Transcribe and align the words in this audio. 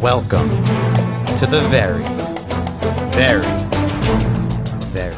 Welcome 0.00 0.48
to 1.38 1.46
the 1.46 1.60
very, 1.68 2.02
very, 3.12 3.44
very 4.90 5.14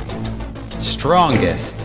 strongest 0.80 1.80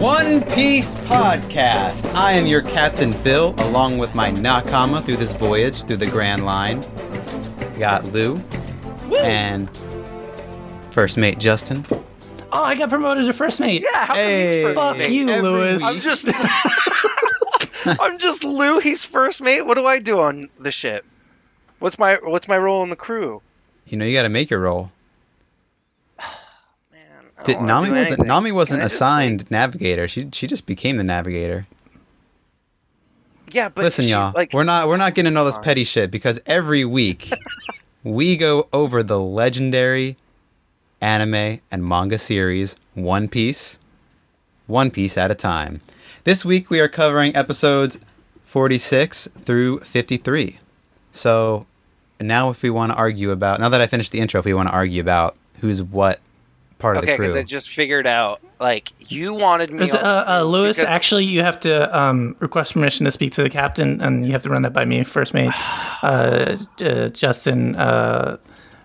One 0.00 0.42
Piece 0.52 0.94
podcast. 0.94 2.04
I 2.14 2.32
am 2.32 2.46
your 2.46 2.62
Captain 2.62 3.12
Bill, 3.22 3.54
along 3.58 3.98
with 3.98 4.14
my 4.14 4.30
Nakama 4.30 5.04
through 5.04 5.16
this 5.16 5.32
voyage 5.32 5.82
through 5.84 5.96
the 5.96 6.06
Grand 6.06 6.44
Line. 6.44 6.84
I 7.58 7.78
got 7.78 8.04
Lou 8.12 8.40
and 9.18 9.68
first 10.90 11.16
mate 11.16 11.38
Justin. 11.38 11.84
Oh, 12.52 12.62
I 12.62 12.76
got 12.76 12.90
promoted 12.90 13.26
to 13.26 13.32
first 13.32 13.58
mate. 13.58 13.82
Yeah, 13.82 14.06
how 14.06 14.14
Hey, 14.14 14.62
come 14.62 14.68
he's 14.68 14.74
Fuck 14.76 14.96
first 14.96 15.08
mate? 15.08 15.14
you, 15.14 15.28
every 15.30 15.48
Louis. 15.48 15.82
I'm 15.82 15.94
just 15.94 16.24
I'm 18.00 18.18
just 18.20 18.44
Lou, 18.44 18.78
he's 18.78 19.04
first 19.04 19.40
mate. 19.42 19.62
What 19.62 19.74
do 19.74 19.86
I 19.86 19.98
do 19.98 20.20
on 20.20 20.48
the 20.60 20.70
ship? 20.70 21.04
What's 21.78 21.98
my 21.98 22.18
what's 22.22 22.48
my 22.48 22.58
role 22.58 22.82
in 22.82 22.90
the 22.90 22.96
crew? 22.96 23.42
You 23.86 23.98
know 23.98 24.04
you 24.04 24.14
got 24.14 24.22
to 24.22 24.28
make 24.28 24.50
your 24.50 24.60
role. 24.60 24.90
Man, 26.92 27.00
Did, 27.44 27.60
Nami 27.60 27.90
wasn't 27.90 28.06
anything. 28.06 28.26
Nami 28.26 28.52
wasn't 28.52 28.78
Can 28.78 28.82
I 28.82 28.84
just- 28.84 28.94
assigned 28.96 29.50
navigator. 29.50 30.08
She 30.08 30.28
she 30.32 30.46
just 30.46 30.66
became 30.66 30.96
the 30.96 31.04
navigator. 31.04 31.66
Yeah, 33.52 33.68
but 33.68 33.84
Listen, 33.84 34.06
she, 34.06 34.10
y'all, 34.10 34.32
like 34.34 34.52
we're 34.52 34.64
not 34.64 34.88
we're 34.88 34.96
not 34.96 35.14
getting 35.14 35.36
all 35.36 35.44
this 35.44 35.58
petty 35.58 35.84
shit 35.84 36.10
because 36.10 36.40
every 36.46 36.84
week 36.84 37.30
we 38.02 38.36
go 38.36 38.68
over 38.72 39.02
the 39.02 39.20
legendary 39.20 40.16
anime 41.00 41.60
and 41.70 41.84
manga 41.84 42.18
series 42.18 42.74
One 42.94 43.28
Piece, 43.28 43.78
one 44.66 44.90
piece 44.90 45.16
at 45.18 45.30
a 45.30 45.34
time. 45.34 45.82
This 46.24 46.44
week 46.44 46.70
we 46.70 46.80
are 46.80 46.88
covering 46.88 47.36
episodes 47.36 47.98
46 48.44 49.28
through 49.42 49.80
53. 49.80 50.58
So 51.12 51.66
now, 52.20 52.50
if 52.50 52.62
we 52.62 52.70
want 52.70 52.92
to 52.92 52.98
argue 52.98 53.30
about 53.30 53.60
now 53.60 53.68
that 53.68 53.80
I 53.80 53.86
finished 53.86 54.12
the 54.12 54.20
intro, 54.20 54.38
if 54.38 54.44
we 54.44 54.54
want 54.54 54.68
to 54.68 54.74
argue 54.74 55.00
about 55.00 55.36
who's 55.60 55.82
what 55.82 56.20
part 56.78 56.96
of 56.96 57.02
okay, 57.02 57.12
the 57.12 57.16
crew, 57.16 57.24
Okay, 57.26 57.32
because 57.32 57.44
I 57.44 57.46
just 57.46 57.70
figured 57.70 58.06
out 58.06 58.40
like 58.60 58.92
you 59.10 59.32
wanted 59.34 59.70
me. 59.70 59.78
There's, 59.78 59.94
uh, 59.94 60.24
uh, 60.26 60.42
Louis, 60.42 60.76
because- 60.76 60.88
actually, 60.88 61.24
you 61.24 61.42
have 61.42 61.58
to 61.60 61.98
um, 61.98 62.36
request 62.40 62.74
permission 62.74 63.04
to 63.04 63.10
speak 63.10 63.32
to 63.32 63.42
the 63.42 63.50
captain, 63.50 64.00
and 64.00 64.26
you 64.26 64.32
have 64.32 64.42
to 64.42 64.50
run 64.50 64.62
that 64.62 64.72
by 64.72 64.84
me 64.84 65.02
first, 65.04 65.34
mate. 65.34 65.50
Uh, 66.02 66.58
uh, 66.82 67.08
Justin 67.08 67.74
uh, 67.76 68.36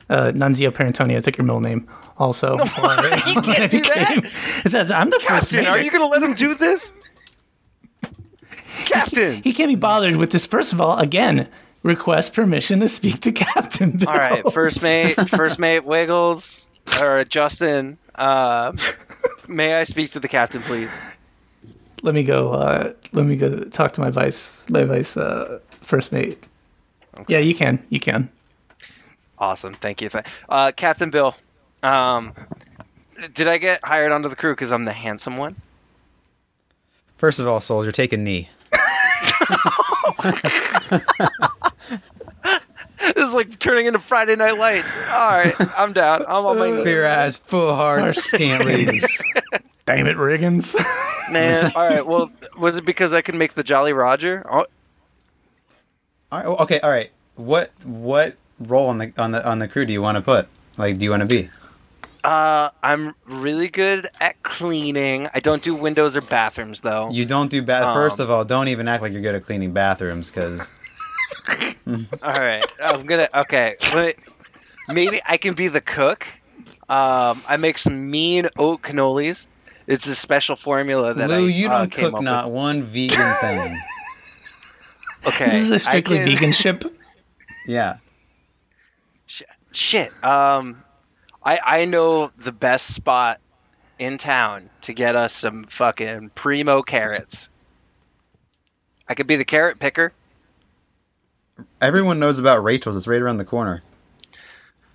uh, 0.09 0.31
Nunzio 0.31 0.71
Parantonio 0.71 1.21
took 1.21 1.37
your 1.37 1.43
middle 1.43 1.59
name, 1.59 1.85
also. 2.17 2.53
you 2.59 3.41
can't 3.41 3.69
do 3.69 3.81
that. 3.81 4.31
It 4.63 4.71
says 4.71 4.89
I'm 4.89 5.09
the 5.09 5.19
first 5.19 5.51
mate. 5.51 5.67
are 5.67 5.81
you 5.81 5.91
gonna 5.91 6.07
let 6.07 6.23
him 6.23 6.33
do 6.33 6.55
this? 6.55 6.93
Captain. 8.85 9.43
He 9.43 9.51
can't 9.51 9.69
be 9.69 9.75
bothered 9.75 10.15
with 10.15 10.31
this. 10.31 10.45
First 10.45 10.71
of 10.71 10.79
all, 10.79 10.97
again, 10.97 11.49
request 11.83 12.33
permission 12.33 12.79
to 12.81 12.89
speak 12.89 13.21
to 13.21 13.31
Captain 13.31 13.91
Bill. 13.91 14.09
All 14.09 14.15
right, 14.15 14.43
first 14.53 14.81
mate, 14.81 15.15
first 15.29 15.59
mate 15.59 15.85
Wiggles 15.85 16.69
or 17.01 17.23
Justin. 17.25 17.97
Uh, 18.15 18.73
may 19.47 19.73
I 19.73 19.83
speak 19.83 20.11
to 20.11 20.19
the 20.19 20.27
captain, 20.27 20.61
please? 20.61 20.91
Let 22.01 22.15
me 22.15 22.23
go. 22.23 22.51
Uh, 22.51 22.93
let 23.11 23.25
me 23.25 23.35
go 23.35 23.63
talk 23.65 23.93
to 23.93 24.01
my 24.01 24.09
vice, 24.09 24.63
my 24.69 24.83
vice 24.83 25.17
uh, 25.17 25.59
first 25.69 26.11
mate. 26.11 26.43
Yeah, 27.27 27.39
you 27.39 27.55
can. 27.55 27.83
You 27.89 27.99
can. 27.99 28.29
Awesome, 29.37 29.73
thank 29.73 30.01
you. 30.01 30.09
Uh, 30.47 30.71
Captain 30.75 31.09
Bill, 31.09 31.35
um, 31.81 32.33
did 33.33 33.47
I 33.47 33.57
get 33.57 33.83
hired 33.83 34.11
onto 34.11 34.29
the 34.29 34.35
crew 34.35 34.53
because 34.53 34.71
I'm 34.71 34.85
the 34.85 34.93
handsome 34.93 35.37
one? 35.37 35.55
first 37.19 37.39
of 37.39 37.47
all, 37.47 37.59
soldier, 37.59 37.91
take 37.91 38.13
a 38.13 38.17
knee. 38.17 38.49
This 43.15 43.25
is 43.27 43.33
like 43.33 43.59
turning 43.59 43.85
into 43.87 43.99
Friday 43.99 44.35
Night 44.35 44.57
Lights. 44.57 44.87
All 45.09 45.31
right, 45.31 45.55
I'm 45.77 45.93
down. 45.93 46.21
I'm 46.27 46.45
on 46.45 46.57
my 46.59 46.81
Clear 46.81 47.05
eyes, 47.07 47.37
full 47.37 47.73
hearts, 47.75 48.29
can't 48.31 48.63
lose. 48.65 49.23
Damn 49.85 50.05
it, 50.07 50.17
Riggins. 50.17 50.75
man. 51.31 51.71
All 51.75 51.87
right, 51.87 52.05
well, 52.05 52.31
was 52.57 52.77
it 52.77 52.85
because 52.85 53.11
I 53.13 53.21
could 53.21 53.35
make 53.35 53.53
the 53.53 53.63
Jolly 53.63 53.93
Roger? 53.93 54.45
Oh, 54.49 54.57
All 54.57 56.39
right, 56.39 56.45
well, 56.45 56.57
okay, 56.59 56.79
all 56.81 56.91
right. 56.91 57.09
What 57.35 57.71
what 57.83 58.35
role 58.59 58.89
on 58.89 58.97
the 58.99 59.13
on 59.17 59.31
the 59.31 59.47
on 59.49 59.59
the 59.59 59.67
crew 59.67 59.85
do 59.85 59.93
you 59.93 60.01
want 60.01 60.17
to 60.17 60.21
put? 60.21 60.47
Like, 60.77 60.97
do 60.97 61.03
you 61.05 61.09
want 61.11 61.21
to 61.21 61.25
be? 61.25 61.49
Uh, 62.23 62.69
I'm 62.83 63.15
really 63.25 63.69
good 63.69 64.07
at 64.19 64.41
cleaning. 64.43 65.29
I 65.33 65.39
don't 65.39 65.63
do 65.63 65.73
windows 65.73 66.15
or 66.17 66.21
bathrooms 66.21 66.79
though. 66.81 67.09
You 67.09 67.25
don't 67.25 67.49
do 67.49 67.61
bath. 67.61 67.93
First 67.95 68.19
Um, 68.19 68.25
of 68.25 68.31
all, 68.31 68.43
don't 68.45 68.67
even 68.67 68.87
act 68.89 69.01
like 69.01 69.13
you're 69.13 69.21
good 69.21 69.35
at 69.35 69.45
cleaning 69.45 69.71
bathrooms, 69.71 70.29
because 70.29 70.69
All 71.87 72.33
right, 72.33 72.65
I'm 72.81 73.05
gonna. 73.05 73.29
Okay, 73.33 73.75
but 73.93 74.15
maybe 74.87 75.21
I 75.25 75.37
can 75.37 75.55
be 75.55 75.67
the 75.67 75.81
cook. 75.81 76.27
Um, 76.87 77.41
I 77.47 77.57
make 77.57 77.81
some 77.81 78.09
mean 78.09 78.47
oat 78.57 78.81
cannolis. 78.81 79.47
It's 79.87 80.05
a 80.07 80.15
special 80.15 80.55
formula 80.55 81.13
that 81.15 81.29
Lou, 81.29 81.45
I 81.45 81.49
you 81.49 81.67
uh, 81.67 81.79
don't 81.79 81.91
came 81.91 82.05
cook 82.05 82.15
up 82.15 82.21
not 82.23 82.51
one 82.51 82.83
vegan 82.83 83.33
thing. 83.41 83.77
Okay, 85.27 85.49
this 85.49 85.65
is 85.65 85.71
a 85.71 85.75
I 85.75 85.77
strictly 85.77 86.17
can- 86.17 86.25
vegan 86.25 86.51
ship. 86.51 86.83
Yeah, 87.65 87.97
Shit. 89.71 90.11
Um, 90.23 90.79
I 91.43 91.59
I 91.63 91.85
know 91.85 92.31
the 92.37 92.51
best 92.51 92.93
spot 92.93 93.39
in 93.97 94.17
town 94.17 94.69
to 94.81 94.93
get 94.93 95.15
us 95.15 95.33
some 95.33 95.63
fucking 95.63 96.31
primo 96.31 96.81
carrots. 96.81 97.49
I 99.07 99.13
could 99.13 99.27
be 99.27 99.35
the 99.35 99.45
carrot 99.45 99.79
picker. 99.79 100.13
Everyone 101.81 102.19
knows 102.19 102.39
about 102.39 102.63
Rachel's. 102.63 102.95
It's 102.97 103.07
right 103.07 103.21
around 103.21 103.37
the 103.37 103.45
corner. 103.45 103.83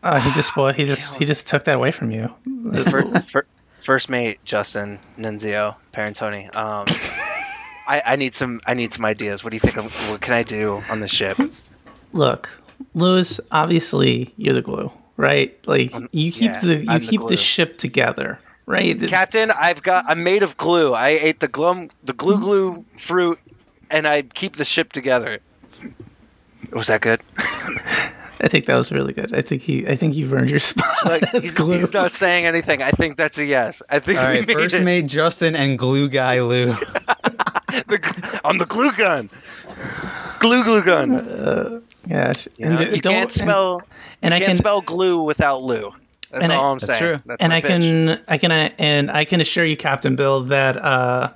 Uh, 0.02 0.20
he 0.20 0.30
just 0.32 0.48
spoiled. 0.48 0.76
He 0.76 0.84
just 0.84 1.18
he 1.18 1.24
just 1.24 1.46
took 1.46 1.64
that 1.64 1.76
away 1.76 1.90
from 1.90 2.10
you. 2.10 2.34
First, 2.84 3.48
first 3.86 4.08
mate 4.10 4.38
Justin 4.44 4.98
Nunzio 5.18 5.76
Parentoni. 5.94 6.54
Um, 6.54 6.84
I, 7.86 8.02
I 8.04 8.16
need 8.16 8.36
some 8.36 8.60
I 8.66 8.74
need 8.74 8.92
some 8.92 9.04
ideas. 9.04 9.44
What 9.44 9.50
do 9.50 9.56
you 9.56 9.60
think? 9.60 9.78
Of, 9.78 10.10
what 10.10 10.20
can 10.20 10.34
I 10.34 10.42
do 10.42 10.82
on 10.90 11.00
the 11.00 11.08
ship? 11.08 11.38
Look, 12.12 12.60
Louis. 12.94 13.40
Obviously, 13.50 14.34
you're 14.36 14.54
the 14.54 14.62
glue, 14.62 14.92
right? 15.16 15.58
Like 15.66 15.94
you 16.12 16.32
keep 16.32 16.52
yeah, 16.52 16.60
the 16.60 16.76
you 16.76 16.90
I'm 16.90 17.00
keep 17.00 17.20
glue. 17.20 17.30
the 17.30 17.36
ship 17.38 17.78
together, 17.78 18.38
right? 18.66 18.98
Captain, 19.08 19.50
I've 19.50 19.82
got 19.82 20.04
I'm 20.08 20.22
made 20.22 20.42
of 20.42 20.56
glue. 20.58 20.92
I 20.92 21.10
ate 21.10 21.40
the 21.40 21.48
glum 21.48 21.88
the 22.02 22.12
glue 22.12 22.38
glue 22.38 22.84
fruit, 22.98 23.38
and 23.90 24.06
I 24.06 24.22
keep 24.22 24.56
the 24.56 24.64
ship 24.64 24.92
together. 24.92 25.40
Was 26.74 26.88
that 26.88 27.00
good? 27.00 27.20
I 28.40 28.48
think 28.48 28.66
that 28.66 28.76
was 28.76 28.92
really 28.92 29.12
good. 29.12 29.32
I 29.34 29.40
think 29.42 29.62
he. 29.62 29.86
I 29.86 29.94
think 29.96 30.14
you've 30.14 30.32
earned 30.32 30.50
your 30.50 30.58
spot 30.70 30.92
Like, 31.04 31.34
as 31.34 31.50
glue. 31.50 31.80
he's 31.80 31.92
not 31.94 32.16
saying 32.18 32.44
anything. 32.46 32.82
I 32.82 32.90
think 32.90 33.16
that's 33.16 33.38
a 33.38 33.44
yes. 33.44 33.82
I 33.90 34.00
think 34.00 34.18
All 34.18 34.26
we 34.28 34.38
right, 34.38 34.46
made 34.46 34.54
first 34.54 34.74
it. 34.76 34.82
mate 34.84 35.06
Justin 35.06 35.54
and 35.56 35.78
glue 35.78 36.08
guy 36.08 36.40
Lou. 36.40 36.76
The- 37.88 38.40
I'm 38.44 38.58
the 38.58 38.66
glue 38.66 38.92
gun. 38.92 39.28
Glue 40.38 40.62
glue 40.62 40.82
gun. 40.82 41.82
yeah, 42.06 42.30
sh- 42.32 42.46
You, 42.58 42.68
know, 42.70 42.76
d- 42.76 42.94
you 42.96 43.00
don't- 43.00 43.14
can't 43.14 43.32
spell. 43.32 43.82
And, 44.22 44.30
you 44.32 44.36
I 44.36 44.38
can't 44.38 44.50
can 44.50 44.54
spell 44.54 44.80
glue 44.80 45.22
without 45.22 45.62
Lou. 45.62 45.92
That's 46.30 46.44
And 46.44 46.52
all 46.52 46.72
I'm 46.74 46.80
saying. 46.80 46.86
That's 46.86 46.98
true. 47.00 47.22
That's 47.26 47.42
and 47.42 47.52
I 47.52 47.60
pitch. 47.60 47.68
can 47.68 48.20
I 48.28 48.38
can 48.38 48.52
uh, 48.52 48.68
and 48.78 49.10
I 49.10 49.24
can 49.24 49.40
assure 49.40 49.64
you, 49.64 49.76
Captain 49.76 50.14
Bill, 50.14 50.42
that 50.44 50.76
uh, 50.76 51.30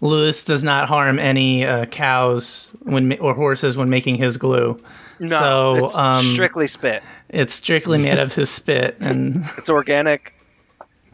Louis 0.00 0.44
does 0.44 0.62
not 0.62 0.88
harm 0.88 1.18
any 1.18 1.64
uh, 1.66 1.86
cows 1.86 2.70
when 2.82 3.12
or 3.18 3.34
horses 3.34 3.76
when 3.76 3.88
making 3.90 4.16
his 4.16 4.36
glue. 4.36 4.80
No, 5.18 5.26
so 5.28 5.94
um, 5.94 6.16
strictly 6.18 6.68
spit. 6.68 7.02
it's 7.28 7.52
strictly 7.52 7.98
made 7.98 8.18
of 8.18 8.34
his 8.34 8.50
spit, 8.50 8.96
and 9.00 9.38
It's 9.58 9.68
organic. 9.70 10.32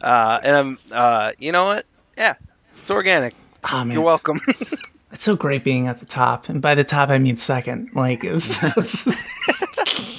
Uh, 0.03 0.39
and 0.43 0.57
I'm, 0.57 0.79
uh, 0.93 1.33
you 1.39 1.51
know 1.53 1.65
what? 1.65 1.87
Yeah, 2.19 2.35
it's 2.77 2.91
organic. 2.91 3.35
Man, 3.73 3.91
You're 3.91 4.03
it's- 4.03 4.05
welcome. 4.07 4.41
It's 5.13 5.23
so 5.23 5.37
great 5.37 5.63
being 5.63 5.87
at 5.87 5.99
the 5.99 6.07
top, 6.07 6.49
and 6.49 6.61
by 6.61 6.75
the 6.75 6.83
top 6.83 7.09
I 7.09 7.19
mean 7.19 7.37
second. 7.37 7.91
Like, 7.95 8.25
it's, 8.25 8.59
it's 8.77 10.13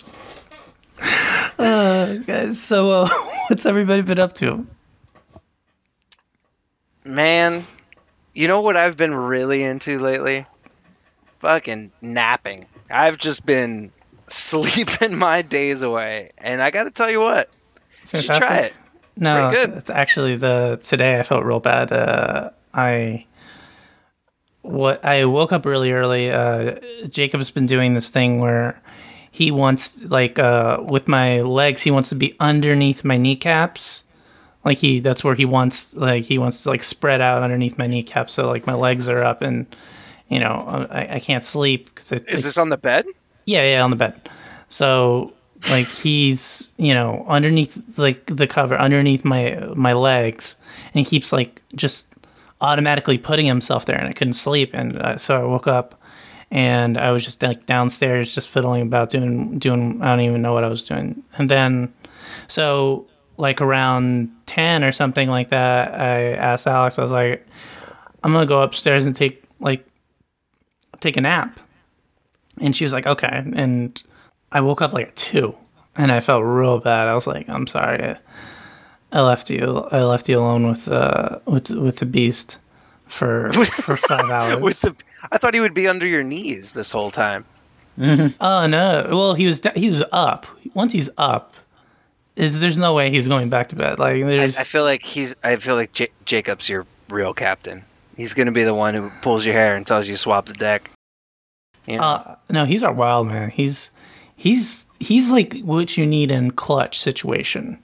uh, 1.60 2.16
guys. 2.26 2.62
So, 2.64 2.92
uh, 3.04 3.10
what's 3.50 3.66
everybody 3.66 4.04
been 4.04 4.20
up 4.20 4.32
to? 4.36 4.66
Man, 7.04 7.64
you 8.36 8.48
know 8.48 8.62
what 8.62 8.78
I've 8.78 8.98
been 8.98 9.14
really 9.14 9.64
into 9.64 9.98
lately? 9.98 10.46
Fucking 11.40 11.92
napping. 12.02 12.68
I've 12.92 13.18
just 13.18 13.46
been 13.46 13.92
sleeping 14.28 15.16
my 15.18 15.42
days 15.42 15.82
away, 15.82 16.32
and 16.38 16.62
I 16.62 16.70
got 16.70 16.84
to 16.84 16.92
tell 16.92 17.10
you 17.10 17.20
what, 17.20 17.50
you 18.14 18.22
should 18.22 18.36
try 18.36 18.58
it. 18.58 18.74
No, 19.18 19.50
it's 19.50 19.90
actually 19.90 20.36
the 20.36 20.78
today 20.82 21.18
I 21.20 21.24
felt 21.24 21.46
real 21.46 21.62
bad. 21.62 21.92
Uh, 21.92 22.50
I 22.74 23.26
what 24.62 25.06
I 25.06 25.26
woke 25.26 25.54
up 25.54 25.66
really 25.66 25.92
early. 25.92 26.32
Uh, 26.32 26.80
Jacob's 27.08 27.52
been 27.52 27.66
doing 27.66 27.94
this 27.94 28.10
thing 28.10 28.40
where 28.40 28.82
he 29.32 29.52
wants 29.52 30.02
like 30.02 30.40
uh, 30.40 30.80
with 30.82 31.08
my 31.08 31.42
legs, 31.42 31.82
he 31.82 31.92
wants 31.92 32.10
to 32.10 32.16
be 32.16 32.36
underneath 32.40 33.04
my 33.04 33.18
kneecaps. 33.18 34.04
Like 34.66 34.80
he, 34.80 35.00
that's 35.00 35.24
where 35.24 35.36
he 35.36 35.46
wants 35.46 35.94
like 35.94 36.24
he 36.24 36.38
wants 36.40 36.64
to 36.64 36.70
like 36.70 36.84
spread 36.84 37.22
out 37.22 37.44
underneath 37.44 37.78
my 37.78 37.86
kneecaps, 37.86 38.34
so 38.34 38.48
like 38.48 38.66
my 38.66 38.74
legs 38.74 39.08
are 39.08 39.24
up 39.24 39.42
and 39.44 39.68
you 40.28 40.40
know 40.40 40.88
I, 40.90 41.16
I 41.16 41.20
can't 41.20 41.44
sleep 41.44 41.94
because 41.94 42.12
Is 42.24 42.44
this 42.44 42.58
on 42.58 42.70
the 42.70 42.78
bed? 42.78 43.06
yeah, 43.46 43.64
yeah, 43.64 43.84
on 43.84 43.92
the 43.92 43.96
bed. 43.96 44.28
So 44.70 45.34
like 45.70 45.86
he's 45.88 46.72
you 46.78 46.94
know 46.94 47.24
underneath 47.28 47.78
like 47.98 48.26
the 48.26 48.48
cover 48.48 48.76
underneath 48.76 49.24
my 49.24 49.56
my 49.76 49.94
legs, 49.94 50.56
and 50.94 51.06
he 51.06 51.06
keeps 51.06 51.32
like 51.32 51.62
just 51.76 52.08
automatically 52.62 53.20
putting 53.20 53.46
himself 53.46 53.86
there, 53.86 53.98
and 53.98 54.08
I 54.08 54.14
couldn't 54.14 54.34
sleep, 54.34 54.72
and 54.74 54.98
uh, 55.00 55.18
so 55.18 55.40
I 55.40 55.46
woke 55.46 55.68
up. 55.68 56.02
And 56.52 56.98
I 56.98 57.12
was 57.12 57.24
just 57.26 57.42
like 57.42 57.66
downstairs, 57.66 58.34
just 58.34 58.48
fiddling 58.48 58.84
about 58.84 59.10
doing 59.10 59.60
doing. 59.60 60.02
I 60.02 60.10
don't 60.16 60.22
even 60.22 60.42
know 60.42 60.54
what 60.54 60.64
I 60.64 60.70
was 60.70 60.88
doing. 60.88 61.22
And 61.38 61.50
then, 61.50 61.92
so 62.48 63.08
like 63.38 63.62
around 63.62 64.32
10 64.46 64.84
or 64.84 64.92
something 64.92 65.30
like 65.30 65.50
that, 65.50 65.94
I 66.00 66.34
asked 66.34 66.68
Alex, 66.68 66.98
I 66.98 67.02
was 67.02 67.12
like, 67.12 67.46
I'm 68.24 68.32
going 68.32 68.46
to 68.46 68.50
go 68.50 68.62
upstairs 68.62 69.06
and 69.06 69.16
take 69.16 69.44
like 69.60 69.86
take 71.00 71.18
a 71.18 71.22
nap. 71.22 71.60
And 72.60 72.76
she 72.76 72.86
was 72.86 72.94
like, 72.94 73.06
okay. 73.06 73.44
And 73.54 74.02
I 74.52 74.62
woke 74.62 74.82
up 74.82 74.94
like 74.94 75.10
at 75.10 75.16
2 75.16 75.56
and 75.98 76.12
I 76.12 76.20
felt 76.20 76.44
real 76.44 76.80
bad. 76.80 77.08
I 77.08 77.14
was 77.14 77.28
like, 77.28 77.50
I'm 77.50 77.68
sorry. 77.68 78.16
I, 79.12 79.22
left 79.22 79.50
you 79.50 79.88
I 79.92 80.04
left 80.04 80.28
you 80.28 80.40
alone 80.40 80.68
with 80.68 80.88
uh 80.90 81.40
with 81.46 81.70
with 81.70 81.98
the 81.98 82.06
beast 82.06 82.58
for 83.08 83.54
for 83.66 83.96
5 83.96 84.20
hours. 84.30 84.82
The, 84.82 84.96
I 85.32 85.38
thought 85.38 85.54
he 85.54 85.60
would 85.60 85.74
be 85.74 85.88
under 85.88 86.08
your 86.08 86.24
knees 86.24 86.72
this 86.74 86.92
whole 86.92 87.12
time. 87.12 87.46
Oh 88.42 88.68
no! 88.68 89.08
Well, 89.10 89.34
he 89.36 89.46
was 89.46 89.62
he 89.76 89.90
was 89.90 90.04
up. 90.12 90.48
Once 90.74 90.92
he's 90.92 91.10
up, 91.18 91.54
is 92.36 92.60
there's 92.60 92.78
no 92.78 92.94
way 92.94 93.10
he's 93.10 93.28
going 93.28 93.50
back 93.50 93.70
to 93.70 93.76
bed. 93.76 94.00
Like 94.00 94.24
I, 94.24 94.24
there's 94.24 94.58
I 94.58 94.64
feel 94.64 94.84
like 94.84 95.02
he's. 95.04 95.36
I 95.44 95.56
feel 95.56 95.76
like 95.76 95.94
J- 95.94 96.10
Jacob's 96.26 96.68
your 96.68 96.86
real 97.10 97.34
captain. 97.34 97.84
He's 98.18 98.34
gonna 98.34 98.52
be 98.52 98.64
the 98.64 98.74
one 98.74 98.94
who 98.94 99.12
pulls 99.22 99.46
your 99.46 99.54
hair 99.54 99.76
and 99.76 99.86
tells 99.86 100.08
you 100.08 100.16
to 100.16 100.18
swap 100.18 100.46
the 100.46 100.54
deck. 100.54 100.90
You 101.88 101.98
know? 101.98 102.04
uh, 102.04 102.36
no, 102.50 102.66
he's 102.66 102.84
our 102.84 102.94
wild 102.94 103.28
man. 103.28 103.50
He's 103.50 103.92
he's 104.36 104.88
he's 105.00 105.32
like 105.32 105.60
what 105.62 105.98
you 105.98 106.06
need 106.06 106.32
in 106.32 106.52
clutch 106.52 107.00
situation. 107.00 107.78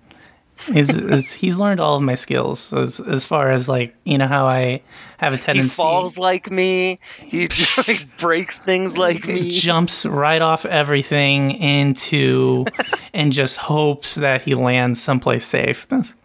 Is 0.76 0.98
is 0.98 1.32
he's 1.32 1.58
learned 1.58 1.80
all 1.80 1.96
of 1.96 2.02
my 2.02 2.16
skills 2.16 2.72
as 2.74 3.00
as 3.00 3.26
far 3.26 3.52
as 3.52 3.68
like 3.68 3.96
you 4.04 4.18
know 4.18 4.28
how 4.28 4.46
I 4.46 4.82
have 5.18 5.34
a 5.34 5.38
tendency. 5.38 5.42
he 5.42 5.54
tendency. 5.54 5.76
falls 5.76 6.18
like 6.18 6.52
me. 6.52 7.00
He 7.20 7.48
just 7.48 7.78
like 7.88 8.08
breaks 8.20 8.54
things 8.66 8.98
like 8.98 9.26
me. 9.28 9.42
He 9.42 9.52
jumps 9.52 10.06
right 10.06 10.42
off 10.42 10.66
everything 10.66 11.52
into 11.52 12.66
and 13.14 13.32
just 13.32 13.58
hopes 13.58 14.16
that 14.16 14.42
he 14.42 14.56
lands 14.56 15.02
someplace 15.02 15.46
safe. 15.46 15.88
That's, 15.88 16.16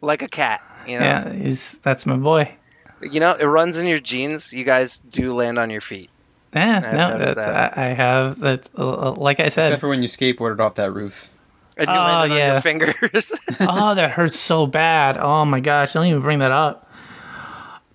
like 0.00 0.22
a 0.22 0.28
cat. 0.28 0.62
You 0.86 0.98
know. 0.98 1.04
yeah, 1.04 1.32
he's 1.32 1.78
that's 1.78 2.06
my 2.06 2.16
boy. 2.16 2.54
You 3.02 3.20
know, 3.20 3.34
it 3.34 3.44
runs 3.44 3.76
in 3.76 3.86
your 3.86 3.98
genes. 3.98 4.52
You 4.52 4.64
guys 4.64 5.00
do 5.00 5.34
land 5.34 5.58
on 5.58 5.70
your 5.70 5.80
feet. 5.80 6.10
Yeah, 6.54 6.76
I've 6.84 6.92
no, 6.92 7.18
that's 7.18 7.46
that. 7.46 7.78
I, 7.78 7.90
I 7.90 7.94
have 7.94 8.38
that's 8.38 8.70
uh, 8.78 9.10
uh, 9.10 9.12
like 9.12 9.40
I 9.40 9.48
said. 9.48 9.66
Except 9.66 9.80
for 9.80 9.88
when 9.88 10.02
you 10.02 10.08
skateboarded 10.08 10.60
off 10.60 10.76
that 10.76 10.92
roof. 10.92 11.30
And 11.76 11.88
you 11.88 11.94
Oh, 11.94 11.98
landed 11.98 12.32
on 12.32 12.38
yeah. 12.38 12.52
your 12.54 12.62
fingers. 12.62 13.32
oh, 13.60 13.94
that 13.94 14.10
hurts 14.12 14.38
so 14.38 14.66
bad. 14.66 15.16
Oh 15.18 15.44
my 15.44 15.60
gosh, 15.60 15.92
don't 15.92 16.06
even 16.06 16.22
bring 16.22 16.38
that 16.38 16.52
up. 16.52 16.90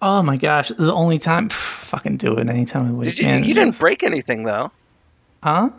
Oh 0.02 0.22
my 0.24 0.38
gosh, 0.38 0.70
the 0.70 0.94
only 0.94 1.20
time, 1.20 1.50
pff, 1.50 1.54
fucking 1.54 2.18
do 2.18 2.38
it 2.38 2.50
anytime 2.50 2.88
I 2.88 2.92
wake, 2.92 3.18
you, 3.18 3.24
man. 3.24 3.44
you 3.44 3.54
didn't 3.54 3.78
break 3.80 4.02
anything 4.04 4.44
though. 4.46 4.72
huh? 5.44 5.70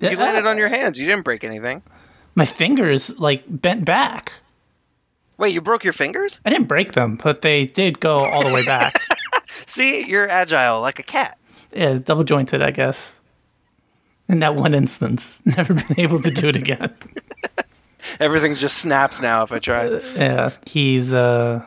You 0.00 0.10
Yeah, 0.10 0.16
landed 0.18 0.46
on 0.46 0.56
your 0.58 0.68
hands. 0.68 1.00
You 1.00 1.06
didn't 1.06 1.24
break 1.24 1.42
anything. 1.42 1.82
My 2.34 2.44
fingers 2.44 3.18
like 3.18 3.42
bent 3.48 3.84
back. 3.84 4.32
Wait, 5.38 5.52
you 5.52 5.60
broke 5.60 5.82
your 5.84 5.92
fingers? 5.92 6.40
I 6.44 6.50
didn't 6.50 6.66
break 6.68 6.92
them, 6.92 7.18
but 7.22 7.42
they 7.42 7.66
did 7.66 7.98
go 8.00 8.24
all 8.24 8.44
the 8.46 8.52
way 8.54 8.64
back. 8.64 9.00
See, 9.66 10.06
you're 10.06 10.28
agile 10.28 10.80
like 10.80 10.98
a 10.98 11.02
cat. 11.02 11.36
yeah, 11.72 11.98
double 11.98 12.24
jointed, 12.24 12.62
I 12.62 12.70
guess. 12.70 13.15
In 14.28 14.40
that 14.40 14.56
one 14.56 14.74
instance, 14.74 15.42
never 15.56 15.74
been 15.74 15.98
able 16.00 16.20
to 16.20 16.30
do 16.30 16.48
it 16.48 16.56
again. 16.56 16.92
Everything 18.20 18.54
just 18.54 18.78
snaps 18.78 19.20
now 19.20 19.42
if 19.42 19.52
I 19.52 19.58
try. 19.58 20.00
yeah, 20.16 20.50
he's 20.66 21.12
uh, 21.12 21.64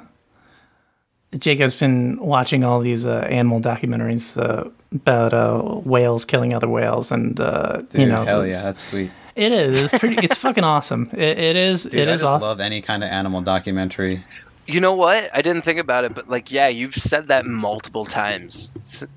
Jacob's 1.37 1.75
been 1.75 2.17
watching 2.19 2.63
all 2.63 2.79
these 2.79 3.05
uh, 3.05 3.19
animal 3.29 3.61
documentaries 3.61 4.35
uh, 4.37 4.69
about 4.91 5.33
uh, 5.33 5.61
whales 5.61 6.25
killing 6.25 6.53
other 6.53 6.67
whales, 6.67 7.11
and 7.11 7.39
uh, 7.39 7.77
Dude, 7.89 8.01
you 8.01 8.05
know, 8.07 8.23
hell 8.23 8.45
yeah, 8.45 8.61
that's 8.63 8.79
sweet. 8.79 9.11
It 9.35 9.51
is. 9.51 9.83
It's 9.83 9.99
pretty. 9.99 10.17
It's 10.23 10.35
fucking 10.39 10.63
awesome. 10.63 11.09
It, 11.13 11.37
it 11.37 11.55
is. 11.55 11.83
Dude, 11.83 11.93
it 11.93 12.07
I 12.09 12.13
is 12.13 12.21
just 12.21 12.33
awesome. 12.33 12.47
love 12.47 12.59
any 12.59 12.81
kind 12.81 13.03
of 13.03 13.09
animal 13.09 13.41
documentary. 13.41 14.23
You 14.65 14.81
know 14.81 14.95
what? 14.95 15.29
I 15.33 15.41
didn't 15.41 15.61
think 15.63 15.79
about 15.79 16.03
it, 16.03 16.13
but 16.13 16.29
like, 16.29 16.51
yeah, 16.51 16.67
you've 16.67 16.93
said 16.93 17.29
that 17.29 17.45
multiple 17.45 18.05
times. 18.05 18.69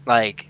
Like, 0.06 0.47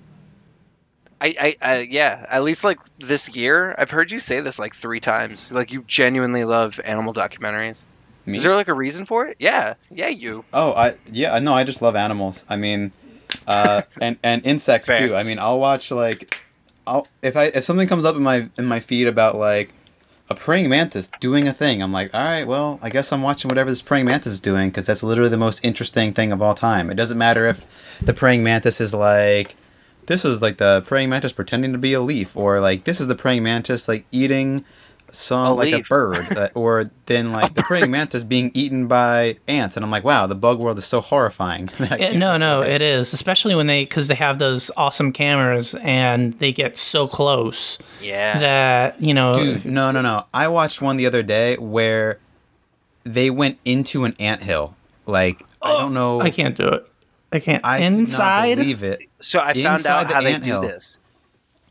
I, 1.23 1.35
I, 1.39 1.57
I, 1.63 1.79
yeah, 1.89 2.27
at 2.29 2.43
least 2.43 2.65
like 2.65 2.79
this 2.99 3.29
year, 3.37 3.73
I've 3.79 3.91
heard 3.91 4.11
you 4.11 4.19
say 4.19 4.41
this 4.41 4.59
like 4.59 4.75
three 4.75 4.99
times. 4.99 5.53
Like, 5.53 5.73
you 5.73 5.85
genuinely 5.87 6.43
love 6.43 6.81
animal 6.83 7.15
documentaries. 7.15 7.85
Me? 8.27 8.39
Is 8.39 8.43
there 8.43 8.57
like 8.57 8.67
a 8.67 8.75
reason 8.75 9.07
for 9.07 9.29
it? 9.29 9.37
Yeah, 9.39 9.75
yeah, 9.89 10.09
you. 10.09 10.45
Oh, 10.53 10.73
I 10.73 10.95
yeah, 11.13 11.39
no, 11.39 11.55
I 11.55 11.63
just 11.63 11.81
love 11.81 11.95
animals. 11.95 12.45
I 12.49 12.57
mean, 12.57 12.91
uh, 13.47 13.83
and 14.01 14.19
and 14.25 14.45
insects 14.45 14.89
Fair. 14.89 15.07
too. 15.07 15.15
I 15.15 15.23
mean, 15.23 15.39
I'll 15.39 15.61
watch 15.61 15.93
like, 15.93 16.45
I'll 16.89 17.07
if 17.23 17.37
I 17.37 17.45
if 17.47 17.63
something 17.65 17.87
comes 17.87 18.05
up 18.05 18.17
in 18.17 18.23
my 18.23 18.49
in 18.59 18.65
my 18.65 18.81
feed 18.81 19.07
about 19.07 19.37
like 19.37 19.73
a 20.29 20.35
praying 20.35 20.69
mantis 20.69 21.09
doing 21.21 21.47
a 21.47 21.53
thing, 21.53 21.83
I'm 21.83 21.93
like, 21.93 22.13
all 22.15 22.23
right, 22.23 22.47
well, 22.47 22.81
I 22.83 22.91
guess 22.91 23.13
I'm 23.13 23.23
watching 23.23 23.49
whatever 23.49 23.71
this 23.71 23.83
praying 23.83 24.07
mantis 24.07 24.33
is 24.33 24.41
doing 24.41 24.71
because 24.71 24.87
that's 24.87 25.03
literally 25.03 25.31
the 25.31 25.37
most 25.37 25.65
interesting 25.65 26.13
thing 26.13 26.33
of 26.33 26.43
all 26.43 26.55
time. 26.55 26.91
It 26.91 26.95
doesn't 26.95 27.19
matter 27.19 27.47
if 27.47 27.65
the 28.01 28.13
praying 28.13 28.43
mantis 28.43 28.81
is 28.81 28.93
like. 28.93 29.55
This 30.07 30.25
is 30.25 30.43
like 30.43 30.59
the 30.59 30.83
praying 30.87 31.11
mantis 31.11 31.33
pretending 31.33 31.73
to 31.73 31.79
be 31.79 31.93
a 31.93 32.01
leaf, 32.01 32.37
or 32.37 32.59
like 32.59 32.85
this 32.85 33.01
is 33.01 33.07
the 33.07 33.15
praying 33.15 33.43
mantis 33.43 33.87
like 33.89 34.05
eating 34.13 34.65
some 35.11 35.47
A 35.49 35.53
like 35.53 35.73
a 35.73 35.81
bird, 35.91 36.37
uh, 36.37 36.49
or 36.55 36.85
then 37.07 37.33
like 37.33 37.55
the 37.55 37.63
praying 37.63 37.91
mantis 37.97 38.25
being 38.25 38.51
eaten 38.55 38.89
by 38.89 39.37
ants, 39.47 39.77
and 39.77 39.85
I'm 39.85 39.91
like, 39.91 40.05
wow, 40.05 40.27
the 40.27 40.35
bug 40.35 40.59
world 40.59 40.79
is 40.79 40.85
so 40.87 41.01
horrifying. 41.01 41.69
I 41.79 42.15
no, 42.15 42.37
no, 42.37 42.61
look 42.61 42.69
it 42.69 42.83
is. 42.83 43.13
Especially 43.13 43.55
when 43.55 43.67
they, 43.67 43.85
because 43.85 44.09
they 44.09 44.15
have 44.15 44.39
those 44.39 44.71
awesome 44.77 45.13
cameras 45.13 45.75
and 45.83 46.33
they 46.35 46.53
get 46.53 46.77
so 46.77 47.07
close 47.07 47.79
Yeah. 48.01 48.39
that 48.39 49.01
you 49.03 49.13
know. 49.15 49.35
Dude, 49.35 49.65
no, 49.67 49.91
no, 49.93 50.01
no. 50.01 50.25
I 50.33 50.49
watched 50.49 50.81
one 50.81 50.97
the 50.97 51.07
other 51.07 51.23
day 51.23 51.57
where 51.59 52.19
they 53.05 53.31
went 53.31 53.59
into 53.65 54.05
an 54.05 54.15
ant 54.19 54.43
hill. 54.43 54.75
Like 55.07 55.43
I 55.61 55.73
don't 55.73 55.95
know. 55.95 56.21
I 56.21 56.31
can't 56.31 56.57
do 56.57 56.69
it. 56.69 56.89
I 57.33 57.39
can't. 57.39 57.65
I 57.65 57.79
cannot 57.79 57.99
Inside. 58.01 58.57
believe 58.59 58.83
it. 58.83 59.01
So 59.23 59.41
I 59.41 59.53
found 59.53 59.79
inside 59.79 59.91
out 60.03 60.09
the 60.09 60.15
how 60.15 60.21
they 60.21 60.35
anthill. 60.35 60.63
do 60.63 60.69
this. 60.69 60.85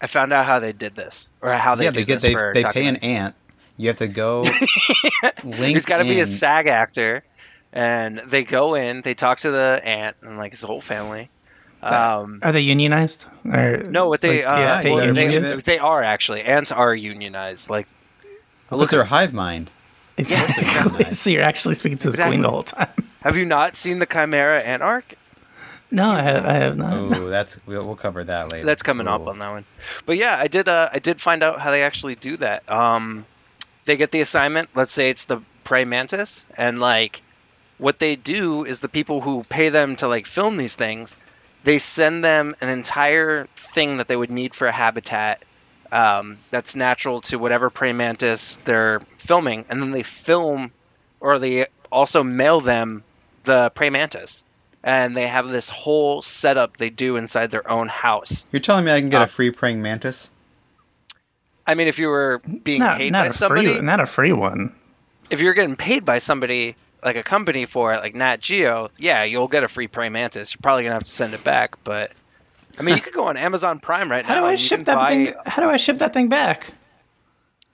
I 0.01 0.07
found 0.07 0.33
out 0.33 0.45
how 0.45 0.59
they 0.59 0.73
did 0.73 0.95
this, 0.95 1.29
or 1.41 1.53
how 1.53 1.75
they 1.75 1.83
yeah, 1.85 1.91
do 1.91 1.99
they 1.99 2.05
get 2.05 2.21
this 2.21 2.33
they 2.33 2.63
they 2.63 2.71
pay 2.71 2.87
an 2.87 2.97
ant. 2.97 3.35
You 3.77 3.87
have 3.89 3.97
to 3.97 4.07
go. 4.07 4.41
link 5.43 5.75
He's 5.75 5.85
got 5.85 5.97
to 5.97 6.03
be 6.03 6.19
a 6.19 6.33
SAG 6.33 6.67
actor, 6.67 7.23
and 7.71 8.17
they 8.27 8.43
go 8.43 8.75
in, 8.75 9.01
they 9.01 9.13
talk 9.13 9.39
to 9.39 9.51
the 9.51 9.81
ant 9.83 10.17
and 10.21 10.37
like 10.37 10.51
his 10.51 10.61
whole 10.63 10.81
family. 10.81 11.29
Um, 11.81 12.39
Are 12.43 12.51
they 12.51 12.61
unionized? 12.61 13.25
Or 13.43 13.77
no, 13.77 14.07
what 14.07 14.21
they 14.21 14.45
like, 14.45 14.55
uh, 14.55 14.59
yeah, 14.59 14.83
well, 14.83 15.13
gotta 15.13 15.13
they, 15.13 15.61
they 15.73 15.79
are 15.79 16.03
actually 16.03 16.43
ants 16.43 16.71
are 16.71 16.93
unionized. 16.93 17.69
Like 17.71 17.87
Because 18.69 18.89
they're 18.89 19.03
hive 19.03 19.33
mind. 19.33 19.71
Exactly. 20.17 21.05
so 21.13 21.31
you're 21.31 21.41
actually 21.41 21.73
speaking 21.73 21.97
to 21.99 22.09
the 22.11 22.15
Exactly. 22.17 22.31
queen 22.35 22.41
the 22.43 22.49
whole 22.51 22.61
time. 22.61 22.89
Have 23.21 23.35
you 23.37 23.45
not 23.45 23.75
seen 23.75 23.97
the 23.97 24.05
Chimera 24.05 24.61
Ant 24.61 24.83
Arc? 24.83 25.15
No, 25.91 26.09
I 26.09 26.21
have. 26.21 26.45
I 26.45 26.53
have 26.53 26.77
not. 26.77 26.93
Oh, 26.93 27.07
that's 27.29 27.59
we'll, 27.65 27.85
we'll 27.85 27.97
cover 27.97 28.23
that 28.23 28.47
later. 28.47 28.65
That's 28.65 28.81
coming 28.81 29.07
up 29.07 29.27
on 29.27 29.39
that 29.39 29.49
one. 29.49 29.65
But 30.05 30.17
yeah, 30.17 30.37
I 30.37 30.47
did. 30.47 30.69
Uh, 30.69 30.89
I 30.91 30.99
did 30.99 31.19
find 31.19 31.43
out 31.43 31.59
how 31.59 31.71
they 31.71 31.83
actually 31.83 32.15
do 32.15 32.37
that. 32.37 32.71
Um, 32.71 33.25
they 33.85 33.97
get 33.97 34.11
the 34.11 34.21
assignment. 34.21 34.69
Let's 34.73 34.93
say 34.93 35.09
it's 35.09 35.25
the 35.25 35.41
prey 35.65 35.83
mantis, 35.83 36.45
and 36.57 36.79
like, 36.79 37.21
what 37.77 37.99
they 37.99 38.15
do 38.15 38.63
is 38.63 38.79
the 38.79 38.89
people 38.89 39.19
who 39.19 39.43
pay 39.43 39.69
them 39.69 39.97
to 39.97 40.07
like 40.07 40.25
film 40.25 40.55
these 40.55 40.75
things, 40.75 41.17
they 41.63 41.77
send 41.77 42.23
them 42.23 42.55
an 42.61 42.69
entire 42.69 43.47
thing 43.57 43.97
that 43.97 44.07
they 44.07 44.15
would 44.15 44.31
need 44.31 44.55
for 44.55 44.67
a 44.67 44.71
habitat. 44.71 45.43
Um, 45.91 46.37
that's 46.51 46.73
natural 46.73 47.19
to 47.21 47.37
whatever 47.37 47.69
prey 47.69 47.91
mantis 47.91 48.55
they're 48.63 49.01
filming, 49.17 49.65
and 49.67 49.81
then 49.81 49.91
they 49.91 50.03
film, 50.03 50.71
or 51.19 51.37
they 51.37 51.65
also 51.91 52.23
mail 52.23 52.61
them 52.61 53.03
the 53.43 53.71
prey 53.71 53.89
mantis, 53.89 54.45
and 54.83 55.15
they 55.15 55.27
have 55.27 55.47
this 55.49 55.69
whole 55.69 56.21
setup 56.21 56.77
they 56.77 56.89
do 56.89 57.15
inside 57.17 57.51
their 57.51 57.69
own 57.69 57.87
house. 57.87 58.45
You're 58.51 58.59
telling 58.59 58.85
me 58.85 58.91
I 58.91 58.99
can 58.99 59.09
get 59.09 59.21
Uh, 59.21 59.25
a 59.25 59.27
free 59.27 59.51
praying 59.51 59.81
mantis? 59.81 60.29
I 61.67 61.75
mean, 61.75 61.87
if 61.87 61.99
you 61.99 62.09
were 62.09 62.41
being 62.63 62.79
not 62.79 62.97
paid 62.97 63.11
not 63.11 63.25
by 63.25 63.29
a 63.29 63.33
somebody, 63.33 63.69
free, 63.73 63.81
not 63.81 63.99
a 63.99 64.05
free 64.05 64.33
one. 64.33 64.73
if 65.29 65.39
you're 65.41 65.53
getting 65.53 65.75
paid 65.75 66.03
by 66.05 66.17
somebody 66.17 66.75
like 67.03 67.15
a 67.15 67.23
company 67.23 67.65
for 67.65 67.93
it, 67.93 67.97
like 67.99 68.15
Nat 68.15 68.39
Geo, 68.41 68.89
yeah, 68.97 69.23
you'll 69.23 69.47
get 69.47 69.63
a 69.63 69.67
free 69.67 69.87
praying 69.87 70.13
mantis. 70.13 70.53
You're 70.53 70.61
probably 70.61 70.83
gonna 70.83 70.95
have 70.95 71.03
to 71.03 71.09
send 71.11 71.33
it 71.33 71.43
back, 71.43 71.75
but 71.83 72.11
I 72.79 72.83
mean, 72.83 72.95
you 72.95 73.01
could 73.01 73.13
go 73.13 73.25
on 73.27 73.37
Amazon 73.37 73.79
Prime 73.79 74.09
right 74.09 74.25
How 74.25 74.35
now. 74.35 74.41
do 74.41 74.47
I 74.47 74.55
ship 74.55 74.85
that 74.85 74.95
buy- 74.95 75.07
thing? 75.09 75.33
How 75.45 75.61
do 75.61 75.69
I 75.69 75.77
ship 75.77 75.99
that 75.99 76.13
thing 76.13 76.27
back? 76.29 76.73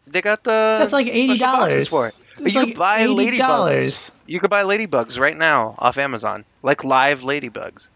They 0.06 0.22
got 0.22 0.44
the 0.44 0.78
That's 0.80 0.94
like 0.94 1.08
$80. 1.08 1.90
for 1.90 2.08
it. 2.08 2.16
You 2.40 2.46
like 2.46 2.68
could 2.70 2.78
buy 2.78 3.06
$80. 3.08 3.16
ladybugs. 3.16 4.12
You 4.26 4.40
could 4.40 4.50
buy 4.50 4.62
ladybugs 4.62 5.20
right 5.20 5.38
now 5.38 5.76
off 5.80 5.98
Amazon, 5.98 6.46
like 6.64 6.84
live 6.84 7.22
ladybugs. 7.22 7.90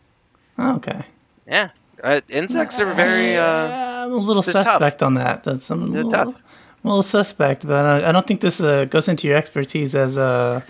Oh, 0.57 0.75
okay. 0.75 1.03
Yeah, 1.47 1.69
uh, 2.03 2.21
insects 2.29 2.79
are 2.79 2.93
very. 2.93 3.35
Uh, 3.37 4.05
I'm 4.05 4.11
a 4.11 4.15
little 4.15 4.41
they're 4.41 4.53
tough. 4.53 4.65
suspect 4.65 5.03
on 5.03 5.15
that. 5.15 5.43
That's 5.43 5.69
I'm 5.69 5.83
a 5.83 5.85
little, 5.85 6.09
tough. 6.11 6.35
Well, 6.83 7.01
suspect, 7.03 7.67
but 7.67 7.85
uh, 7.85 8.07
I 8.07 8.11
don't 8.11 8.25
think 8.25 8.41
this 8.41 8.61
uh, 8.61 8.85
goes 8.85 9.07
into 9.07 9.27
your 9.27 9.37
expertise 9.37 9.93
as 9.95 10.17
a 10.17 10.63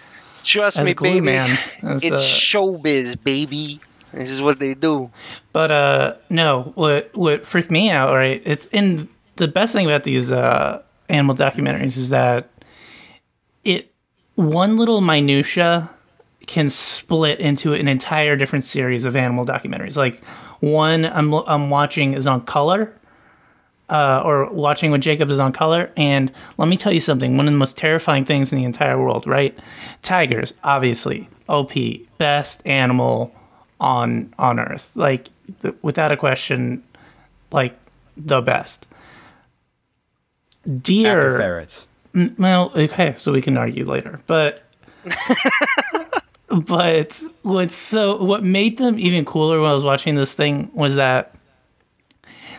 Trust 0.43 0.79
as 0.79 0.85
me, 0.85 0.91
a 0.91 0.93
glue 0.95 1.09
baby. 1.09 1.21
man. 1.21 1.59
As, 1.83 2.03
It's 2.03 2.13
uh, 2.13 2.17
showbiz, 2.17 3.21
baby. 3.23 3.79
This 4.13 4.29
is 4.29 4.41
what 4.41 4.59
they 4.59 4.73
do. 4.73 5.09
But 5.53 5.71
uh 5.71 6.15
no, 6.29 6.73
what 6.75 7.11
what 7.15 7.45
freaked 7.45 7.71
me 7.71 7.89
out, 7.89 8.13
right? 8.13 8.41
It's 8.43 8.65
in 8.67 9.07
the 9.37 9.47
best 9.47 9.71
thing 9.73 9.85
about 9.85 10.03
these 10.03 10.31
uh 10.33 10.81
animal 11.07 11.33
documentaries 11.35 11.95
is 11.95 12.09
that 12.09 12.49
it 13.63 13.93
one 14.35 14.77
little 14.77 15.01
minutia 15.01 15.89
can 16.47 16.69
split 16.69 17.39
into 17.39 17.73
an 17.73 17.87
entire 17.87 18.35
different 18.35 18.63
series 18.63 19.05
of 19.05 19.15
animal 19.15 19.45
documentaries. 19.45 19.97
Like 19.97 20.23
one 20.59 21.05
I'm 21.05 21.33
I'm 21.33 21.69
watching 21.69 22.13
is 22.13 22.27
on 22.27 22.45
color. 22.45 22.93
Uh, 23.89 24.21
or 24.23 24.49
watching 24.53 24.89
with 24.89 25.01
Jacob 25.01 25.29
is 25.29 25.37
on 25.37 25.51
color, 25.51 25.91
and 25.97 26.31
let 26.57 26.69
me 26.69 26.77
tell 26.77 26.93
you 26.93 27.01
something. 27.01 27.35
One 27.35 27.45
of 27.45 27.53
the 27.53 27.57
most 27.57 27.75
terrifying 27.77 28.23
things 28.23 28.53
in 28.53 28.57
the 28.57 28.63
entire 28.63 28.97
world, 28.97 29.27
right? 29.27 29.53
Tigers, 30.01 30.53
obviously, 30.63 31.27
OP, 31.49 31.73
best 32.17 32.65
animal 32.65 33.35
on 33.81 34.33
on 34.37 34.59
earth 34.59 34.91
like 34.95 35.27
th- 35.61 35.75
without 35.81 36.11
a 36.11 36.17
question 36.17 36.83
like 37.51 37.77
the 38.15 38.41
best 38.41 38.85
After 40.61 40.79
deer 40.79 41.37
ferrets. 41.37 41.89
Well 42.37 42.71
okay 42.75 43.13
so 43.17 43.31
we 43.31 43.41
can 43.41 43.57
argue 43.57 43.85
later 43.85 44.21
but 44.27 44.63
but 46.65 47.21
what's 47.43 47.75
so 47.75 48.21
what 48.23 48.43
made 48.43 48.77
them 48.77 48.99
even 48.99 49.25
cooler 49.25 49.59
when 49.59 49.69
i 49.69 49.73
was 49.73 49.85
watching 49.85 50.15
this 50.15 50.33
thing 50.33 50.69
was 50.73 50.95
that 50.95 51.35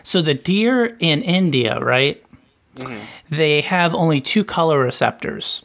so 0.03 0.21
the 0.21 0.33
deer 0.33 0.97
in 0.99 1.21
india 1.21 1.79
right 1.79 2.23
they 3.29 3.61
have 3.61 3.93
only 3.93 4.19
two 4.19 4.43
color 4.43 4.79
receptors 4.79 5.63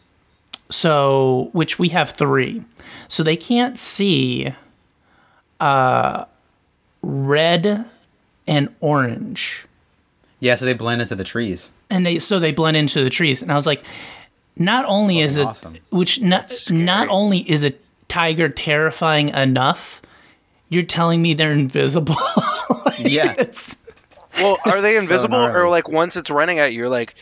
so 0.70 1.50
which 1.52 1.78
we 1.78 1.88
have 1.90 2.10
three. 2.10 2.62
So 3.08 3.22
they 3.22 3.36
can't 3.36 3.78
see 3.78 4.54
uh 5.60 6.24
red 7.02 7.86
and 8.46 8.74
orange. 8.80 9.66
Yeah, 10.40 10.54
so 10.54 10.64
they 10.64 10.74
blend 10.74 11.00
into 11.00 11.16
the 11.16 11.24
trees. 11.24 11.72
And 11.90 12.04
they 12.06 12.18
so 12.18 12.38
they 12.38 12.52
blend 12.52 12.76
into 12.76 13.02
the 13.02 13.10
trees 13.10 13.42
and 13.42 13.50
i 13.52 13.54
was 13.54 13.66
like 13.66 13.82
not 14.56 14.84
only 14.86 15.20
is 15.20 15.36
it 15.36 15.46
awesome. 15.46 15.76
which 15.90 16.20
not 16.20 16.50
not 16.68 17.08
only 17.08 17.38
is 17.50 17.64
a 17.64 17.72
tiger 18.08 18.48
terrifying 18.48 19.28
enough 19.30 20.00
you're 20.68 20.82
telling 20.82 21.22
me 21.22 21.34
they're 21.34 21.52
invisible 21.52 22.16
Like, 22.84 22.98
Yeah. 23.00 23.34
Well, 24.38 24.58
are 24.66 24.80
they 24.82 24.94
So 24.96 25.00
invisible 25.00 25.36
or 25.38 25.68
like 25.68 25.88
once 25.88 26.16
it's 26.16 26.30
running 26.30 26.58
at 26.58 26.72
you, 26.72 26.80
you're 26.80 26.88
like, 26.88 27.14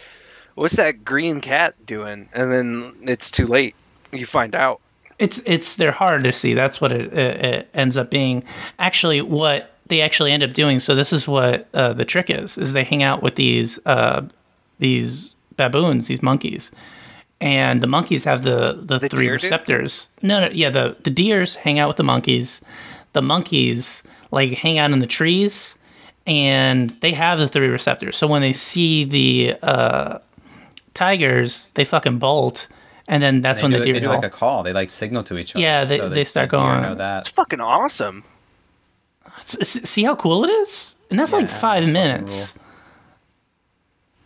"What's 0.55 0.75
that 0.75 1.05
green 1.05 1.41
cat 1.41 1.75
doing?" 1.87 2.29
And 2.33 2.51
then 2.53 2.95
it's 3.03 3.31
too 3.31 3.47
late. 3.47 3.75
You 4.13 4.27
find 4.27 4.55
out. 4.55 4.81
it's 5.19 5.41
it's 5.47 5.77
they're 5.77 5.93
hard 5.93 6.25
to 6.25 6.33
see 6.33 6.55
that's 6.55 6.81
what 6.81 6.93
it, 6.93 7.13
it, 7.13 7.45
it 7.45 7.69
ends 7.75 7.97
up 7.97 8.11
being 8.11 8.43
actually 8.79 9.21
what 9.23 9.73
they 9.87 10.01
actually 10.01 10.33
end 10.33 10.43
up 10.43 10.53
doing 10.53 10.79
so 10.81 10.95
this 10.95 11.13
is 11.13 11.27
what 11.29 11.69
uh, 11.75 11.93
the 11.93 12.05
trick 12.05 12.29
is 12.29 12.59
is 12.59 12.73
they 12.73 12.85
hang 12.85 13.03
out 13.03 13.23
with 13.23 13.37
these 13.37 13.79
uh, 13.87 14.23
these 14.79 15.35
baboons 15.57 16.07
these 16.07 16.23
monkeys 16.23 16.71
and 17.41 17.81
the 17.81 17.87
monkeys 17.87 18.25
have 18.25 18.43
the 18.43 18.79
the, 18.83 18.99
The 18.99 19.09
three 19.09 19.25
deer 19.27 19.37
do? 19.37 19.43
receptors 19.43 20.09
no 20.23 20.41
no 20.41 20.49
yeah 20.53 20.71
the 20.71 20.97
the 21.03 21.11
deers 21.11 21.55
hang 21.57 21.79
out 21.79 21.89
with 21.89 21.97
the 21.97 22.05
monkeys 22.05 22.61
the 23.13 23.23
monkeys 23.23 24.03
like 24.31 24.53
hang 24.53 24.79
out 24.79 24.91
in 24.93 24.99
the 24.99 25.07
trees 25.07 25.77
and 26.27 26.91
they 27.01 27.13
have 27.13 27.39
the 27.39 27.49
three 27.49 27.69
receptors 27.69 28.17
so 28.17 28.27
when 28.27 28.43
they 28.43 28.53
see 28.53 29.05
the 29.05 29.55
uh, 29.63 30.19
tigers 30.95 31.71
they 31.75 31.85
fucking 31.85 32.19
bolt 32.19 32.69
and 33.09 33.23
then 33.23 33.41
that's 33.41 33.61
They 33.61 33.65
when 33.65 33.71
do, 33.73 33.79
the 33.79 33.85
deer 33.85 33.95
they 33.95 34.01
do 34.01 34.07
know. 34.07 34.15
like 34.15 34.25
a 34.25 34.31
call. 34.31 34.65
They 34.65 34.73
like 34.73 34.91
signal 34.91 35.23
to 35.25 35.39
each 35.39 35.55
other. 35.55 35.63
Yeah, 35.63 35.85
they- 35.85 35.99
so 35.99 36.09
they 36.09 36.23
the- 36.23 36.25
start 36.25 36.51
the 36.51 36.57
deer 36.57 36.67
going- 36.67 36.83
Know 36.83 36.95
that. 36.97 37.29
Fucking 37.29 37.61
awesome. 37.61 38.25
S- 39.39 39.57
s- 39.61 39.89
See 39.89 40.03
how 40.03 40.17
cool 40.17 40.43
it 40.45 40.49
is? 40.49 40.97
And 41.09 41.17
that's 41.21 41.33
like 41.33 41.49
five 41.49 41.87
that's 41.87 41.87
fucking 41.87 41.93
minutes. 41.93 42.55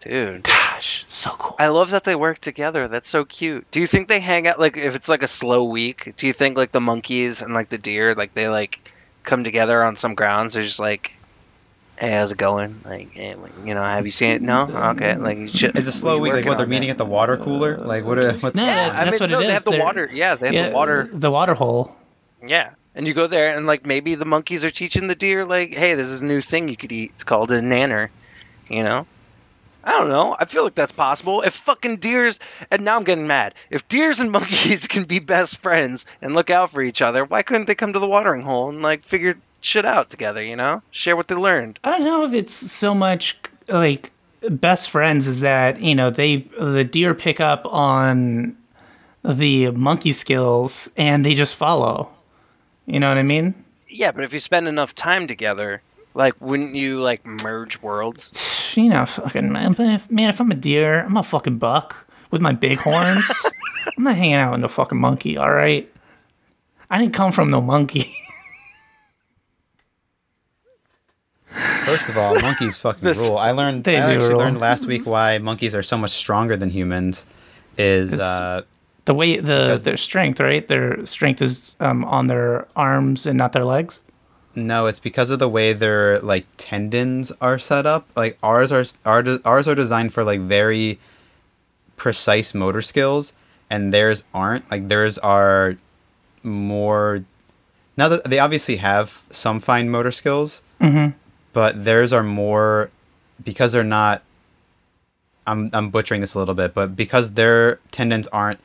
Dude. 0.00 0.45
Gosh, 0.45 1.04
so 1.09 1.30
cool. 1.33 1.57
I 1.59 1.69
love 1.69 1.90
that 1.90 2.04
they 2.04 2.14
work 2.14 2.38
together. 2.38 2.88
That's 2.88 3.09
so 3.09 3.25
cute. 3.26 3.71
Do 3.71 3.80
you 3.80 3.87
think 3.87 4.09
they 4.09 4.21
hang 4.21 4.47
out 4.47 4.59
like 4.59 4.76
if 4.78 4.95
it's 4.95 5.09
like 5.11 5.23
a 5.23 5.28
slow 5.28 5.64
week? 5.64 6.14
Do 6.16 6.26
you 6.26 6.33
think 6.33 6.57
like 6.57 6.73
the 6.73 6.80
monkeys 6.80 7.42
and 7.42 7.52
like 7.52 7.69
the 7.69 7.76
deer 7.78 8.14
like 8.14 8.33
they 8.33 8.49
like 8.49 8.80
come 9.25 9.45
together 9.45 9.83
on 9.85 9.97
some 9.97 10.14
grounds? 10.14 10.54
They're 10.54 10.64
just 10.64 10.80
like, 10.80 11.14
"Hey, 11.99 12.12
how's 12.12 12.33
it 12.33 12.38
going? 12.38 12.80
Like, 12.83 13.09
eh, 13.14 13.35
hey, 13.35 13.37
you 13.66 13.75
know, 13.75 13.83
have 13.83 14.07
you 14.07 14.11
seen 14.11 14.30
it? 14.33 14.40
No, 14.42 14.62
okay. 14.97 15.16
Like, 15.16 15.37
you 15.37 15.50
should, 15.50 15.76
It's 15.76 15.87
a 15.87 15.92
slow 15.92 16.19
week. 16.19 16.33
Like 16.33 16.47
what? 16.47 16.57
They're 16.57 16.66
meeting 16.66 16.88
that. 16.88 16.92
at 16.92 16.99
the 16.99 17.04
water 17.04 17.37
cooler. 17.37 17.76
Like 17.76 18.07
what? 18.07 18.19
Are, 18.19 18.33
what's 18.33 18.57
No, 18.57 18.64
going 18.64 18.75
Yeah, 18.75 18.88
on? 18.88 18.97
I 18.97 19.04
That's 19.04 19.21
mean, 19.21 19.30
what 19.30 19.33
it 19.33 19.35
no, 19.35 19.47
They 19.49 19.52
have 19.52 19.64
the 19.64 19.71
They're- 19.73 19.80
water. 19.80 20.11
Yeah, 20.11 20.35
they 20.37 20.47
have 20.47 20.54
yeah, 20.54 20.69
the 20.71 20.75
water. 20.75 21.11
The 21.12 21.30
water 21.30 21.52
hole. 21.54 21.95
Yeah, 22.47 22.71
and 22.95 23.07
you 23.07 23.12
go 23.12 23.26
there 23.26 23.54
and 23.54 23.66
like 23.66 23.85
maybe 23.85 24.14
the 24.14 24.25
monkeys 24.25 24.64
are 24.64 24.71
teaching 24.71 25.09
the 25.09 25.14
deer 25.14 25.45
like, 25.45 25.75
"Hey, 25.75 25.92
this 25.95 26.07
is 26.07 26.23
a 26.23 26.25
new 26.25 26.40
thing 26.40 26.69
you 26.71 26.76
could 26.78 26.90
eat. 26.90 27.11
It's 27.16 27.25
called 27.25 27.50
a 27.50 27.61
nanner." 27.61 28.09
You 28.71 28.83
know. 28.83 29.07
I 29.85 29.93
don't 29.93 30.09
know. 30.09 30.37
I 30.39 30.45
feel 30.45 30.65
like 30.65 30.75
that's 30.75 30.93
possible. 30.93 31.43
If 31.43 31.55
fucking 31.65 31.97
deers, 31.97 32.39
and 32.71 32.85
now 32.85 32.97
I'm 32.97 33.05
getting 33.05 33.27
mad. 33.27 33.55
If 33.71 33.89
deers 33.89 34.21
and 34.21 34.31
monkeys 34.33 34.87
can 34.87 35.05
be 35.05 35.19
best 35.19 35.59
friends 35.59 36.07
and 36.21 36.35
look 36.35 36.51
out 36.51 36.71
for 36.71 36.83
each 36.83 37.03
other, 37.03 37.25
why 37.25 37.43
couldn't 37.43 37.67
they 37.67 37.75
come 37.75 37.93
to 37.93 37.99
the 37.99 38.07
watering 38.07 38.43
hole 38.43 38.69
and 38.69 38.83
like 38.83 39.03
figure 39.03 39.39
shit 39.61 39.85
out 39.85 40.11
together? 40.11 40.43
You 40.43 40.57
know, 40.57 40.83
share 40.91 41.17
what 41.17 41.29
they 41.29 41.35
learned. 41.35 41.79
I 41.85 41.91
don't 41.91 42.05
know 42.05 42.25
if 42.25 42.35
it's 42.35 42.55
so 42.55 42.95
much 42.95 43.39
like 43.69 44.13
best 44.49 44.91
friends 44.91 45.27
is 45.27 45.41
that, 45.41 45.81
you 45.81 45.95
know, 45.95 46.11
they 46.11 46.49
the 46.59 46.85
deer 46.85 47.15
pick 47.15 47.41
up 47.41 47.67
on 47.67 48.57
the 49.25 49.71
monkey 49.71 50.13
skills 50.13 50.91
and 50.97 51.25
they 51.25 51.35
just 51.35 51.57
follow. 51.57 52.11
You 52.87 53.01
know 53.01 53.09
what 53.09 53.19
I 53.19 53.23
mean? 53.23 53.55
Yeah, 53.89 54.13
but 54.13 54.25
if 54.25 54.33
you 54.33 54.41
spend 54.41 54.69
enough 54.69 54.95
time 54.95 55.27
together, 55.27 55.83
like, 56.15 56.35
wouldn't 56.41 56.75
you 56.75 57.01
like 57.01 57.25
merge 57.27 57.81
worlds? 57.83 58.47
You 58.77 58.89
know, 58.91 59.07
fucking 59.07 59.50
man, 59.53 59.75
if, 59.79 60.11
man, 60.11 60.31
if 60.31 60.41
I'm 60.41 60.50
a 60.50 60.55
deer, 60.55 61.05
I'm 61.05 61.17
a 61.17 61.23
fucking 61.23 61.59
buck 61.59 62.07
with 62.31 62.41
my 62.41 62.53
big 62.53 62.79
horns. 62.79 63.31
I'm 63.99 64.05
not 64.05 64.17
hanging 64.17 64.35
out 64.35 64.53
with 64.53 64.61
no 64.61 64.69
fucking 64.69 64.99
monkey, 64.99 65.37
all 65.37 65.50
right? 65.50 65.91
I 66.91 66.99
didn't 66.99 67.15
come 67.15 67.33
from 67.33 67.50
no 67.50 67.61
monkey. 67.61 68.12
First 71.85 72.09
of 72.09 72.17
all, 72.17 72.39
monkeys 72.41 72.79
fucking 72.79 73.09
rule. 73.19 73.37
I 73.37 73.50
learned. 73.50 73.87
I 73.89 73.93
They 73.93 73.97
do 73.97 74.03
actually 74.07 74.29
rule. 74.31 74.39
learned 74.39 74.61
last 74.61 74.87
week 74.87 75.07
why 75.07 75.39
monkeys 75.39 75.75
are 75.75 75.83
so 75.83 75.97
much 75.99 76.11
stronger 76.11 76.57
than 76.57 76.71
humans. 76.71 77.27
Is 77.79 78.12
uh, 78.12 78.62
the 79.07 79.15
way 79.15 79.39
the 79.39 79.81
their 79.83 79.97
strength, 79.97 80.39
right? 80.39 80.67
Their 80.69 81.05
strength 81.07 81.43
is 81.43 81.75
um, 81.81 82.05
on 82.05 82.29
their 82.29 82.69
arms 82.77 83.27
and 83.27 83.37
not 83.37 83.53
their 83.53 83.65
legs. 83.65 84.00
No, 84.67 84.87
it's 84.87 84.99
because 84.99 85.31
of 85.31 85.38
the 85.38 85.49
way 85.49 85.73
their 85.73 86.19
like 86.21 86.47
tendons 86.57 87.33
are 87.40 87.59
set 87.59 87.87
up. 87.87 88.09
Like 88.17 88.38
ours 88.43 88.73
are 88.73 88.85
ours 89.45 89.69
are 89.69 89.75
designed 89.75 90.12
for 90.12 90.25
like 90.25 90.40
very 90.40 90.99
precise 91.97 92.55
motor 92.55 92.83
skills, 92.83 93.33
and 93.69 93.93
theirs 93.93 94.25
aren't. 94.33 94.71
Like 94.71 94.88
theirs 94.88 95.19
are 95.19 95.76
more. 96.43 97.25
Now 97.97 98.09
that 98.09 98.25
they 98.25 98.38
obviously 98.38 98.76
have 98.76 99.25
some 99.31 99.61
fine 99.61 99.90
motor 99.90 100.12
skills, 100.12 100.62
mm-hmm. 100.81 101.17
but 101.52 101.85
theirs 101.85 102.12
are 102.12 102.23
more 102.23 102.90
because 103.45 103.73
they're 103.73 103.85
not. 103.85 104.23
I'm 105.47 105.71
I'm 105.73 105.90
butchering 105.90 106.21
this 106.21 106.35
a 106.35 106.38
little 106.38 106.55
bit, 106.55 106.75
but 106.75 106.97
because 106.97 107.33
their 107.33 107.81
tendons 107.90 108.29
aren't 108.29 108.61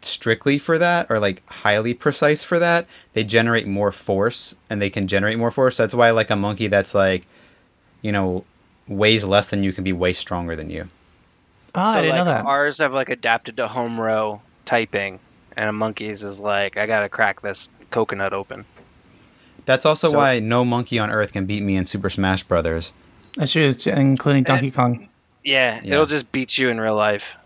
strictly 0.00 0.58
for 0.58 0.78
that 0.78 1.06
or 1.10 1.18
like 1.18 1.42
highly 1.48 1.94
precise 1.94 2.42
for 2.42 2.58
that, 2.58 2.86
they 3.14 3.24
generate 3.24 3.66
more 3.66 3.90
force 3.92 4.54
and 4.70 4.80
they 4.80 4.90
can 4.90 5.06
generate 5.08 5.38
more 5.38 5.50
force. 5.50 5.76
That's 5.76 5.94
why 5.94 6.10
like 6.10 6.30
a 6.30 6.36
monkey 6.36 6.66
that's 6.68 6.94
like, 6.94 7.26
you 8.02 8.12
know, 8.12 8.44
weighs 8.86 9.24
less 9.24 9.48
than 9.48 9.62
you 9.62 9.72
can 9.72 9.84
be 9.84 9.92
way 9.92 10.12
stronger 10.12 10.54
than 10.56 10.70
you. 10.70 10.88
Oh, 11.74 11.84
so 11.84 11.90
I 11.98 12.02
didn't 12.02 12.10
like 12.16 12.18
know 12.20 12.24
that. 12.32 12.44
ours 12.46 12.78
have 12.78 12.94
like 12.94 13.08
adapted 13.10 13.56
to 13.58 13.68
home 13.68 14.00
row 14.00 14.40
typing, 14.64 15.20
and 15.56 15.68
a 15.68 15.72
monkey's 15.72 16.22
is 16.22 16.40
like, 16.40 16.76
I 16.76 16.86
gotta 16.86 17.08
crack 17.08 17.42
this 17.42 17.68
coconut 17.90 18.32
open. 18.32 18.64
That's 19.66 19.84
also 19.84 20.08
So- 20.10 20.16
why 20.16 20.38
no 20.40 20.64
monkey 20.64 20.98
on 20.98 21.10
earth 21.10 21.32
can 21.32 21.44
beat 21.44 21.62
me 21.62 21.76
in 21.76 21.84
Super 21.84 22.08
Smash 22.08 22.42
Brothers. 22.44 22.92
That's 23.36 23.52
true, 23.52 23.74
uh, 23.86 23.90
including 23.90 24.44
Donkey 24.44 24.70
Kong. 24.70 25.08
Yeah, 25.44 25.80
Yeah. 25.82 25.94
it'll 25.94 26.06
just 26.06 26.32
beat 26.32 26.56
you 26.58 26.68
in 26.70 26.80
real 26.80 26.94
life. 26.96 27.36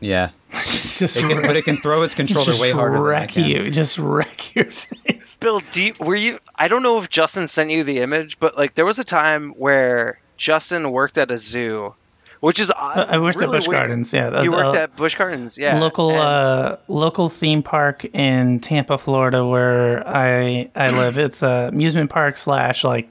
Yeah, 0.00 0.30
just 0.50 1.16
it 1.16 1.28
can, 1.28 1.42
but 1.42 1.56
it 1.56 1.64
can 1.64 1.76
throw 1.82 2.02
its 2.02 2.14
controller 2.14 2.58
way 2.60 2.70
harder 2.70 2.94
than 2.96 3.02
I 3.04 3.08
wreck 3.08 3.28
can. 3.30 3.44
you. 3.48 3.70
Just 3.70 3.98
wreck 3.98 4.54
your 4.54 4.64
face. 4.66 5.36
Bill, 5.36 5.60
do 5.74 5.80
you, 5.80 5.94
were 6.00 6.16
you? 6.16 6.38
I 6.56 6.68
don't 6.68 6.82
know 6.82 6.98
if 6.98 7.08
Justin 7.10 7.48
sent 7.48 7.70
you 7.70 7.84
the 7.84 8.00
image, 8.00 8.38
but 8.40 8.56
like 8.56 8.74
there 8.74 8.84
was 8.86 8.98
a 8.98 9.04
time 9.04 9.50
where 9.52 10.18
Justin 10.36 10.90
worked 10.90 11.18
at 11.18 11.30
a 11.30 11.36
zoo, 11.38 11.94
which 12.40 12.58
is 12.60 12.70
odd. 12.70 12.98
I 13.10 13.18
worked 13.18 13.36
at 13.36 13.40
really 13.42 13.58
Busch 13.58 13.68
weird. 13.68 13.80
Gardens. 13.80 14.12
Yeah, 14.14 14.42
You 14.42 14.52
worked 14.52 14.76
uh, 14.76 14.80
at 14.80 14.96
Busch 14.96 15.14
Gardens, 15.16 15.58
yeah. 15.58 15.78
local 15.78 16.10
and- 16.10 16.18
uh, 16.20 16.76
local 16.88 17.28
theme 17.28 17.62
park 17.62 18.04
in 18.06 18.60
Tampa, 18.60 18.96
Florida, 18.98 19.44
where 19.46 20.06
I 20.08 20.70
I 20.74 20.88
live. 20.88 21.18
It's 21.18 21.42
a 21.42 21.68
amusement 21.72 22.08
park 22.10 22.38
slash 22.38 22.84
like 22.84 23.08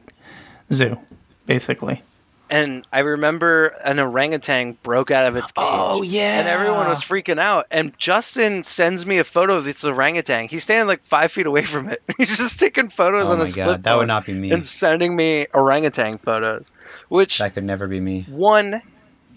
zoo, 0.73 0.97
basically. 1.45 2.01
And 2.49 2.85
I 2.91 2.99
remember 2.99 3.67
an 3.67 3.99
orangutan 3.99 4.77
broke 4.83 5.11
out 5.11 5.27
of 5.27 5.35
its 5.37 5.51
cage. 5.51 5.65
Oh, 5.67 6.01
yeah. 6.01 6.39
And 6.39 6.47
everyone 6.47 6.87
was 6.87 7.03
freaking 7.09 7.39
out. 7.39 7.67
And 7.71 7.97
Justin 7.97 8.63
sends 8.63 9.05
me 9.05 9.17
a 9.19 9.23
photo 9.23 9.55
of 9.55 9.65
this 9.65 9.83
orangutan. 9.85 10.47
He's 10.47 10.63
standing 10.63 10.87
like 10.87 11.03
five 11.05 11.31
feet 11.31 11.45
away 11.45 11.63
from 11.65 11.89
it. 11.89 12.01
He's 12.17 12.37
just 12.37 12.59
taking 12.59 12.89
photos 12.89 13.29
Oh 13.29 13.33
on 13.33 13.39
his 13.39 13.55
God, 13.55 13.65
flip 13.65 13.83
that 13.83 13.95
would 13.97 14.07
not 14.07 14.25
be 14.25 14.33
me. 14.33 14.51
And 14.51 14.67
sending 14.67 15.15
me 15.15 15.47
orangutan 15.53 16.17
photos. 16.17 16.71
Which 17.07 17.37
That 17.39 17.53
could 17.53 17.63
never 17.63 17.87
be 17.87 17.99
me. 17.99 18.25
one, 18.29 18.81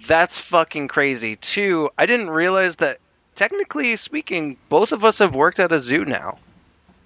that's 0.07 0.39
fucking 0.39 0.89
crazy. 0.89 1.37
Two, 1.37 1.91
I 1.97 2.07
didn't 2.07 2.31
realize 2.31 2.77
that 2.77 2.99
technically 3.35 3.97
speaking, 3.97 4.57
both 4.69 4.93
of 4.93 5.05
us 5.05 5.19
have 5.21 5.35
worked 5.35 5.61
at 5.61 5.73
a 5.73 5.79
zoo 5.79 6.05
now 6.05 6.39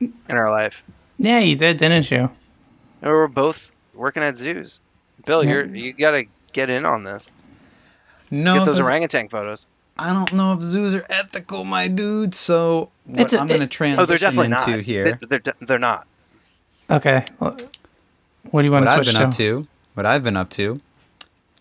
in 0.00 0.12
our 0.30 0.50
life. 0.50 0.82
Yeah, 1.18 1.38
you 1.38 1.56
did, 1.56 1.78
didn't 1.78 2.10
you? 2.10 2.30
And 3.02 3.10
we're 3.10 3.26
both 3.28 3.72
working 3.94 4.22
at 4.22 4.36
zoos. 4.36 4.80
Bill, 5.24 5.42
Yeah. 5.44 5.50
you're 5.50 5.64
you 5.66 5.92
gotta 5.92 6.24
get 6.52 6.70
in 6.70 6.84
on 6.84 7.04
this. 7.04 7.32
No, 8.30 8.54
Get 8.58 8.66
those 8.66 8.78
'cause 8.78 8.86
orangutan 8.86 9.28
photos. 9.28 9.66
I 9.98 10.12
don't 10.12 10.32
know 10.32 10.52
if 10.52 10.60
zoos 10.60 10.94
are 10.94 11.06
ethical, 11.08 11.64
my 11.64 11.88
dude. 11.88 12.34
So 12.34 12.90
what 13.04 13.20
It's 13.22 13.32
a- 13.32 13.40
I'm 13.40 13.46
going 13.46 13.60
to 13.60 13.64
it- 13.64 13.70
transition 13.70 14.02
Oh, 14.02 14.04
they're 14.06 14.18
definitely 14.18 14.52
into 14.52 14.70
not. 14.76 14.80
here, 14.84 15.18
They're, 15.28 15.40
they're, 15.44 15.54
they're 15.62 15.78
not. 15.78 16.06
Okay. 16.90 17.24
Well, 17.40 17.56
what 18.50 18.60
do 18.62 18.66
you 18.66 18.72
want 18.72 18.84
what 18.84 18.90
to 18.92 18.98
I've 18.98 19.04
switch 19.04 19.16
been 19.16 19.22
up 19.24 19.34
to, 19.34 19.66
what 19.94 20.04
I've 20.06 20.22
been 20.22 20.36
up 20.36 20.50
to, 20.50 20.80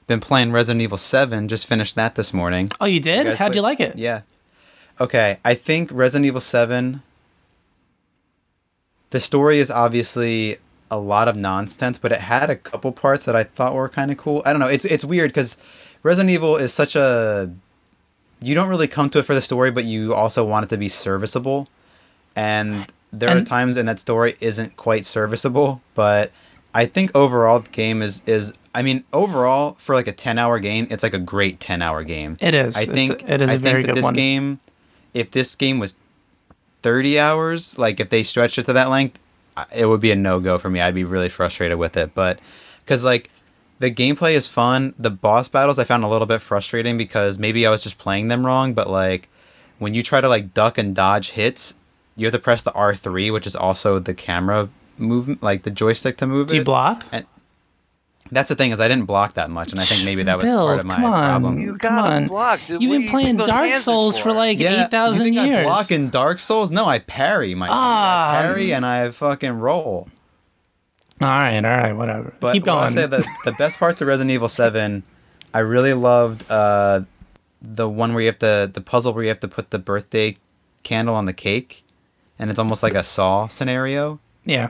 been 0.07 0.19
playing 0.19 0.51
Resident 0.51 0.81
Evil 0.81 0.97
7. 0.97 1.47
Just 1.47 1.65
finished 1.65 1.95
that 1.95 2.15
this 2.15 2.33
morning. 2.33 2.71
Oh, 2.81 2.85
you 2.85 2.99
did? 2.99 3.25
guys 3.25 3.37
How'd 3.37 3.53
play- 3.53 3.57
you 3.59 3.61
like 3.61 3.79
it? 3.79 3.97
Yeah. 3.97 4.21
Okay, 4.99 5.37
I 5.45 5.53
think 5.55 5.89
Resident 5.93 6.25
Evil 6.25 6.41
7 6.41 7.01
the 9.11 9.19
story 9.19 9.59
is 9.59 9.71
obviously 9.71 10.57
a 10.91 10.99
lot 10.99 11.27
of 11.27 11.35
nonsense, 11.35 11.97
but 11.97 12.11
it 12.11 12.21
had 12.21 12.49
a 12.49 12.55
couple 12.55 12.91
parts 12.91 13.23
that 13.25 13.35
I 13.35 13.43
thought 13.43 13.73
were 13.73 13.89
kind 13.89 14.11
of 14.11 14.17
cool. 14.17 14.41
I 14.45 14.51
don't 14.51 14.59
know. 14.59 14.67
It's 14.67 14.85
it's 14.85 15.03
weird 15.03 15.33
cuz 15.33 15.57
Resident 16.03 16.31
Evil 16.31 16.55
is 16.57 16.73
such 16.73 16.95
a 16.95 17.51
you 18.41 18.53
don't 18.53 18.69
really 18.69 18.87
come 18.87 19.09
to 19.11 19.19
it 19.19 19.23
for 19.23 19.33
the 19.33 19.41
story, 19.41 19.71
but 19.71 19.85
you 19.85 20.13
also 20.13 20.43
want 20.43 20.65
it 20.65 20.69
to 20.69 20.77
be 20.77 20.89
serviceable. 20.89 21.67
And 22.35 22.85
there 23.11 23.35
are 23.35 23.41
times 23.41 23.77
in 23.77 23.85
that 23.85 23.99
story 23.99 24.35
isn't 24.41 24.75
quite 24.75 25.05
serviceable, 25.05 25.81
but 25.95 26.31
I 26.73 26.85
think 26.85 27.15
overall 27.15 27.59
the 27.59 27.69
game 27.69 28.01
is 28.01 28.21
is 28.25 28.53
I 28.75 28.81
mean, 28.81 29.05
overall 29.13 29.77
for 29.79 29.95
like 29.95 30.09
a 30.09 30.13
10-hour 30.13 30.59
game, 30.59 30.85
it's 30.89 31.01
like 31.01 31.13
a 31.13 31.19
great 31.19 31.61
10-hour 31.61 32.03
game. 32.03 32.35
It 32.41 32.53
is. 32.53 32.75
I 32.75 32.85
think 32.85 33.23
it 33.27 33.41
is 33.41 33.49
I 33.49 33.57
very 33.57 33.83
think 33.83 33.85
that 33.85 33.91
good 33.93 33.95
this 33.95 34.03
one. 34.03 34.13
game, 34.13 34.59
if 35.13 35.31
this 35.31 35.55
game 35.55 35.79
was 35.79 35.95
thirty 36.81 37.17
hours, 37.17 37.79
like 37.79 37.99
if 37.99 38.09
they 38.09 38.21
stretched 38.21 38.57
it 38.57 38.65
to 38.65 38.73
that 38.73 38.89
length, 38.89 39.17
it 39.73 39.85
would 39.85 40.01
be 40.01 40.11
a 40.11 40.15
no 40.15 40.39
go 40.39 40.57
for 40.57 40.69
me. 40.69 40.81
I'd 40.81 40.95
be 40.95 41.03
really 41.03 41.29
frustrated 41.29 41.77
with 41.77 41.97
it. 41.97 42.13
But 42.13 42.39
because 42.79 43.03
like 43.03 43.29
the 43.79 43.91
gameplay 43.91 44.33
is 44.33 44.47
fun, 44.47 44.93
the 44.97 45.09
boss 45.09 45.47
battles 45.47 45.79
I 45.79 45.83
found 45.83 46.03
a 46.03 46.07
little 46.07 46.27
bit 46.27 46.41
frustrating 46.41 46.97
because 46.97 47.37
maybe 47.39 47.65
I 47.65 47.69
was 47.69 47.83
just 47.83 47.97
playing 47.97 48.27
them 48.27 48.45
wrong. 48.45 48.73
But 48.73 48.89
like 48.89 49.29
when 49.79 49.93
you 49.93 50.03
try 50.03 50.21
to 50.21 50.29
like 50.29 50.53
duck 50.53 50.77
and 50.77 50.95
dodge 50.95 51.31
hits, 51.31 51.75
you 52.15 52.25
have 52.25 52.33
to 52.33 52.39
press 52.39 52.63
the 52.63 52.73
R 52.73 52.95
three, 52.95 53.31
which 53.31 53.45
is 53.45 53.55
also 53.55 53.99
the 53.99 54.13
camera 54.13 54.69
movement, 54.97 55.43
like 55.43 55.63
the 55.63 55.71
joystick 55.71 56.17
to 56.17 56.27
move 56.27 56.47
Do 56.47 56.55
you 56.55 56.61
it. 56.61 56.65
block? 56.65 57.05
That's 58.31 58.49
the 58.49 58.55
thing 58.55 58.71
is 58.71 58.79
I 58.79 58.87
didn't 58.87 59.05
block 59.05 59.33
that 59.35 59.51
much, 59.51 59.71
and 59.71 59.79
I 59.79 59.83
think 59.83 60.03
maybe 60.03 60.23
that 60.23 60.35
was 60.37 60.45
Bill, 60.45 60.65
part 60.65 60.79
of 60.79 60.85
my 60.85 60.95
come 60.95 61.05
on. 61.05 61.11
problem. 61.29 61.59
You 61.59 61.77
Come 61.77 61.95
gotta 61.95 62.15
on. 62.15 62.27
block, 62.27 62.59
dude. 62.67 62.81
You've 62.81 62.91
been 62.91 63.01
do 63.01 63.05
you 63.05 63.11
playing 63.11 63.37
Dark 63.37 63.75
Souls 63.75 64.17
for 64.17 64.23
for? 64.29 64.33
like 64.33 64.57
Yeah, 64.59 64.85
8,000 64.85 65.33
you 65.33 65.33
think 65.41 65.47
years. 65.51 65.59
I 65.59 65.63
block 65.63 65.91
in 65.91 66.09
Dark 66.09 66.39
Souls? 66.39 66.71
No, 66.71 66.85
I 66.85 66.99
parry, 66.99 67.53
my 67.53 67.67
Ah. 67.69 68.39
I 68.39 68.41
parry 68.41 68.73
and 68.73 68.83
I 68.85 69.11
fucking 69.11 69.51
roll. 69.59 70.09
All 71.21 71.27
right, 71.29 71.63
all 71.63 71.71
right, 71.71 71.93
whatever. 71.93 72.33
But 72.39 72.53
Keep 72.53 72.65
going. 72.65 72.79
I'll 72.79 72.87
say 72.89 73.05
the 73.05 73.25
the 73.45 73.51
best 73.53 73.77
parts 73.79 74.01
of 74.01 74.07
Resident 74.07 74.31
Evil 74.31 74.49
Seven, 74.49 75.03
I 75.53 75.59
really 75.59 75.93
loved 75.93 76.49
uh, 76.49 77.01
the 77.61 77.87
one 77.87 78.13
where 78.13 78.21
you 78.21 78.27
have 78.27 78.39
to 78.39 78.69
the 78.73 78.81
puzzle 78.81 79.13
where 79.13 79.23
you 79.23 79.29
have 79.29 79.39
to 79.41 79.47
put 79.47 79.69
the 79.69 79.79
birthday 79.79 80.35
candle 80.83 81.15
on 81.15 81.25
the 81.25 81.33
cake, 81.33 81.83
and 82.39 82.49
it's 82.49 82.59
almost 82.59 82.81
like 82.83 82.95
a 82.95 83.03
Saw 83.03 83.47
scenario. 83.47 84.19
yeah. 84.45 84.69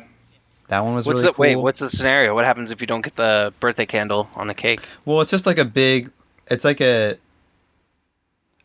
That 0.67 0.83
one 0.83 0.95
was 0.95 1.05
What's 1.05 1.17
really 1.21 1.27
the 1.27 1.33
cool. 1.33 1.43
wait? 1.43 1.55
What's 1.57 1.81
the 1.81 1.89
scenario? 1.89 2.33
What 2.33 2.45
happens 2.45 2.71
if 2.71 2.81
you 2.81 2.87
don't 2.87 3.01
get 3.01 3.15
the 3.15 3.53
birthday 3.59 3.85
candle 3.85 4.29
on 4.35 4.47
the 4.47 4.53
cake? 4.53 4.81
Well, 5.05 5.21
it's 5.21 5.31
just 5.31 5.45
like 5.45 5.59
a 5.59 5.65
big. 5.65 6.11
It's 6.49 6.63
like 6.65 6.81
a. 6.81 7.15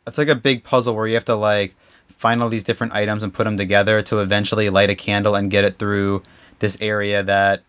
It's 0.07 0.19
like 0.19 0.29
a 0.29 0.35
big 0.35 0.65
puzzle 0.65 0.95
where 0.97 1.07
you 1.07 1.15
have 1.15 1.27
to 1.27 1.35
like 1.37 1.75
find 2.09 2.43
all 2.43 2.49
these 2.49 2.65
different 2.65 2.95
items 2.95 3.23
and 3.23 3.33
put 3.33 3.45
them 3.45 3.57
together 3.57 4.03
to 4.03 4.21
eventually 4.21 4.71
light 4.71 4.91
a 4.91 4.95
candle 4.95 5.35
and 5.35 5.51
get 5.51 5.65
it 5.65 5.79
through 5.79 6.23
this 6.61 6.77
area 6.81 7.23
that. 7.23 7.63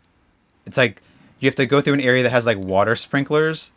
It's 0.65 0.77
like 0.77 1.01
you 1.39 1.47
have 1.47 1.55
to 1.55 1.65
go 1.65 1.81
through 1.81 1.95
an 1.95 2.01
area 2.01 2.23
that 2.23 2.29
has 2.29 2.45
like 2.45 2.57
water 2.57 2.95
sprinklers, 2.95 3.73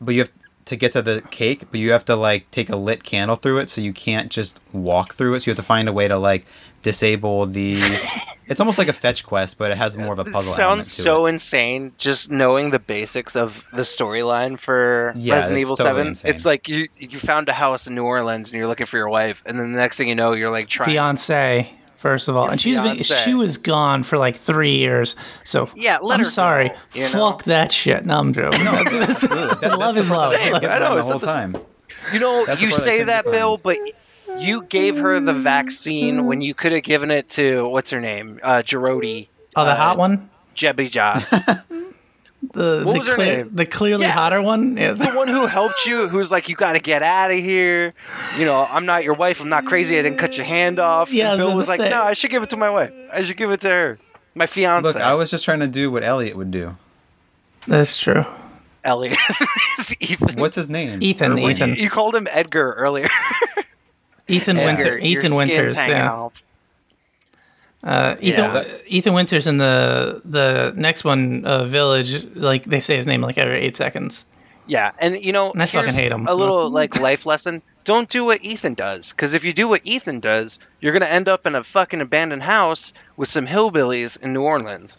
but 0.00 0.12
you 0.14 0.20
have 0.22 0.32
to 0.66 0.76
get 0.76 0.92
to 0.92 1.02
the 1.02 1.22
cake, 1.30 1.64
but 1.70 1.78
you 1.78 1.92
have 1.92 2.04
to 2.06 2.16
like 2.16 2.50
take 2.50 2.68
a 2.68 2.76
lit 2.76 3.04
candle 3.04 3.36
through 3.36 3.58
it, 3.58 3.70
so 3.70 3.80
you 3.80 3.92
can't 3.92 4.30
just 4.30 4.60
walk 4.72 5.14
through 5.14 5.34
it. 5.34 5.40
So 5.42 5.50
you 5.50 5.52
have 5.52 5.56
to 5.56 5.62
find 5.62 5.88
a 5.88 5.92
way 5.92 6.08
to 6.08 6.18
like 6.18 6.44
disable 6.82 7.46
the. 7.46 7.80
It's 8.46 8.60
almost 8.60 8.78
like 8.78 8.88
a 8.88 8.92
fetch 8.92 9.24
quest, 9.24 9.58
but 9.58 9.70
it 9.70 9.76
has 9.76 9.96
more 9.96 10.12
of 10.12 10.18
a 10.18 10.24
puzzle. 10.24 10.60
element 10.60 10.84
sounds 10.86 10.96
to 10.96 11.02
so 11.02 11.26
it. 11.26 11.30
insane 11.34 11.92
just 11.98 12.30
knowing 12.30 12.70
the 12.70 12.78
basics 12.78 13.36
of 13.36 13.66
the 13.72 13.82
storyline 13.82 14.58
for 14.58 15.12
Yeah, 15.16 15.34
Resident 15.36 15.60
it's 15.60 15.66
Evil 15.68 15.76
totally 15.76 15.94
7. 15.96 16.06
insane. 16.08 16.34
It's 16.34 16.44
like 16.44 16.68
you 16.68 16.88
you 16.98 17.18
found 17.18 17.48
a 17.48 17.52
house 17.52 17.86
in 17.86 17.94
New 17.94 18.04
Orleans 18.04 18.50
and 18.50 18.58
you're 18.58 18.66
looking 18.68 18.86
for 18.86 18.96
your 18.98 19.08
wife, 19.08 19.42
and 19.46 19.58
then 19.58 19.72
the 19.72 19.78
next 19.78 19.96
thing 19.96 20.08
you 20.08 20.14
know, 20.14 20.32
you're 20.32 20.50
like 20.50 20.68
trying. 20.68 20.90
Fiance, 20.90 21.70
first 21.96 22.28
of 22.28 22.36
all, 22.36 22.44
Your 22.44 22.52
and 22.52 22.60
she's 22.60 22.78
been 22.80 23.02
she 23.02 23.34
was 23.34 23.56
gone 23.58 24.02
for 24.02 24.18
like 24.18 24.36
three 24.36 24.76
years. 24.76 25.16
So 25.44 25.70
Yeah, 25.74 25.98
let 26.02 26.14
I'm 26.14 26.20
her 26.20 26.24
sorry. 26.26 26.68
go, 26.68 26.74
you 26.94 27.02
know? 27.04 27.08
Fuck 27.30 27.44
that 27.44 27.72
shit. 27.72 28.04
No, 28.04 28.18
I'm 28.18 28.32
joking. 28.32 28.62
That's, 28.64 28.92
that's, 28.94 29.24
Absolutely. 29.24 29.68
That- 29.68 29.78
love 29.78 29.94
that's 29.94 30.06
is 30.06 30.12
love. 30.12 30.32
that 30.32 30.40
Hey, 30.40 30.50
gets 30.60 30.66
I 30.74 30.78
them 30.80 30.88
know, 30.90 30.96
the 30.96 31.02
whole 31.02 31.18
time. 31.20 31.56
You 32.12 32.20
know, 32.20 32.44
That's 32.44 32.60
you 32.60 32.70
say 32.72 33.04
that. 33.04 33.24
Bill, 33.24 33.56
but 33.56 33.78
you 34.40 34.62
gave 34.64 34.96
her 34.98 35.20
the 35.20 35.32
vaccine 35.32 36.26
when 36.26 36.40
you 36.40 36.54
could 36.54 36.72
have 36.72 36.82
given 36.82 37.10
it 37.10 37.28
to 37.30 37.66
what's 37.68 37.90
her 37.90 38.00
name, 38.00 38.40
uh, 38.42 38.62
Jarodi. 38.62 39.28
Oh, 39.56 39.64
the 39.64 39.70
uh, 39.72 39.76
hot 39.76 39.98
one, 39.98 40.30
Jebby 40.56 40.92
Ja. 40.94 41.18
the 42.52 42.82
what 42.84 42.92
the, 42.92 42.98
was 42.98 43.06
her 43.08 43.14
clear, 43.14 43.36
name? 43.38 43.50
the 43.54 43.66
clearly 43.66 44.04
Yeah. 44.04 44.12
hotter 44.12 44.42
one. 44.42 44.76
is 44.78 44.98
the 44.98 45.12
one 45.12 45.28
who 45.28 45.46
helped 45.46 45.86
you, 45.86 46.08
who's 46.08 46.30
like, 46.30 46.48
you 46.48 46.56
got 46.56 46.74
to 46.74 46.80
get 46.80 47.02
out 47.02 47.30
of 47.30 47.36
here. 47.38 47.94
You 48.38 48.44
know, 48.44 48.64
I'm 48.68 48.86
not 48.86 49.04
your 49.04 49.14
wife. 49.14 49.40
I'm 49.40 49.48
not 49.48 49.64
crazy. 49.64 49.98
I 49.98 50.02
didn't 50.02 50.18
cut 50.18 50.34
your 50.34 50.44
hand 50.44 50.78
off. 50.78 51.10
Yeah, 51.12 51.30
I 51.30 51.32
was 51.32 51.40
And 51.40 51.46
Bill 51.46 51.48
about 51.50 51.56
was 51.58 51.68
like, 51.68 51.78
say. 51.80 51.90
no, 51.90 52.02
I 52.02 52.14
should 52.14 52.30
give 52.30 52.42
it 52.42 52.50
to 52.50 52.56
my 52.56 52.70
wife. 52.70 52.92
I 53.12 53.22
should 53.22 53.36
give 53.36 53.50
it 53.50 53.60
to 53.62 53.68
her. 53.68 53.98
My 54.34 54.46
fiance. 54.46 54.86
Look, 54.86 54.96
I 54.96 55.14
was 55.14 55.30
just 55.30 55.44
trying 55.44 55.60
to 55.60 55.68
do 55.68 55.90
what 55.90 56.02
Elliot 56.04 56.36
would 56.36 56.50
do. 56.50 56.76
That's 57.66 57.96
true. 57.98 58.24
elliot 58.84 59.16
Ethan. 60.00 60.38
What's 60.38 60.56
his 60.56 60.68
name? 60.68 61.02
Ethan, 61.02 61.38
Ethan, 61.38 61.70
You, 61.76 61.84
you 61.84 61.90
called 61.90 62.14
him 62.14 62.26
Edgar 62.30 62.72
earlier. 62.74 63.08
Ethan 64.28 64.56
And 64.56 64.66
Winter, 64.66 64.88
your- 64.90 64.98
your 64.98 65.06
Ethan 65.06 65.20
skin's 65.36 65.38
Winters. 65.38 65.76
Yeah. 65.76 66.28
Uh, 67.82 68.16
Ethan 68.20 68.54
Yeah. 68.54 68.64
Ethan 68.86 69.12
Winters 69.12 69.46
in 69.46 69.58
the 69.58 70.22
the 70.24 70.72
next 70.74 71.04
one, 71.04 71.44
uh, 71.44 71.64
Village. 71.64 72.24
Like 72.34 72.64
they 72.64 72.80
say 72.80 72.96
his 72.96 73.06
name 73.06 73.20
like 73.20 73.36
every 73.36 73.60
eight 73.60 73.76
seconds. 73.76 74.24
Yeah, 74.66 74.92
and 74.98 75.22
you 75.22 75.32
know, 75.32 75.52
And 75.52 75.62
I 75.62 75.66
fucking 75.66 75.92
hate 75.92 76.10
him. 76.10 76.26
A 76.26 76.32
little 76.34 76.70
like 76.70 76.98
life 76.98 77.26
lesson: 77.32 77.60
don't 77.84 78.08
do 78.08 78.24
what 78.24 78.42
Ethan 78.42 78.72
does, 78.72 79.10
because 79.10 79.34
if 79.34 79.44
you 79.44 79.52
do 79.52 79.68
what 79.68 79.82
Ethan 79.84 80.20
does, 80.20 80.58
you're 80.80 80.94
gonna 80.94 81.04
end 81.04 81.28
up 81.28 81.44
in 81.46 81.54
a 81.54 81.62
fucking 81.62 82.00
abandoned 82.00 82.42
house 82.42 82.94
with 83.18 83.28
some 83.28 83.46
hillbillies 83.46 84.18
in 84.22 84.32
New 84.32 84.40
Orleans. 84.42 84.98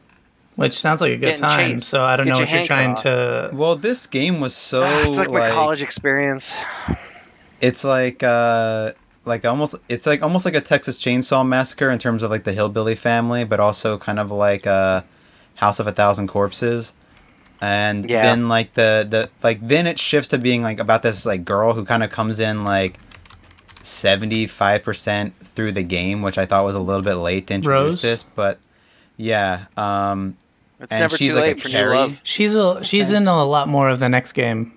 Which 0.55 0.73
sounds 0.73 1.01
like 1.01 1.11
a 1.13 1.17
good 1.17 1.25
Getting 1.29 1.41
time. 1.41 1.73
chased. 1.77 1.89
So 1.89 2.05
I 2.05 2.15
don't 2.15 2.27
Get 2.27 2.33
know 2.33 2.37
your 2.41 2.45
what 2.45 2.53
you're 2.55 2.65
trying 2.65 2.93
cut 2.95 3.01
to. 3.03 3.49
Well, 3.53 3.75
this 3.75 4.05
game 4.05 4.39
was 4.39 4.53
so 4.53 4.83
Ah, 4.83 4.99
it's 4.99 5.09
like, 5.17 5.29
my 5.31 5.39
like 5.39 5.51
college 5.53 5.81
experience. 5.81 6.53
it's 7.59 7.83
like 7.83 8.21
uh 8.21 8.91
like 9.25 9.43
almost 9.45 9.75
it's 9.89 10.05
like 10.05 10.21
almost 10.23 10.45
like 10.45 10.55
a 10.55 10.61
Texas 10.61 10.97
Chainsaw 10.97 11.45
Massacre 11.47 11.89
in 11.89 11.99
terms 11.99 12.23
of 12.23 12.31
like 12.31 12.43
the 12.43 12.53
hillbilly 12.53 12.95
family, 12.95 13.43
but 13.43 13.59
also 13.59 13.97
kind 13.97 14.19
of 14.19 14.31
like 14.31 14.65
a 14.65 15.03
House 15.55 15.79
of 15.79 15.87
a 15.87 15.91
Thousand 15.91 16.27
Corpses. 16.27 16.93
And 17.61 18.09
Yeah. 18.09 18.21
then 18.21 18.47
like 18.47 18.73
the 18.73 19.05
the 19.09 19.29
like 19.43 19.65
then 19.67 19.87
it 19.87 19.97
shifts 19.99 20.27
to 20.29 20.37
being 20.37 20.61
like 20.61 20.79
about 20.79 21.03
this 21.03 21.25
like 21.25 21.43
girl 21.45 21.73
who 21.73 21.85
kind 21.85 22.03
of 22.03 22.09
comes 22.11 22.39
in 22.39 22.63
like 22.63 22.99
75% 23.81 25.31
through 25.53 25.71
the 25.71 25.83
game, 25.83 26.21
which 26.21 26.37
I 26.37 26.45
thought 26.45 26.63
was 26.65 26.75
a 26.75 26.79
little 26.79 27.01
bit 27.03 27.15
late 27.15 27.47
to 27.47 27.53
introduce 27.53 27.95
Rose? 27.95 28.01
this, 28.01 28.23
but 28.23 28.59
yeah, 29.17 29.65
um 29.77 30.35
It's 30.79 30.91
and 30.91 30.99
never 31.01 31.17
she's 31.17 31.31
too 31.33 31.39
like 31.39 31.45
late 31.45 31.57
a 31.57 31.61
for 31.61 31.69
carry. 31.69 32.19
She's 32.23 32.53
a 32.55 32.83
she's 32.83 33.11
in 33.11 33.27
a 33.27 33.45
lot 33.45 33.67
more 33.69 33.89
of 33.89 33.99
the 33.99 34.09
next 34.09 34.33
game. 34.33 34.73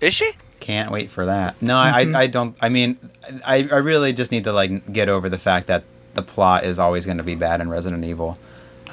Is 0.00 0.14
she? 0.14 0.30
Can't 0.60 0.90
wait 0.90 1.10
for 1.10 1.26
that. 1.26 1.60
No, 1.62 1.76
I, 1.76 2.02
I, 2.02 2.20
I 2.22 2.26
don't. 2.26 2.56
I 2.60 2.68
mean, 2.68 2.98
I, 3.46 3.68
I 3.70 3.76
really 3.76 4.12
just 4.12 4.32
need 4.32 4.44
to 4.44 4.52
like 4.52 4.92
get 4.92 5.08
over 5.08 5.28
the 5.28 5.38
fact 5.38 5.68
that 5.68 5.84
the 6.14 6.22
plot 6.22 6.64
is 6.64 6.78
always 6.78 7.06
going 7.06 7.18
to 7.18 7.24
be 7.24 7.34
bad 7.36 7.60
in 7.60 7.68
Resident 7.70 8.04
Evil. 8.04 8.36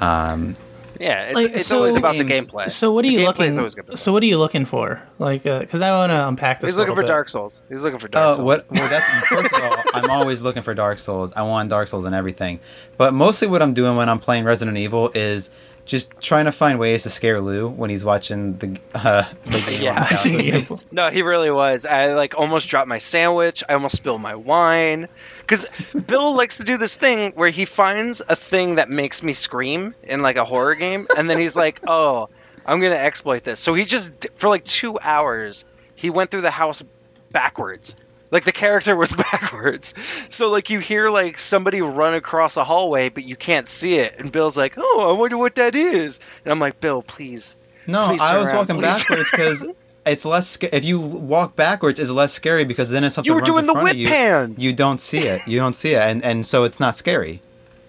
Um, 0.00 0.56
Yeah, 1.00 1.24
it's, 1.24 1.34
Like, 1.34 1.50
it's 1.56 1.66
so- 1.66 1.78
always 1.78 1.96
about 1.96 2.14
the 2.16 2.24
gameplay. 2.24 2.70
So 2.70 2.92
what 2.92 3.04
are 3.04 3.08
you 3.08 3.18
gameplay 3.20 3.48
is 3.50 3.58
always 3.58 3.74
looking? 3.74 3.84
good. 3.86 3.98
So 3.98 4.12
what 4.12 4.22
are 4.22 4.26
you 4.26 4.38
looking 4.38 4.64
for? 4.64 5.02
Like, 5.18 5.42
because 5.42 5.82
I 5.82 5.90
want 5.90 6.10
to 6.10 6.28
unpack 6.28 6.60
this. 6.60 6.70
He's 6.72 6.76
a 6.76 6.80
looking 6.80 6.94
for 6.94 7.02
bit. 7.02 7.08
Dark 7.08 7.32
Souls. 7.32 7.62
He's 7.68 7.82
looking 7.82 7.98
for 7.98 8.08
Dark 8.08 8.24
oh, 8.24 8.36
Souls. 8.36 8.44
what? 8.46 8.70
Well, 8.70 8.88
that's 8.88 9.08
first 9.26 9.52
of 9.52 9.60
all, 9.62 9.76
I'm 9.92 10.08
always 10.10 10.40
looking 10.40 10.62
for 10.62 10.72
Dark 10.72 10.98
Souls. 10.98 11.32
I 11.34 11.42
want 11.42 11.68
Dark 11.68 11.88
Souls 11.88 12.04
and 12.04 12.14
everything. 12.14 12.60
But 12.96 13.12
mostly, 13.12 13.48
what 13.48 13.60
I'm 13.60 13.74
doing 13.74 13.96
when 13.96 14.08
I'm 14.08 14.20
playing 14.20 14.44
Resident 14.44 14.76
Evil 14.78 15.10
is 15.14 15.50
just 15.86 16.12
trying 16.20 16.44
to 16.44 16.52
find 16.52 16.78
ways 16.78 17.04
to 17.04 17.10
scare 17.10 17.40
Lou 17.40 17.68
when 17.68 17.88
he's 17.88 18.04
watching 18.04 18.58
the 18.58 18.78
uh, 18.94 19.24
the. 19.44 19.78
Yeah. 19.80 19.94
on 19.94 20.02
the 20.02 20.08
couch 20.08 20.24
with 20.24 20.70
me. 20.70 20.78
No, 20.92 21.10
he 21.10 21.22
really 21.22 21.50
was. 21.50 21.86
I 21.86 22.14
like 22.14 22.36
almost 22.36 22.68
dropped 22.68 22.88
my 22.88 22.98
sandwich. 22.98 23.62
I 23.68 23.74
almost 23.74 23.96
spilled 23.96 24.20
my 24.20 24.34
wine. 24.34 25.08
Because 25.38 25.66
Bill 26.06 26.34
likes 26.34 26.58
to 26.58 26.64
do 26.64 26.76
this 26.76 26.96
thing 26.96 27.32
where 27.32 27.50
he 27.50 27.64
finds 27.64 28.20
a 28.26 28.34
thing 28.36 28.74
that 28.76 28.90
makes 28.90 29.22
me 29.22 29.32
scream 29.32 29.94
in 30.02 30.22
like 30.22 30.36
a 30.36 30.44
horror 30.44 30.74
game, 30.74 31.06
and 31.16 31.30
then 31.30 31.38
he's 31.38 31.54
like, 31.54 31.80
"Oh, 31.86 32.28
I'm 32.66 32.80
gonna 32.80 32.96
exploit 32.96 33.44
this." 33.44 33.60
So 33.60 33.72
he 33.74 33.84
just 33.84 34.26
for 34.34 34.48
like 34.48 34.64
two 34.64 34.98
hours 35.00 35.64
he 35.94 36.10
went 36.10 36.30
through 36.30 36.42
the 36.42 36.50
house 36.50 36.82
backwards. 37.30 37.96
Like 38.36 38.44
the 38.44 38.52
character 38.52 38.94
was 38.94 39.10
backwards. 39.32 39.94
So 40.28 40.50
like 40.50 40.68
you 40.68 40.78
hear 40.78 41.08
like 41.08 41.38
somebody 41.38 41.80
run 41.80 42.12
across 42.12 42.58
a 42.58 42.64
hallway, 42.64 43.08
but 43.08 43.24
you 43.24 43.34
can't 43.34 43.66
see 43.66 43.94
it. 43.94 44.16
And 44.18 44.30
Bill's 44.30 44.58
like, 44.58 44.74
"Oh, 44.76 45.10
I 45.14 45.18
wonder 45.18 45.38
what 45.38 45.54
that 45.54 45.74
is." 45.74 46.20
And 46.44 46.52
I'm 46.52 46.58
like, 46.58 46.78
"Bill, 46.78 47.00
please." 47.00 47.56
No, 47.86 48.08
Please 48.08 48.20
I 48.20 48.36
was 48.36 48.50
around, 48.50 48.56
walking 48.56 48.76
please. 48.76 48.82
backwards 48.82 49.30
because 49.30 49.68
it's 50.06 50.26
less. 50.26 50.48
Sca- 50.48 50.76
if 50.76 50.84
you 50.84 51.00
walk 51.00 51.56
backwards, 51.56 51.98
it's 51.98 52.10
less 52.10 52.34
scary 52.34 52.66
because 52.66 52.90
then 52.90 53.04
if 53.04 53.14
something 53.14 53.32
runs 53.32 53.46
doing 53.46 53.60
in 53.60 53.66
the 53.66 53.72
front 53.72 53.84
whip 53.86 53.92
of 53.94 53.98
you, 53.98 54.08
hands. 54.08 54.62
you 54.62 54.74
don't 54.74 55.00
see 55.00 55.22
it. 55.22 55.48
You 55.48 55.58
don't 55.58 55.72
see 55.74 55.94
it, 55.94 56.02
and 56.02 56.22
and 56.22 56.44
so 56.46 56.64
it's 56.64 56.78
not 56.78 56.94
scary. 56.94 57.36
Does 57.36 57.40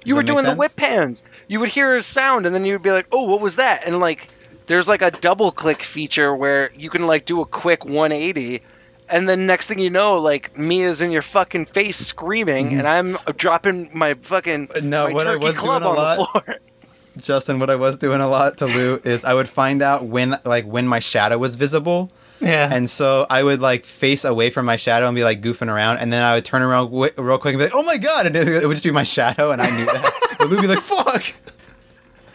You 0.06 0.16
were 0.16 0.24
doing 0.24 0.46
the 0.46 0.56
whip 0.56 0.72
hands. 0.80 1.18
You 1.50 1.60
would 1.60 1.68
hear 1.70 1.94
a 1.98 2.02
sound, 2.02 2.46
and 2.46 2.56
then 2.56 2.64
you'd 2.64 2.82
be 2.82 2.92
like, 2.92 3.08
"Oh, 3.12 3.24
what 3.24 3.42
was 3.42 3.58
that?" 3.58 3.84
And 3.86 4.00
like, 4.00 4.30
there's 4.68 4.88
like 4.88 5.02
a 5.02 5.12
double 5.12 5.52
click 5.52 5.82
feature 5.82 6.34
where 6.34 6.72
you 6.74 6.90
can 6.90 7.06
like 7.06 7.26
do 7.26 7.42
a 7.42 7.46
quick 7.46 7.84
180, 7.84 8.62
and 9.10 9.28
then 9.28 9.46
next 9.46 9.68
thing 9.68 9.80
you 9.80 9.90
know, 9.90 10.20
like 10.20 10.58
Mia's 10.58 11.02
in 11.02 11.12
your 11.12 11.22
fucking 11.22 11.66
face 11.66 11.98
screaming, 11.98 12.78
and 12.78 12.88
I'm 12.88 13.18
dropping 13.36 13.90
my 13.94 14.14
fucking 14.16 14.68
Mm-hmm. 14.68 14.90
No, 14.90 15.08
my 15.08 15.14
what 15.14 15.28
I 15.28 15.36
was 15.38 15.58
doing 15.58 15.82
a 15.84 15.90
lot- 15.92 16.46
Justin, 17.22 17.58
what 17.60 17.70
I 17.72 17.76
was 17.76 17.98
doing 17.98 18.22
a 18.22 18.28
lot 18.28 18.58
to 18.60 18.66
Lou 18.68 19.00
is 19.04 19.26
I 19.26 19.34
would 19.34 19.50
find 19.50 19.82
out 19.82 20.06
when 20.06 20.38
like 20.46 20.66
when 20.66 20.88
my 20.88 21.00
shadow 21.00 21.38
was 21.40 21.56
visible, 21.56 22.12
Yeah. 22.40 22.70
and 22.72 22.88
so 22.88 23.26
I 23.28 23.42
would 23.42 23.60
like 23.60 23.86
face 23.86 24.24
away 24.24 24.52
from 24.52 24.68
my 24.68 24.76
shadow 24.76 25.08
and 25.08 25.16
be 25.16 25.24
like 25.24 25.42
goofing 25.42 25.68
around, 25.74 25.98
and 25.98 26.14
then 26.14 26.22
I 26.24 26.36
would 26.36 26.46
turn 26.46 26.62
around 26.62 26.92
w- 26.92 27.12
real 27.18 27.40
quick 27.40 27.54
and 27.56 27.60
be 27.60 27.66
like, 27.66 27.74
"Oh 27.76 27.82
my 27.82 27.98
god!" 27.98 28.28
and 28.28 28.36
it, 28.36 28.48
it 28.48 28.68
would 28.68 28.76
just 28.76 28.84
be 28.84 28.92
my 28.92 29.04
shadow, 29.04 29.50
and 29.50 29.62
I 29.64 29.70
knew 29.76 29.86
that. 29.86 30.14
and 30.40 30.50
Lou 30.50 30.58
would 30.58 30.62
be 30.62 30.68
like, 30.68 30.80
"Fuck." 30.80 31.34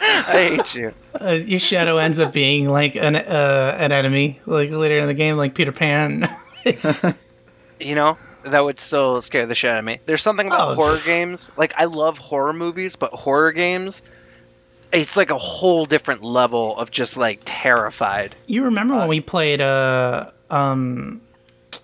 I 0.01 0.57
hate 0.57 0.75
you. 0.75 0.93
uh, 1.21 1.31
your 1.31 1.61
shadow 1.61 1.99
ends 1.99 2.19
up 2.19 2.33
being 2.33 2.69
like 2.69 2.97
an 2.97 3.15
uh, 3.15 3.77
an 3.79 3.93
enemy, 3.93 4.41
like 4.47 4.71
later 4.71 4.99
in 4.99 5.07
the 5.07 5.15
game, 5.15 5.37
like 5.37 5.55
Peter 5.55 5.71
Pan. 5.71 6.27
You 7.81 7.95
know. 7.95 8.19
That 8.45 8.65
would 8.65 8.81
still 8.81 9.23
scare 9.23 9.47
the 9.47 9.55
shit 9.55 9.71
out 9.71 9.79
of 9.79 9.85
me. 9.85 10.01
There's 10.05 10.21
something 10.23 10.49
about 10.49 10.71
Oh. 10.73 10.75
horror 10.75 10.99
games. 11.05 11.39
Like 11.57 11.75
I 11.77 11.85
love 11.85 12.19
horror 12.19 12.53
movies, 12.53 12.97
but 12.97 13.13
horror 13.13 13.53
games, 13.53 14.03
it's 14.93 15.17
like 15.17 15.31
a 15.31 15.39
whole 15.39 15.87
different 15.87 16.25
level 16.25 16.77
of 16.77 16.91
just 16.91 17.17
like 17.17 17.41
terrified. 17.45 18.35
you 18.49 18.65
remember 18.65 18.97
when 18.97 19.07
we 19.07 19.21
played 19.21 19.61
uh 19.63 20.31
um 20.51 21.21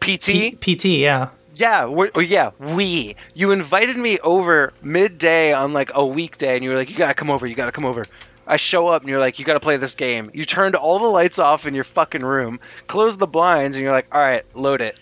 PT, 0.01 0.27
P- 0.27 0.59
PT? 0.75 0.85
Yeah. 0.87 1.29
Yeah, 1.55 1.87
we 1.87 2.11
oh, 2.15 2.21
yeah, 2.21 2.51
we. 2.59 3.15
You 3.35 3.53
invited 3.53 3.97
me 3.97 4.19
over 4.21 4.73
midday 4.83 5.53
on 5.53 5.73
like 5.73 5.91
a 5.95 6.05
weekday, 6.05 6.55
and 6.57 6.65
you 6.65 6.71
were 6.71 6.77
like, 6.77 6.91
"You 6.91 6.97
gotta 6.97 7.15
come 7.15 7.31
over. 7.31 7.47
You 7.47 7.55
gotta 7.55 7.73
come 7.73 7.85
over." 7.85 8.05
I 8.49 8.57
show 8.57 8.89
up, 8.89 9.03
and 9.03 9.11
you're 9.11 9.21
like, 9.21 9.39
"You 9.39 9.45
gotta 9.45 9.61
play 9.61 9.77
this 9.77 9.95
game." 9.95 10.31
You 10.33 10.45
turned 10.45 10.75
all 10.75 10.99
the 10.99 11.07
lights 11.07 11.39
off 11.39 11.67
in 11.67 11.75
your 11.75 11.85
fucking 11.85 12.23
room, 12.23 12.61
closed 12.87 13.19
the 13.19 13.27
blinds, 13.27 13.77
and 13.77 13.85
you're 13.85 13.93
like, 13.93 14.09
"All 14.11 14.21
right, 14.21 14.43
load 14.55 14.81
it." 14.81 14.99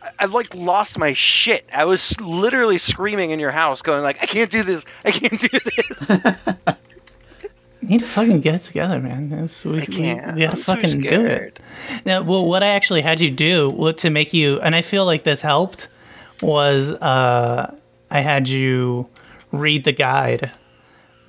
I, 0.00 0.10
I 0.20 0.24
like 0.26 0.54
lost 0.54 0.96
my 0.98 1.12
shit. 1.12 1.68
I 1.74 1.84
was 1.86 2.20
literally 2.20 2.78
screaming 2.78 3.32
in 3.32 3.40
your 3.40 3.50
house, 3.50 3.82
going 3.82 4.02
like, 4.02 4.22
"I 4.22 4.26
can't 4.26 4.50
do 4.50 4.62
this. 4.62 4.86
I 5.04 5.10
can't 5.10 5.40
do 5.40 5.48
this." 5.48 6.54
You 7.80 7.88
need 7.90 8.00
to 8.00 8.06
fucking 8.06 8.40
get 8.40 8.56
it 8.56 8.58
together, 8.58 9.00
man. 9.00 9.30
That's, 9.30 9.64
we, 9.64 9.76
we, 9.76 9.86
can't. 9.86 10.34
we 10.34 10.42
gotta 10.42 10.48
I'm 10.48 10.56
too 10.56 10.62
fucking 10.62 11.00
do 11.02 11.24
it. 11.24 11.60
Now, 12.04 12.22
well, 12.22 12.44
what 12.44 12.62
I 12.62 12.68
actually 12.68 13.00
had 13.02 13.20
you 13.20 13.30
do 13.30 13.70
what, 13.70 13.98
to 13.98 14.10
make 14.10 14.34
you, 14.34 14.60
and 14.60 14.74
I 14.74 14.82
feel 14.82 15.06
like 15.06 15.22
this 15.22 15.40
helped, 15.40 15.88
was 16.42 16.92
uh, 16.92 17.74
I 18.10 18.20
had 18.20 18.48
you 18.48 19.08
read 19.52 19.84
the 19.84 19.92
guide 19.92 20.52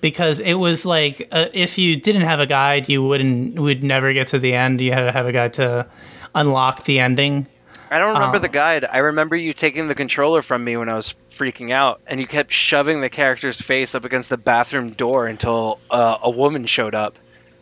because 0.02 0.40
it 0.40 0.54
was 0.56 0.86
like 0.86 1.28
uh, 1.32 1.48
if 1.54 1.78
you 1.78 1.96
didn't 1.96 2.24
have 2.24 2.40
a 2.40 2.46
guide, 2.46 2.90
you 2.90 3.04
wouldn't 3.04 3.60
would 3.60 3.84
never 3.84 4.14
get 4.14 4.28
to 4.28 4.40
the 4.40 4.54
end. 4.54 4.82
You 4.82 4.92
had 4.94 5.06
to 5.06 5.12
have 5.12 5.26
a 5.28 5.32
guide 5.32 5.54
to 5.54 5.88
unlock 6.36 6.84
the 6.86 7.00
ending. 7.00 7.48
I 7.92 7.98
don't 7.98 8.14
remember 8.14 8.38
Oh. 8.38 8.40
the 8.40 8.50
guide. 8.50 8.86
I 8.86 9.00
remember 9.00 9.36
you 9.36 9.52
taking 9.52 9.88
the 9.88 9.96
controller 9.96 10.42
from 10.44 10.64
me 10.64 10.78
when 10.78 10.90
I 10.90 10.94
was 10.94 11.16
freaking 11.32 11.72
out, 11.72 12.02
and 12.06 12.20
you 12.20 12.28
kept 12.28 12.52
shoving 12.52 13.02
the 13.02 13.10
character's 13.10 13.60
face 13.60 13.96
up 13.96 14.06
against 14.06 14.30
the 14.30 14.38
bathroom 14.38 14.92
door 14.92 15.26
until 15.26 15.80
uh, 15.90 16.18
a 16.22 16.30
woman 16.30 16.66
showed 16.68 16.94
up. 16.94 17.18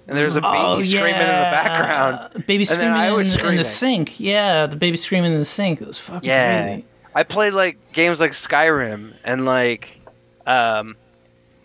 And 0.06 0.18
there's 0.18 0.36
a 0.36 0.42
baby 0.42 0.58
oh 0.58 0.84
screaming 0.84 1.12
yeah, 1.16 1.22
in 1.22 1.28
the 1.50 1.70
background. 1.70 2.46
baby 2.46 2.66
screaming 2.66 3.32
in, 3.34 3.40
in 3.46 3.56
the 3.56 3.64
sink. 3.64 4.20
Yeah, 4.20 4.66
the 4.68 4.76
baby 4.78 4.96
screaming 4.98 5.32
in 5.34 5.40
the 5.40 5.46
sink. 5.46 5.82
It 5.82 5.88
was 5.88 6.00
fucking 6.00 6.28
Yeah. 6.30 6.64
crazy. 6.66 6.86
I 7.16 7.24
played 7.24 7.54
like 7.54 7.92
games 7.94 8.20
like 8.20 8.32
Skyrim 8.32 9.14
and 9.24 9.46
like 9.46 10.00
um, 10.46 10.96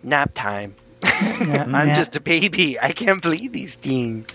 nap 0.02 0.32
time. 0.34 0.74
Yeah, 1.02 1.64
I'm 1.72 1.88
yeah. 1.88 1.94
just 1.94 2.16
a 2.16 2.20
baby. 2.20 2.78
I 2.80 2.92
can't 2.92 3.20
believe 3.22 3.52
these 3.52 3.74
things. 3.74 4.28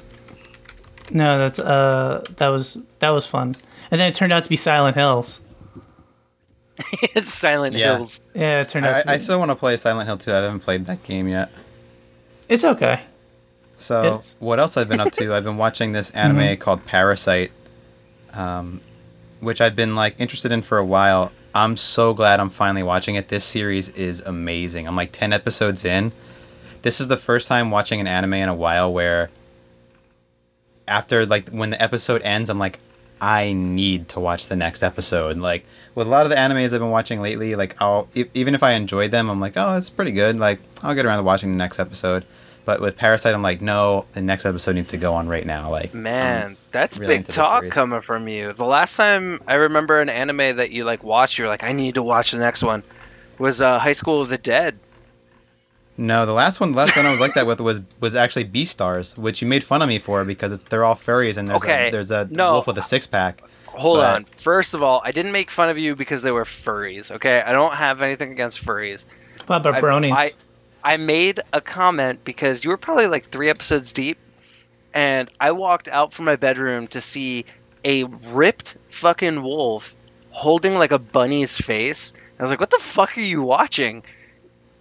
No, 1.11 1.37
that's 1.37 1.59
uh, 1.59 2.23
that 2.37 2.47
was 2.49 2.77
that 2.99 3.09
was 3.09 3.25
fun, 3.25 3.55
and 3.91 3.99
then 4.01 4.09
it 4.09 4.15
turned 4.15 4.33
out 4.33 4.43
to 4.43 4.49
be 4.49 4.55
Silent 4.57 4.95
Hills. 4.97 5.41
it's 7.01 7.33
Silent 7.33 7.75
Yeah. 7.75 7.95
Hills. 7.97 8.19
Yeah, 8.33 8.61
it 8.61 8.69
turned 8.69 8.85
out 8.85 8.95
I, 8.97 9.01
to 9.01 9.07
be. 9.07 9.13
I 9.13 9.17
still 9.19 9.39
want 9.39 9.49
to 9.51 9.55
play 9.55 9.77
Silent 9.77 10.07
Hill 10.07 10.17
2. 10.17 10.31
I 10.31 10.35
haven't 10.35 10.59
played 10.59 10.85
that 10.87 11.03
game 11.03 11.27
yet. 11.27 11.49
it's 12.49 12.63
okay. 12.63 13.01
So 13.77 14.01
It's- 14.05 14.35
what 14.39 14.59
else 14.59 14.75
I've 14.77 14.89
been 14.89 14.99
up 14.99 15.11
to? 15.13 15.33
I've 15.35 15.43
been 15.43 15.57
watching 15.57 15.91
this 15.93 16.09
anime 16.11 16.37
Mm-hmm. 16.37 16.59
called 16.61 16.85
Parasyte, 16.85 17.49
um, 18.33 18.81
which 19.39 19.61
I've 19.61 19.75
been 19.75 19.95
like 19.95 20.15
interested 20.19 20.51
in 20.51 20.61
for 20.61 20.77
a 20.77 20.85
while. 20.85 21.31
I'm 21.57 21.75
so 21.75 22.13
glad 22.13 22.39
I'm 22.39 22.51
finally 22.51 22.83
watching 22.83 23.15
it. 23.15 23.29
This 23.29 23.43
series 23.43 23.89
is 23.89 24.21
amazing. 24.21 24.87
I'm 24.87 24.95
like 24.95 25.11
10 25.11 25.33
episodes 25.33 25.85
in. 25.85 26.11
This 26.83 27.01
is 27.01 27.07
the 27.07 27.17
first 27.17 27.47
time 27.47 27.71
watching 27.71 27.99
an 27.99 28.05
anime 28.05 28.35
in 28.35 28.47
a 28.47 28.53
while 28.53 28.93
where 28.93 29.31
after 30.87 31.25
like 31.25 31.49
when 31.49 31.71
the 31.71 31.81
episode 31.81 32.21
ends, 32.21 32.51
I'm 32.51 32.59
like, 32.59 32.77
I 33.19 33.53
need 33.53 34.07
to 34.09 34.19
watch 34.19 34.49
the 34.49 34.55
next 34.55 34.83
episode. 34.83 35.37
Like 35.39 35.65
with 35.95 36.05
a 36.05 36.09
lot 36.11 36.27
of 36.27 36.29
the 36.29 36.35
animes 36.35 36.73
I've 36.73 36.79
been 36.79 36.91
watching 36.91 37.21
lately, 37.21 37.55
like 37.55 37.75
I'll 37.81 38.07
even 38.35 38.53
if 38.53 38.61
I 38.61 38.73
enjoyed 38.73 39.09
them, 39.09 39.27
I'm 39.27 39.39
like, 39.39 39.53
oh, 39.55 39.77
it's 39.77 39.89
pretty 39.89 40.11
good. 40.11 40.37
Like 40.37 40.59
I'll 40.83 40.93
get 40.93 41.07
around 41.07 41.17
to 41.17 41.23
watching 41.23 41.51
the 41.51 41.57
next 41.57 41.79
episode. 41.79 42.23
But 42.67 42.81
with 42.81 42.97
Parasyte, 42.97 43.33
I'm 43.33 43.41
like, 43.41 43.61
no, 43.61 44.05
the 44.11 44.21
next 44.21 44.45
episode 44.45 44.75
needs 44.75 44.89
to 44.89 44.97
go 44.97 45.13
on 45.13 45.29
right 45.29 45.45
now. 45.45 45.71
Like 45.71 45.93
Man, 45.93 46.57
that's 46.73 46.97
really 46.99 47.19
big 47.19 47.27
talk 47.31 47.65
coming 47.69 48.01
from 48.01 48.27
you. 48.27 48.51
The 48.51 48.65
last 48.65 48.97
time 48.97 49.39
I 49.47 49.53
remember 49.53 50.01
an 50.01 50.09
anime 50.09 50.57
that 50.57 50.69
you 50.69 50.83
like 50.83 51.01
watched, 51.01 51.37
you're 51.37 51.47
like, 51.47 51.63
I 51.63 51.71
need 51.71 51.95
to 51.95 52.03
watch 52.03 52.31
the 52.33 52.39
next 52.39 52.63
one. 52.63 52.83
Was 53.39 53.61
uh, 53.61 53.79
High 53.79 53.93
School 53.93 54.21
of 54.21 54.27
the 54.27 54.37
Dead. 54.37 54.77
no, 55.95 56.25
the 56.25 56.33
last 56.33 56.59
one, 56.59 56.73
the 56.73 56.77
last 56.77 56.97
one 56.97 57.05
I 57.05 57.11
was 57.11 57.21
like 57.21 57.35
that 57.35 57.47
with 57.47 57.61
was 57.61 57.79
was 58.01 58.15
actually 58.15 58.43
Beastars, 58.45 59.17
which 59.17 59.41
you 59.41 59.47
made 59.47 59.63
fun 59.63 59.81
of 59.81 59.87
me 59.87 59.97
for 59.97 60.25
because 60.25 60.51
it's, 60.51 60.63
they're 60.63 60.83
all 60.83 60.95
furries 60.95 61.37
and 61.37 61.47
there's 61.47 61.63
Okay, 61.63 61.87
a 61.87 61.91
there's 61.91 62.11
a 62.11 62.27
no. 62.29 62.51
wolf 62.53 62.67
with 62.67 62.77
a 62.77 62.81
six 62.81 63.07
pack. 63.07 63.41
Hold 63.67 63.99
But- 63.99 64.13
on. 64.15 64.25
First 64.43 64.73
of 64.73 64.83
all, 64.83 65.01
I 65.05 65.11
didn't 65.13 65.31
make 65.31 65.51
fun 65.51 65.69
of 65.69 65.77
you 65.77 65.95
because 65.95 66.21
they 66.21 66.31
were 66.31 66.43
furries. 66.43 67.11
Okay, 67.11 67.41
I 67.41 67.53
don't 67.53 67.73
have 67.75 68.01
anything 68.01 68.31
against 68.33 68.61
furries. 68.65 69.05
What 69.45 69.57
about 69.57 69.75
I- 69.75 69.81
bronies? 69.81 70.11
I, 70.11 70.23
I 70.25 70.31
made 70.95 71.41
a 71.51 71.59
comment 71.59 72.23
because 72.23 72.63
you 72.63 72.69
were 72.69 72.77
probably 72.77 73.07
like 73.07 73.29
three 73.29 73.49
episodes 73.49 73.91
deep, 73.91 74.17
and 74.93 75.29
I 75.41 75.51
walked 75.51 75.89
out 75.89 76.13
from 76.13 76.23
my 76.23 76.37
bedroom 76.37 76.87
to 76.87 77.01
see 77.01 77.43
a 77.83 78.05
ripped 78.05 78.77
fucking 78.89 79.43
wolf 79.43 79.93
holding 80.31 80.75
like 80.75 80.91
a 80.93 80.99
bunny's 80.99 81.57
face. 81.57 82.13
I 82.39 82.43
was 82.43 82.49
like, 82.51 82.61
"What 82.61 82.69
the 82.69 82.79
fuck 82.79 83.17
are 83.17 83.21
you 83.21 83.41
watching?" 83.41 84.03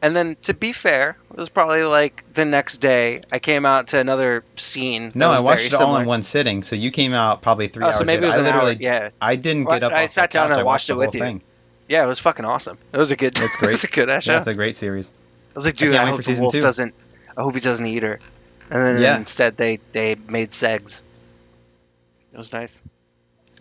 And 0.02 0.14
then, 0.14 0.36
to 0.42 0.52
be 0.54 0.72
fair, 0.72 1.16
it 1.32 1.36
was 1.38 1.48
probably 1.48 1.82
like 1.82 2.22
the 2.34 2.44
next 2.44 2.78
day. 2.78 3.22
I 3.32 3.38
came 3.38 3.64
out 3.64 3.88
to 3.88 3.98
another 3.98 4.44
scene. 4.54 5.10
No, 5.14 5.30
I 5.30 5.40
watched 5.40 5.64
it 5.66 5.72
all 5.74 5.80
similar. 5.80 6.02
in 6.02 6.06
one 6.06 6.22
sitting. 6.22 6.62
So 6.62 6.76
you 6.76 6.90
came 6.90 7.14
out 7.14 7.40
probably 7.40 7.66
three 7.68 7.82
Oh, 7.84 7.88
hours. 7.88 7.98
so 7.98 8.04
maybe 8.04 8.26
it 8.26 8.28
was 8.28 8.36
I 8.36 8.40
an 8.42 8.46
hour, 8.46 8.52
literally, 8.64 8.76
yeah. 8.84 9.08
I 9.20 9.36
didn't 9.36 9.64
Well, 9.64 9.80
get 9.80 9.84
up 9.90 9.92
I 9.98 10.04
off 10.04 10.14
sat 10.14 10.30
the 10.30 10.34
down 10.34 10.48
couch. 10.48 10.50
and 10.52 10.60
I 10.60 10.62
watched 10.62 10.66
watched 10.66 10.84
it 10.84 10.92
the 10.92 10.94
whole 10.96 11.06
with 11.06 11.14
you. 11.14 11.20
thing. 11.20 11.42
Yeah, 11.88 12.04
it 12.04 12.08
was 12.08 12.18
fucking 12.18 12.44
awesome. 12.44 12.76
It 12.92 12.98
was 12.98 13.10
a 13.10 13.16
good. 13.16 13.38
It's 13.42 13.54
it 13.54 13.58
great. 13.58 13.70
was 13.72 13.84
a 13.84 13.88
good 13.88 14.10
ass 14.10 14.24
show. 14.24 14.32
Yeah, 14.32 14.38
it's 14.38 14.46
a 14.46 14.54
great 14.54 14.76
series. 14.76 15.12
I 15.56 15.58
was 15.58 15.64
like, 15.64 15.76
dude, 15.76 15.94
can't 15.94 16.06
I, 16.06 16.10
hope 16.10 16.22
the 16.22 16.38
wolf 16.40 16.52
two. 16.52 16.60
doesn't. 16.60 16.94
I 17.36 17.42
hope 17.42 17.54
he 17.54 17.60
doesn't 17.60 17.86
eat 17.86 18.02
her. 18.02 18.20
And 18.70 18.80
then 18.80 19.00
Yeah. 19.00 19.16
instead, 19.16 19.56
they 19.56 19.78
they 19.92 20.16
made 20.28 20.50
segs. 20.50 21.02
It 22.32 22.36
was 22.36 22.52
nice. 22.52 22.80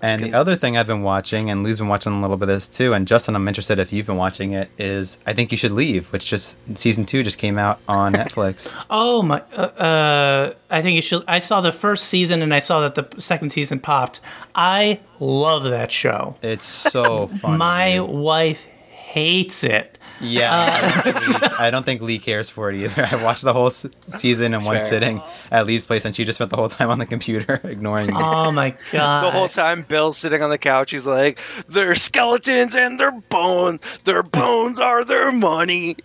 And 0.01 0.21
good. 0.21 0.34
the 0.34 0.38
other 0.38 0.55
thing 0.58 0.75
I've 0.77 0.88
been 0.88 1.03
watching, 1.03 1.49
and 1.49 1.63
Lou's 1.63 1.77
been 1.79 1.88
watching 1.88 2.12
a 2.12 2.19
little 2.21 2.36
bit 2.36 2.49
of 2.49 2.55
this 2.55 2.67
too, 2.67 2.91
and 2.93 3.08
Justin, 3.08 3.34
I'm 3.34 3.47
interested 3.47 3.79
if 3.79 3.93
you've 3.93 4.05
been 4.05 4.17
watching 4.17 4.51
it, 4.51 4.69
is 4.77 5.17
I 5.25 5.31
Think 5.31 5.51
You 5.53 5.58
Should 5.58 5.71
Leave, 5.71 6.12
which 6.12 6.29
just 6.29 6.58
season 6.77 7.05
two 7.05 7.23
just 7.23 7.38
came 7.38 7.58
out 7.58 7.79
on 7.88 8.12
Netflix. 8.21 8.73
oh 8.89 9.21
my! 9.21 9.41
Uh, 9.55 9.62
uh, 9.62 10.53
I 10.69 10.81
think 10.81 10.95
you 10.97 11.01
should. 11.01 11.23
I 11.29 11.39
saw 11.39 11.62
the 11.62 11.71
first 11.71 12.08
season 12.08 12.41
and 12.41 12.53
I 12.53 12.60
saw 12.60 12.81
that 12.88 12.95
the 12.95 13.21
second 13.21 13.51
season 13.51 13.79
popped. 13.79 14.19
I 14.53 14.99
love 15.21 15.63
that 15.63 15.93
show. 15.93 16.36
It's 16.41 16.65
so 16.65 17.27
fun. 17.41 17.58
My 17.58 17.93
dude. 17.93 18.10
wife 18.10 18.65
hates 18.89 19.63
it. 19.63 19.97
Yeah, 20.21 20.51
I, 20.54 20.82
don't 20.82 21.04
think 21.04 21.15
uh, 21.15 21.49
Lee, 21.49 21.56
I 21.60 21.71
don't 21.71 21.86
think 21.86 22.01
Lee 22.01 22.19
cares 22.19 22.49
for 22.49 22.69
it 22.69 22.78
either. 22.78 23.08
I 23.12 23.21
watched 23.21 23.43
the 23.43 23.54
whole 23.54 23.67
s- 23.67 23.86
season 24.08 24.54
in 24.54 24.63
one 24.63 24.78
Fair. 24.78 24.88
sitting 24.88 25.21
at 25.51 25.65
Lee's 25.67 25.86
place, 25.86 26.06
and 26.06 26.15
she 26.15 26.23
just 26.23 26.38
spent 26.38 26.51
the 26.51 26.58
whole 26.58 26.69
time 26.69 26.89
on 26.89 26.99
the 26.99 27.06
computer 27.06 27.60
ignoring 27.63 28.08
me. 28.08 28.13
Oh 28.15 28.51
my 28.51 28.75
god! 28.91 29.25
The 29.25 29.32
whole 29.32 29.49
time, 29.49 29.86
Bill's 29.88 30.21
sitting 30.21 30.41
on 30.41 30.49
the 30.49 30.58
couch. 30.58 30.91
He's 30.91 31.06
like, 31.06 31.39
"They're 31.67 31.95
skeletons 31.95 32.75
and 32.75 32.99
their 32.99 33.12
bones. 33.12 33.82
Their 34.04 34.23
bones 34.23 34.80
are 34.80 35.04
their 35.04 35.32
money." 35.32 35.95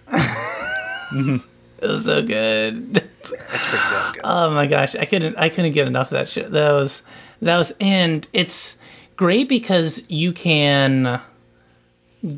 it 1.13 1.43
was 1.83 2.05
so 2.05 2.23
good. 2.23 2.97
It's 3.21 3.31
pretty 3.31 3.77
damn 3.77 4.13
good. 4.13 4.21
Oh 4.25 4.51
my 4.51 4.67
gosh, 4.67 4.95
I 4.95 5.05
couldn't 5.05 5.37
I 5.37 5.49
couldn't 5.49 5.73
get 5.73 5.87
enough 5.87 6.09
of 6.09 6.13
that 6.13 6.29
shit. 6.29 6.51
That 6.51 6.73
was 6.73 7.03
that 7.43 7.57
was 7.59 7.73
and 7.81 8.27
it's 8.33 8.77
great 9.17 9.49
because 9.49 10.03
you 10.09 10.33
can 10.33 11.21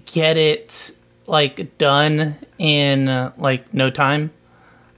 get 0.06 0.36
it 0.36 0.94
like 1.26 1.76
done 1.78 2.36
in 2.58 3.08
uh, 3.08 3.32
like 3.38 3.72
no 3.72 3.90
time. 3.90 4.30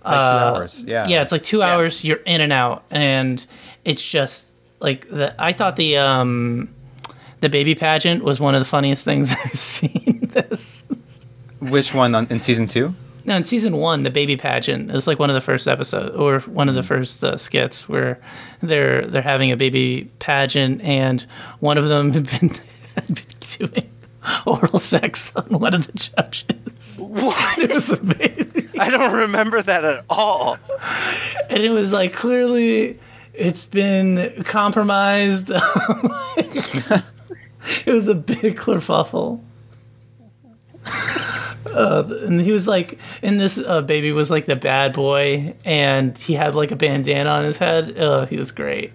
like 0.05 0.13
two 0.13 0.17
uh, 0.17 0.53
hours. 0.55 0.85
Yeah. 0.87 1.09
Yeah, 1.09 1.23
it's 1.23 1.33
like 1.33 1.43
2 1.43 1.63
hours 1.63 2.05
you're 2.05 2.19
in 2.19 2.41
and 2.41 2.53
out 2.53 2.85
and 2.91 3.45
it's 3.85 4.03
just 4.03 4.53
like 4.81 5.09
the 5.09 5.35
I 5.39 5.53
thought 5.53 5.77
the 5.77 5.97
um 5.97 6.69
the 7.41 7.49
baby 7.49 7.75
pageant 7.75 8.25
was 8.25 8.41
one 8.41 8.55
of 8.55 8.61
the 8.61 8.65
funniest 8.67 9.05
things 9.05 9.33
I've 9.45 9.59
seen 9.59 10.31
this. 10.33 10.85
Which 11.61 11.95
one 11.95 12.15
on, 12.15 12.27
in 12.31 12.41
season 12.41 12.67
two? 12.67 12.95
No, 13.27 13.37
in 13.37 13.45
season 13.45 13.79
one, 13.79 14.03
the 14.03 14.11
baby 14.11 14.37
pageant 14.37 14.91
is 14.91 15.07
like 15.07 15.19
one 15.19 15.31
of 15.31 15.35
the 15.35 15.41
first 15.41 15.67
episodes 15.67 16.15
or 16.15 16.41
one 16.41 16.69
of 16.69 16.75
the 16.75 16.83
first 16.83 17.25
uh, 17.25 17.39
skits 17.39 17.89
where 17.89 18.21
they're 18.63 19.07
they're 19.07 19.23
having 19.23 19.51
a 19.51 19.57
baby 19.57 20.11
pageant, 20.19 20.83
and 20.83 21.23
one 21.61 21.79
of 21.79 21.89
them 21.89 22.13
had 22.13 22.25
been, 22.25 22.51
had 22.95 23.15
been 23.15 23.71
doing 23.71 23.91
oral 24.47 24.79
sex 24.79 25.35
on 25.37 25.45
one 25.59 25.75
of 25.75 25.87
the 25.87 25.93
judges. 25.93 27.05
What? 27.09 27.59
It 27.59 27.73
was 27.73 27.91
a 27.91 27.97
baby, 27.97 28.69
I 28.79 28.91
don't 28.91 29.15
remember 29.15 29.63
that 29.63 29.85
at 29.85 30.05
all. 30.11 30.59
and 31.49 31.63
it 31.63 31.71
was 31.71 31.93
like 31.93 32.13
clearly 32.13 32.99
it's 33.33 33.65
been 33.67 34.45
compromised. 34.45 35.51
it 36.37 37.03
was 37.87 38.09
a 38.09 38.15
big 38.15 38.57
kerfuffle. 38.57 39.41
Uh, 41.73 42.05
and 42.23 42.41
he 42.41 42.53
was 42.53 42.69
like, 42.69 42.99
and 43.23 43.41
this 43.41 43.59
uh, 43.59 43.81
baby 43.81 44.13
was 44.13 44.31
like 44.31 44.47
the 44.47 44.55
bad 44.55 44.93
boy, 44.93 45.55
and 45.65 46.17
he 46.19 46.35
had 46.35 46.55
like 46.55 46.71
a 46.71 46.77
bandana 46.77 47.31
on 47.31 47.45
his 47.45 47.57
head. 47.59 47.97
Uh, 47.97 48.27
he 48.27 48.37
was 48.37 48.53
great. 48.53 48.93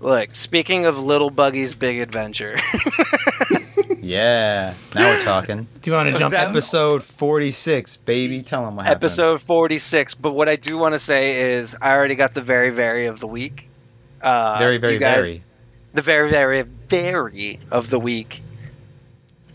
Look, 0.00 0.34
speaking 0.34 0.86
of 0.86 0.98
Little 0.98 1.30
Buggy's 1.30 1.74
Big 1.74 1.98
Adventure, 1.98 2.58
Yeah. 4.06 4.74
Now 4.94 5.10
we're 5.10 5.20
talking. 5.20 5.66
Do 5.82 5.90
you 5.90 5.96
want 5.96 6.08
to 6.10 6.18
jump 6.18 6.34
in? 6.34 6.40
Episode 6.40 7.02
46, 7.02 7.96
baby. 7.98 8.42
Tell 8.42 8.64
them 8.64 8.76
what 8.76 8.86
happened. 8.86 9.04
episode 9.04 9.40
46. 9.40 10.14
But 10.14 10.32
what 10.32 10.48
I 10.48 10.56
do 10.56 10.78
want 10.78 10.94
to 10.94 10.98
say 10.98 11.52
is, 11.54 11.76
I 11.80 11.92
already 11.94 12.14
got 12.14 12.34
the 12.34 12.40
very, 12.42 12.70
very 12.70 13.06
of 13.06 13.20
the 13.20 13.26
week. 13.26 13.68
Uh, 14.22 14.58
Very, 14.58 14.78
very, 14.78 14.98
guys- 14.98 15.14
very. 15.14 15.42
The 15.94 16.02
very, 16.02 16.30
very, 16.30 16.62
very 16.62 17.60
of 17.70 17.88
the 17.90 17.98
week. 17.98 18.42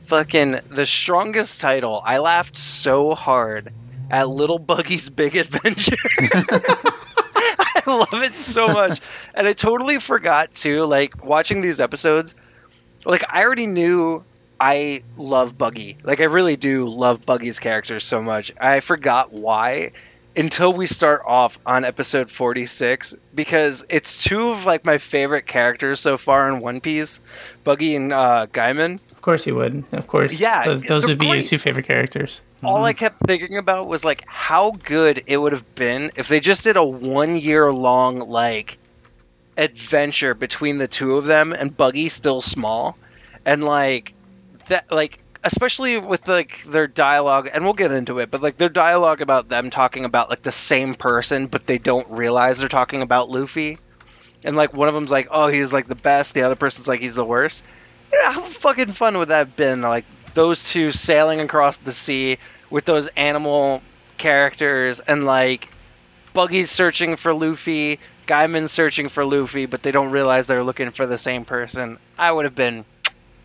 Fucking 0.06 0.60
the 0.70 0.86
strongest 0.86 1.62
title. 1.62 2.02
I 2.04 2.18
laughed 2.20 2.58
so 2.58 3.14
hard 3.16 3.72
at 4.10 4.28
Little 4.30 4.60
Buggy's 4.60 5.10
Big 5.10 5.36
Adventure. 5.36 5.96
I 6.22 7.82
love 7.88 8.24
it 8.24 8.34
so 8.34 8.68
much. 8.68 9.00
And 9.34 9.48
I 9.48 9.54
totally 9.54 10.00
forgot 10.00 10.54
to 10.56 10.84
like 10.86 11.24
watching 11.24 11.62
these 11.62 11.80
episodes, 11.80 12.36
like 13.06 13.24
I 13.30 13.44
already 13.44 13.68
knew 13.68 14.24
I 14.62 15.02
love 15.18 15.58
Buggy. 15.58 15.98
Like 16.04 16.22
I 16.22 16.26
really 16.26 16.56
do 16.56 16.86
love 16.86 17.26
Buggy's 17.26 17.58
character 17.58 18.00
so 18.00 18.22
much. 18.22 18.54
I 18.62 18.80
forgot 18.80 19.34
why 19.34 19.94
until 20.38 20.72
we 20.72 20.86
start 20.86 21.24
off 21.26 21.58
on 21.66 21.84
episode 21.84 22.30
46 22.30 23.16
because 23.34 23.84
it's 23.90 24.24
two 24.24 24.50
of 24.50 24.66
like 24.68 24.86
my 24.86 25.00
favorite 25.00 25.48
characters 25.48 26.00
so 26.00 26.16
far 26.16 26.48
in 26.48 26.60
One 26.60 26.80
Piece, 26.80 27.22
Buggy 27.64 27.96
and 27.96 28.14
uh, 28.14 28.46
Gaimon. 28.54 29.00
Of 29.10 29.22
course 29.24 29.44
he 29.44 29.52
would. 29.52 29.84
Of 29.94 30.06
course. 30.06 30.40
Yeah, 30.40 30.64
Those, 30.64 30.84
those 30.84 31.08
would 31.08 31.18
be 31.18 31.26
your 31.26 31.42
two 31.42 31.58
favorite 31.58 31.88
characters. 31.88 32.44
All 32.64 32.84
I 32.84 32.94
kept 32.94 33.18
thinking 33.26 33.58
about 33.58 33.88
was 33.88 34.06
like 34.06 34.24
how 34.28 34.72
good 34.84 35.24
it 35.26 35.38
would 35.38 35.54
have 35.54 35.74
been 35.74 36.12
if 36.16 36.28
they 36.28 36.40
just 36.40 36.64
did 36.64 36.78
a 36.78 36.86
one 36.86 37.36
year 37.36 37.74
long 37.74 38.20
like 38.20 38.78
adventure 39.58 40.36
between 40.36 40.78
the 40.78 40.88
two 40.88 41.18
of 41.18 41.26
them 41.26 41.52
and 41.52 41.76
Buggy 41.76 42.10
still 42.10 42.42
small 42.42 42.96
and 43.44 43.64
like 43.64 44.14
that 44.72 44.92
like 44.92 45.20
especially 45.44 45.98
with 45.98 46.28
like 46.28 46.64
their 46.64 46.88
dialogue 46.88 47.50
and 47.52 47.64
we'll 47.64 47.74
get 47.74 47.92
into 47.92 48.20
it 48.20 48.32
but 48.32 48.42
like 48.42 48.58
their 48.58 48.70
dialogue 48.70 49.22
about 49.22 49.50
them 49.50 49.70
talking 49.70 50.06
about 50.06 50.30
like 50.30 50.42
the 50.42 50.52
same 50.52 50.96
person 50.96 51.48
but 51.48 51.66
they 51.66 51.78
don't 51.78 52.10
realize 52.10 52.60
they're 52.60 52.70
talking 52.70 53.02
about 53.02 53.30
Luffy 53.30 53.78
and 54.44 54.56
like 54.56 54.74
one 54.74 54.88
of 54.88 54.94
them's 54.94 55.12
like 55.12 55.28
oh 55.32 55.48
he's 55.48 55.74
like 55.74 55.88
the 55.88 55.96
best 55.96 56.34
the 56.34 56.44
other 56.44 56.56
person's 56.56 56.88
like 56.88 57.02
he's 57.02 57.16
the 57.16 57.26
worst 57.26 57.64
how 58.24 58.42
fucking 58.42 58.92
fun 58.92 59.18
would 59.18 59.30
that 59.30 59.38
have 59.48 59.56
been 59.56 59.82
like 59.82 60.06
those 60.34 60.64
two 60.64 60.92
sailing 60.92 61.42
across 61.42 61.78
the 61.78 61.92
sea 61.92 62.38
with 62.70 62.86
those 62.86 63.08
animal 63.10 63.82
characters 64.18 65.00
and 65.00 65.26
like 65.26 65.70
Buggy's 66.34 66.72
searching 66.72 67.18
for 67.18 67.34
Luffy, 67.34 68.00
Gaimon's 68.26 68.72
searching 68.72 69.10
for 69.10 69.26
Luffy, 69.26 69.66
but 69.66 69.84
they 69.84 69.92
don't 69.92 70.12
realize 70.12 70.48
they're 70.48 70.64
looking 70.64 70.92
for 70.92 71.06
the 71.06 71.18
same 71.18 71.44
person. 71.44 71.98
I 72.18 72.32
would 72.32 72.46
have 72.46 72.56
been 72.56 72.86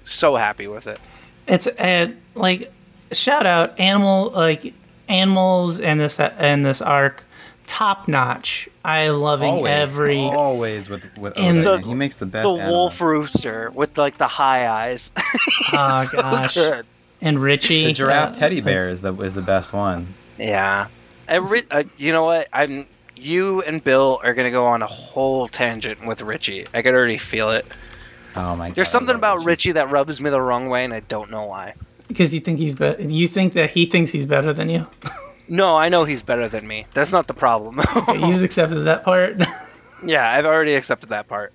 so 0.05 0.37
happy 0.37 0.69
with 0.69 0.87
it. 0.87 1.01
It's 1.47 1.67
uh, 1.67 2.09
like 2.35 2.73
shout 3.13 3.47
out 3.47 3.79
animal 3.79 4.31
like 4.31 4.75
animals 5.09 5.81
and 5.81 6.01
this 6.01 6.19
and 6.21 6.65
this 6.67 6.83
arc 6.83 7.23
top 7.67 8.09
notch. 8.09 8.69
I 8.85 9.09
loving 9.09 9.49
Always. 9.51 9.71
every 9.73 10.19
Always 10.19 10.89
with, 10.89 11.05
with 11.19 11.35
And 11.37 11.67
Oda. 11.67 11.83
the- 11.83 11.89
He 11.89 11.95
makes 11.95 12.19
the 12.19 12.27
best 12.27 12.49
The 12.49 12.71
wolf 12.71 13.01
rooster 13.01 13.71
with 13.75 13.97
like 13.99 14.19
the 14.19 14.29
high 14.29 14.69
eyes. 14.69 15.11
oh 15.73 16.09
gosh 16.13 16.55
Good. 16.55 16.87
and 17.21 17.39
Richie 17.41 17.87
The 17.87 17.93
giraffe 17.93 18.31
uh, 18.31 18.35
teddy 18.35 18.61
bear 18.61 18.87
is 18.89 19.01
the, 19.01 19.13
is 19.17 19.35
the 19.35 19.43
best 19.43 19.73
one. 19.73 20.15
Yeah. 20.39 20.87
I 21.29 21.37
re- 21.39 21.65
uh, 21.71 21.83
you 21.97 22.13
know 22.13 22.25
what? 22.25 22.49
I'm 22.53 22.87
you 23.17 23.63
and 23.63 23.83
Bill 23.83 24.21
are 24.23 24.35
gonna 24.35 24.51
go 24.53 24.65
on 24.67 24.83
a 24.83 24.87
whole 24.87 25.49
tangent 25.49 26.07
with 26.07 26.21
Richie. 26.23 26.67
I 26.75 26.83
could 26.83 26.95
already 26.95 27.19
feel 27.19 27.51
it. 27.51 27.67
Oh 28.37 28.55
my 28.57 28.69
god. 28.69 28.77
There's 28.77 28.89
I 28.89 28.93
something 28.93 29.15
about 29.17 29.45
Richie 29.45 29.73
that 29.73 29.91
rubs 29.91 30.21
me 30.21 30.31
the 30.31 30.41
wrong 30.41 30.69
way, 30.69 30.85
and 30.85 30.93
I 30.93 31.01
don't 31.01 31.31
know 31.31 31.45
why. 31.47 31.75
because 32.09 32.33
you 32.35 32.41
think 32.41 32.59
he's 32.59 32.75
better. 32.75 33.03
You 33.03 33.27
think 33.29 33.55
that 33.55 33.71
he 33.71 33.87
thinks 33.87 34.11
he's 34.11 34.25
better 34.27 34.53
than 34.53 34.69
you. 34.69 34.87
No, 35.49 35.77
I 35.77 35.91
know 35.91 36.03
he's 36.03 36.25
better 36.25 36.49
than 36.49 36.67
me. 36.67 36.87
That's 36.93 37.13
not 37.13 37.29
the 37.29 37.33
problem. 37.33 37.79
you 38.09 38.33
just 38.33 38.43
accepted 38.43 38.81
that 38.81 39.05
part. 39.05 39.37
yeah, 40.05 40.29
I've 40.29 40.45
already 40.45 40.75
accepted 40.75 41.11
that 41.11 41.29
part. 41.29 41.53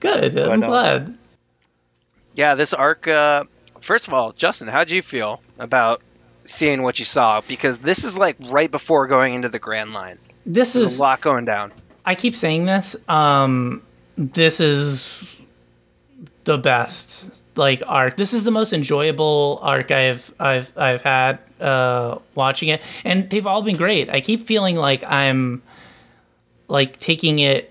Good. 0.00 0.34
I'm 0.38 0.60
But, 0.60 0.66
uh, 0.66 0.70
glad. 0.70 1.18
Yeah, 2.34 2.54
this 2.54 2.72
arc. 2.72 3.06
Uh, 3.06 3.44
first 3.80 4.08
of 4.08 4.14
all, 4.14 4.32
Justin, 4.32 4.66
how'd 4.68 4.90
you 4.90 5.02
feel 5.02 5.42
about 5.58 6.00
seeing 6.46 6.80
what 6.80 6.98
you 6.98 7.04
saw? 7.04 7.42
Because 7.42 7.76
this 7.76 8.02
is 8.02 8.16
like 8.16 8.36
right 8.46 8.70
before 8.70 9.06
going 9.08 9.34
into 9.34 9.50
the 9.50 9.58
Grand 9.58 9.92
Line. 9.92 10.18
This 10.46 10.72
There's 10.72 10.92
is 10.92 10.98
a 10.98 11.02
lot 11.02 11.20
going 11.20 11.44
down. 11.44 11.72
I 12.06 12.14
keep 12.14 12.34
saying 12.34 12.64
this. 12.64 12.96
Um, 13.10 13.82
this 14.16 14.58
is 14.58 15.22
the 16.48 16.56
best 16.56 17.28
like 17.56 17.82
arc. 17.86 18.16
This 18.16 18.32
is 18.32 18.44
the 18.44 18.50
most 18.50 18.72
enjoyable 18.72 19.58
arc 19.60 19.90
I've 19.90 20.32
I've 20.40 20.72
I've 20.78 21.02
had 21.02 21.38
uh, 21.60 22.18
watching 22.34 22.70
it, 22.70 22.82
and 23.04 23.28
they've 23.28 23.46
all 23.46 23.60
been 23.60 23.76
great. 23.76 24.08
I 24.08 24.22
keep 24.22 24.40
feeling 24.40 24.76
like 24.76 25.04
I'm 25.04 25.62
like 26.68 26.98
taking 26.98 27.38
it 27.38 27.70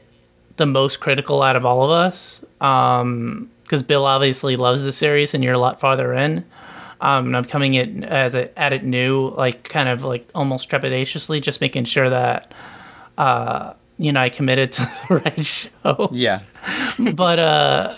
the 0.58 0.68
most 0.68 1.00
critical 1.00 1.42
out 1.42 1.56
of 1.56 1.66
all 1.66 1.84
of 1.84 1.90
us. 1.90 2.44
Um, 2.62 3.50
because 3.64 3.84
Bill 3.84 4.06
obviously 4.06 4.56
loves 4.56 4.84
the 4.84 4.92
series, 4.92 5.34
and 5.34 5.44
you're 5.44 5.56
a 5.56 5.60
lot 5.60 5.80
farther 5.80 6.14
in. 6.14 6.46
Um, 7.02 7.26
and 7.28 7.38
I'm 7.38 7.44
coming 7.46 7.74
in 7.74 8.04
as 8.04 8.36
a, 8.36 8.58
at 8.58 8.74
it 8.74 8.84
new, 8.84 9.30
like 9.30 9.64
kind 9.68 9.90
of 9.90 10.04
like 10.04 10.30
almost 10.36 10.70
trepidatiously, 10.70 11.42
just 11.42 11.62
making 11.62 11.86
sure 11.86 12.10
that 12.10 12.54
uh, 13.18 13.74
you 13.98 14.12
know 14.14 14.22
I 14.22 14.30
committed 14.30 14.72
to 14.74 14.82
the 15.10 15.16
right 15.16 15.44
show. 15.44 16.10
Yeah. 16.12 16.42
but 17.16 17.40
uh, 17.40 17.96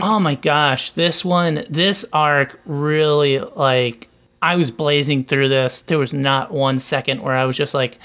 oh 0.00 0.20
my 0.20 0.34
gosh, 0.34 0.90
this 0.90 1.24
one, 1.24 1.64
this 1.68 2.04
arc 2.12 2.58
really 2.66 3.38
like 3.38 4.08
I 4.42 4.56
was 4.56 4.70
blazing 4.70 5.24
through 5.24 5.48
this. 5.48 5.82
There 5.82 5.98
was 5.98 6.12
not 6.12 6.52
one 6.52 6.78
second 6.78 7.22
where 7.22 7.34
I 7.34 7.46
was 7.46 7.56
just 7.56 7.72
like, 7.72 7.98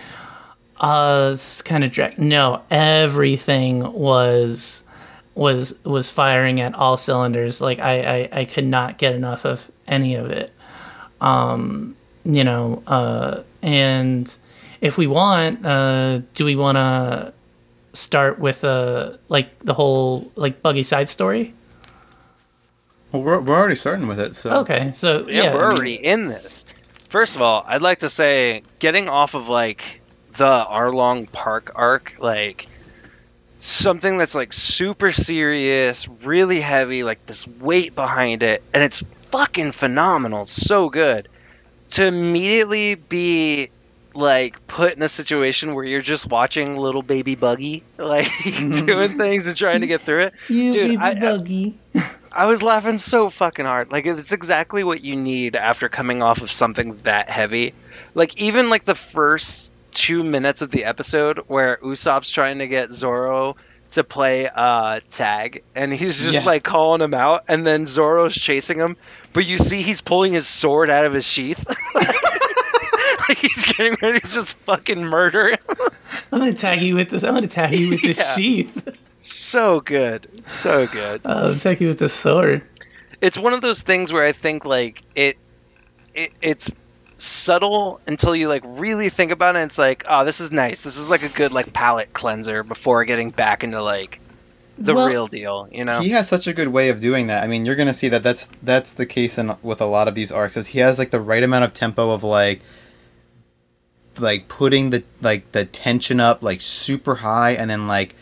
uh, 0.79 1.31
this 1.31 1.55
is 1.57 1.61
kind 1.61 1.83
of 1.83 1.91
drag. 1.91 2.17
No, 2.17 2.61
everything 2.71 3.91
was 3.91 4.83
was 5.35 5.73
was 5.83 6.09
firing 6.09 6.61
at 6.61 6.75
all 6.75 6.97
cylinders. 6.97 7.61
Like 7.61 7.79
I, 7.79 8.01
I 8.01 8.29
I 8.41 8.45
could 8.45 8.65
not 8.65 8.97
get 8.97 9.15
enough 9.15 9.45
of 9.45 9.69
any 9.87 10.15
of 10.15 10.31
it. 10.31 10.53
Um, 11.19 11.97
you 12.23 12.43
know, 12.43 12.83
uh, 12.87 13.43
and 13.61 14.33
if 14.79 14.97
we 14.97 15.07
want, 15.07 15.65
uh, 15.65 16.21
do 16.35 16.45
we 16.45 16.55
want 16.55 16.77
to 16.77 17.33
start 17.93 18.39
with 18.39 18.63
uh 18.63 19.17
like 19.29 19.59
the 19.59 19.73
whole 19.73 20.31
like 20.35 20.61
buggy 20.61 20.83
side 20.83 21.09
story? 21.09 21.53
Well, 23.11 23.23
we're, 23.23 23.41
we're 23.41 23.57
already 23.57 23.75
starting 23.75 24.07
with 24.07 24.19
it, 24.19 24.35
so. 24.35 24.61
Okay, 24.61 24.91
so 24.93 25.27
Yeah, 25.27 25.43
yeah, 25.43 25.53
we're 25.55 25.65
already 25.65 25.95
in 25.95 26.27
this. 26.27 26.65
First 27.09 27.35
of 27.35 27.41
all, 27.41 27.63
I'd 27.67 27.81
like 27.81 27.99
to 27.99 28.09
say 28.09 28.63
getting 28.77 29.09
off 29.09 29.33
of 29.33 29.49
like 29.49 30.01
the 30.33 30.45
Arlong 30.69 31.31
Park 31.31 31.71
arc, 31.75 32.15
like 32.19 32.67
something 33.59 34.17
that's 34.17 34.35
like 34.35 34.53
super 34.53 35.11
serious, 35.11 36.07
really 36.07 36.59
heavy, 36.61 37.03
like 37.03 37.25
this 37.25 37.47
weight 37.47 37.95
behind 37.95 38.43
it, 38.43 38.63
and 38.73 38.83
it's 38.83 39.03
fucking 39.31 39.71
phenomenal, 39.71 40.43
it's 40.43 40.51
so 40.51 40.89
good. 40.89 41.27
To 41.89 42.05
immediately 42.05 42.93
be 42.93 43.69
like 44.13 44.65
put 44.67 44.93
in 44.93 45.01
a 45.01 45.09
situation 45.09 45.73
where 45.73 45.83
you're 45.83 46.01
just 46.01 46.27
watching 46.27 46.77
little 46.77 47.01
baby 47.01 47.35
Buggy 47.35 47.83
like 47.97 48.27
mm-hmm. 48.27 48.85
doing 48.85 49.17
things 49.17 49.45
and 49.45 49.55
trying 49.55 49.81
to 49.81 49.87
get 49.87 50.01
through 50.01 50.27
it. 50.27 50.33
You 50.47 50.71
Dude, 50.71 50.87
baby 50.89 50.97
I- 50.97 51.09
I- 51.09 51.13
buggy. 51.15 51.79
I 51.95 52.11
was 52.45 52.61
laughing 52.61 52.97
so 52.97 53.29
fucking 53.29 53.65
hard. 53.65 53.91
Like 53.91 54.05
it's 54.05 54.31
exactly 54.31 54.83
what 54.83 55.03
you 55.03 55.15
need 55.15 55.55
after 55.55 55.89
coming 55.89 56.21
off 56.21 56.41
of 56.41 56.51
something 56.51 56.95
that 57.03 57.29
heavy. 57.29 57.73
Like 58.13 58.37
even 58.41 58.69
like 58.69 58.83
the 58.83 58.95
first 58.95 59.71
two 59.91 60.23
minutes 60.23 60.61
of 60.61 60.69
the 60.69 60.85
episode 60.85 61.39
where 61.47 61.77
Usopp's 61.77 62.29
trying 62.29 62.59
to 62.59 62.67
get 62.67 62.91
Zoro 62.91 63.55
to 63.91 64.03
play 64.03 64.47
uh 64.47 64.99
tag 65.09 65.63
and 65.73 65.91
he's 65.91 66.19
just 66.21 66.33
Yeah. 66.35 66.43
like 66.43 66.63
calling 66.63 67.01
him 67.01 67.15
out 67.15 67.45
and 67.47 67.65
then 67.65 67.87
Zoro's 67.87 68.35
chasing 68.35 68.77
him, 68.77 68.97
but 69.33 69.47
you 69.47 69.57
see 69.57 69.81
he's 69.81 70.01
pulling 70.01 70.31
his 70.33 70.47
sword 70.47 70.91
out 70.91 71.05
of 71.05 71.13
his 71.13 71.25
sheath. 71.25 71.65
like 71.95 73.37
he's 73.41 73.73
getting 73.73 73.97
ready 74.01 74.19
to 74.19 74.27
just 74.27 74.53
fucking 74.59 75.03
murder 75.03 75.49
him. 75.49 75.57
I'm 76.31 76.39
gonna 76.39 76.53
tag 76.53 76.81
you 76.81 76.95
with 76.95 77.09
this. 77.09 77.23
I'm 77.23 77.33
gonna 77.33 77.47
tag 77.47 77.73
you 77.73 77.89
with 77.89 78.01
this 78.03 78.17
Yeah. 78.19 78.35
sheath. 78.35 78.89
So 79.29 79.79
good. 79.81 80.41
So 80.45 80.87
good. 80.87 81.21
Uh, 81.23 81.49
I'm 81.49 81.59
tag 81.59 81.79
you 81.81 81.87
with 81.87 81.99
the 81.99 82.09
sword. 82.09 82.63
it's 83.21 83.37
one 83.37 83.53
of 83.53 83.61
those 83.61 83.81
things 83.81 84.11
where 84.11 84.23
I 84.23 84.31
think 84.31 84.65
like 84.65 85.03
it, 85.15 85.37
it 86.15 86.31
it's 86.41 86.71
subtle 87.17 87.99
until 88.07 88.35
you 88.35 88.47
like 88.47 88.63
really 88.65 89.09
think 89.09 89.31
about 89.31 89.55
it. 89.55 89.59
It's 89.59 89.77
like, 89.77 90.03
oh, 90.07 90.25
this 90.25 90.39
is 90.39 90.51
nice. 90.51 90.81
This 90.81 90.97
is 90.97 91.09
like 91.09 91.21
a 91.23 91.29
good 91.29 91.51
like 91.51 91.73
palate 91.73 92.11
cleanser 92.13 92.63
before 92.63 93.05
getting 93.05 93.29
back 93.29 93.63
into 93.63 93.81
like 93.83 94.19
the 94.79 94.95
Well- 94.95 95.07
real 95.07 95.27
deal. 95.27 95.67
You 95.71 95.85
know? 95.85 95.99
He 95.99 96.09
has 96.09 96.27
such 96.27 96.47
a 96.47 96.53
good 96.53 96.69
way 96.69 96.89
of 96.89 96.99
doing 96.99 97.27
that. 97.27 97.43
I 97.43 97.47
mean, 97.47 97.65
you're 97.65 97.75
gonna 97.75 97.93
see 97.93 98.09
that 98.09 98.23
that's 98.23 98.49
that's 98.63 98.93
the 98.93 99.05
case 99.05 99.37
in 99.37 99.55
with 99.61 99.79
a 99.79 99.85
lot 99.85 100.07
of 100.07 100.15
these 100.15 100.31
arcs. 100.31 100.57
Is 100.57 100.67
he 100.67 100.79
has 100.79 100.97
like 100.97 101.11
the 101.11 101.21
right 101.21 101.43
amount 101.43 101.65
of 101.65 101.73
tempo 101.73 102.11
of 102.11 102.23
like 102.23 102.61
like 104.17 104.47
putting 104.47 104.89
the 104.89 105.03
like 105.21 105.51
the 105.51 105.65
tension 105.65 106.19
up 106.19 106.41
like 106.41 106.61
super 106.61 107.15
high 107.15 107.51
and 107.51 107.69
then 107.69 107.87
like 107.87 108.15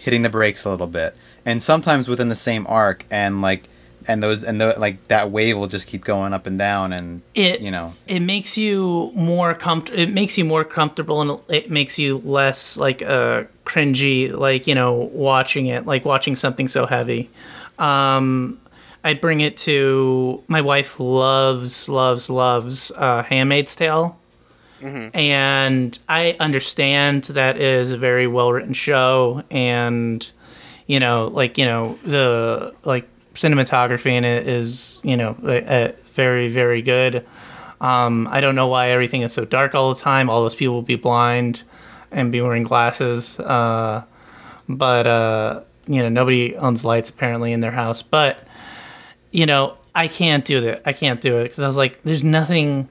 hitting 0.00 0.22
the 0.22 0.30
brakes 0.30 0.64
a 0.64 0.70
little 0.70 0.86
bit. 0.86 1.14
And 1.44 1.62
sometimes 1.62 2.08
within 2.08 2.28
the 2.28 2.34
same 2.34 2.66
arc 2.68 3.04
and 3.10 3.42
like 3.42 3.68
and 4.08 4.22
those 4.22 4.44
and 4.44 4.60
the, 4.60 4.74
like 4.78 5.06
that 5.08 5.30
wave 5.30 5.58
will 5.58 5.66
just 5.66 5.86
keep 5.86 6.04
going 6.04 6.32
up 6.32 6.46
and 6.46 6.58
down 6.58 6.92
and 6.92 7.22
It 7.34 7.60
you 7.60 7.70
know 7.70 7.94
it 8.06 8.20
makes 8.20 8.56
you 8.56 9.12
more 9.14 9.54
comfort. 9.54 9.94
It 9.94 10.10
makes 10.10 10.38
you 10.38 10.44
more 10.44 10.64
comfortable, 10.64 11.20
and 11.20 11.40
it 11.48 11.70
makes 11.70 11.98
you 11.98 12.18
less 12.18 12.76
like 12.76 13.02
uh 13.02 13.44
cringy. 13.64 14.32
Like 14.32 14.66
you 14.66 14.74
know, 14.74 14.92
watching 14.92 15.66
it, 15.66 15.86
like 15.86 16.04
watching 16.04 16.36
something 16.36 16.68
so 16.68 16.86
heavy. 16.86 17.30
Um, 17.78 18.60
I 19.02 19.14
bring 19.14 19.40
it 19.40 19.56
to 19.58 20.42
my 20.48 20.60
wife. 20.60 21.00
Loves, 21.00 21.88
loves, 21.88 22.28
loves 22.28 22.92
uh, 22.96 23.22
*Handmaid's 23.22 23.74
Tale*. 23.74 24.19
And 25.14 25.98
I 26.08 26.36
understand 26.40 27.24
that 27.24 27.56
is 27.56 27.92
a 27.92 27.98
very 27.98 28.26
well 28.26 28.52
written 28.52 28.72
show, 28.72 29.42
and 29.50 30.30
you 30.86 31.00
know, 31.00 31.28
like 31.28 31.58
you 31.58 31.64
know, 31.64 31.94
the 32.04 32.74
like 32.84 33.08
cinematography 33.34 34.12
in 34.12 34.24
it 34.24 34.48
is 34.48 35.00
you 35.02 35.16
know 35.16 35.36
uh, 35.44 35.50
uh, 35.50 35.92
very 36.14 36.48
very 36.48 36.82
good. 36.82 37.26
Um, 37.80 38.28
I 38.30 38.40
don't 38.40 38.54
know 38.54 38.66
why 38.66 38.90
everything 38.90 39.22
is 39.22 39.32
so 39.32 39.44
dark 39.44 39.74
all 39.74 39.94
the 39.94 40.00
time. 40.00 40.28
All 40.28 40.42
those 40.42 40.54
people 40.54 40.74
will 40.74 40.82
be 40.82 40.96
blind 40.96 41.62
and 42.10 42.30
be 42.30 42.40
wearing 42.40 42.62
glasses. 42.62 43.38
Uh, 43.40 44.04
but 44.68 45.06
uh, 45.06 45.60
you 45.86 46.02
know, 46.02 46.08
nobody 46.08 46.56
owns 46.56 46.84
lights 46.84 47.08
apparently 47.08 47.52
in 47.52 47.60
their 47.60 47.70
house. 47.70 48.02
But 48.02 48.46
you 49.30 49.46
know, 49.46 49.76
I 49.94 50.08
can't 50.08 50.44
do 50.44 50.60
that. 50.62 50.82
I 50.84 50.92
can't 50.92 51.20
do 51.20 51.38
it 51.38 51.44
because 51.44 51.60
I 51.60 51.66
was 51.66 51.76
like, 51.76 52.02
there's 52.02 52.24
nothing 52.24 52.88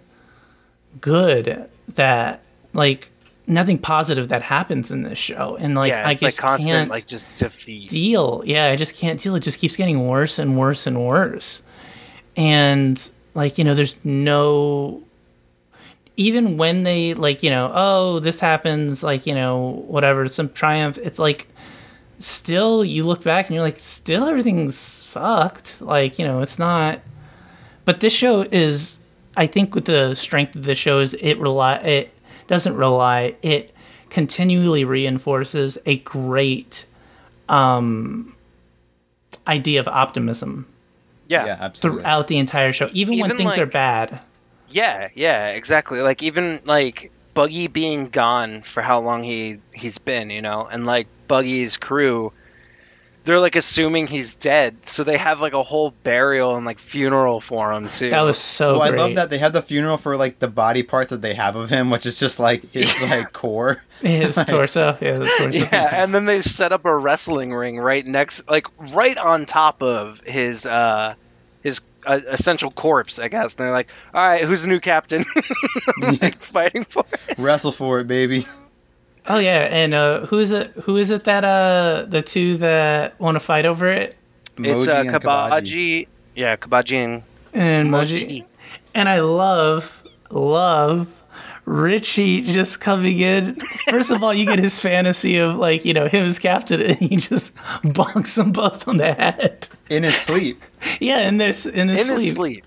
good 1.02 1.70
that 1.96 2.42
like 2.74 3.12
nothing 3.48 3.78
positive 3.78 4.30
that 4.30 4.42
happens 4.42 4.92
in 4.92 5.04
this 5.04 5.18
show, 5.18 5.56
and 5.60 5.76
like 5.76 5.92
yeah, 5.92 6.08
I 6.08 6.12
it's 6.12 6.24
like 6.24 6.32
just 6.32 6.42
constant 6.42 6.68
can't 6.68 6.90
like 6.90 7.08
just 7.08 7.26
defeat. 7.38 7.90
deal. 7.90 8.44
Yeah, 8.46 8.68
I 8.68 8.76
just 8.76 8.96
can't 8.96 9.20
deal. 9.20 9.36
It 9.36 9.42
just 9.42 9.60
keeps 9.60 9.76
getting 9.76 10.08
worse 10.08 10.40
and 10.40 10.58
worse 10.58 10.88
and 10.88 11.06
worse. 11.06 11.62
And 12.36 13.12
like, 13.34 13.58
you 13.58 13.64
know, 13.64 13.74
there's 13.74 13.96
no 14.04 15.04
even 16.16 16.58
when 16.58 16.84
they 16.84 17.14
like, 17.14 17.44
you 17.44 17.50
know, 17.50 17.72
oh, 17.74 18.20
this 18.20 18.40
happens, 18.42 19.04
like, 19.04 19.26
you 19.26 19.34
know, 19.34 19.84
whatever, 19.88 20.28
some 20.28 20.50
triumph, 20.50 20.98
it's 20.98 21.18
like 21.18 21.48
still 22.20 22.84
you 22.84 23.06
look 23.06 23.24
back 23.24 23.48
and 23.48 23.56
you're 23.56 23.64
like, 23.64 23.80
still 23.80 24.26
everything's 24.26 25.04
fucked. 25.04 25.82
Like, 25.82 26.20
you 26.20 26.26
know, 26.26 26.42
it's 26.42 26.60
not 26.60 27.00
but 27.90 28.02
this 28.02 28.14
show 28.14 28.42
is 28.52 28.99
I 29.38 29.48
think 29.48 29.76
with 29.76 29.86
the 29.86 30.16
strength 30.16 30.56
of 30.56 30.64
the 30.64 30.76
show 30.76 31.00
is 31.00 31.14
it 31.14 31.38
rely 31.40 31.76
it 31.78 32.18
doesn't 32.48 32.76
rely, 32.76 33.36
it 33.42 33.74
continually 34.10 34.84
reinforces 34.84 35.78
a 35.86 35.98
great 35.98 36.86
um 37.48 38.36
idea 39.48 39.80
of 39.80 39.88
optimism 39.88 40.68
Yeah, 41.28 41.46
yeah 41.46 41.58
absolutely. 41.60 42.02
throughout 42.02 42.28
the 42.28 42.38
entire 42.38 42.72
show 42.72 42.90
even, 42.92 43.20
when 43.20 43.32
Even, 43.32 43.38
things 43.38 43.58
are 43.58 43.66
bad. 43.66 44.24
Yeah, 44.72 45.10
yeah, 45.16 45.50
exactly. 45.50 46.02
Like 46.02 46.22
even 46.22 46.60
like 46.66 47.12
Buggy 47.34 47.68
being 47.68 48.10
gone 48.10 48.62
for 48.62 48.82
how 48.82 49.00
long 49.02 49.24
he 49.24 49.60
he's 49.74 49.98
been, 49.98 50.30
you 50.30 50.42
know, 50.42 50.68
and 50.72 50.86
like 50.86 51.08
Buggy's 51.28 51.78
crew, 51.78 52.32
they're 53.26 53.40
like 53.40 53.56
assuming 53.56 54.08
he's 54.08 54.36
dead, 54.36 54.78
so 54.88 55.04
they 55.04 55.18
have 55.18 55.42
like 55.42 55.54
a 55.54 55.64
whole 55.64 55.92
burial 56.04 56.56
and 56.56 56.66
like 56.66 56.80
funeral 56.80 57.40
for 57.40 57.72
him 57.72 57.90
too. 57.90 58.10
that 58.10 58.22
was 58.22 58.38
so 58.38 58.78
well, 58.78 58.90
great 58.90 59.00
I 59.00 59.04
love 59.04 59.16
that 59.16 59.30
they 59.30 59.38
have 59.38 59.54
the 59.54 59.62
funeral 59.62 59.98
for 59.98 60.18
like 60.18 60.40
the 60.40 60.48
body 60.48 60.84
parts 60.84 61.12
that 61.12 61.22
they 61.22 61.34
have 61.34 61.56
of 61.56 61.70
him, 61.70 61.90
which 61.90 62.06
is 62.06 62.20
just 62.20 62.40
like 62.40 62.72
his 62.72 63.02
like 63.02 63.34
core. 63.34 63.84
his 64.02 64.36
torso 64.48 64.98
yeah 65.02 65.18
the 65.18 65.28
torso 65.38 65.60
yeah, 65.60 66.04
and 66.04 66.16
then 66.16 66.26
they 66.26 66.42
set 66.42 66.72
up 66.72 66.86
a 66.86 66.96
wrestling 66.96 67.54
ring 67.54 67.78
right 67.78 68.06
next, 68.06 68.50
like 68.50 68.68
right 68.94 69.18
on 69.18 69.46
top 69.46 69.84
of 69.84 70.22
his 70.22 70.66
uh 70.66 71.14
his 71.62 71.82
uh, 72.06 72.20
essential 72.28 72.72
corpse, 72.72 73.20
I 73.20 73.28
guess. 73.28 73.56
And 73.56 73.66
they're 73.66 73.72
like, 73.72 73.92
"All 74.14 74.26
right, 74.26 74.44
who's 74.44 74.62
the 74.62 74.70
new 74.70 74.80
captain?" 74.80 75.26
like 76.22 76.42
fighting 76.42 76.86
for 76.86 77.04
it. 77.12 77.38
Wrestle 77.38 77.72
for 77.72 78.00
it, 78.00 78.08
baby. 78.08 78.46
Oh 79.30 79.38
yeah 79.40 79.68
and 79.72 79.94
uh 79.94 80.26
who's 80.26 80.52
it 80.52 80.72
who 80.84 80.98
is 80.98 81.12
it 81.12 81.24
that 81.26 81.44
uh 81.46 82.06
the 82.08 82.22
two 82.22 82.58
that 82.58 83.20
want 83.20 83.36
to 83.36 83.40
fight 83.40 83.66
over 83.66 83.92
it 83.92 84.18
It's 84.58 84.86
Mohji 84.86 84.88
uh, 84.88 85.02
and 85.02 85.10
Cabaji. 85.10 86.08
Yeah, 86.36 86.56
Cabaji 86.56 86.94
and 86.98 87.24
and 87.54 87.90
Mohji. 87.90 88.44
And 88.96 89.08
I 89.08 89.20
love, 89.22 90.04
love 90.32 91.08
Richie 91.66 92.42
just 92.42 92.80
coming 92.82 93.20
in. 93.20 93.62
First 93.90 94.10
of 94.12 94.24
all, 94.24 94.34
you 94.34 94.46
get 94.46 94.58
his 94.60 94.80
fantasy 94.90 95.38
of 95.38 95.56
like, 95.58 95.86
you 95.86 95.94
know, 95.94 96.08
him 96.08 96.26
as 96.26 96.40
captain 96.40 96.82
and 96.82 96.96
he 96.98 97.16
just 97.18 97.54
bonks 97.84 98.36
them 98.36 98.52
both 98.52 98.88
on 98.88 98.98
the 98.98 99.14
head. 99.14 99.68
in 99.90 100.04
his 100.04 100.16
sleep. 100.16 100.62
Yeah, 101.00 101.28
in 101.28 101.38
this 101.38 101.66
in 101.66 101.90
his 101.90 102.02
in 102.10 102.16
sleep. 102.16 102.28
his 102.30 102.36
sleep. 102.38 102.66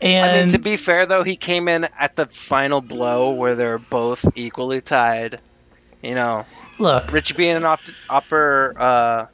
And 0.00 0.30
I 0.30 0.40
mean, 0.40 0.48
to 0.50 0.58
be 0.58 0.76
fair 0.76 1.06
though, 1.06 1.22
he 1.24 1.36
came 1.36 1.68
in 1.68 1.88
at 1.98 2.16
the 2.16 2.26
final 2.26 2.80
blow 2.80 3.30
where 3.30 3.54
they're 3.56 3.78
both 3.78 4.24
equally 4.36 4.80
tied. 4.80 5.40
You 6.02 6.14
know, 6.14 6.44
look, 6.78 7.10
Rich 7.12 7.36
being 7.36 7.56
an 7.56 7.64
op- 7.64 7.80
upper 8.10 8.74
uh, 8.78 9.26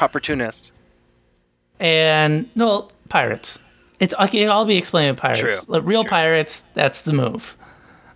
opportunist. 0.00 0.72
and 1.80 2.48
no 2.54 2.88
pirates. 3.08 3.58
It's 4.00 4.14
okay, 4.18 4.40
it'll 4.40 4.52
all 4.54 4.64
be 4.64 4.76
explained 4.76 5.12
with 5.14 5.20
pirates. 5.20 5.64
True, 5.64 5.74
Like, 5.74 5.84
real 5.86 6.02
true. 6.04 6.10
pirates, 6.10 6.64
that's 6.74 7.02
the 7.02 7.12
move. 7.12 7.56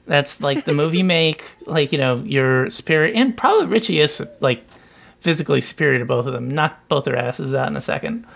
That's 0.07 0.41
like 0.41 0.65
the 0.65 0.73
move 0.75 0.95
you 0.95 1.05
make, 1.19 1.45
like, 1.67 1.93
you 1.93 1.99
know, 1.99 2.23
you're 2.25 2.71
superior 2.71 3.13
and 3.15 3.37
probably 3.37 3.67
Richie 3.67 4.01
is 4.01 4.23
like 4.41 4.65
physically 5.21 5.61
superior 5.61 5.99
to 5.99 6.05
both 6.05 6.27
of 6.27 6.33
them. 6.33 6.51
Knock 6.51 6.77
both 6.89 7.05
their 7.05 7.17
asses 7.17 7.55
out 7.55 7.69
in 7.69 7.77
a 7.77 7.81
second. 7.81 8.27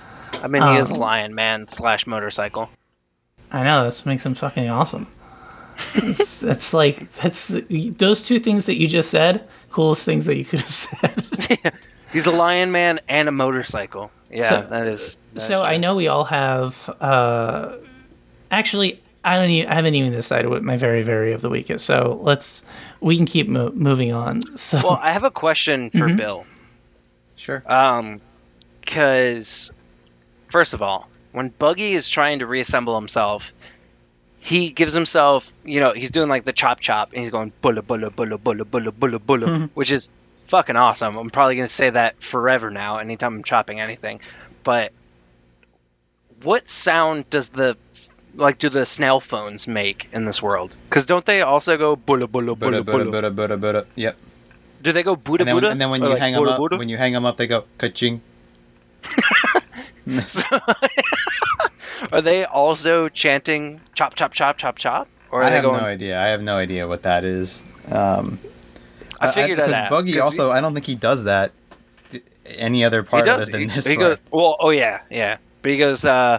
I 0.42 0.48
mean, 0.48 0.62
he 0.62 0.76
is 0.78 0.90
a 0.90 0.94
Um, 0.94 1.00
lion 1.00 1.34
man 1.34 1.68
slash 1.68 2.06
motorcycle. 2.06 2.70
I 3.50 3.62
know 3.64 3.84
this 3.84 4.06
makes 4.06 4.24
him 4.24 4.34
fucking 4.34 4.68
awesome. 4.68 5.06
It's, 5.94 6.38
that's 6.40 6.72
like 6.74 7.10
that's 7.12 7.48
those 7.68 8.22
two 8.22 8.38
things 8.38 8.66
that 8.66 8.78
you 8.78 8.88
just 8.88 9.10
said. 9.10 9.46
Coolest 9.70 10.04
things 10.04 10.26
that 10.26 10.36
you 10.36 10.44
could 10.44 10.60
have 10.60 10.68
said. 10.68 11.72
He's 12.12 12.26
a 12.26 12.30
lion 12.32 12.72
man 12.72 13.00
and 13.08 13.28
a 13.28 13.32
motorcycle. 13.32 14.10
Yeah, 14.30 14.42
So- 14.48 14.62
that 14.70 14.86
is. 14.86 15.06
that 15.06 15.14
is 15.36 15.44
so 15.44 15.62
I 15.62 15.76
know 15.78 15.94
we 15.94 16.08
all 16.08 16.24
have. 16.24 16.88
Uh, 17.00 17.76
actually, 18.50 19.00
I 19.24 19.36
don't. 19.36 19.50
Even, 19.50 19.70
I 19.70 19.74
haven't 19.74 19.94
even 19.94 20.12
decided 20.12 20.48
what 20.50 20.62
my 20.62 20.76
very 20.76 21.02
very 21.02 21.32
of 21.32 21.40
the 21.42 21.48
week 21.48 21.70
is. 21.70 21.82
So 21.82 22.18
let's. 22.22 22.62
We 23.00 23.16
can 23.16 23.26
keep 23.26 23.48
mo- 23.48 23.72
moving 23.72 24.12
on. 24.12 24.56
So 24.58 24.78
Well, 24.82 24.98
I 25.02 25.12
have 25.12 25.24
a 25.24 25.30
question 25.30 25.88
for 25.90 25.98
Mm-hmm. 25.98 26.16
Bill. 26.16 26.46
Sure. 27.36 27.62
Um, 27.66 28.20
because 28.80 29.70
first 30.48 30.74
of 30.74 30.82
all, 30.82 31.08
when 31.32 31.48
Buggy 31.48 31.94
is 31.94 32.08
trying 32.08 32.40
to 32.40 32.46
reassemble 32.46 32.94
himself, 32.94 33.52
he 34.44 34.70
gives 34.70 34.92
himself, 34.92 35.52
you 35.62 35.78
know, 35.78 35.92
he's 35.92 36.10
doing 36.10 36.28
like 36.28 36.42
the 36.42 36.52
chop 36.52 36.80
chop, 36.80 37.12
and 37.12 37.22
he's 37.22 37.30
going 37.30 37.52
bulla 37.62 37.80
bulla 37.80 38.10
bulla 38.10 38.38
bulla 38.38 38.64
bulla 38.64 38.90
bulla 38.90 39.20
bulla, 39.20 39.46
mm-hmm. 39.46 39.64
which 39.74 39.92
is 39.92 40.10
fucking 40.46 40.74
awesome. 40.74 41.16
I'm 41.16 41.30
probably 41.30 41.54
gonna 41.54 41.68
say 41.68 41.90
that 41.90 42.20
forever 42.20 42.68
now, 42.68 42.98
anytime 42.98 43.36
I'm 43.36 43.44
chopping 43.44 43.78
anything. 43.78 44.18
But 44.64 44.90
what 46.42 46.68
sound 46.68 47.30
does 47.30 47.50
the 47.50 47.76
like 48.34 48.58
do 48.58 48.68
the 48.68 48.84
snail 48.84 49.20
phones 49.20 49.68
make 49.68 50.08
in 50.12 50.24
this 50.24 50.42
world? 50.42 50.76
Because 50.88 51.04
don't 51.04 51.24
they 51.24 51.42
also 51.42 51.78
go 51.78 51.94
bulla 51.94 52.26
bulla 52.26 52.56
Buddha, 52.56 52.82
bulla 52.82 52.82
Buddha, 52.82 53.04
bulla? 53.04 53.12
Buddha, 53.12 53.30
Buddha, 53.30 53.56
Buddha. 53.56 53.86
Yep. 53.94 54.16
Do 54.82 54.90
they 54.90 55.04
go 55.04 55.14
Buddha 55.14 55.48
And 55.48 55.56
then, 55.56 55.70
and 55.70 55.80
then 55.80 55.90
when 55.90 56.02
you 56.02 56.16
hang 56.16 56.32
them 56.32 56.48
up, 56.48 56.58
when 56.72 56.88
you 56.88 56.96
hang 56.96 57.12
them 57.12 57.24
up, 57.24 57.36
they 57.36 57.46
go 57.46 57.62
ka-ching. 57.78 58.20
Are 62.10 62.20
they 62.22 62.44
also 62.44 63.08
chanting 63.08 63.80
chop 63.94 64.14
chop 64.14 64.32
chop 64.34 64.56
chop 64.58 64.76
chop? 64.76 65.08
Or 65.30 65.40
are 65.40 65.44
I 65.44 65.48
they 65.50 65.54
have 65.56 65.64
going? 65.64 65.80
no 65.80 65.86
idea. 65.86 66.20
I 66.20 66.26
have 66.28 66.42
no 66.42 66.56
idea 66.56 66.86
what 66.88 67.02
that 67.04 67.24
is. 67.24 67.64
Um, 67.90 68.38
I 69.20 69.30
figured 69.30 69.58
that 69.58 69.66
because 69.66 69.72
out. 69.78 69.90
Buggy 69.90 70.12
'Cause 70.12 70.20
also, 70.20 70.50
I 70.50 70.60
don't 70.60 70.74
think 70.74 70.86
he 70.86 70.94
does 70.94 71.24
that 71.24 71.52
any 72.58 72.84
other 72.84 73.02
part 73.02 73.24
does. 73.26 73.42
other 73.42 73.52
than 73.52 73.60
he, 73.62 73.66
this 73.68 73.86
he 73.86 73.96
part. 73.96 74.08
goes, 74.08 74.18
well, 74.30 74.56
oh 74.60 74.70
yeah, 74.70 75.00
yeah. 75.10 75.36
But 75.62 75.70
he 75.72 75.78
goes, 75.78 76.04
uh, 76.04 76.38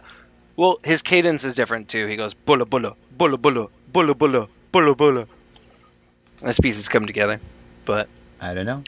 well, 0.57 0.80
his 0.84 1.01
cadence 1.01 1.43
is 1.43 1.55
different 1.55 1.88
too. 1.88 2.07
He 2.07 2.16
goes 2.18 2.34
bulla 2.34 2.66
bulla 2.66 2.95
bulla 3.18 3.38
bulla 3.38 3.68
bulla 3.91 4.14
bulla 4.16 4.47
bulla 4.72 4.95
bulla. 4.95 5.28
Those 6.41 6.59
pieces 6.59 6.89
come 6.89 7.05
together, 7.05 7.39
but 7.86 8.07
I 8.41 8.53
don't 8.53 8.66
know. 8.66 8.84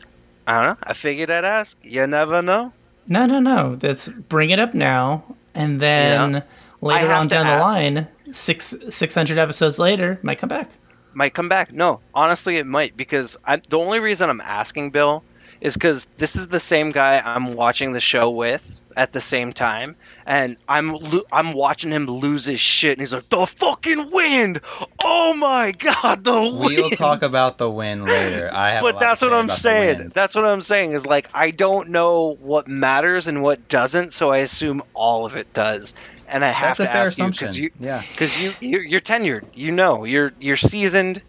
I 0.45 0.59
don't 0.61 0.69
know. 0.71 0.77
I 0.83 0.93
figured 0.93 1.31
I'd 1.31 1.45
ask. 1.45 1.77
You 1.83 2.05
never 2.05 2.41
know. 2.41 2.73
No, 3.09 3.25
no, 3.25 3.39
no. 3.39 3.77
Let's 3.81 4.07
bring 4.09 4.49
it 4.49 4.59
up 4.59 4.73
now, 4.73 5.23
and 5.53 5.79
then 5.79 6.33
Yeah. 6.33 6.41
Later 6.85 7.11
on 7.13 7.23
to 7.23 7.27
down 7.27 7.47
the 7.47 7.57
line, 7.57 8.07
six 8.31 8.75
six 8.89 9.15
hundred 9.15 9.37
episodes 9.37 9.79
later, 9.79 10.19
might 10.21 10.37
come 10.37 10.49
back. 10.49 10.69
Might 11.13 11.33
come 11.33 11.49
back. 11.49 11.71
No, 11.71 12.01
honestly, 12.13 12.57
it 12.57 12.65
might 12.65 12.95
because 12.95 13.37
I, 13.45 13.57
the 13.57 13.79
only 13.79 13.99
reason 13.99 14.29
I'm 14.29 14.41
asking 14.41 14.91
Bill 14.91 15.23
is 15.61 15.73
because 15.73 16.05
this 16.17 16.35
is 16.35 16.49
the 16.49 16.59
same 16.59 16.91
guy 16.91 17.21
I'm 17.23 17.53
watching 17.53 17.93
the 17.93 17.99
show 17.99 18.29
with 18.29 18.81
at 18.95 19.11
the 19.13 19.19
same 19.19 19.51
time, 19.53 19.95
and 20.25 20.55
I'm 20.69 20.93
lo- 20.93 21.23
I'm 21.31 21.53
watching 21.53 21.91
him 21.91 22.05
lose 22.07 22.45
his 22.45 22.59
shit, 22.59 22.93
and 22.93 23.01
he's 23.01 23.13
like, 23.13 23.27
"The 23.29 23.45
fucking 23.45 24.11
wind! 24.11 24.61
Oh 25.03 25.33
my 25.35 25.71
god, 25.73 26.23
the 26.23 26.33
wind!" 26.41 26.59
We'll 26.77 26.89
talk 26.91 27.21
about 27.21 27.57
the 27.57 27.69
wind 27.69 28.05
later. 28.05 28.49
I 28.53 28.71
have. 28.71 28.83
a 28.85 28.91
but 28.93 28.99
that's 28.99 29.21
what 29.21 29.33
I'm 29.33 29.51
saying. 29.51 30.11
That's 30.13 30.35
what 30.35 30.45
I'm 30.45 30.61
saying 30.61 30.93
is 30.93 31.05
like 31.05 31.29
I 31.33 31.51
don't 31.51 31.89
know 31.89 32.35
what 32.39 32.67
matters 32.67 33.27
and 33.27 33.41
what 33.43 33.67
doesn't, 33.67 34.13
so 34.13 34.31
I 34.31 34.37
assume 34.39 34.81
all 34.93 35.25
of 35.25 35.35
it 35.35 35.51
does, 35.53 35.93
and 36.27 36.43
I 36.45 36.49
have 36.51 36.77
That's 36.77 36.79
a 36.79 36.83
to 36.83 36.89
fair 36.89 37.07
ask 37.07 37.17
you 37.17 37.23
'cause 37.25 37.35
assumption. 37.37 37.53
you 37.53 37.71
yeah. 37.79 38.01
because 38.11 38.39
you 38.39 38.53
you're, 38.61 38.83
you're 38.83 39.01
tenured. 39.01 39.43
You 39.53 39.71
know, 39.71 40.05
you're 40.05 40.31
you're 40.39 40.57
seasoned. 40.57 41.21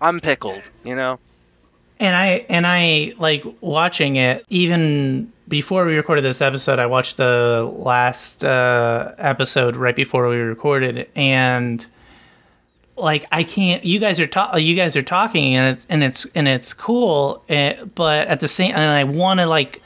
I'm 0.00 0.20
pickled. 0.20 0.70
You 0.84 0.94
know. 0.96 1.18
And 2.00 2.16
I 2.16 2.26
and 2.48 2.66
I 2.66 3.14
like 3.18 3.44
watching 3.60 4.16
it 4.16 4.44
even 4.50 5.32
before 5.46 5.84
we 5.86 5.94
recorded 5.94 6.22
this 6.22 6.40
episode. 6.40 6.78
I 6.78 6.86
watched 6.86 7.16
the 7.16 7.70
last 7.76 8.44
uh, 8.44 9.14
episode 9.18 9.76
right 9.76 9.94
before 9.94 10.28
we 10.28 10.36
recorded, 10.36 11.08
and 11.14 11.84
like 12.96 13.26
I 13.30 13.44
can't. 13.44 13.84
You 13.84 14.00
guys 14.00 14.18
are 14.18 14.26
ta- 14.26 14.56
You 14.56 14.74
guys 14.74 14.96
are 14.96 15.02
talking, 15.02 15.54
and 15.54 15.76
it's 15.76 15.86
and 15.88 16.02
it's 16.02 16.26
and 16.34 16.48
it's 16.48 16.74
cool. 16.74 17.44
eh, 17.48 17.84
but 17.94 18.26
at 18.28 18.40
the 18.40 18.48
same, 18.48 18.72
and 18.72 18.80
I 18.90 19.04
want 19.04 19.40
to 19.40 19.46
like 19.46 19.80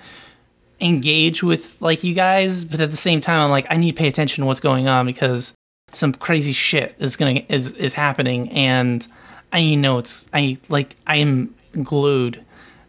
engage 0.81 1.43
with 1.43 1.81
like 1.83 2.05
you 2.05 2.15
guys, 2.15 2.65
but 2.65 2.81
at 2.81 2.91
the 2.91 2.97
same 2.97 3.21
time, 3.21 3.41
I'm 3.41 3.51
like 3.51 3.67
I 3.69 3.77
need 3.77 3.93
to 3.93 3.99
pay 3.99 4.09
attention 4.09 4.43
to 4.43 4.47
what's 4.47 4.61
going 4.61 4.89
on 4.89 5.05
because 5.05 5.53
some 5.93 6.13
crazy 6.15 6.53
shit 6.53 6.95
is 6.99 7.17
gonna 7.17 7.43
is 7.49 7.73
is 7.73 7.93
happening, 7.93 8.51
and 8.53 9.07
I 9.53 9.75
know 9.75 9.99
it's 9.99 10.29
I 10.33 10.59
like 10.69 10.97
I 11.07 11.17
am 11.17 11.55
glued 11.85 12.45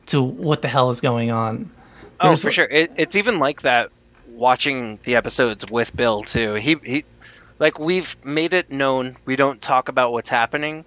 to 0.07 0.21
what 0.21 0.61
the 0.61 0.67
hell 0.67 0.89
is 0.89 1.01
going 1.01 1.31
on. 1.31 1.71
Oh, 2.19 2.35
for 2.35 2.47
like- 2.47 2.53
sure. 2.53 2.65
It, 2.65 2.91
it's 2.97 3.15
even 3.15 3.39
like 3.39 3.61
that 3.61 3.91
watching 4.29 4.99
the 5.03 5.15
episodes 5.15 5.69
with 5.69 5.95
Bill 5.95 6.23
too. 6.23 6.53
He 6.55 6.77
he 6.83 7.05
like 7.59 7.79
we've 7.79 8.15
made 8.23 8.53
it 8.53 8.71
known 8.71 9.17
we 9.25 9.35
don't 9.35 9.61
talk 9.61 9.89
about 9.89 10.11
what's 10.11 10.29
happening. 10.29 10.85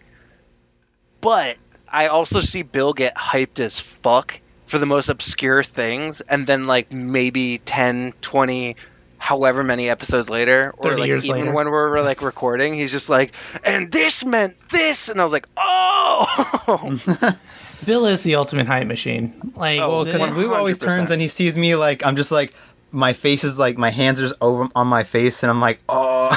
But 1.21 1.57
I 1.89 2.07
also 2.07 2.41
see 2.41 2.63
Bill 2.63 2.93
get 2.93 3.15
hyped 3.17 3.61
as 3.61 3.79
fuck 3.79 4.41
for 4.65 4.79
the 4.79 4.87
most 4.87 5.09
obscure 5.09 5.63
things 5.63 6.21
and 6.21 6.47
then 6.47 6.65
like 6.65 6.93
maybe 6.93 7.59
10, 7.59 8.15
20 8.21 8.77
however 9.19 9.63
many 9.63 9.91
episodes 9.91 10.31
later 10.31 10.73
or 10.79 10.97
like 10.97 11.11
even 11.11 11.31
later. 11.31 11.53
when 11.53 11.69
we're 11.71 12.01
like 12.01 12.23
recording 12.23 12.73
he's 12.73 12.91
just 12.91 13.11
like 13.11 13.35
and 13.65 13.93
this 13.93 14.25
meant 14.25 14.57
this 14.71 15.11
and 15.11 15.21
I 15.21 15.25
was 15.25 15.33
like 15.33 15.47
oh 15.59 16.99
Bill 17.85 18.07
is 18.07 18.23
the 18.23 18.35
ultimate 18.35 18.67
hype 18.67 18.87
machine. 18.87 19.53
Like, 19.57 19.81
Oh, 19.81 19.91
Well, 19.91 20.05
because 20.05 20.21
th- 20.21 20.33
Lou 20.33 20.55
always 20.55 20.79
turns 20.79 21.11
and 21.11 21.21
he 21.21 21.29
sees 21.29 21.57
me 21.57 21.75
like 21.77 22.05
I'm 22.05 22.17
just 22.17 22.31
like 22.31 22.55
my 22.93 23.13
face 23.13 23.45
is 23.45 23.59
like 23.59 23.79
my 23.79 23.91
hands 23.91 24.19
are 24.21 24.25
just 24.25 24.35
over 24.41 24.69
on 24.75 24.87
my 24.89 25.05
face 25.05 25.43
and 25.43 25.51
I'm 25.51 25.61
like 25.61 25.81
oh 25.89 26.37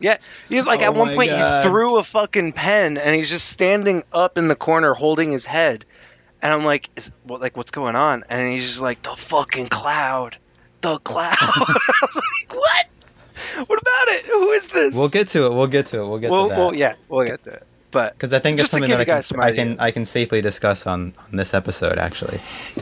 Yeah, 0.00 0.18
he's 0.48 0.66
like 0.66 0.80
Oh 0.80 0.84
at 0.84 0.94
one 0.94 1.14
point 1.14 1.30
God. 1.30 1.62
he 1.64 1.68
threw 1.68 1.98
a 1.98 2.04
fucking 2.04 2.52
pen 2.52 2.98
and 2.98 3.14
he's 3.14 3.30
just 3.30 3.48
standing 3.48 4.02
up 4.12 4.36
in 4.38 4.48
the 4.48 4.56
corner 4.56 4.92
holding 4.94 5.32
his 5.32 5.46
head, 5.46 5.84
and 6.42 6.52
I'm 6.52 6.64
like, 6.64 6.90
is, 6.96 7.10
what, 7.22 7.40
like 7.40 7.56
what's 7.56 7.70
going 7.70 7.96
on? 7.96 8.24
And 8.28 8.48
he's 8.48 8.66
just 8.66 8.82
like 8.82 9.02
the 9.02 9.16
fucking 9.16 9.68
cloud, 9.68 10.36
the 10.82 10.98
cloud. 10.98 11.36
I 11.40 12.06
was 12.14 12.22
like, 12.40 12.54
what? 12.54 12.86
What 13.66 13.80
about 13.80 14.08
it? 14.16 14.26
Who 14.26 14.50
is 14.50 14.68
this? 14.68 14.94
we'll 14.94 15.08
get 15.08 15.28
to 15.28 15.46
it. 15.46 15.54
We'll 15.54 15.66
get 15.66 15.86
to 15.86 16.02
it. 16.02 16.08
We'll 16.08 16.18
get 16.18 16.30
well, 16.30 16.44
to 16.44 16.48
that. 16.50 16.58
well, 16.58 16.74
yeah, 16.74 16.94
we'll 17.08 17.26
get 17.26 17.42
to 17.44 17.50
it. 17.50 17.66
But 17.94 18.12
Because 18.14 18.32
I 18.32 18.40
think 18.40 18.58
it's 18.60 18.70
something 18.70 18.90
that 18.90 19.00
I 19.00 19.22
can 19.22 19.40
I 19.40 19.52
can. 19.52 19.80
I 19.80 19.90
can 19.92 20.04
safely 20.04 20.42
discuss 20.42 20.86
on 20.86 21.14
on 21.30 21.36
this 21.38 21.54
episode 21.54 21.96
actually. 21.96 22.40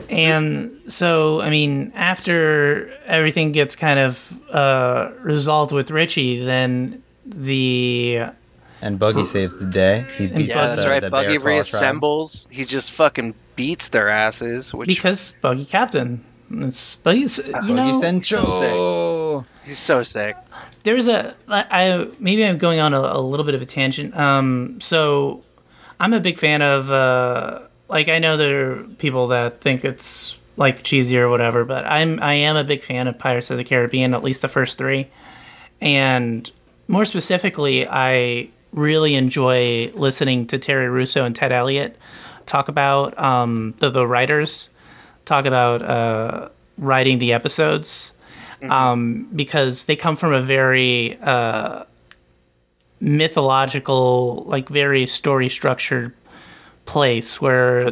and 0.09 0.71
so 0.87 1.39
I 1.39 1.49
mean, 1.49 1.93
after 1.95 2.91
everything 3.05 3.51
gets 3.53 3.75
kind 3.77 3.99
of 3.99 4.33
uh, 4.49 5.11
resolved 5.21 5.71
with 5.71 5.91
Richie, 5.91 6.43
then 6.43 7.03
the 7.25 8.25
And 8.81 8.97
Buggy 8.99 9.23
saves 9.25 9.55
the 9.55 9.67
day. 9.67 10.05
He 10.17 10.27
beats 10.27 10.49
yeah, 10.49 10.67
the, 10.67 10.75
that's 10.75 10.87
right. 10.87 11.01
the 11.01 11.09
Buggy 11.09 11.37
Bear 11.37 11.63
Claw 11.63 11.63
tribe. 11.63 11.95
reassembles. 12.01 12.51
He 12.51 12.65
just 12.65 12.91
fucking 12.91 13.35
beats 13.55 13.89
their 13.89 14.09
asses, 14.09 14.73
which 14.73 14.87
because 14.89 15.31
Buggy 15.41 15.65
Captain. 15.65 16.25
It's 16.51 16.97
Buggy's, 16.97 17.37
you 17.45 17.51
Buggy 17.53 17.73
know, 17.73 18.01
Central. 18.01 19.45
he's 19.65 19.79
so 19.79 20.03
sick. 20.03 20.35
There's 20.83 21.07
a 21.07 21.35
I 21.47 22.07
maybe 22.19 22.45
I'm 22.45 22.57
going 22.57 22.79
on 22.79 22.93
a, 22.93 22.99
a 22.99 23.21
little 23.21 23.45
bit 23.45 23.55
of 23.55 23.61
a 23.61 23.65
tangent. 23.65 24.15
Um, 24.17 24.79
so 24.81 25.43
I'm 25.99 26.13
a 26.13 26.19
big 26.19 26.37
fan 26.37 26.61
of 26.61 26.91
uh, 26.91 27.61
like 27.89 28.09
I 28.09 28.19
know 28.19 28.37
there 28.37 28.71
are 28.71 28.83
people 28.97 29.27
that 29.27 29.61
think 29.61 29.85
it's 29.85 30.37
like 30.57 30.83
cheesy 30.83 31.17
or 31.17 31.29
whatever, 31.29 31.63
but 31.65 31.85
I'm 31.85 32.21
I 32.21 32.33
am 32.33 32.55
a 32.55 32.63
big 32.63 32.83
fan 32.83 33.07
of 33.07 33.17
Pirates 33.17 33.49
of 33.49 33.57
the 33.57 33.63
Caribbean, 33.63 34.13
at 34.13 34.23
least 34.23 34.41
the 34.41 34.47
first 34.47 34.77
three, 34.77 35.09
and 35.81 36.49
more 36.87 37.05
specifically, 37.05 37.87
I 37.87 38.49
really 38.73 39.15
enjoy 39.15 39.91
listening 39.93 40.47
to 40.47 40.57
Terry 40.57 40.87
Rossio 40.87 41.25
and 41.25 41.35
Ted 41.35 41.51
Elliott 41.51 41.97
talk 42.45 42.67
about 42.67 43.17
um, 43.17 43.73
the 43.79 43.89
the 43.89 44.05
writers 44.05 44.69
talk 45.25 45.45
about 45.45 45.81
uh, 45.81 46.49
writing 46.77 47.19
the 47.19 47.33
episodes 47.33 48.13
um, 48.69 49.29
because 49.35 49.85
they 49.85 49.95
come 49.95 50.15
from 50.15 50.33
a 50.33 50.41
very 50.41 51.17
uh, 51.21 51.83
mythological, 52.99 54.43
like 54.47 54.69
very 54.69 55.05
story 55.05 55.49
structured 55.49 56.13
place 56.85 57.39
where 57.39 57.91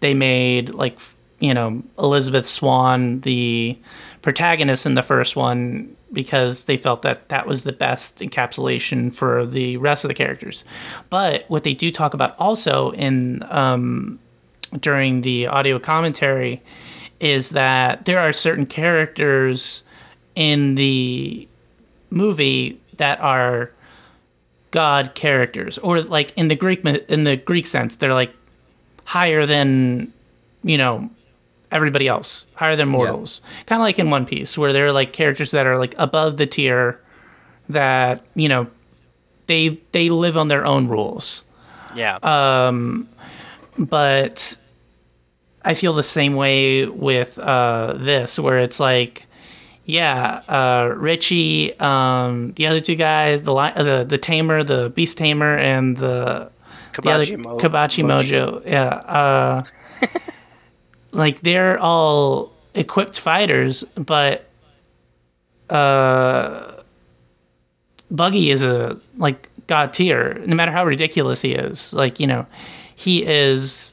they 0.00 0.14
made 0.14 0.70
like 0.70 0.98
you 1.40 1.54
know 1.54 1.82
Elizabeth 1.98 2.46
Swann 2.46 3.20
the 3.20 3.78
protagonist 4.22 4.86
in 4.86 4.94
the 4.94 5.02
first 5.02 5.36
one 5.36 5.94
because 6.12 6.64
they 6.64 6.76
felt 6.76 7.02
that 7.02 7.28
that 7.28 7.46
was 7.46 7.64
the 7.64 7.72
best 7.72 8.18
encapsulation 8.18 9.14
for 9.14 9.44
the 9.44 9.76
rest 9.76 10.04
of 10.04 10.08
the 10.08 10.14
characters. 10.14 10.64
But 11.10 11.44
what 11.48 11.64
they 11.64 11.74
do 11.74 11.90
talk 11.90 12.14
about 12.14 12.38
also 12.38 12.90
in 12.92 13.42
um, 13.50 14.18
during 14.80 15.20
the 15.22 15.46
audio 15.46 15.78
commentary 15.78 16.62
is 17.20 17.50
that 17.50 18.04
there 18.04 18.18
are 18.18 18.32
certain 18.32 18.66
characters 18.66 19.82
in 20.36 20.76
the 20.76 21.48
movie 22.10 22.80
that 22.98 23.20
are 23.20 23.72
god 24.70 25.14
characters 25.14 25.78
or 25.78 26.02
like 26.02 26.32
in 26.36 26.48
the 26.48 26.54
greek 26.54 26.84
in 26.84 27.24
the 27.24 27.36
greek 27.36 27.66
sense 27.66 27.96
they're 27.96 28.14
like 28.14 28.32
higher 29.04 29.46
than 29.46 30.12
you 30.62 30.78
know 30.78 31.10
everybody 31.72 32.06
else 32.08 32.44
higher 32.54 32.76
than 32.76 32.88
mortals. 32.88 33.40
Kind 33.66 33.80
of 33.80 33.84
like 33.84 33.98
in 33.98 34.10
one 34.10 34.26
piece 34.26 34.56
where 34.56 34.72
they're 34.72 34.92
like 34.92 35.12
characters 35.12 35.50
that 35.50 35.66
are 35.66 35.76
like 35.76 35.94
above 35.98 36.36
the 36.36 36.46
tier 36.46 37.00
that 37.68 38.24
you 38.34 38.48
know 38.48 38.66
they 39.46 39.80
they 39.92 40.10
live 40.10 40.36
on 40.36 40.48
their 40.48 40.64
own 40.64 40.88
rules. 40.88 41.44
Yeah. 41.94 42.18
Um 42.22 43.08
but 43.78 44.56
I 45.64 45.74
feel 45.74 45.92
the 45.92 46.02
same 46.02 46.34
way 46.34 46.86
with 46.86 47.38
uh, 47.40 47.94
this, 47.98 48.38
where 48.38 48.58
it's 48.60 48.78
like 48.78 49.26
yeah, 49.86 50.42
uh, 50.48 50.92
Richie, 50.96 51.78
um, 51.78 52.52
the 52.56 52.66
other 52.66 52.80
two 52.80 52.96
guys, 52.96 53.44
the 53.44 53.54
li- 53.54 53.72
uh, 53.74 53.82
the 53.84 54.04
the 54.04 54.18
tamer, 54.18 54.64
the 54.64 54.90
beast 54.90 55.16
tamer, 55.16 55.56
and 55.56 55.96
the 55.96 56.50
the 57.00 57.10
other 57.10 57.24
Kabachi 57.24 57.38
Mo- 57.38 57.56
Kabachi. 57.58 58.04
Mojo. 58.04 58.66
Yeah, 58.66 58.88
uh, 58.88 59.62
like 61.12 61.40
they're 61.42 61.78
all 61.78 62.52
equipped 62.74 63.20
fighters, 63.20 63.84
but 63.94 64.48
uh, 65.70 66.82
Buggy 68.10 68.50
is 68.50 68.64
a 68.64 68.98
like 69.16 69.48
god 69.68 69.92
tier. 69.92 70.34
No 70.46 70.56
matter 70.56 70.72
how 70.72 70.84
ridiculous 70.84 71.42
he 71.42 71.52
is, 71.52 71.92
like 71.92 72.18
you 72.18 72.26
know, 72.26 72.44
he 72.96 73.24
is, 73.24 73.92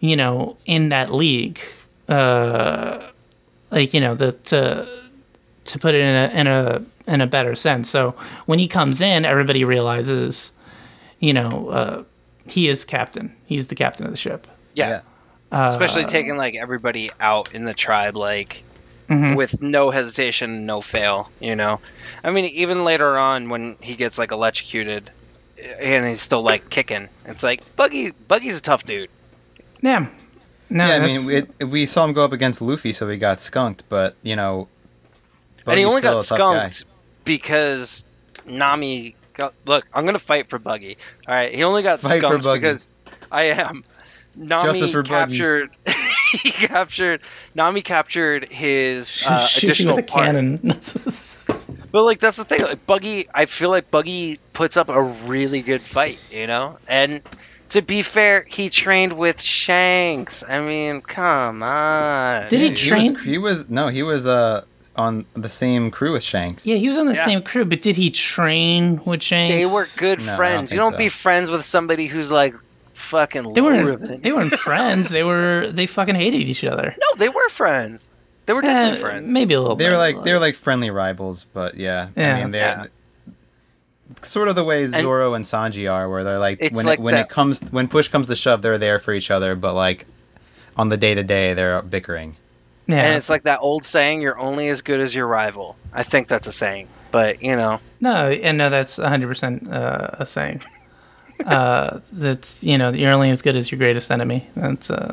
you 0.00 0.16
know, 0.16 0.56
in 0.66 0.88
that 0.88 1.12
league. 1.14 1.60
Uh, 2.08 3.08
like 3.70 3.94
you 3.94 4.00
know, 4.00 4.16
the 4.16 4.36
to 5.64 5.72
to 5.72 5.78
put 5.78 5.94
it 5.94 6.00
in 6.00 6.14
a 6.14 6.28
in 6.40 6.46
a 6.46 6.84
in 7.06 7.20
a 7.20 7.26
better 7.26 7.54
sense. 7.54 7.88
So 7.90 8.14
when 8.46 8.58
he 8.58 8.68
comes 8.68 9.00
in, 9.00 9.24
everybody 9.24 9.64
realizes, 9.64 10.52
you 11.20 11.32
know, 11.32 11.68
uh, 11.68 12.04
he 12.46 12.68
is 12.68 12.84
captain. 12.84 13.34
He's 13.46 13.66
the 13.68 13.74
captain 13.74 14.06
of 14.06 14.12
the 14.12 14.16
ship. 14.18 14.46
Yeah. 14.74 15.00
Uh, 15.50 15.68
Especially 15.70 16.04
taking 16.04 16.36
like 16.36 16.54
everybody 16.54 17.10
out 17.20 17.54
in 17.54 17.64
the 17.64 17.74
tribe, 17.74 18.16
like 18.16 18.62
Mhm. 19.08 19.36
with 19.36 19.60
no 19.60 19.90
hesitation, 19.90 20.64
no 20.64 20.80
fail. 20.80 21.30
You 21.40 21.54
know, 21.56 21.80
I 22.24 22.30
mean, 22.30 22.46
even 22.46 22.84
later 22.84 23.18
on 23.18 23.48
when 23.50 23.76
he 23.80 23.94
gets 23.96 24.16
like 24.18 24.30
electrocuted, 24.32 25.10
and 25.80 26.06
he's 26.06 26.20
still 26.22 26.42
like 26.42 26.70
kicking, 26.70 27.08
it's 27.26 27.42
like 27.42 27.60
Buggy. 27.76 28.12
Buggy's 28.28 28.58
a 28.58 28.62
tough 28.62 28.84
dude. 28.84 29.10
Yeah. 29.82 30.06
No, 30.70 30.86
yeah, 30.86 30.94
I 30.94 31.00
mean, 31.00 31.30
it, 31.58 31.64
we 31.64 31.84
saw 31.84 32.04
him 32.06 32.14
go 32.14 32.24
up 32.24 32.32
against 32.32 32.62
Luffy, 32.62 32.94
so 32.94 33.06
he 33.08 33.18
got 33.18 33.40
skunked. 33.40 33.82
But 33.90 34.16
you 34.22 34.34
know, 34.34 34.68
and 35.66 35.78
he 35.78 35.84
only 35.84 36.02
got 36.02 36.22
a 36.22 36.26
tough 36.26 36.38
guy. 36.38 36.68
skunked 36.68 36.84
because 37.24 38.04
Nami. 38.46 39.16
Got, 39.34 39.54
look, 39.64 39.86
I'm 39.94 40.04
gonna 40.04 40.18
fight 40.18 40.46
for 40.48 40.58
Buggy. 40.58 40.98
All 41.26 41.34
right, 41.34 41.54
he 41.54 41.64
only 41.64 41.82
got 41.82 42.00
Fight 42.00 42.14
for 42.14 42.18
skunked 42.18 42.44
Buggy. 42.44 42.60
because 42.60 42.92
I 43.30 43.44
am. 43.44 43.82
Nami 44.36 44.62
Justice 44.64 44.90
for 44.92 45.02
Buggy. 45.02 45.38
captured. 45.38 45.70
he 46.32 46.50
captured. 46.50 47.20
Nami 47.54 47.80
captured 47.82 48.50
his 48.50 49.24
uh, 49.26 49.38
shoot 49.46 49.68
additional 49.68 49.96
with 49.96 50.04
a 50.04 50.08
part. 50.08 50.26
cannon. 50.26 50.58
But 51.92 52.04
like 52.04 52.20
that's 52.20 52.38
the 52.38 52.44
thing. 52.44 52.62
Like 52.62 52.86
Buggy, 52.86 53.26
I 53.34 53.44
feel 53.44 53.68
like 53.68 53.90
Buggy 53.90 54.38
puts 54.54 54.78
up 54.78 54.88
a 54.88 55.02
really 55.02 55.60
good 55.60 55.82
fight. 55.82 56.18
You 56.30 56.46
know, 56.46 56.78
and 56.88 57.20
to 57.74 57.82
be 57.82 58.00
fair, 58.02 58.44
he 58.48 58.70
trained 58.70 59.12
with 59.12 59.40
Shanks. 59.42 60.42
I 60.46 60.60
mean, 60.60 61.02
come 61.02 61.62
on. 61.62 62.48
Did 62.48 62.60
he. 62.60 62.68
He 62.70 62.74
train- 62.74 63.12
was, 63.14 63.22
he 63.24 63.36
was 63.38 63.68
no, 63.70 63.88
he 63.88 64.02
was 64.02 64.26
uh 64.26 64.64
on 64.96 65.24
the 65.34 65.48
same 65.48 65.90
crew 65.90 66.12
with 66.12 66.22
Shanks. 66.22 66.66
yeah, 66.66 66.76
he 66.76 66.88
was 66.88 66.98
on 66.98 67.06
the 67.06 67.14
Yeah. 67.14 67.24
same 67.24 67.42
crew, 67.42 67.64
but 67.64 67.80
did 67.80 67.96
he 67.96 68.10
train 68.10 69.00
with 69.04 69.22
Shanks? 69.22 69.56
They 69.56 69.64
were 69.74 69.86
good 69.96 70.18
No, 70.20 70.24
I 70.24 70.26
don't 70.26 70.36
friends. 70.36 70.72
you 70.72 70.78
don't 70.78 70.92
so. 70.92 70.98
be 70.98 71.08
friends 71.08 71.50
with 71.50 71.64
somebody 71.64 72.06
who's 72.06 72.30
like 72.30 72.54
fucking. 72.94 73.54
They 73.54 73.60
weren't. 73.60 74.00
than- 74.00 74.20
They 74.20 74.32
weren't 74.32 74.54
friends. 74.54 75.08
They 75.16 75.22
were. 75.22 75.68
They 75.72 75.86
fucking 75.86 76.14
hated 76.14 76.42
each 76.48 76.62
other. 76.64 76.94
No, 76.98 77.16
they 77.16 77.28
were 77.30 77.48
friends. 77.48 78.10
They 78.46 78.52
were 78.52 78.60
definitely 78.60 78.98
Eh, 78.98 79.00
friends. 79.00 79.26
maybe 79.28 79.54
a 79.54 79.60
little. 79.60 79.76
They 79.76 79.84
bit. 79.84 79.90
were 79.92 79.96
like 79.98 80.24
they 80.24 80.32
were 80.32 80.38
like 80.40 80.54
friendly 80.56 80.90
rivals, 80.90 81.44
but 81.54 81.76
yeah, 81.76 82.08
Yeah. 82.16 82.34
I 82.36 82.40
mean 82.42 82.50
they're 82.50 82.66
Yeah. 82.66 82.84
sort 84.22 84.48
of 84.48 84.56
the 84.56 84.64
way 84.64 84.86
Zoro 84.86 85.34
and, 85.34 85.44
Sanji 85.44 85.90
are, 85.90 86.08
where 86.08 86.22
they're 86.24 86.38
like 86.38 86.58
when 86.72 86.84
like 86.84 86.98
it, 86.98 87.02
when 87.02 87.14
that- 87.14 87.26
it 87.26 87.28
comes 87.30 87.60
when 87.70 87.88
push 87.88 88.08
comes 88.08 88.28
to 88.28 88.36
shove, 88.36 88.60
they're 88.62 88.78
there 88.78 88.98
for 88.98 89.12
each 89.14 89.30
other, 89.30 89.54
but 89.54 89.74
like 89.74 90.06
on 90.76 90.88
the 90.88 90.96
day 90.96 91.14
to 91.14 91.22
day, 91.22 91.54
they're 91.54 91.82
bickering. 91.82 92.36
Yeah. 92.86 93.02
And 93.04 93.14
it's 93.14 93.30
like 93.30 93.42
that 93.44 93.60
old 93.60 93.84
saying, 93.84 94.22
"You're 94.22 94.38
only 94.38 94.68
as 94.68 94.82
good 94.82 95.00
as 95.00 95.14
your 95.14 95.26
rival." 95.26 95.76
I 95.92 96.02
think 96.02 96.28
that's 96.28 96.46
a 96.46 96.52
saying, 96.52 96.88
but 97.10 97.42
you 97.42 97.56
know, 97.56 97.80
No, 98.00 98.30
and 98.30 98.58
no, 98.58 98.70
that's 98.70 98.98
100% 98.98 99.72
uh, 99.72 100.08
a 100.18 100.26
saying. 100.26 100.62
Uh, 101.46 101.98
that's 102.12 102.62
you 102.62 102.78
know, 102.78 102.90
you're 102.90 103.10
only 103.10 103.28
as 103.30 103.42
good 103.42 103.56
as 103.56 103.68
your 103.68 103.78
greatest 103.78 104.12
enemy. 104.12 104.48
That's 104.54 104.90
uh, 104.90 105.10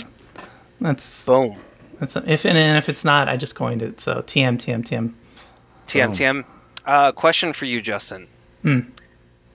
that's 0.79 1.25
boom. 1.25 1.57
that's 1.99 2.15
if 2.17 2.45
and, 2.45 2.55
and 2.55 2.77
if 2.77 2.87
it's 2.87 3.03
not, 3.03 3.27
I 3.27 3.35
just 3.35 3.55
coined 3.55 3.81
it. 3.81 3.99
So 3.99 4.21
TM 4.21 4.57
TM 4.57 4.83
TM. 4.83 5.13
TM 5.87 6.09
TM. 6.09 6.45
Uh, 6.85 7.13
question 7.13 7.53
for 7.53 7.65
you, 7.65 7.81
Justin. 7.81 8.27
Hmm. 8.61 8.81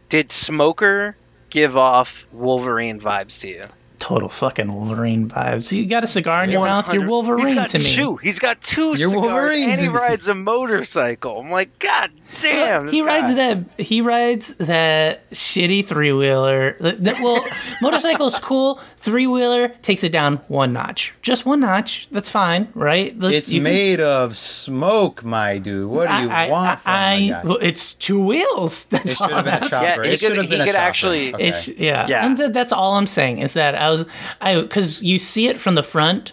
Did 0.09 0.33
Smoker 0.33 1.17
give 1.51 1.77
off 1.77 2.27
Wolverine 2.33 2.99
vibes 2.99 3.41
to 3.43 3.49
you? 3.49 3.65
Total 4.05 4.29
fucking 4.29 4.71
Wolverine 4.71 5.31
vibes. 5.31 5.73
You 5.73 5.87
got 5.87 6.05
a 6.05 6.07
cigar 6.07 6.45
in 6.45 6.51
your 6.51 6.67
mouth, 6.67 6.93
you're 6.93 7.07
Wolverine 7.09 7.47
He's 7.47 7.55
got 7.55 7.69
to 7.69 7.79
me. 7.79 7.95
two. 7.95 8.17
He's 8.17 8.39
got 8.39 8.61
two 8.61 8.89
You're 8.99 9.09
cigars, 9.09 9.15
Wolverine 9.15 9.71
and 9.71 9.81
he 9.81 9.89
rides 9.89 10.27
a 10.27 10.35
motorcycle. 10.35 11.41
I'm 11.41 11.51
like, 11.51 11.79
God 11.79 12.11
damn. 12.43 12.89
he 12.89 13.01
this 13.01 13.07
rides 13.07 13.35
guy." 13.35 13.55
that. 13.55 13.81
He 13.83 14.03
rides 14.03 14.53
that 14.55 15.31
shitty 15.31 15.87
three 15.87 16.13
wheeler. 16.13 16.77
That, 16.81 17.19
well, 17.23 17.43
motorcycle's 17.81 18.39
cool. 18.41 18.79
Three 18.99 19.27
wheeler 19.27 19.69
takes 19.81 20.05
it 20.05 20.13
down 20.13 20.37
one 20.49 20.73
notch, 20.75 21.15
just 21.23 21.47
one 21.47 21.61
notch. 21.61 22.09
That's 22.11 22.29
fine, 22.29 22.69
right? 22.75 23.19
Let's- 23.19 23.37
It's 23.37 23.53
you 23.53 23.59
can- 23.61 23.65
made 23.65 24.01
of 24.01 24.37
smoke, 24.37 25.25
my 25.25 25.57
dude. 25.59 25.89
What 25.89 26.09
do 26.09 26.15
you 26.15 26.29
I, 26.31 26.51
want 26.51 26.81
from 26.81 26.93
I, 26.93 27.17
the 27.17 27.25
I, 27.25 27.29
guy? 27.29 27.43
well, 27.49 27.59
it's 27.63 27.95
two 27.95 28.23
wheels. 28.23 28.85
It 28.87 28.91
That's 28.91 29.13
should 29.17 29.23
all 29.23 29.29
have 29.37 29.45
been 29.47 29.55
I'm 29.55 29.63
a 29.63 29.69
saying. 29.69 29.87
chopper. 29.87 30.03
Yeah, 30.05 30.09
he 30.09 30.15
it 30.15 30.21
should 30.21 30.37
have 30.37 30.49
been 30.51 30.61
a 30.61 30.65
could 30.67 30.73
chopper. 30.75 30.85
actually- 30.87 31.35
Okay. 31.35 31.49
It's 31.49 31.69
yeah, 31.69 32.07
Yeah. 32.07 32.25
And 32.27 32.37
th- 32.37 32.53
that's 32.53 32.73
all 32.73 32.95
I'm 32.95 33.07
saying 33.07 33.39
is 33.39 33.55
that 33.55 33.75
I 33.75 33.91
was 34.03 34.07
I 34.41 34.61
because 34.61 35.03
you 35.03 35.19
see 35.19 35.49
it 35.49 35.61
from 35.61 35.75
the 35.75 35.83
front 35.83 36.33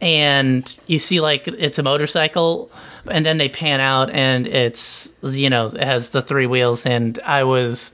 and 0.00 0.76
you 0.86 0.98
see 0.98 1.20
like 1.20 1.48
it's 1.48 1.78
a 1.78 1.82
motorcycle 1.82 2.70
and 3.10 3.24
then 3.26 3.38
they 3.38 3.48
pan 3.48 3.80
out 3.80 4.10
and 4.10 4.46
it's 4.46 5.12
you 5.22 5.50
know 5.50 5.66
it 5.66 5.82
has 5.82 6.10
the 6.10 6.22
three 6.22 6.46
wheels 6.46 6.86
and 6.86 7.18
I 7.24 7.42
was 7.44 7.92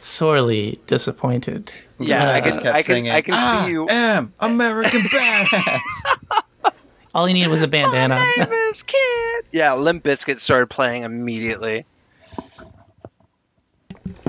sorely 0.00 0.78
disappointed. 0.86 1.72
Yeah, 1.98 2.28
Uh, 2.30 2.32
I 2.32 2.40
just 2.40 2.58
can, 2.58 2.64
kept 2.64 2.76
I 2.76 2.78
can, 2.82 2.84
singing. 2.94 3.12
I 3.12 3.20
can 3.22 3.34
I 3.34 3.64
see 3.64 3.70
you. 3.72 3.86
am 3.88 4.32
American 4.40 5.02
badass. 5.02 5.80
all 7.14 7.26
he 7.26 7.34
needed 7.34 7.50
was 7.50 7.62
a 7.62 7.68
bandana. 7.68 8.24
This 8.38 8.82
kid. 8.82 9.44
Yeah, 9.52 9.74
Limp 9.74 10.04
Bizkit 10.04 10.38
started 10.38 10.68
playing 10.70 11.02
immediately. 11.02 11.84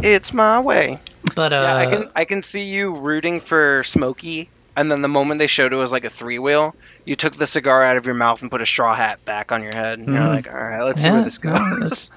It's 0.04 0.34
my 0.34 0.60
way. 0.60 1.00
but 1.36 1.54
uh, 1.54 1.56
Yeah, 1.62 1.76
I 1.76 1.86
can 1.86 2.10
I 2.16 2.26
can 2.26 2.44
see 2.44 2.62
you 2.64 2.96
rooting 2.96 3.40
for 3.40 3.84
Smokey, 3.84 4.50
and 4.76 4.92
then 4.92 5.02
the 5.02 5.08
moment 5.08 5.40
they 5.40 5.48
showed 5.48 5.74
it 5.74 5.78
was 5.78 5.92
like 5.92 6.06
a 6.06 6.10
three 6.10 6.40
wheel, 6.40 6.76
you 7.06 7.16
took 7.16 7.36
the 7.36 7.48
cigar 7.48 7.84
out 7.84 7.98
of 7.98 8.06
your 8.06 8.16
mouth 8.16 8.42
and 8.42 8.52
put 8.52 8.62
a 8.62 8.66
straw 8.66 8.96
hat 8.96 9.24
back 9.26 9.52
on 9.52 9.64
your 9.64 9.74
head, 9.74 10.00
and 10.00 10.08
you're 10.08 10.20
like, 10.24 10.48
all 10.48 10.54
right, 10.54 10.84
let's 10.84 11.02
see 11.04 11.10
where 11.12 11.24
this 11.24 11.38
goes. 11.38 11.54
that's- 11.80 12.12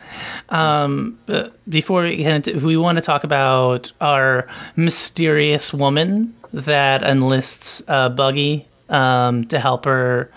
um, 0.48 1.18
but 1.26 1.54
before 1.68 2.02
we 2.02 2.16
get 2.16 2.32
into, 2.32 2.58
we 2.66 2.76
want 2.76 2.96
to 2.96 3.02
talk 3.02 3.24
about 3.24 3.92
our 4.00 4.46
mysterious 4.76 5.72
woman 5.72 6.34
that 6.52 7.02
enlists 7.02 7.82
uh, 7.88 8.08
Buggy 8.10 8.66
um, 8.88 9.44
to 9.46 9.58
help 9.58 9.84
her 9.86 10.30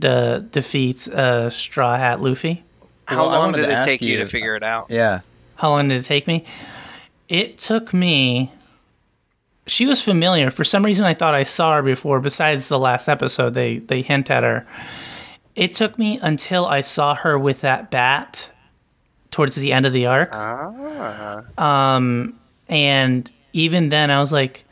to 0.00 0.44
defeat 0.52 1.08
uh, 1.08 1.50
Straw 1.50 1.96
Hat 1.96 2.20
Luffy. 2.22 2.62
How 3.06 3.16
Well, 3.22 3.26
long 3.26 3.38
wanted 3.52 3.66
did 3.66 3.70
it 3.70 3.84
take 3.84 4.00
you 4.02 4.18
you- 4.18 4.24
to 4.24 4.30
figure 4.30 4.54
it 4.56 4.62
out? 4.62 4.86
yeah. 4.90 5.20
How 5.60 5.68
long 5.68 5.88
did 5.88 5.98
it 5.98 6.04
take 6.06 6.26
me? 6.26 6.46
It 7.28 7.58
took 7.58 7.92
me. 7.92 8.50
She 9.66 9.84
was 9.84 10.02
familiar. 10.02 10.50
For 10.50 10.64
some 10.64 10.82
reason, 10.82 11.04
I 11.04 11.12
thought 11.12 11.34
I 11.34 11.42
saw 11.42 11.76
her 11.76 11.82
before. 11.82 12.18
Besides 12.18 12.68
the 12.68 12.78
last 12.78 13.08
episode, 13.08 13.52
they 13.52 13.78
they 13.78 14.00
hint 14.00 14.30
at 14.30 14.42
her. 14.42 14.66
It 15.54 15.74
took 15.74 15.98
me 15.98 16.18
until 16.22 16.64
I 16.64 16.80
saw 16.80 17.14
her 17.14 17.38
with 17.38 17.60
that 17.60 17.90
bat 17.90 18.50
towards 19.30 19.54
the 19.54 19.74
end 19.74 19.84
of 19.84 19.92
the 19.92 20.06
arc. 20.06 20.30
Ah. 20.32 21.44
Um, 21.58 22.40
and 22.70 23.30
even 23.52 23.90
then, 23.90 24.10
I 24.10 24.18
was 24.18 24.32
like, 24.32 24.64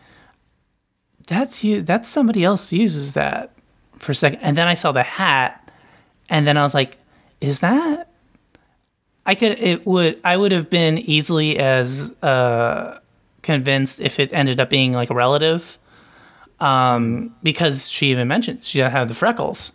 "That's 1.27 1.63
you. 1.63 1.83
That's 1.83 2.09
somebody 2.09 2.45
else 2.45 2.73
uses 2.73 3.13
that 3.13 3.53
for 3.99 4.13
a 4.13 4.15
second. 4.15 4.39
And 4.41 4.57
then 4.57 4.67
I 4.67 4.75
saw 4.75 4.93
the 4.93 5.03
hat, 5.03 5.71
and 6.31 6.49
then 6.49 6.57
I 6.57 6.63
was 6.63 6.73
like, 6.73 6.97
"Is 7.43 7.61
that?" 7.61 8.08
I 9.29 9.35
could. 9.35 9.59
It 9.59 9.87
would. 9.87 10.19
I 10.25 10.35
would 10.35 10.53
have 10.53 10.71
been 10.71 10.97
easily 10.97 11.59
as 11.59 12.11
uh, 12.23 12.99
convinced 13.43 14.01
if 14.01 14.19
it 14.19 14.33
ended 14.33 14.59
up 14.59 14.71
being 14.71 14.95
like 14.95 15.11
a 15.11 15.15
relative, 15.15 15.77
um, 16.61 17.37
because 17.43 17.91
she 17.91 18.11
even 18.11 18.27
mentioned 18.27 18.65
she 18.65 18.79
had 18.79 19.07
the 19.07 19.15
freckles. 19.15 19.73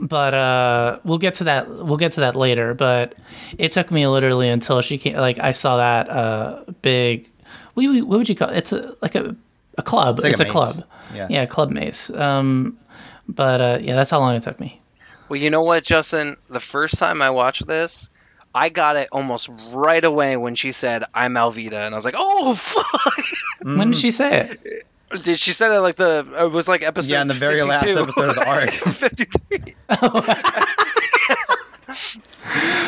But 0.00 0.32
uh, 0.32 1.00
we'll 1.04 1.18
get 1.18 1.34
to 1.34 1.44
that. 1.44 1.68
We'll 1.68 1.98
get 1.98 2.12
to 2.12 2.20
that 2.20 2.34
later. 2.34 2.72
But 2.72 3.14
it 3.58 3.72
took 3.72 3.90
me 3.90 4.06
literally 4.06 4.48
until 4.48 4.80
she 4.80 4.96
came. 4.96 5.16
Like 5.16 5.38
I 5.38 5.52
saw 5.52 5.76
that 5.76 6.08
uh, 6.08 6.64
big. 6.80 7.28
What, 7.74 7.84
what 8.06 8.18
would 8.18 8.28
you 8.30 8.36
call 8.36 8.48
it? 8.48 8.56
It's 8.56 8.72
a 8.72 8.96
like 9.02 9.16
a 9.16 9.36
a 9.76 9.82
club. 9.82 10.18
It's, 10.20 10.24
like 10.24 10.40
a 10.40 10.48
a, 10.48 10.50
club. 10.50 10.76
Yeah. 11.12 11.26
yeah, 11.28 11.44
club 11.44 11.70
mace. 11.70 12.08
Um, 12.08 12.78
but 13.28 13.60
uh, 13.60 13.78
yeah, 13.82 13.96
that's 13.96 14.08
how 14.08 14.20
long 14.20 14.34
it 14.34 14.44
took 14.44 14.58
me. 14.58 14.80
Well, 15.28 15.38
you 15.38 15.50
know 15.50 15.62
what, 15.62 15.84
Justin? 15.84 16.38
The 16.48 16.58
first 16.58 16.96
time 16.96 17.20
I 17.20 17.28
watched 17.28 17.66
this, 17.66 18.08
I 18.58 18.70
got 18.70 18.96
it 18.96 19.08
almost 19.12 19.48
right 19.70 20.04
away 20.04 20.36
when 20.36 20.56
she 20.56 20.72
said, 20.72 21.04
"I'm 21.14 21.34
Alvida," 21.34 21.86
and 21.86 21.94
I 21.94 21.96
was 21.96 22.04
like, 22.04 22.16
"Oh 22.16 22.54
fuck!" 22.72 23.24
When 23.62 23.92
did 23.92 23.96
she 23.96 24.10
say 24.10 24.50
it? 24.50 24.84
Did 25.22 25.38
she 25.38 25.52
said 25.52 25.70
it 25.70 25.78
like 25.80 25.94
the? 25.94 26.26
It 26.36 26.50
was 26.50 26.66
like 26.66 26.82
episode. 26.82 27.12
Yeah, 27.12 27.22
in 27.22 27.28
the 27.28 27.34
very 27.34 27.62
last 27.62 27.90
episode 27.90 28.30
of 28.30 28.34
the 28.34 28.44
arc. 28.44 28.74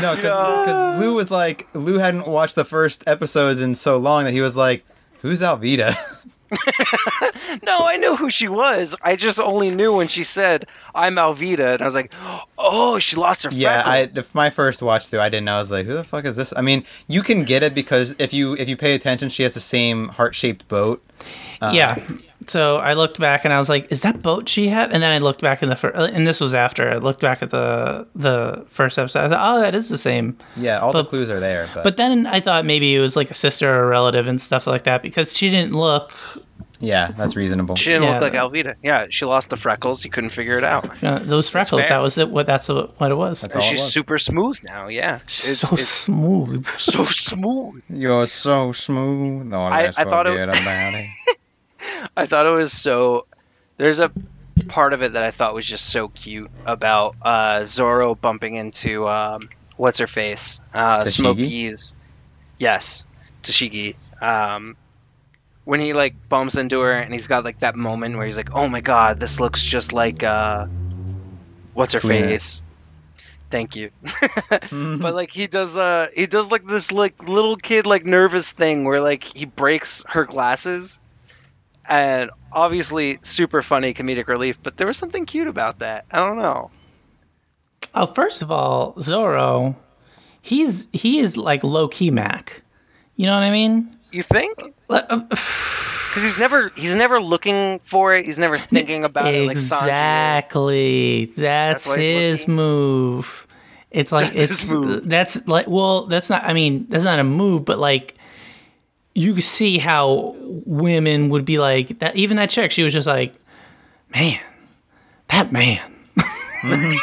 No, 0.00 0.16
because 0.16 0.98
Lou 0.98 1.14
was 1.14 1.30
like 1.30 1.68
Lou 1.74 1.98
hadn't 1.98 2.26
watched 2.26 2.54
the 2.54 2.64
first 2.64 3.04
episodes 3.06 3.60
in 3.60 3.74
so 3.74 3.98
long 3.98 4.24
that 4.24 4.32
he 4.32 4.40
was 4.40 4.56
like, 4.56 4.82
"Who's 5.20 5.42
Alvida?" 5.42 5.94
No, 7.62 7.78
I 7.80 7.96
knew 7.96 8.16
who 8.16 8.30
she 8.30 8.48
was. 8.48 8.96
I 9.02 9.16
just 9.16 9.40
only 9.40 9.70
knew 9.70 9.94
when 9.94 10.08
she 10.08 10.24
said, 10.24 10.66
"I'm 10.94 11.16
Alvida," 11.16 11.74
and 11.74 11.82
I 11.82 11.84
was 11.84 11.94
like, 11.94 12.12
"Oh, 12.58 12.98
she 12.98 13.16
lost 13.16 13.44
her 13.44 13.50
yeah, 13.52 13.82
freckle." 13.82 13.92
I 13.92 14.20
if 14.20 14.34
my 14.34 14.50
first 14.50 14.82
watch 14.82 15.08
through, 15.08 15.20
I 15.20 15.28
didn't 15.28 15.46
know. 15.46 15.56
I 15.56 15.58
was 15.58 15.70
like, 15.70 15.86
"Who 15.86 15.94
the 15.94 16.04
fuck 16.04 16.24
is 16.24 16.36
this?" 16.36 16.52
I 16.56 16.60
mean, 16.60 16.84
you 17.08 17.22
can 17.22 17.44
get 17.44 17.62
it 17.62 17.74
because 17.74 18.14
if 18.18 18.32
you 18.32 18.54
if 18.54 18.68
you 18.68 18.76
pay 18.76 18.94
attention, 18.94 19.28
she 19.28 19.42
has 19.42 19.54
the 19.54 19.60
same 19.60 20.08
heart 20.08 20.34
shaped 20.34 20.68
boat. 20.68 21.02
Uh, 21.60 21.72
yeah. 21.74 22.02
So 22.46 22.78
I 22.78 22.94
looked 22.94 23.18
back 23.20 23.44
and 23.44 23.52
I 23.52 23.58
was 23.58 23.68
like, 23.68 23.92
"Is 23.92 24.00
that 24.02 24.22
boat 24.22 24.48
she 24.48 24.68
had?" 24.68 24.92
And 24.92 25.02
then 25.02 25.12
I 25.12 25.18
looked 25.18 25.40
back 25.40 25.62
in 25.62 25.68
the 25.68 25.76
first, 25.76 25.94
and 25.96 26.26
this 26.26 26.40
was 26.40 26.54
after 26.54 26.90
I 26.90 26.96
looked 26.96 27.20
back 27.20 27.42
at 27.42 27.50
the 27.50 28.06
the 28.14 28.64
first 28.68 28.98
episode. 28.98 29.24
I 29.24 29.28
thought, 29.28 29.56
"Oh, 29.56 29.60
that 29.60 29.74
is 29.74 29.88
the 29.88 29.98
same." 29.98 30.36
Yeah, 30.56 30.78
all 30.78 30.92
the 30.92 31.04
clues 31.04 31.30
are 31.30 31.38
there. 31.40 31.68
But, 31.74 31.84
But 31.84 31.96
then 31.96 32.26
I 32.26 32.40
thought 32.40 32.64
maybe 32.64 32.94
it 32.94 33.00
was 33.00 33.14
like 33.14 33.30
a 33.30 33.34
sister 33.34 33.70
or 33.72 33.84
a 33.84 33.86
relative 33.86 34.26
and 34.26 34.40
stuff 34.40 34.66
like 34.66 34.84
that 34.84 35.02
because 35.02 35.36
she 35.36 35.50
didn't 35.50 35.74
look. 35.74 36.12
yeah, 36.80 37.08
that's 37.14 37.36
reasonable. 37.36 37.76
she 37.76 37.90
didn't 37.90 38.04
Yeah. 38.04 38.12
look 38.12 38.22
like 38.22 38.32
Alvida. 38.32 38.74
Yeah, 38.82 39.04
she 39.10 39.26
lost 39.26 39.50
the 39.50 39.56
freckles. 39.58 40.02
You 40.02 40.10
couldn't 40.10 40.30
figure 40.30 40.56
it 40.56 40.64
out. 40.64 41.04
Uh, 41.04 41.18
those 41.18 41.50
freckles—that 41.50 41.98
was 41.98 42.16
it. 42.16 42.30
What 42.30 42.46
that's 42.46 42.68
what, 42.70 42.98
what 42.98 43.10
it 43.10 43.16
was. 43.16 43.42
That's 43.42 43.54
And 43.54 43.62
all 43.62 43.68
it 43.68 43.70
she's 43.70 43.78
was. 43.84 43.92
super 43.92 44.16
smooth 44.18 44.58
now. 44.64 44.88
Yeah, 44.88 45.18
it's, 45.24 45.58
so 45.60 45.74
it's 45.76 45.86
smooth. 45.86 46.66
so 46.66 47.04
smooth. 47.04 47.82
You're 47.90 48.26
so 48.26 48.72
smooth. 48.72 49.52
Oh, 49.52 49.60
I- 49.60 49.88
I 49.96 50.04
thought 50.04 50.26
it- 50.26 50.30
forget 50.30 50.48
about 50.48 50.94
it. 50.94 51.06
I 52.16 52.26
thought 52.26 52.46
it 52.46 52.50
was 52.50 52.72
so. 52.72 53.26
There's 53.76 53.98
a 53.98 54.12
part 54.68 54.92
of 54.92 55.02
it 55.02 55.14
that 55.14 55.22
I 55.22 55.30
thought 55.30 55.54
was 55.54 55.66
just 55.66 55.86
so 55.86 56.08
cute 56.08 56.50
about 56.66 57.16
uh, 57.22 57.64
Zoro 57.64 58.14
bumping 58.14 58.56
into 58.56 59.08
um, 59.08 59.42
what's 59.76 59.98
her 59.98 60.06
face, 60.06 60.60
uh, 60.74 61.00
Tashigi? 61.00 61.10
Smokey's. 61.10 61.96
Yes, 62.58 63.04
Tashigi. 63.42 63.96
Um, 64.20 64.76
when 65.64 65.80
he 65.80 65.92
like 65.92 66.14
bumps 66.28 66.56
into 66.56 66.80
her 66.80 66.92
and 66.92 67.12
he's 67.12 67.26
got 67.26 67.44
like 67.44 67.60
that 67.60 67.76
moment 67.76 68.16
where 68.16 68.26
he's 68.26 68.36
like, 68.36 68.54
"Oh 68.54 68.68
my 68.68 68.80
god, 68.80 69.20
this 69.20 69.40
looks 69.40 69.62
just 69.62 69.92
like 69.92 70.22
uh, 70.22 70.66
what's 71.74 71.94
her 71.94 72.00
face." 72.00 72.64
Thank 73.50 73.74
you. 73.74 73.90
but 74.70 75.14
like 75.14 75.30
he 75.32 75.48
does 75.48 75.76
uh 75.76 76.08
he 76.14 76.26
does 76.26 76.50
like 76.50 76.64
this 76.66 76.92
like 76.92 77.28
little 77.28 77.56
kid 77.56 77.84
like 77.84 78.06
nervous 78.06 78.52
thing 78.52 78.84
where 78.84 79.00
like 79.00 79.24
he 79.24 79.44
breaks 79.44 80.04
her 80.08 80.24
glasses 80.24 81.00
and 81.88 82.30
obviously 82.52 83.18
super 83.22 83.62
funny 83.62 83.94
comedic 83.94 84.26
relief 84.28 84.58
but 84.62 84.76
there 84.76 84.86
was 84.86 84.96
something 84.96 85.26
cute 85.26 85.48
about 85.48 85.78
that 85.78 86.04
i 86.10 86.18
don't 86.18 86.38
know 86.38 86.70
Oh, 87.94 88.06
first 88.06 88.42
of 88.42 88.50
all, 88.50 88.94
Zoro, 89.00 89.76
he's 90.40 90.88
he 90.92 91.18
is 91.18 91.36
like 91.36 91.64
low 91.64 91.88
key 91.88 92.10
Mac. 92.10 92.62
You 93.16 93.26
know 93.26 93.34
what 93.34 93.42
I 93.42 93.50
mean? 93.50 93.96
you 94.12 94.24
think 94.32 94.56
because 94.88 95.06
um, 95.10 95.28
he's 96.14 96.38
never 96.38 96.72
he's 96.76 96.96
never 96.96 97.20
looking 97.20 97.78
for 97.84 98.12
it 98.12 98.24
he's 98.24 98.40
never 98.40 98.58
thinking 98.58 99.04
about 99.04 99.32
it 99.32 99.46
like 99.46 99.56
exactly. 99.56 101.26
That's, 101.26 101.84
That's 101.84 101.96
his 101.96 102.48
move. 102.48 103.46
It's 103.90 104.12
like 104.12 104.32
That's 104.32 104.70
it's 104.70 105.04
that's 105.04 105.48
like 105.48 105.66
well, 105.66 106.06
that's 106.06 106.30
not. 106.30 106.44
I 106.44 106.52
mean, 106.52 106.86
that's 106.88 107.04
not 107.04 107.18
a 107.18 107.24
move, 107.24 107.64
but 107.64 107.80
like 107.80 108.14
you 109.14 109.32
can 109.34 109.42
see 109.42 109.78
how 109.78 110.34
women 110.38 111.28
would 111.30 111.44
be 111.44 111.58
like 111.58 111.98
that. 112.00 112.16
Even 112.16 112.36
that 112.36 112.50
chick, 112.50 112.70
she 112.70 112.82
was 112.82 112.92
just 112.92 113.06
like, 113.06 113.34
man, 114.14 114.38
that 115.28 115.52
man, 115.52 115.80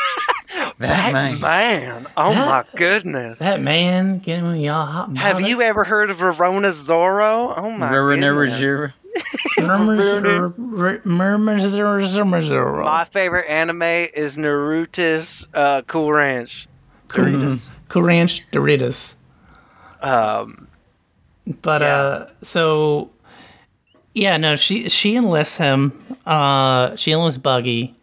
that 0.79 1.11
man. 1.13 1.39
man 1.41 2.07
oh 2.17 2.33
my 2.33 2.63
goodness 2.75 3.39
that 3.39 3.61
man, 3.61 4.19
getting 4.19 4.51
me 4.53 4.67
all 4.67 4.85
hot. 4.85 5.09
and 5.09 5.17
have 5.17 5.41
you 5.41 5.61
ever 5.61 5.83
heard 5.83 6.09
of 6.11 6.17
Roronoa 6.17 6.71
Zoro? 6.71 7.53
Oh 7.55 7.69
my 7.71 7.89
Never, 7.91 8.15
never, 8.17 8.45
goodness. 8.45 8.59
zero. 8.59 8.93
Murmurs, 9.59 10.53
murmurs, 11.05 11.05
murmurs, 11.05 12.15
murmurs. 12.15 12.49
My 12.51 13.05
favorite 13.11 13.49
anime 13.49 13.81
is 13.81 14.37
Naruto's 14.37 15.47
uh, 15.53 15.81
Cool 15.87 16.11
Ranch. 16.13 16.67
Doritos. 17.09 17.71
Cool 17.89 18.03
Ranch 18.03 18.43
Doritos. 18.51 19.15
um, 20.01 20.66
But 21.61 21.81
Yeah. 21.81 21.95
uh 21.97 22.29
so 22.41 23.09
yeah, 24.13 24.37
no, 24.37 24.55
she 24.55 24.89
she 24.89 25.15
enlists 25.15 25.57
him. 25.57 25.93
Uh 26.25 26.95
she 26.95 27.11
enlists 27.11 27.37
Buggy 27.37 27.95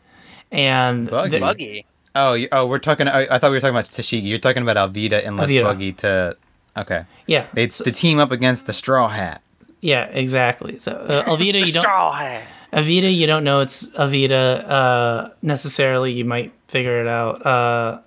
and 0.52 1.08
Buggy? 1.10 1.30
the- 1.30 1.40
Buggy. 1.40 1.86
Oh, 2.16 2.38
oh, 2.52 2.66
we're 2.66 2.78
talking. 2.78 3.08
I, 3.08 3.26
I 3.28 3.38
thought 3.38 3.50
we 3.50 3.56
were 3.56 3.60
talking 3.60 3.74
about 3.74 3.86
Tashigi. 3.86 4.22
You're 4.22 4.38
talking 4.38 4.62
about 4.62 4.76
Alvida 4.76 5.26
and 5.26 5.36
Les 5.36 5.52
Buggy 5.60 5.92
to. 5.94 6.36
Okay, 6.76 7.04
yeah. 7.26 7.46
they 7.54 7.66
the 7.66 7.90
team 7.90 8.20
up 8.20 8.30
against 8.30 8.66
the 8.66 8.72
Straw 8.72 9.08
Hat. 9.08 9.42
Yeah, 9.80 10.04
exactly. 10.06 10.78
So 10.78 10.92
uh, 10.92 11.24
Alvida 11.28 11.58
you 11.58 11.72
don't 11.72 11.82
Straw 11.82 12.12
Hat. 12.12 12.46
Avita 12.72 13.12
you 13.14 13.26
don't 13.26 13.42
know 13.44 13.60
it's 13.60 13.86
Avita 13.90 14.68
uh 14.68 15.28
necessarily, 15.42 16.12
you 16.12 16.24
might 16.24 16.52
figure 16.68 17.00
it 17.00 17.06
out. 17.08 17.44
Uh 17.44 17.98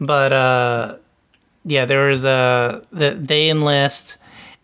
but 0.00 0.32
uh 0.32 0.96
yeah, 1.64 1.84
there 1.84 2.08
was 2.08 2.24
a 2.24 2.82
the, 2.92 3.10
they 3.20 3.50
enlist 3.50 4.18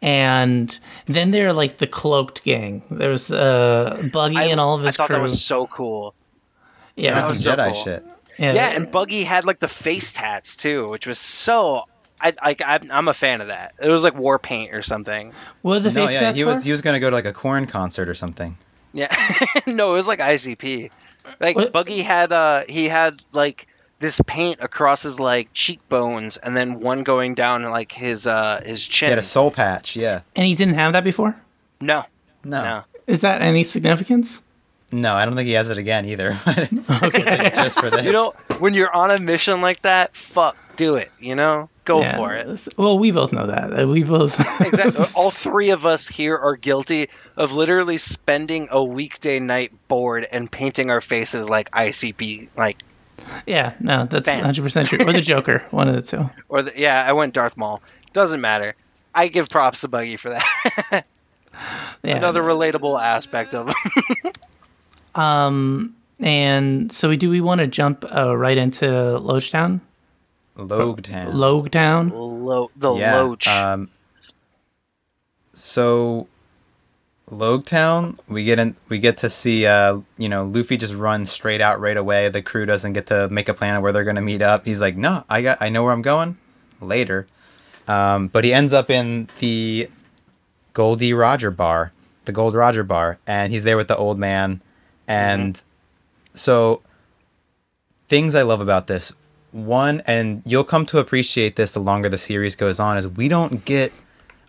and 0.05 0.79
then 1.07 1.31
they're 1.31 1.53
like 1.55 1.79
the 1.79 1.87
cloaked 1.87 2.45
gang. 2.45 2.83
There's 2.91 3.33
uh 3.33 4.03
Buggy 4.13 4.37
I, 4.37 4.45
and 4.45 4.61
all 4.61 4.75
of 4.75 4.83
his 4.83 4.85
I 4.85 4.89
his 4.89 4.97
thought 4.99 5.07
crew. 5.09 5.17
that 5.17 5.31
was 5.31 5.47
so 5.47 5.67
cool. 5.67 6.15
yeah, 6.95 7.15
That's 7.15 7.23
That 7.23 7.27
some 7.27 7.33
was 7.35 7.43
so 7.45 7.57
Jedi 7.57 7.73
cool. 7.73 7.85
shit. 7.85 8.05
yeah, 8.39 8.53
Yeah, 8.53 8.69
and 8.77 8.91
Buggy 8.93 9.25
had 9.25 9.47
like 9.47 9.59
the 9.61 9.69
face 9.69 10.13
tats 10.13 10.57
too, 10.57 10.89
which 10.89 11.07
was 11.07 11.19
so. 11.19 11.85
I, 12.21 12.33
I 12.41 12.57
I'm, 12.65 12.91
I'm 12.91 13.09
a 13.09 13.15
fan 13.15 13.41
of 13.41 13.49
that. 13.49 13.73
It 13.83 13.89
was 13.89 14.05
like 14.05 14.15
war 14.15 14.39
paint 14.39 14.75
or 14.75 14.83
something. 14.83 15.33
what 15.63 15.77
are 15.77 15.81
the 15.81 15.91
No, 15.91 16.07
face 16.07 16.15
yeah, 16.15 16.21
tats 16.21 16.39
he 16.39 16.45
was 16.45 16.63
he 16.63 16.71
was 16.71 16.81
gonna 16.83 17.01
go 17.01 17.09
to 17.11 17.17
like 17.17 17.25
a 17.25 17.33
Korn 17.33 17.67
concert 17.67 18.09
or 18.09 18.15
something. 18.15 18.57
Yeah, 18.93 19.15
no, 19.67 19.91
it 19.91 19.95
was 19.95 20.07
like 20.07 20.21
ICP. 20.21 20.91
Like 21.41 21.57
What? 21.57 21.73
Buggy 21.73 22.03
had 22.03 22.31
uh 22.33 22.65
he 22.69 22.89
had 22.89 23.21
like 23.33 23.67
this 23.99 24.21
paint 24.27 24.59
across 24.61 25.03
his 25.03 25.19
like 25.21 25.49
cheekbones, 25.53 26.37
and 26.37 26.57
then 26.57 26.81
one 26.81 27.03
going 27.05 27.35
down 27.35 27.63
like 27.65 27.93
his 27.93 28.27
uh 28.27 28.61
his 28.65 28.87
He 28.87 28.93
chin. 28.93 29.09
had 29.11 29.19
a 29.19 29.23
soul 29.23 29.51
patch. 29.51 29.97
Yeah. 29.97 30.21
And 30.37 30.47
he 30.47 30.55
didn't 30.55 30.75
have 30.75 30.93
that 30.93 31.05
before? 31.05 31.37
no, 31.81 32.05
No. 32.45 32.63
no. 32.63 32.83
Is 33.07 33.21
that 33.21 33.43
any 33.43 33.65
significance? 33.65 34.43
No, 34.93 35.15
I 35.15 35.25
don't 35.25 35.35
think 35.35 35.47
he 35.47 35.53
has 35.55 35.71
it 35.71 35.79
again 35.79 36.05
either. 36.07 36.39
okay. 37.03 37.51
Just 37.55 37.79
for 37.81 37.91
this. 37.91 38.05
You 38.05 38.13
know, 38.13 38.35
when 38.61 38.75
you're 38.75 38.95
on 38.95 39.11
a 39.11 39.19
mission 39.19 39.61
like 39.61 39.83
that, 39.83 40.15
fuck, 40.15 40.57
do 40.77 40.97
it. 40.97 41.11
You 41.19 41.35
know, 41.35 41.69
go 41.85 42.01
Yeah. 42.01 42.17
for 42.17 42.35
it. 42.35 42.69
Well, 42.77 42.99
we 42.99 43.11
both 43.11 43.33
know 43.33 43.47
that. 43.49 43.89
We 43.89 44.05
both. 44.05 44.39
Exactly. 44.61 45.05
All 45.17 45.31
three 45.31 45.71
of 45.71 45.85
us 45.85 46.07
here 46.09 46.37
are 46.39 46.57
guilty 46.57 47.09
of 47.37 47.53
literally 47.53 47.99
spending 47.99 48.69
a 48.71 48.83
weekday 48.85 49.41
night 49.41 49.73
bored 49.89 50.27
and 50.31 50.51
painting 50.51 50.91
our 50.91 51.01
faces 51.01 51.49
like 51.51 51.71
ICP, 51.73 52.49
like 52.57 52.83
yeah, 53.47 53.75
no, 53.81 54.07
that's 54.07 54.33
Bam. 54.33 54.45
100% 54.45 54.87
true. 54.87 54.99
Or 55.07 55.13
the 55.13 55.21
Joker, 55.21 55.63
one 55.71 55.89
of 55.89 55.95
the 55.95 56.03
two. 56.03 56.31
or 56.49 56.63
the, 56.63 56.73
yeah, 56.77 57.05
I 57.05 57.13
went 57.13 57.35
Darth 57.35 57.57
Maul. 57.57 57.81
Doesn't 58.13 58.41
matter. 58.41 58.75
I 59.15 59.29
give 59.29 59.49
props 59.49 59.81
to 59.83 59.89
Buggy 59.89 60.17
for 60.17 60.31
that. 60.31 61.05
Yeah. 62.03 62.17
Another 62.17 62.43
relatable 62.43 63.01
aspect 63.01 63.55
of 63.55 63.69
him. 63.69 64.33
Um, 65.15 65.95
and 66.19 66.91
so 66.91 67.09
we 67.09 67.17
do 67.17 67.31
we 67.31 67.41
want 67.41 67.61
to 67.61 67.69
jump 67.69 68.05
uh, 68.13 68.37
right 68.37 68.59
into 68.59 68.85
Loguetown? 68.85 69.81
Loguetown. 70.57 71.33
Loguetown? 71.33 72.11
Lo- 72.13 72.71
the 72.75 72.95
yeah. 72.95 73.21
Loach. 73.21 73.47
Um, 73.47 73.89
so 75.53 76.27
Loguetown, 77.35 78.19
we 78.29 78.45
get 78.45 78.59
in, 78.59 78.77
we 78.89 78.99
get 78.99 79.19
to 79.19 79.31
see 79.31 79.67
uh, 79.67 80.01
you 80.19 80.29
know, 80.29 80.45
Luffy 80.45 80.77
just 80.77 80.95
runs 80.95 81.31
straight 81.31 81.61
out 81.61 81.81
right 81.81 81.97
away. 81.97 82.29
The 82.29 82.43
crew 82.43 82.67
doesn't 82.67 82.93
get 82.93 83.07
to 83.07 83.29
make 83.29 83.49
a 83.49 83.55
plan 83.55 83.77
of 83.77 83.83
where 83.83 83.93
they're 83.93 84.05
gonna 84.05 84.23
meet 84.23 84.43
up. 84.43 84.65
He's 84.65 84.81
like, 84.81 84.97
No, 84.97 85.25
I 85.29 85.43
got 85.43 85.59
I 85.61 85.69
know 85.69 85.83
where 85.85 85.93
I'm 85.93 86.03
going 86.03 86.37
later. 86.81 87.27
Um, 87.87 88.29
but 88.29 88.45
he 88.45 88.53
ends 88.53 88.73
up 88.73 88.91
in 88.91 89.29
the 89.41 89.89
Gol 90.73 90.97
D. 90.97 91.13
Roger 91.13 91.51
bar, 91.51 91.93
the 92.25 92.33
Gold 92.33 92.55
Roger 92.55 92.83
bar, 92.83 93.19
and 93.27 93.53
he's 93.53 93.65
there 93.65 93.77
with 93.77 93.89
the 93.89 93.97
old 93.97 94.19
man. 94.19 94.61
And 95.07 95.61
so 96.33 96.83
things 98.09 98.35
I 98.35 98.43
love 98.43 98.61
about 98.61 98.87
this 98.87 99.13
one, 99.53 100.03
and 100.07 100.43
you'll 100.45 100.65
come 100.65 100.87
to 100.87 100.99
appreciate 100.99 101.57
this 101.57 101.75
the 101.75 101.81
longer 101.81 102.09
the 102.09 102.19
series 102.19 102.57
goes 102.57 102.81
on, 102.81 102.97
is 102.97 103.07
we 103.07 103.29
don't 103.29 103.65
get 103.65 103.93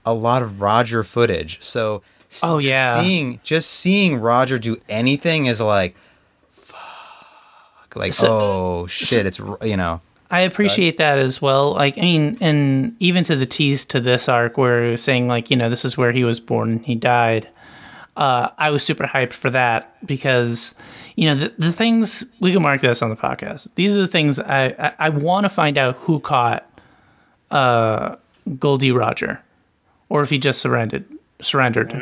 a 0.05 0.13
lot 0.13 0.41
of 0.41 0.61
Roger 0.61 1.03
footage. 1.03 1.61
So 1.61 2.01
Oh, 2.43 2.59
just 2.59 2.67
yeah. 2.67 3.01
seeing 3.01 3.39
just 3.43 3.69
seeing 3.71 4.17
Roger 4.19 4.57
do 4.57 4.77
anything 4.89 5.45
is 5.45 5.61
like, 5.61 5.95
fuck, 6.49 7.95
like 7.95 8.13
So- 8.13 8.27
oh 8.27 8.87
shit, 8.87 9.25
it's 9.25 9.39
you 9.61 9.77
know. 9.77 10.01
I 10.31 10.41
appreciate 10.41 10.97
that 10.97 11.19
as 11.19 11.39
well. 11.39 11.73
Like, 11.73 11.99
I 11.99 12.01
mean, 12.01 12.37
and 12.41 12.95
even 12.99 13.23
to 13.25 13.35
the 13.35 13.45
tease 13.45 13.85
to 13.85 13.99
this 13.99 14.27
arc 14.27 14.57
where 14.57 14.85
it 14.85 14.91
was 14.91 15.03
saying, 15.03 15.27
like, 15.27 15.51
you 15.51 15.55
know, 15.55 15.69
this 15.69 15.85
is 15.85 15.97
where 15.97 16.11
he 16.11 16.23
was 16.23 16.39
born 16.39 16.71
and 16.71 16.85
he 16.85 16.95
died. 16.95 17.47
Uh, 18.17 18.49
I 18.57 18.71
was 18.71 18.83
super 18.83 19.03
hyped 19.03 19.33
for 19.33 19.51
that 19.51 19.95
because, 20.05 20.73
you 21.15 21.25
know, 21.25 21.35
the, 21.35 21.53
the 21.59 21.71
things 21.71 22.25
we 22.39 22.51
can 22.51 22.63
mark 22.63 22.81
this 22.81 23.03
on 23.03 23.11
the 23.11 23.15
podcast. 23.15 23.67
These 23.75 23.95
are 23.95 24.01
the 24.01 24.07
things 24.07 24.39
I, 24.39 24.67
I, 24.79 24.93
I 24.99 25.09
want 25.09 25.43
to 25.45 25.49
find 25.49 25.77
out 25.77 25.95
who 25.97 26.19
caught 26.19 26.67
uh, 27.51 28.15
Gol 28.57 28.77
D. 28.79 28.91
Roger, 28.91 29.41
or 30.09 30.23
if 30.23 30.31
he 30.31 30.39
just 30.39 30.59
surrendered. 30.59 31.05
Surrendered. 31.41 31.93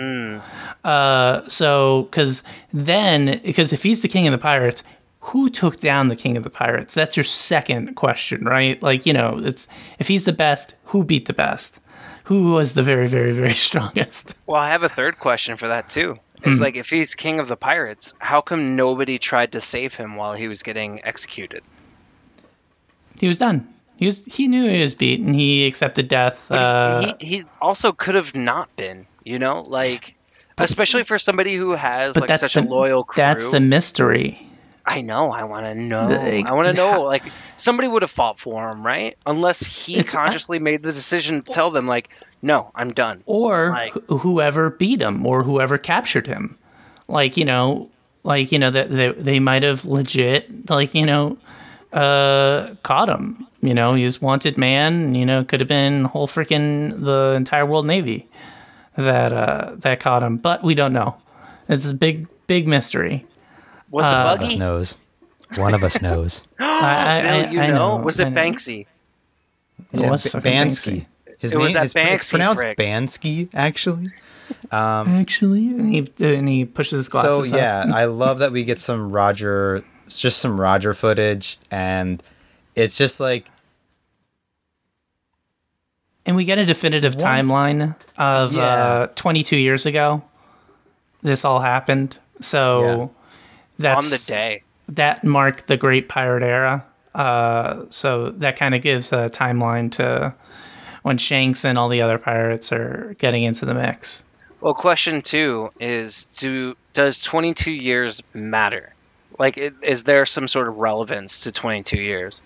Uh, 0.84 1.48
so, 1.48 2.04
because 2.04 2.44
then, 2.72 3.40
because 3.44 3.74
if 3.74 3.82
he's 3.84 4.02
the 4.02 4.08
king 4.08 4.28
of 4.28 4.32
the 4.32 4.38
pirates, 4.38 4.84
who 5.22 5.50
took 5.50 5.78
down 5.78 6.10
the 6.10 6.16
king 6.16 6.36
of 6.38 6.44
the 6.44 6.50
pirates? 6.50 6.94
That's 6.94 7.16
your 7.18 7.24
second 7.24 7.96
question, 7.96 8.44
right? 8.44 8.82
Like, 8.84 9.06
you 9.06 9.14
know, 9.14 9.40
it's 9.44 9.68
if 9.98 10.08
he's 10.08 10.26
the 10.26 10.34
best, 10.34 10.76
who 10.86 11.04
beat 11.04 11.26
the 11.28 11.34
best? 11.34 11.80
Who 12.26 12.52
was 12.54 12.74
the 12.74 12.84
very, 12.84 13.08
very, 13.08 13.32
very 13.32 13.54
strongest? 13.68 14.36
Well, 14.46 14.62
I 14.62 14.70
have 14.70 14.84
a 14.84 14.90
third 14.90 15.20
question 15.20 15.56
for 15.58 15.68
that 15.70 15.88
too. 15.88 16.20
It's 16.44 16.58
Hmm. 16.58 16.62
like 16.64 16.76
if 16.76 16.90
he's 16.90 17.16
king 17.16 17.40
of 17.40 17.48
the 17.48 17.56
pirates, 17.56 18.14
how 18.20 18.42
come 18.42 18.76
nobody 18.76 19.18
tried 19.18 19.54
to 19.54 19.62
save 19.62 19.94
him 19.94 20.16
while 20.18 20.34
he 20.34 20.48
was 20.50 20.62
getting 20.62 21.04
executed? 21.06 21.64
He 23.20 23.28
was 23.28 23.40
done. 23.40 23.68
He 23.96 24.06
was. 24.08 24.26
He 24.26 24.48
knew 24.50 24.68
he 24.68 24.82
was 24.82 24.94
beaten. 24.94 25.34
He 25.34 25.66
accepted 25.66 26.10
death. 26.10 26.52
Uh, 26.52 27.14
he, 27.20 27.28
he 27.38 27.44
also 27.62 27.94
could 27.94 28.16
have 28.16 28.36
not 28.36 28.76
been, 28.76 29.06
you 29.26 29.40
know, 29.40 29.62
like 29.68 30.16
especially 30.58 31.04
for 31.04 31.18
somebody 31.18 31.56
who 31.56 31.72
has 31.72 32.16
like 32.16 32.30
such 32.40 32.54
the 32.54 32.62
a 32.62 32.64
loyal 32.64 33.04
crew. 33.04 33.16
that's 33.18 33.50
the 33.50 33.60
mystery. 33.60 34.48
I 34.86 35.00
know. 35.02 35.32
I 35.32 35.46
want 35.46 35.66
to 35.66 35.74
know. 35.76 36.08
Like, 36.08 36.50
I 36.50 36.54
want 36.54 36.68
to 36.68 36.74
know. 36.74 37.04
Like 37.04 37.24
somebody 37.56 37.88
would 37.88 38.02
have 38.02 38.12
fought 38.12 38.38
for 38.38 38.70
him, 38.70 38.86
right? 38.86 39.18
Unless 39.26 39.66
he 39.66 39.94
It's- 39.98 40.14
I- 40.14 40.26
consciously 40.26 40.60
made 40.60 40.84
the 40.84 40.92
decision 40.92 41.42
to 41.42 41.52
tell 41.54 41.72
them, 41.72 41.88
like, 41.88 42.10
"No, 42.42 42.70
I'm 42.76 42.92
done." 42.94 43.24
or 43.26 43.70
Like- 43.72 43.94
wh- 44.10 44.20
whoever 44.20 44.70
beat 44.70 45.02
him 45.02 45.26
or 45.26 45.44
whoever 45.44 45.78
captured 45.78 46.28
him 46.28 46.58
like 47.08 47.36
you 47.38 47.44
know 47.46 47.90
like 48.24 48.52
you 48.54 48.58
know 48.60 48.72
that 48.72 48.90
they, 48.90 49.12
they 49.12 49.40
might 49.40 49.62
have 49.64 49.84
legit 49.86 50.70
like 50.70 50.94
you 50.96 51.06
know 51.06 51.38
uh 51.92 52.74
caught 52.84 53.10
him 53.10 53.46
you 53.62 53.74
know 53.74 53.94
he 53.94 54.04
was 54.06 54.22
wanted 54.22 54.58
man 54.58 55.14
you 55.14 55.26
know 55.26 55.44
could 55.44 55.60
have 55.60 55.68
been 55.68 56.06
whole 56.06 56.28
freaking 56.28 57.04
the 57.04 57.34
entire 57.36 57.66
world 57.66 57.86
navy 57.86 58.28
that 58.98 59.34
uh 59.34 59.72
that 59.78 60.00
caught 60.00 60.22
him 60.24 60.38
but 60.38 60.64
we 60.64 60.76
don't 60.76 60.94
know 60.94 61.16
it's 61.70 61.90
a 61.90 61.94
big 61.94 62.28
big 62.48 62.68
mystery 62.68 63.26
Was 63.92 64.06
Uh, 64.06 64.10
it 64.10 64.14
One 64.14 64.34
of 64.38 64.42
us 64.44 64.56
knows. 64.58 64.98
One 65.56 65.74
of 65.76 65.84
us 65.84 66.02
knows. 66.02 66.48
I, 66.60 66.66
I, 66.66 67.22
Bill, 67.44 67.54
you 67.54 67.62
I 67.62 67.68
know? 67.68 67.98
know 67.98 68.04
Was 68.04 68.20
it 68.20 68.30
know. 68.32 68.42
Banksy? 68.42 68.86
It 69.94 70.10
was 70.10 70.24
Ba- 70.24 70.30
fucking 70.32 70.52
Bansky. 70.52 71.06
His 71.38 71.52
It 71.54 71.56
name 71.58 71.64
was 71.66 71.74
that 71.74 71.86
is 71.86 71.94
it's 71.96 72.24
pronounced 72.24 72.62
prick. 72.62 72.78
Bansky, 72.78 73.50
actually. 73.54 74.12
actually 74.72 75.68
and 75.68 75.90
he, 75.94 76.08
and 76.20 76.48
he 76.48 76.66
pushes 76.66 76.98
his 77.00 77.10
glasses 77.10 77.50
so 77.50 77.56
yeah, 77.58 77.82
up. 77.82 77.94
I 77.94 78.06
love 78.06 78.40
that 78.40 78.52
we 78.52 78.64
get 78.64 78.80
some 78.80 79.12
Roger, 79.12 79.84
it's 80.06 80.20
just 80.20 80.40
some 80.40 80.60
Roger 80.60 80.94
footage, 80.94 81.58
and 81.72 82.22
it's 82.76 82.98
just 82.98 83.20
like 83.20 83.50
And 86.26 86.36
we 86.36 86.46
get 86.46 86.58
a 86.58 86.66
definitive 86.66 87.16
Once- 87.16 87.50
timeline 87.50 87.96
of 88.18 88.54
Yeah. 88.54 88.62
uh, 88.64 89.08
22 89.16 89.58
years 89.58 89.86
ago. 89.86 90.24
This 91.22 91.44
all 91.46 91.60
happened. 91.62 92.18
So 92.42 93.12
that's 93.80 94.06
On 94.06 94.12
the 94.12 94.24
day. 94.40 94.64
that 94.90 95.24
marked 95.24 95.68
the 95.68 95.78
Great 95.78 96.08
Pirate 96.10 96.44
Era. 96.44 96.86
Uh, 97.14 97.84
so 97.90 98.32
that 98.38 98.58
kind 98.58 98.74
of 98.74 98.82
gives 98.82 99.12
a 99.14 99.30
timeline 99.30 99.92
to 99.94 100.34
when 101.04 101.18
Shanks 101.18 101.64
and 101.66 101.78
all 101.78 101.90
the 101.90 102.02
other 102.02 102.18
pirates 102.18 102.72
are 102.72 103.16
getting 103.20 103.44
into 103.44 103.66
the 103.66 103.74
mix. 103.74 104.24
Well, 104.62 104.74
question 104.74 105.22
two 105.22 105.70
is: 105.80 106.24
Do 106.38 106.76
does 106.94 107.22
22 107.22 107.72
years 107.72 108.24
matter? 108.34 108.94
Like, 109.38 109.58
is 109.58 110.04
there 110.04 110.26
some 110.26 110.48
sort 110.48 110.68
of 110.70 110.78
relevance 110.78 111.42
to 111.42 111.52
22 111.52 111.98
years? 111.98 112.40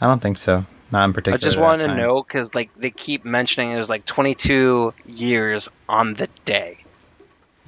I 0.00 0.06
don't 0.06 0.20
think 0.20 0.36
so. 0.36 0.66
Not 0.92 1.04
in 1.04 1.10
I 1.10 1.12
particular. 1.14 1.38
just 1.38 1.56
that 1.56 1.62
want 1.62 1.82
to 1.82 1.94
know 1.94 2.22
because, 2.22 2.54
like, 2.54 2.70
they 2.76 2.90
keep 2.90 3.24
mentioning 3.24 3.70
it 3.72 3.76
was 3.76 3.90
like 3.90 4.04
22 4.06 4.94
years 5.06 5.68
on 5.88 6.14
the 6.14 6.28
day. 6.44 6.78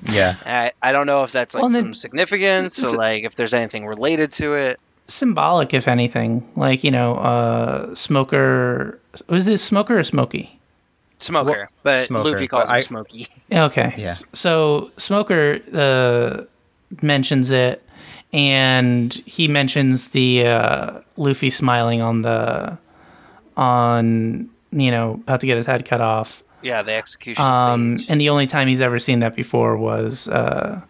Yeah, 0.08 0.36
I, 0.46 0.70
I 0.80 0.92
don't 0.92 1.06
know 1.06 1.24
if 1.24 1.32
that's 1.32 1.54
like 1.54 1.62
Well, 1.62 1.70
then- 1.70 1.86
some 1.86 1.94
significance, 1.94 2.78
or 2.94 2.96
like 2.96 3.24
if 3.24 3.34
there's 3.34 3.52
anything 3.54 3.86
related 3.86 4.30
to 4.32 4.54
it. 4.54 4.78
Symbolic, 5.08 5.72
if 5.74 5.88
anything. 5.88 6.46
Like, 6.54 6.84
you 6.84 6.90
know, 6.90 7.16
uh, 7.16 7.94
Smoker. 7.94 9.00
Was 9.28 9.46
this 9.46 9.62
Smoker 9.62 9.98
or 9.98 10.04
Smokey? 10.04 10.56
Smoker, 11.18 11.68
but 11.82 12.00
Smoker, 12.02 12.30
Luffy 12.30 12.46
called 12.46 12.62
but 12.66 12.68
him 12.68 12.74
I- 12.76 12.80
Smokey. 12.80 13.28
Okay. 13.52 13.92
Yeah. 13.98 14.14
So 14.34 14.92
Smoker 14.98 15.58
uh, 15.74 16.44
mentions 17.02 17.50
it, 17.50 17.82
and 18.32 19.12
he 19.26 19.48
mentions 19.48 20.08
the 20.08 20.46
uh, 20.46 21.00
Luffy 21.16 21.50
smiling 21.50 22.02
on 22.02 22.22
the 22.22 22.78
on 23.58 24.48
you 24.70 24.90
know 24.90 25.14
about 25.14 25.40
to 25.40 25.46
get 25.46 25.56
his 25.56 25.66
head 25.66 25.84
cut 25.84 26.00
off. 26.00 26.42
Yeah, 26.62 26.82
the 26.82 26.92
execution 26.92 27.44
Um, 27.44 27.98
stage. 27.98 28.06
and 28.10 28.20
the 28.20 28.30
only 28.30 28.46
time 28.46 28.66
he's 28.68 28.80
ever 28.80 28.98
seen 28.98 29.20
that 29.20 29.36
before 29.36 29.76
was 29.76 30.26
uh, 30.28 30.80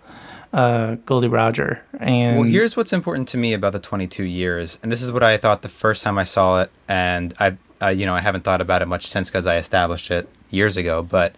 uh, 0.53 0.95
Gol 1.05 1.21
D. 1.21 1.27
Roger. 1.29 1.83
And 2.01 2.39
Well, 2.39 2.47
here's 2.49 2.75
what's 2.77 2.93
important 2.93 3.29
to 3.29 3.37
me 3.37 3.53
about 3.53 3.73
the 3.75 3.79
22 3.79 4.25
years, 4.25 4.79
and 4.83 4.91
this 4.91 5.03
is 5.03 5.13
what 5.13 5.23
I 5.23 5.37
thought 5.37 5.61
the 5.63 5.69
first 5.69 6.03
time 6.03 6.17
I 6.19 6.25
saw 6.25 6.63
it, 6.63 6.71
and 6.89 7.35
I, 7.39 7.57
I 7.83 7.91
you 7.91 8.07
know, 8.07 8.15
I 8.15 8.21
haven't 8.21 8.45
thought 8.45 8.61
about 8.63 8.81
it 8.81 8.87
much 8.87 9.07
since 9.07 9.29
because 9.29 9.47
I 9.47 9.57
established 9.59 10.11
it 10.11 10.27
years 10.51 10.77
ago. 10.79 11.03
But 11.03 11.35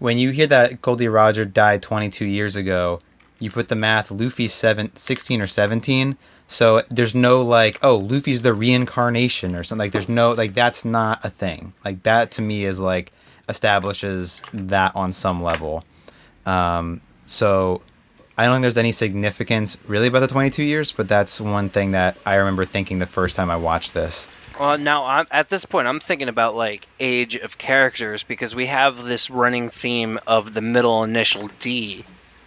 when 0.00 0.18
you 0.18 0.30
hear 0.30 0.48
that 0.48 0.82
Gol 0.82 0.96
D. 0.96 1.06
Roger 1.06 1.44
died 1.44 1.82
22 1.82 2.24
years 2.24 2.56
ago, 2.56 3.00
you 3.38 3.50
put 3.50 3.68
the 3.68 3.76
math. 3.76 4.10
Luffy's 4.10 4.52
seven, 4.52 4.94
16 4.96 5.40
or 5.40 5.46
17, 5.46 6.16
so 6.52 6.82
there's 6.90 7.14
no 7.14 7.40
like, 7.40 7.78
oh, 7.82 7.96
Luffy's 7.96 8.42
the 8.42 8.52
reincarnation 8.52 9.54
or 9.54 9.64
something. 9.64 9.86
Like, 9.86 9.92
there's 9.92 10.08
no 10.08 10.32
like, 10.32 10.52
that's 10.52 10.84
not 10.84 11.24
a 11.24 11.30
thing. 11.30 11.72
Like 11.82 12.02
that 12.02 12.32
to 12.32 12.42
me 12.42 12.64
is 12.66 12.78
like 12.78 13.10
establishes 13.48 14.42
that 14.52 14.94
on 14.94 15.12
some 15.12 15.42
level. 15.42 15.82
Um, 16.44 17.00
so 17.24 17.80
I 18.36 18.44
don't 18.44 18.56
think 18.56 18.62
there's 18.62 18.76
any 18.76 18.92
significance 18.92 19.78
really 19.86 20.08
about 20.08 20.20
the 20.20 20.28
22 20.28 20.62
years, 20.62 20.92
but 20.92 21.08
that's 21.08 21.40
one 21.40 21.70
thing 21.70 21.92
that 21.92 22.18
I 22.26 22.34
remember 22.34 22.66
thinking 22.66 22.98
the 22.98 23.06
first 23.06 23.34
time 23.34 23.50
I 23.50 23.56
watched 23.56 23.94
this. 23.94 24.28
Well, 24.60 24.76
now 24.76 25.06
I'm, 25.06 25.24
at 25.30 25.48
this 25.48 25.64
point, 25.64 25.86
I'm 25.86 26.00
thinking 26.00 26.28
about 26.28 26.54
like 26.54 26.86
age 27.00 27.34
of 27.36 27.56
characters 27.56 28.24
because 28.24 28.54
we 28.54 28.66
have 28.66 29.02
this 29.02 29.30
running 29.30 29.70
theme 29.70 30.18
of 30.26 30.52
the 30.52 30.60
middle 30.60 31.02
initial 31.02 31.48
D, 31.60 32.04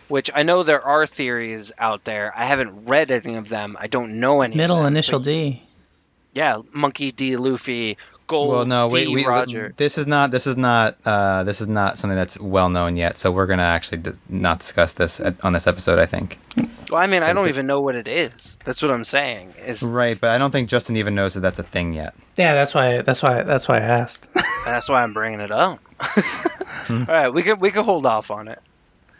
which 0.07 0.29
I 0.33 0.43
know 0.43 0.63
there 0.63 0.81
are 0.81 1.05
theories 1.07 1.71
out 1.77 2.03
there. 2.03 2.31
I 2.35 2.45
haven't 2.45 2.85
read 2.85 3.11
any 3.11 3.35
of 3.35 3.49
them. 3.49 3.77
I 3.79 3.87
don't 3.87 4.19
know 4.19 4.41
any. 4.41 4.53
of 4.53 4.57
middle 4.57 4.77
them, 4.77 4.87
initial 4.87 5.19
but 5.19 5.25
D. 5.25 5.63
Yeah, 6.33 6.61
Monkey 6.73 7.11
D. 7.11 7.35
Luffy. 7.37 7.97
Gold 8.27 8.49
well, 8.49 8.65
no, 8.65 8.87
wait, 8.87 9.05
D. 9.05 9.13
we, 9.13 9.23
Roger. 9.23 9.75
this 9.77 9.99
is 9.99 10.07
not 10.07 10.31
this 10.31 10.47
is 10.47 10.57
not 10.57 10.97
uh, 11.05 11.43
this 11.43 11.61
is 11.61 11.67
not 11.67 11.99
something 11.99 12.15
that's 12.17 12.39
well 12.39 12.69
known 12.69 12.97
yet. 12.97 13.17
So 13.17 13.31
we're 13.31 13.45
gonna 13.45 13.61
actually 13.61 13.99
d- 13.99 14.11
not 14.29 14.57
discuss 14.59 14.93
this 14.93 15.19
at, 15.19 15.43
on 15.45 15.53
this 15.53 15.67
episode. 15.67 15.99
I 15.99 16.07
think. 16.07 16.39
Well, 16.89 16.99
I 16.99 17.05
mean, 17.05 17.21
I 17.21 17.33
don't 17.33 17.43
the- 17.43 17.51
even 17.51 17.67
know 17.67 17.81
what 17.81 17.93
it 17.93 18.07
is. 18.07 18.57
That's 18.65 18.81
what 18.81 18.89
I'm 18.89 19.03
saying. 19.03 19.53
Is 19.63 19.83
Right, 19.83 20.19
but 20.19 20.31
I 20.31 20.39
don't 20.39 20.49
think 20.49 20.69
Justin 20.69 20.97
even 20.97 21.13
knows 21.13 21.35
that 21.35 21.41
that's 21.41 21.59
a 21.59 21.63
thing 21.63 21.93
yet. 21.93 22.15
Yeah, 22.35 22.55
that's 22.55 22.73
why. 22.73 23.01
That's 23.03 23.21
why. 23.21 23.43
That's 23.43 23.67
why 23.67 23.77
I 23.77 23.81
asked. 23.81 24.27
that's 24.65 24.89
why 24.89 25.03
I'm 25.03 25.13
bringing 25.13 25.39
it 25.39 25.51
up. 25.51 25.79
Hmm. 25.99 27.03
All 27.07 27.15
right, 27.15 27.29
we 27.29 27.43
could 27.43 27.61
we 27.61 27.69
could 27.69 27.85
hold 27.85 28.07
off 28.07 28.31
on 28.31 28.47
it. 28.47 28.59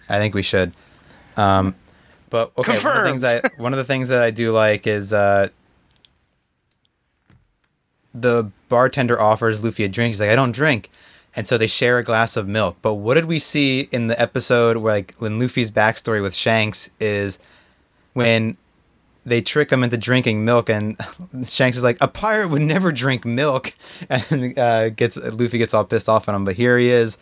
I 0.09 0.19
think 0.19 0.33
we 0.33 0.41
should. 0.41 0.73
Um, 1.37 1.75
but 2.29 2.51
okay, 2.57 2.77
one 2.81 2.97
of 2.97 3.03
the 3.03 3.09
things 3.09 3.23
I 3.23 3.41
one 3.57 3.73
of 3.73 3.77
the 3.77 3.83
things 3.83 4.09
that 4.09 4.21
I 4.21 4.31
do 4.31 4.51
like 4.51 4.87
is 4.87 5.13
uh, 5.13 5.49
the 8.13 8.51
bartender 8.69 9.19
offers 9.19 9.63
Luffy 9.63 9.83
a 9.83 9.87
drink. 9.87 10.09
He's 10.09 10.19
like, 10.19 10.29
I 10.29 10.35
don't 10.35 10.51
drink, 10.51 10.89
and 11.35 11.45
so 11.45 11.57
they 11.57 11.67
share 11.67 11.97
a 11.97 12.03
glass 12.03 12.37
of 12.37 12.47
milk. 12.47 12.77
But 12.81 12.95
what 12.95 13.15
did 13.15 13.25
we 13.25 13.39
see 13.39 13.87
in 13.91 14.07
the 14.07 14.19
episode 14.19 14.77
where 14.77 14.93
like 14.93 15.15
when 15.19 15.39
Luffy's 15.39 15.71
backstory 15.71 16.21
with 16.21 16.35
Shanks 16.35 16.89
is 16.99 17.39
when 18.13 18.57
they 19.25 19.41
trick 19.41 19.71
him 19.71 19.83
into 19.83 19.97
drinking 19.97 20.45
milk, 20.45 20.69
and 20.69 20.97
Shanks 21.45 21.77
is 21.77 21.83
like, 21.83 21.97
a 22.01 22.07
pirate 22.07 22.49
would 22.49 22.61
never 22.61 22.91
drink 22.91 23.25
milk, 23.25 23.73
and 24.09 24.57
uh, 24.57 24.89
gets 24.89 25.17
Luffy 25.17 25.57
gets 25.57 25.73
all 25.73 25.85
pissed 25.85 26.09
off 26.09 26.27
at 26.27 26.35
him. 26.35 26.45
But 26.45 26.55
here 26.55 26.77
he 26.77 26.89
is 26.89 27.17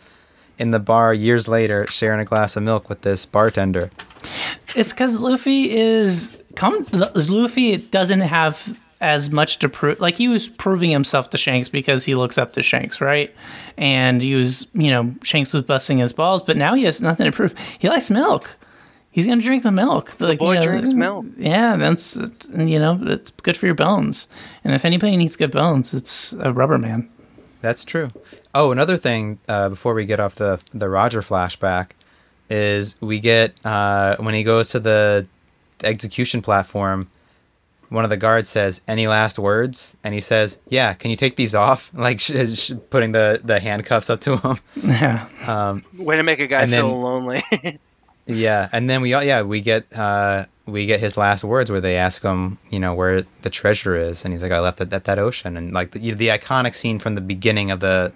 in 0.58 0.70
the 0.70 0.78
bar 0.78 1.12
years 1.12 1.48
later, 1.48 1.86
sharing 1.90 2.20
a 2.20 2.24
glass 2.24 2.56
of 2.56 2.62
milk 2.62 2.88
with 2.88 3.02
this 3.02 3.26
bartender. 3.26 3.90
It's 4.74 4.92
because 4.92 5.20
Luffy 5.20 5.76
is 5.76 6.36
come. 6.54 6.86
Luffy 6.92 7.76
doesn't 7.76 8.20
have 8.20 8.78
as 9.00 9.30
much 9.30 9.58
to 9.58 9.68
prove. 9.68 10.00
Like 10.00 10.16
he 10.16 10.28
was 10.28 10.48
proving 10.48 10.90
himself 10.90 11.30
to 11.30 11.38
Shanks 11.38 11.68
because 11.68 12.04
he 12.04 12.14
looks 12.14 12.38
up 12.38 12.54
to 12.54 12.62
Shanks, 12.62 13.00
right? 13.00 13.34
And 13.76 14.22
he 14.22 14.34
was, 14.34 14.66
you 14.72 14.90
know, 14.90 15.14
Shanks 15.22 15.52
was 15.52 15.64
busting 15.64 15.98
his 15.98 16.12
balls, 16.12 16.42
but 16.42 16.56
now 16.56 16.74
he 16.74 16.84
has 16.84 17.02
nothing 17.02 17.26
to 17.26 17.32
prove. 17.32 17.54
He 17.78 17.88
likes 17.88 18.10
milk. 18.10 18.56
He's 19.10 19.26
gonna 19.26 19.42
drink 19.42 19.62
the 19.62 19.70
milk. 19.70 20.20
Like, 20.20 20.40
boy 20.40 20.54
you 20.54 20.60
know, 20.60 20.62
drinks 20.62 20.92
mm, 20.92 20.96
milk. 20.96 21.26
Yeah, 21.36 21.76
that's 21.76 22.16
it's, 22.16 22.48
you 22.48 22.78
know, 22.78 22.98
it's 23.02 23.30
good 23.30 23.56
for 23.56 23.66
your 23.66 23.74
bones. 23.74 24.26
And 24.64 24.74
if 24.74 24.84
anybody 24.84 25.16
needs 25.16 25.36
good 25.36 25.52
bones, 25.52 25.94
it's 25.94 26.32
a 26.40 26.52
rubber 26.52 26.78
man. 26.78 27.08
That's 27.64 27.82
true. 27.82 28.10
Oh, 28.54 28.72
another 28.72 28.98
thing 28.98 29.38
uh, 29.48 29.70
before 29.70 29.94
we 29.94 30.04
get 30.04 30.20
off 30.20 30.34
the 30.34 30.60
the 30.74 30.90
Roger 30.90 31.22
flashback 31.22 31.92
is 32.50 32.94
we 33.00 33.20
get 33.20 33.54
uh, 33.64 34.16
when 34.18 34.34
he 34.34 34.44
goes 34.44 34.68
to 34.70 34.80
the 34.80 35.26
execution 35.82 36.42
platform. 36.42 37.08
one 37.88 38.04
of 38.04 38.10
the 38.10 38.18
guards 38.18 38.50
says, 38.50 38.82
"Any 38.86 39.06
last 39.08 39.38
words?" 39.38 39.96
And 40.04 40.12
he 40.14 40.20
says, 40.20 40.58
"Yeah, 40.68 40.92
can 40.92 41.10
you 41.10 41.16
take 41.16 41.36
these 41.36 41.54
off?" 41.54 41.90
Like 42.06 42.20
sh- 42.20 42.52
sh- 42.54 42.72
putting 42.90 43.12
the 43.12 43.40
the 43.42 43.58
handcuffs 43.60 44.10
up 44.10 44.20
to 44.20 44.36
him. 44.36 44.58
Yeah. 44.82 45.80
Way 45.96 46.16
to 46.16 46.22
make 46.22 46.40
a 46.40 46.46
guy 46.46 46.66
feel 46.66 46.88
then- 46.90 47.00
lonely. 47.00 47.42
yeah, 48.26 48.68
and 48.72 48.90
then 48.90 49.00
we 49.00 49.14
all 49.14 49.24
yeah 49.24 49.40
we 49.42 49.62
get 49.62 49.84
uh 49.96 50.44
we 50.66 50.86
get 50.86 51.00
his 51.00 51.16
last 51.16 51.44
words 51.44 51.70
where 51.70 51.80
they 51.80 51.96
ask 51.96 52.22
him 52.22 52.58
you 52.70 52.80
know 52.80 52.94
where 52.94 53.22
the 53.42 53.50
treasure 53.50 53.96
is, 53.96 54.24
and 54.24 54.32
he's 54.32 54.42
like, 54.42 54.52
"I 54.52 54.60
left 54.60 54.80
it 54.80 54.92
at 54.92 55.04
that 55.04 55.18
ocean," 55.18 55.56
and 55.56 55.72
like 55.72 55.90
the, 55.92 56.00
you 56.00 56.12
know, 56.12 56.18
the 56.18 56.28
iconic 56.28 56.74
scene 56.74 56.98
from 56.98 57.14
the 57.14 57.20
beginning 57.20 57.70
of 57.70 57.80
the 57.80 58.12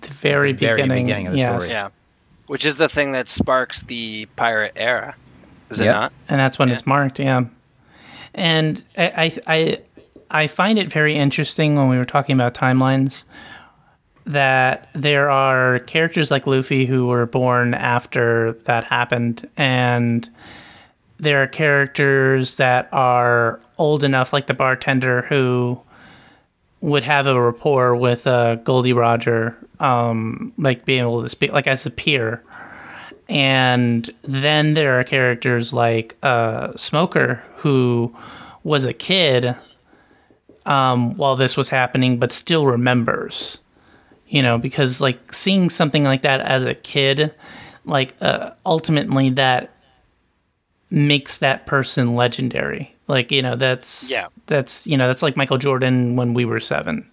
The 0.00 0.08
very, 0.08 0.52
the 0.52 0.58
very 0.58 0.82
beginning, 0.82 1.06
beginning 1.06 1.26
of 1.28 1.32
the 1.32 1.38
yes. 1.38 1.64
story. 1.64 1.74
yeah. 1.74 1.88
Which 2.48 2.64
is 2.64 2.76
the 2.76 2.88
thing 2.88 3.12
that 3.12 3.28
sparks 3.28 3.82
the 3.82 4.26
pirate 4.36 4.72
era. 4.76 5.14
Is 5.70 5.80
it 5.80 5.86
not? 5.86 6.12
and 6.28 6.38
that's 6.38 6.58
when 6.58 6.68
Yeah. 6.68 6.74
it's 6.74 6.86
marked. 6.86 7.18
Yeah, 7.18 7.44
and 8.34 8.82
I, 8.96 9.06
I 9.16 9.38
I 9.56 9.78
I 10.42 10.46
find 10.48 10.78
it 10.78 10.88
very 10.88 11.16
interesting 11.16 11.76
when 11.76 11.88
we 11.88 11.96
were 11.98 12.04
talking 12.04 12.34
about 12.34 12.54
timelines 12.54 13.24
that 14.26 14.88
there 14.92 15.30
are 15.30 15.78
characters 15.80 16.30
like 16.30 16.46
Luffy 16.46 16.84
who 16.86 17.06
were 17.06 17.26
born 17.26 17.74
after 17.74 18.52
that 18.64 18.84
happened, 18.84 19.48
and 19.56 20.28
there 21.18 21.42
are 21.42 21.46
characters 21.46 22.56
that 22.56 22.88
are 22.92 23.60
old 23.78 24.04
enough, 24.04 24.32
like 24.32 24.46
the 24.46 24.54
bartender 24.54 25.22
who 25.22 25.80
would 26.80 27.02
have 27.02 27.26
a 27.26 27.40
rapport 27.40 27.96
with 27.96 28.26
uh, 28.26 28.56
Gol 28.56 28.82
D. 28.82 28.92
Roger, 28.92 29.56
um, 29.80 30.52
like 30.58 30.84
being 30.84 31.00
able 31.00 31.22
to 31.22 31.28
speak 31.28 31.52
like 31.52 31.66
as 31.66 31.86
a 31.86 31.90
peer. 31.90 32.42
And 33.28 34.08
then 34.22 34.74
there 34.74 35.00
are 35.00 35.04
characters 35.04 35.72
like 35.72 36.16
uh, 36.22 36.76
Smoker, 36.76 37.42
who 37.56 38.14
was 38.62 38.84
a 38.84 38.92
kid 38.92 39.56
um, 40.64 41.16
while 41.16 41.34
this 41.34 41.56
was 41.56 41.68
happening, 41.68 42.18
but 42.18 42.30
still 42.30 42.66
remembers. 42.66 43.58
You 44.28 44.42
know, 44.42 44.58
because 44.58 45.00
like 45.00 45.32
seeing 45.32 45.70
something 45.70 46.04
like 46.04 46.22
that 46.22 46.40
as 46.40 46.64
a 46.64 46.74
kid, 46.74 47.32
like 47.84 48.14
uh, 48.20 48.50
ultimately 48.64 49.30
that 49.30 49.70
makes 50.90 51.38
that 51.38 51.66
person 51.66 52.14
legendary. 52.14 52.94
Like 53.08 53.30
you 53.30 53.42
know, 53.42 53.56
that's 53.56 54.10
Yeah. 54.10 54.26
that's 54.46 54.86
you 54.86 54.96
know 54.96 55.06
that's 55.06 55.22
like 55.22 55.36
Michael 55.36 55.58
Jordan 55.58 56.16
when 56.16 56.34
we 56.34 56.44
were 56.44 56.60
seven. 56.60 57.08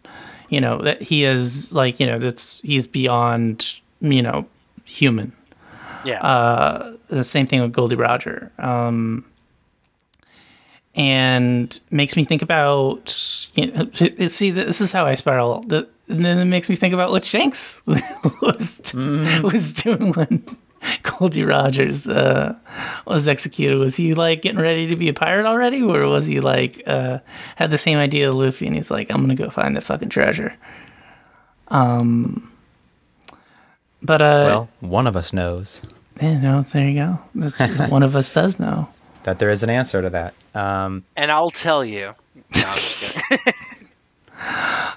You 0.50 0.62
know 0.62 0.80
that 0.84 1.02
he 1.02 1.24
is 1.24 1.72
like 1.72 2.00
you 2.00 2.06
know 2.08 2.20
that's 2.20 2.60
he's 2.64 2.86
beyond 2.88 3.80
you 4.02 4.22
know 4.22 4.46
human 4.86 5.32
Yeah. 6.06 6.94
the 7.08 7.24
same 7.24 7.48
thing 7.48 7.62
with 7.62 7.72
Gol 7.74 7.88
D. 7.88 7.96
Roger. 7.96 8.52
Um, 8.60 9.26
and 10.96 11.80
makes 11.90 12.16
me 12.16 12.24
think 12.24 12.42
about 12.42 13.50
you 13.56 13.72
know, 13.72 13.90
see 14.28 14.52
this 14.52 14.82
is 14.82 14.92
how 14.92 15.06
I 15.06 15.16
spiral. 15.16 15.62
The, 15.62 15.88
and 16.08 16.24
then 16.24 16.38
it 16.40 16.46
makes 16.46 16.70
me 16.70 16.76
think 16.76 16.94
about 16.94 17.12
what 17.12 17.24
Shanks 17.24 17.82
was 18.42 18.82
was 18.94 19.74
doing 19.74 20.12
when 20.14 20.44
Gol 21.04 21.30
D. 21.30 21.44
Rogers 21.44 22.08
uh, 22.08 22.56
was 23.06 23.28
executed. 23.28 23.78
Was 23.78 23.96
he 23.96 24.14
like 24.14 24.42
getting 24.42 24.60
ready 24.60 24.88
to 24.88 24.96
be 24.96 25.10
a 25.10 25.14
pirate 25.14 25.46
already, 25.46 25.82
or 25.82 26.08
was 26.08 26.28
he 26.28 26.40
like 26.40 26.82
uh, 26.88 27.20
had 27.56 27.72
the 27.72 27.78
same 27.78 27.98
idea 27.98 28.30
as 28.30 28.36
Luffy 28.36 28.68
and 28.68 28.76
he's 28.76 28.92
like, 28.92 29.10
I'm 29.10 29.22
gonna 29.22 29.36
go 29.36 29.50
find 29.50 29.76
the 29.76 29.82
fucking 29.82 30.10
treasure. 30.10 30.56
Um, 31.70 32.52
but 34.02 34.22
uh, 34.22 34.44
well, 34.46 34.70
one 34.80 35.08
of 35.08 35.16
us 35.16 35.34
knows 35.34 35.82
yeah, 36.22 36.40
no, 36.40 36.62
there 36.62 36.88
you 36.88 36.96
go. 36.96 37.20
That's, 37.36 37.60
one 37.90 38.04
of 38.04 38.16
us 38.16 38.30
does 38.30 38.60
know. 38.60 38.90
that 39.24 39.40
there 39.40 39.50
is 39.50 39.64
an 39.64 39.70
answer 39.70 40.02
to 40.02 40.10
that. 40.12 40.34
Um, 40.54 41.04
and 41.16 41.32
I'll 41.32 41.50
tell 41.50 41.84
you. 41.84 42.14
No, 42.36 42.64
I'm 42.66 42.76
just 42.76 43.16
kidding. 43.16 43.54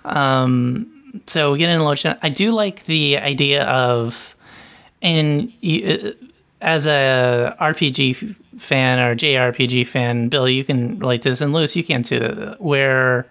So 1.27 1.53
we 1.53 1.59
get 1.59 1.71
into 1.71 1.83
Lotion. 1.83 2.17
I 2.23 2.29
do 2.29 2.53
like 2.53 2.85
the 2.85 3.19
idea 3.19 3.65
of, 3.65 4.36
and 5.07 5.53
you, 5.61 5.87
uh, 5.87 6.27
as 6.61 6.87
a 6.87 7.57
RPG 7.61 8.35
fan 8.59 8.99
or 8.99 9.15
JRPG 9.15 9.87
fan, 9.87 10.29
Bill, 10.29 10.49
you 10.49 10.65
can 10.65 10.99
relate 10.99 11.23
to 11.23 11.31
this, 11.31 11.41
and 11.41 11.53
Louis, 11.53 11.75
you 11.77 11.85
can 11.85 12.03
too. 12.03 12.57
Where 12.59 13.27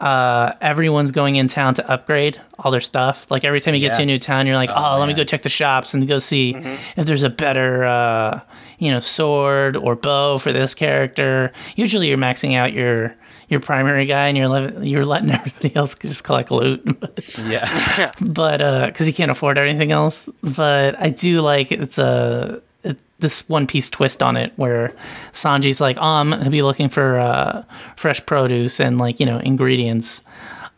uh, 0.00 0.54
everyone's 0.60 1.12
going 1.12 1.36
in 1.36 1.46
town 1.46 1.74
to 1.74 1.88
upgrade 1.88 2.40
all 2.58 2.72
their 2.72 2.80
stuff. 2.80 3.30
Like 3.30 3.44
every 3.44 3.60
time 3.60 3.74
you 3.74 3.80
get 3.80 3.94
to 3.94 4.02
a 4.02 4.06
new 4.06 4.18
town, 4.18 4.48
you're 4.48 4.56
like, 4.56 4.70
oh, 4.74 4.98
let 4.98 5.06
me 5.06 5.14
go 5.14 5.22
check 5.22 5.42
the 5.42 5.48
shops 5.48 5.94
and 5.94 6.06
go 6.08 6.18
see 6.18 6.56
if 6.96 7.06
there's 7.06 7.22
a 7.22 7.30
better, 7.30 7.84
uh, 7.84 8.40
you 8.78 8.90
know, 8.90 8.98
sword 8.98 9.76
or 9.76 9.94
bow 9.94 10.38
for 10.38 10.52
this 10.52 10.74
character. 10.74 11.52
Usually, 11.76 12.08
you're 12.08 12.18
maxing 12.18 12.56
out 12.56 12.72
your 12.72 13.14
your 13.52 13.60
primary 13.60 14.06
guy 14.06 14.28
and 14.28 14.36
you're 14.36 14.82
you're 14.82 15.04
letting 15.06 15.30
everybody 15.32 15.74
else 15.76 15.94
just 15.94 16.24
collect 16.24 16.50
loot. 16.50 16.84
yeah, 17.38 18.10
but 18.20 18.86
because 18.86 19.06
he 19.06 19.12
can't 19.12 19.30
afford 19.30 19.58
anything 19.58 19.92
else. 19.92 20.28
But 20.42 21.00
I 21.00 21.10
do 21.10 21.40
like 21.40 21.70
it's 21.70 21.98
a 21.98 22.60
it, 22.82 22.98
this 23.20 23.48
one 23.48 23.66
piece 23.66 23.88
twist 23.88 24.22
on 24.22 24.36
it 24.36 24.52
where 24.56 24.94
Sanji's 25.32 25.80
like, 25.80 25.96
oh, 25.98 26.02
I'm 26.02 26.30
gonna 26.30 26.50
be 26.50 26.62
looking 26.62 26.88
for 26.88 27.18
uh, 27.18 27.64
fresh 27.96 28.24
produce 28.26 28.80
and 28.80 28.98
like 28.98 29.20
you 29.20 29.26
know 29.26 29.38
ingredients. 29.38 30.22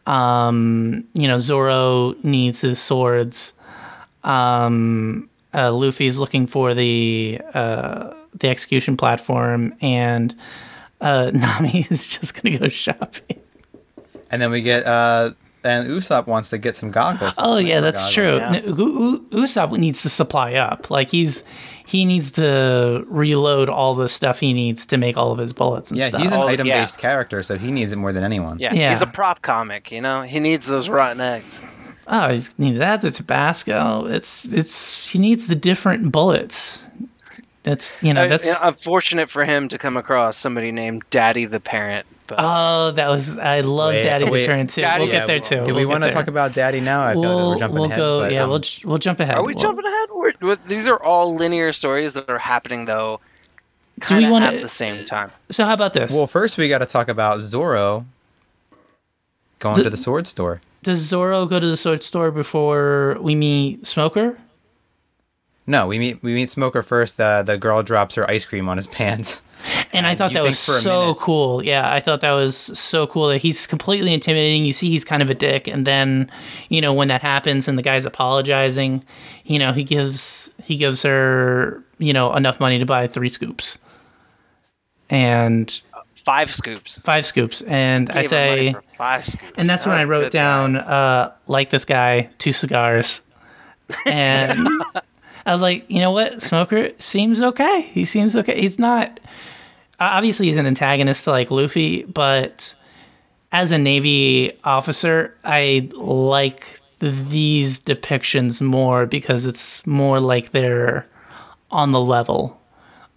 Um, 0.07 1.05
you 1.15 1.27
know, 1.29 1.39
Zoro 1.39 2.15
needs 2.23 2.61
his 2.61 2.79
swords. 2.79 3.55
Um, 4.23 5.31
uh, 5.55 5.73
Luffy's 5.73 6.19
looking 6.19 6.47
for 6.47 6.75
the 6.75 7.41
uh, 7.55 8.13
the 8.35 8.49
execution 8.49 8.97
platform, 8.97 9.75
and 9.81 10.35
uh, 11.05 11.31
Nami 11.35 11.87
is 11.91 12.09
just 12.19 12.41
gonna 12.43 12.59
go 12.59 12.69
shopping. 12.69 13.41
and 14.31 14.41
then 14.43 14.51
we 14.51 14.63
get 14.63 14.85
uh, 14.87 15.31
and 15.63 15.89
Usopp 15.89 16.27
wants 16.27 16.51
to 16.51 16.59
get 16.59 16.77
some 16.77 16.91
goggles. 16.91 17.37
Oh 17.39 17.57
yeah, 17.59 17.81
that's 17.81 18.01
goggles. 18.01 18.15
true. 18.15 18.37
yeah. 18.37 18.55
N- 18.57 18.65
U- 18.79 19.27
U- 19.33 19.43
Usopp 19.43 19.77
needs 19.79 20.03
to 20.03 20.11
supply 20.11 20.55
up. 20.55 20.91
Like 20.91 21.11
he's 21.11 21.43
he 21.87 22.05
needs 22.05 22.33
to 22.33 23.05
reload 23.09 23.69
all 23.69 23.95
the 23.95 24.09
stuff 24.09 24.41
he 24.41 24.53
needs 24.53 24.87
to 24.87 24.97
make 24.99 25.17
all 25.17 25.33
of 25.33 25.39
his 25.39 25.53
bullets 25.53 25.91
and 25.91 26.01
Yeah, 26.01 26.09
stuff. 26.09 26.21
he's 26.23 26.33
an 26.33 26.41
Oh, 26.41 26.49
item-based 26.49 26.99
character, 26.99 27.43
so 27.43 27.57
he 27.59 27.71
needs 27.71 27.93
it 27.93 27.97
more 27.97 28.13
than 28.13 28.25
anyone. 28.25 28.59
Yeah, 28.59 28.73
Yeah. 28.75 28.91
he's 28.91 29.03
a 29.03 29.07
prop 29.07 29.43
comic. 29.43 29.91
You 29.93 30.01
know, 30.01 30.23
he 30.23 30.41
needs 30.41 30.67
those 30.67 30.89
rotten 30.89 31.21
eggs. 31.21 31.45
oh, 32.09 32.29
he's 32.31 32.59
need 32.59 32.77
that 32.79 33.01
the 33.03 33.11
Tabasco. 33.11 34.07
It's 34.07 34.45
it's 34.53 35.11
he 35.13 35.19
needs 35.19 35.47
the 35.49 35.55
different 35.57 36.13
bullets. 36.13 36.87
That's 37.65 38.01
you 38.03 38.13
know 38.15 38.29
that's 38.29 38.63
unfortunate 38.63 39.29
for 39.31 39.45
him 39.45 39.69
to 39.71 39.79
come 39.79 39.97
across 39.97 40.37
somebody 40.37 40.71
named 40.71 41.03
Daddy 41.11 41.47
the 41.47 41.61
Parent. 41.61 42.07
But 42.27 42.37
oh 42.41 42.91
that 42.93 43.09
was 43.09 43.37
I 43.39 43.61
love 43.63 43.95
Wait, 43.95 44.03
Daddy 44.03 44.27
wait. 44.27 44.41
the 44.43 44.47
Parent 44.47 44.71
too. 44.71 44.83
Daddy- 44.83 45.01
we'll 45.05 45.09
yeah, 45.13 45.19
get 45.21 45.27
there 45.27 45.39
too. 45.41 45.65
Do 45.65 45.75
we 45.75 45.85
We'll 45.85 45.93
want 45.93 46.05
to 46.05 46.11
talk 46.11 46.29
about 46.29 46.53
Daddy 46.53 46.81
now? 46.81 47.03
I 47.03 47.13
feel 47.15 47.21
We'll 47.23 47.51
we're 47.51 47.59
jumping 47.59 47.75
we'll 47.75 47.85
ahead. 47.87 47.99
go. 47.99 48.21
but, 48.21 48.33
yeah, 48.33 48.43
um, 48.45 48.51
we'll 48.51 48.59
j- 48.61 48.83
we'll 48.87 48.99
jump 48.99 49.21
ahead. 49.21 49.35
are 49.37 49.45
we 49.45 49.55
We'll- 49.55 49.65
jumping 49.65 49.85
ahead? 49.87 50.09
We're, 50.13 50.33
we're- 50.43 50.57
these 50.69 50.87
are 50.89 51.03
all 51.03 51.35
linear 51.35 51.73
stories 51.73 52.13
that 52.15 52.29
are 52.31 52.39
happening 52.39 52.85
though. 52.85 53.21
Do 54.09 54.17
we 54.17 54.29
wanna- 54.29 54.47
at 54.47 54.61
the 54.63 54.69
same 54.69 55.07
time? 55.07 55.31
So 55.51 55.65
how 55.65 55.73
about 55.73 55.93
this? 55.95 56.13
Well, 56.15 56.27
first 56.27 56.59
we 56.59 56.69
got 56.69 56.79
to 56.79 56.87
talk 56.87 57.09
about 57.09 57.41
Zoro 57.41 58.05
going 59.59 59.77
The- 59.77 59.85
to 59.85 59.91
the 59.91 59.97
sword 59.97 60.27
store. 60.27 60.61
Does 60.83 60.99
Zoro 60.99 61.47
go 61.47 61.59
to 61.59 61.67
the 61.67 61.79
sword 61.79 62.03
store 62.03 62.31
before 62.31 63.17
we 63.21 63.35
meet 63.35 63.87
Smoker? 63.87 64.37
No, 65.67 65.87
we 65.87 65.99
meet 65.99 66.23
we 66.23 66.35
meet 66.35 66.51
Smoker 66.51 66.83
first. 66.83 67.17
The 67.17 67.43
the 67.45 67.57
girl 67.59 67.83
drops 67.83 68.15
her 68.17 68.29
ice 68.29 68.45
cream 68.45 68.69
on 68.69 68.77
his 68.77 68.87
pants. 68.99 69.41
And 69.95 70.07
I 70.07 70.15
thought 70.15 70.33
you 70.33 70.35
that 70.35 70.43
was 70.43 70.59
so 70.59 71.01
minute- 71.07 71.19
cool. 71.21 71.65
Yeah, 71.65 71.91
I 71.91 71.99
thought 71.99 72.21
that 72.21 72.33
was 72.33 72.55
so 72.55 73.07
cool 73.07 73.29
that 73.29 73.39
he's 73.39 73.67
completely 73.67 74.13
intimidating. 74.13 74.67
You 74.67 74.75
see, 74.75 74.91
he's 74.91 75.07
kind 75.07 75.23
of 75.23 75.31
a 75.31 75.35
dick, 75.35 75.67
and 75.67 75.87
then, 75.87 76.31
you 76.69 76.83
know, 76.83 76.93
when 76.93 77.09
that 77.09 77.23
happens 77.23 77.67
and 77.67 77.79
the 77.79 77.83
guy's 77.83 78.05
apologizing, 78.05 79.03
you 79.45 79.59
know, 79.59 79.73
he 79.73 79.83
gives 79.83 80.53
he 80.63 80.77
gives 80.77 81.03
her, 81.03 81.83
you 81.97 82.13
know, 82.13 82.35
enough 82.35 82.61
money 82.61 82.79
to 82.79 82.85
buy 82.85 83.07
three 83.07 83.31
scoops, 83.31 83.79
and 85.09 85.81
Five 86.27 86.55
scoops. 86.55 86.99
five 87.01 87.25
scoops, 87.27 87.61
and 87.63 88.11
I 88.11 88.23
Gave 88.23 88.31
her 88.31 88.37
money 88.51 88.73
say, 88.73 88.77
five 88.99 89.29
scoops. 89.29 89.53
and 89.57 89.69
that's 89.69 89.87
when 89.87 89.97
Oh, 89.97 90.01
I 90.01 90.05
wrote 90.05 90.31
down, 90.33 90.77
uh, 90.77 91.33
like 91.47 91.69
this 91.71 91.85
guy, 91.85 92.31
two 92.39 92.53
cigars, 92.53 93.21
and 94.07 94.67
I 95.47 95.53
was 95.53 95.63
like, 95.63 95.85
you 95.89 96.01
know 96.01 96.11
what, 96.11 96.41
Smoker 96.41 96.91
seems 96.99 97.43
okay. 97.43 97.83
He 97.83 98.05
seems 98.05 98.35
okay. 98.35 98.61
He's 98.61 98.79
not 98.79 99.21
obviously 100.01 100.47
he's 100.47 100.57
an 100.57 100.67
antagonist 100.67 101.25
to 101.25 101.31
like 101.31 101.51
Luffy, 101.51 102.05
but 102.05 102.75
as 103.53 103.73
a 103.73 103.79
Navy 103.79 104.53
officer, 104.65 105.37
I 105.45 105.89
like 105.93 106.81
these 106.99 107.81
depictions 107.81 108.61
more 108.61 109.07
because 109.07 109.47
it's 109.47 109.87
more 109.87 110.21
like 110.21 110.51
they're 110.51 111.07
on 111.71 111.93
the 111.93 112.01
level 112.01 112.61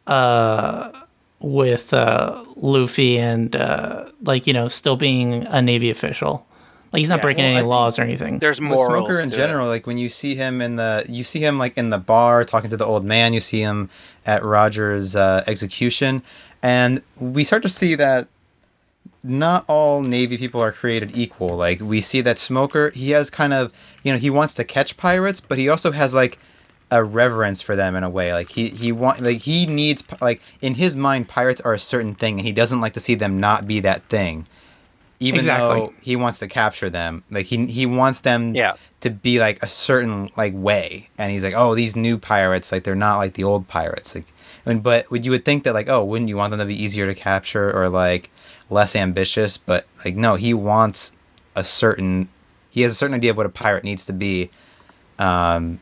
uh, 0.07 0.91
with 1.39 1.93
uh, 1.93 2.43
Luffy 2.55 3.17
and 3.17 3.55
uh, 3.55 4.09
like 4.23 4.47
you 4.47 4.53
know 4.53 4.67
still 4.67 4.95
being 4.95 5.45
a 5.47 5.61
Navy 5.61 5.89
official. 5.89 6.46
Like 6.93 6.99
he's 6.99 7.09
not 7.09 7.17
Yeah, 7.17 7.21
breaking 7.21 7.43
well, 7.43 7.51
any 7.51 7.59
think 7.61 7.69
laws 7.69 7.99
or 7.99 8.01
anything. 8.03 8.39
There's 8.39 8.57
With 8.57 8.69
morals. 8.69 8.87
Smoker 9.07 9.19
in 9.21 9.29
to 9.29 9.35
it. 9.35 9.37
general, 9.37 9.67
like 9.67 9.85
when 9.87 9.97
you 9.97 10.09
see 10.09 10.35
him 10.35 10.61
in 10.61 10.75
the, 10.77 11.05
you 11.09 11.23
see 11.23 11.39
him 11.39 11.57
like 11.57 11.77
in 11.77 11.89
the 11.89 11.97
bar 11.97 12.43
talking 12.43 12.69
to 12.69 12.77
the 12.77 12.85
old 12.85 13.03
man. 13.03 13.33
You 13.33 13.39
see 13.39 13.59
him 13.59 13.89
at 14.25 14.43
Roger's 14.43 15.15
uh, 15.15 15.43
execution, 15.47 16.23
and 16.63 17.01
we 17.17 17.43
start 17.43 17.63
to 17.63 17.69
see 17.69 17.95
that 17.95 18.27
not 19.23 19.65
all 19.67 20.01
Navy 20.01 20.37
people 20.37 20.61
are 20.61 20.71
created 20.71 21.15
equal. 21.15 21.57
Like 21.57 21.81
we 21.81 21.99
see 22.01 22.21
that 22.21 22.39
Smoker, 22.39 22.91
he 22.91 23.11
has 23.11 23.29
kind 23.29 23.53
of, 23.53 23.73
you 24.03 24.11
know, 24.11 24.17
he 24.17 24.29
wants 24.29 24.53
to 24.55 24.63
catch 24.63 24.95
pirates, 24.95 25.41
but 25.41 25.57
he 25.57 25.67
also 25.67 25.91
has 25.91 26.13
like 26.13 26.39
a 26.89 27.03
reverence 27.03 27.61
for 27.61 27.75
them 27.75 27.95
in 27.95 28.03
a 28.03 28.09
way. 28.09 28.31
Like 28.31 28.49
he 28.49 28.69
he 28.69 28.93
want 28.93 29.19
like 29.19 29.39
he 29.39 29.65
needs 29.65 30.03
like 30.21 30.41
in 30.61 30.75
his 30.75 30.95
mind, 30.95 31.27
pirates 31.27 31.59
are 31.61 31.73
a 31.73 31.79
certain 31.79 32.15
thing, 32.15 32.37
and 32.37 32.45
he 32.45 32.53
doesn't 32.53 32.79
like 32.79 32.93
to 32.93 33.01
see 33.01 33.15
them 33.15 33.39
not 33.39 33.67
be 33.67 33.81
that 33.81 34.03
thing. 34.03 34.47
Even 35.19 35.39
Exactly. 35.39 35.67
though 35.79 35.93
he 36.01 36.15
wants 36.15 36.39
to 36.39 36.47
capture 36.47 36.89
them, 36.89 37.23
like 37.31 37.47
he 37.47 37.65
he 37.65 37.85
wants 37.87 38.19
them 38.19 38.53
Yeah. 38.55 38.73
to 39.01 39.09
be 39.09 39.39
like 39.39 39.61
a 39.63 39.67
certain 39.67 40.29
like 40.37 40.53
way, 40.55 41.09
and 41.17 41.31
he's 41.31 41.43
like, 41.43 41.55
oh, 41.55 41.73
these 41.73 41.95
new 41.95 42.17
pirates, 42.19 42.71
like 42.71 42.83
they're 42.83 42.93
not 42.95 43.17
like 43.17 43.33
the 43.33 43.43
old 43.43 43.67
pirates. 43.67 44.13
Like, 44.13 44.25
and 44.65 44.83
but 44.83 45.09
would 45.09 45.25
you 45.25 45.31
would 45.31 45.43
think 45.43 45.63
that 45.63 45.73
like, 45.73 45.89
oh, 45.89 46.03
wouldn't 46.03 46.29
you 46.29 46.37
want 46.37 46.51
them 46.51 46.59
to 46.59 46.65
be 46.65 46.81
easier 46.83 47.07
to 47.07 47.15
capture 47.15 47.75
or 47.75 47.89
like 47.89 48.29
less 48.69 48.95
ambitious? 48.95 49.57
But 49.57 49.87
like, 50.05 50.15
no, 50.15 50.35
he 50.35 50.53
wants 50.53 51.13
a 51.55 51.63
certain. 51.63 52.29
He 52.69 52.81
has 52.83 52.91
a 52.91 52.95
certain 52.95 53.15
idea 53.15 53.31
of 53.31 53.37
what 53.37 53.47
a 53.47 53.49
pirate 53.49 53.83
needs 53.83 54.05
to 54.05 54.13
be, 54.13 54.51
um, 55.17 55.79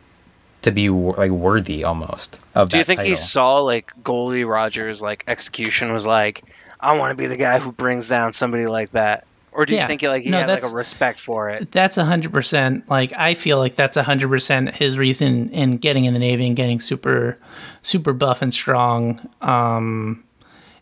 to 0.61 0.71
be 0.71 0.89
like 0.89 1.31
worthy 1.31 1.83
almost 1.83 2.39
of. 2.53 2.69
Do 2.69 2.77
you 2.77 2.83
that 2.83 2.87
think 2.87 3.01
he 3.01 3.15
saw 3.15 3.59
like 3.59 3.91
Gol 4.01 4.31
D. 4.31 4.45
Rogers 4.45 5.01
like 5.01 5.25
execution 5.27 5.91
was 5.91 6.05
like, 6.05 6.43
I 6.85 6.97
want 6.97 7.11
to 7.11 7.15
be 7.15 7.27
the 7.27 7.37
guy 7.37 7.59
who 7.59 7.71
brings 7.71 8.07
down 8.09 8.31
somebody 8.33 8.67
like 8.67 8.91
that, 8.91 9.25
or 9.51 9.65
do 9.65 9.73
you 9.73 9.79
Yeah. 9.79 9.87
think 9.87 10.01
like 10.03 10.23
he 10.23 10.29
No, 10.29 10.39
had 10.39 10.47
like 10.49 10.63
a 10.63 10.67
respect 10.75 11.19
for 11.25 11.49
it? 11.49 11.71
That's 11.71 11.95
hundred 11.95 12.31
percent. 12.31 12.89
Like 12.89 13.11
I 13.17 13.33
feel 13.33 13.57
like 13.57 13.75
that's 13.75 13.97
hundred 13.97 14.29
percent 14.29 14.75
his 14.75 14.97
reason 14.97 15.49
in 15.49 15.77
getting 15.77 16.05
in 16.05 16.13
the 16.13 16.19
navy 16.19 16.45
and 16.47 16.55
getting 16.55 16.79
super, 16.79 17.37
super 17.81 18.13
buff 18.13 18.41
and 18.41 18.53
strong, 18.53 19.19
um, 19.41 20.23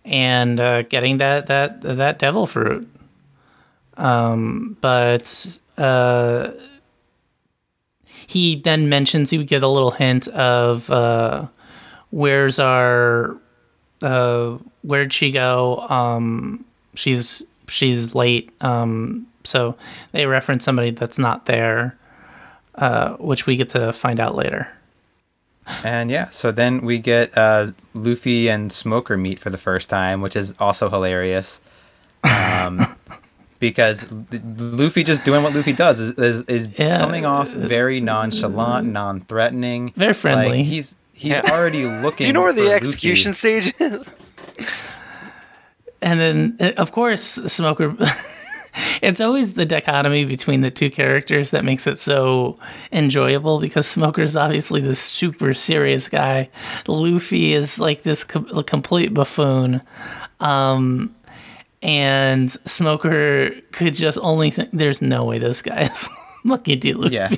and 0.03 0.59
uh, 0.59 0.81
getting 0.83 1.17
that 1.17 1.47
that 1.47 1.81
that 1.81 2.19
devil 2.19 2.47
fruit. 2.47 2.87
Um, 3.95 4.75
but 4.81 5.59
uh, 5.77 6.51
he 8.27 8.55
then 8.59 8.89
mentions 8.89 9.29
he 9.29 9.37
would 9.37 9.47
get 9.47 9.63
a 9.63 9.67
little 9.67 9.91
hint 9.91 10.27
of 10.29 10.89
uh, 10.89 11.47
where's 12.09 12.59
our 12.59 13.37
uh, 14.01 14.57
where'd 14.83 15.11
she 15.11 15.31
go? 15.31 15.79
Um, 15.89 16.63
she's 16.95 17.41
she's 17.67 18.13
late. 18.13 18.51
Um, 18.61 19.25
so 19.43 19.75
they 20.11 20.25
reference 20.27 20.63
somebody 20.63 20.91
that's 20.91 21.17
not 21.17 21.45
there, 21.47 21.97
uh, 22.75 23.13
which 23.15 23.45
we 23.47 23.55
get 23.57 23.69
to 23.69 23.91
find 23.91 24.19
out 24.19 24.35
later. 24.35 24.67
And 25.83 26.11
yeah, 26.11 26.29
so 26.29 26.51
then 26.51 26.81
we 26.81 26.99
get 26.99 27.37
uh, 27.37 27.67
Luffy 27.93 28.49
and 28.49 28.71
Smoker 28.71 29.15
meet 29.17 29.39
for 29.39 29.49
the 29.49 29.57
first 29.57 29.89
time, 29.89 30.19
which 30.21 30.35
is 30.35 30.53
also 30.59 30.89
hilarious. 30.89 31.61
Um, 32.23 32.95
because 33.59 34.11
L- 34.11 34.25
Luffy 34.57 35.03
just 35.03 35.23
doing 35.23 35.41
what 35.41 35.53
Luffy 35.55 35.71
does 35.71 35.99
is, 36.01 36.13
is, 36.19 36.43
is 36.45 36.67
Yeah. 36.77 36.97
coming 36.97 37.25
off 37.25 37.49
very 37.49 38.01
nonchalant, 38.01 38.87
non-threatening. 38.87 39.93
Very 39.95 40.13
friendly. 40.13 40.49
Like, 40.49 40.65
he's 40.65 40.97
he's 41.15 41.31
Yeah. 41.31 41.41
already 41.49 41.85
looking. 41.85 42.17
Do 42.25 42.27
you 42.27 42.33
know 42.33 42.41
where 42.41 42.51
for 42.53 42.57
the 42.59 42.65
Luffy. 42.67 42.75
execution 42.75 43.33
stage 43.33 43.73
is? 43.79 44.09
And 46.01 46.19
then, 46.19 46.57
uh, 46.59 46.71
of 46.77 46.91
course, 46.91 47.21
Smoker. 47.23 47.95
it's 49.01 49.21
always 49.21 49.53
the 49.53 49.65
dichotomy 49.65 50.25
between 50.25 50.61
the 50.61 50.71
two 50.71 50.89
characters 50.89 51.51
that 51.51 51.63
makes 51.63 51.87
it 51.87 51.97
so 51.97 52.59
enjoyable 52.91 53.59
because 53.59 53.87
Smoker's 53.87 54.35
obviously 54.35 54.81
this 54.81 54.99
super 54.99 55.53
serious 55.53 56.09
guy. 56.09 56.49
Luffy 56.87 57.53
is 57.53 57.79
like 57.79 58.03
this 58.03 58.23
com- 58.23 58.63
complete 58.63 59.13
buffoon. 59.13 59.81
Um, 60.39 61.15
and 61.81 62.51
Smoker 62.51 63.51
could 63.71 63.93
just 63.93 64.17
only 64.21 64.51
think 64.51 64.69
there's 64.73 65.01
no 65.01 65.25
way 65.25 65.37
this 65.37 65.61
guy 65.61 65.83
is 65.83 66.09
lucky 66.43 66.77
to 66.77 66.97
Luffy. 66.97 67.15
Yeah. 67.15 67.29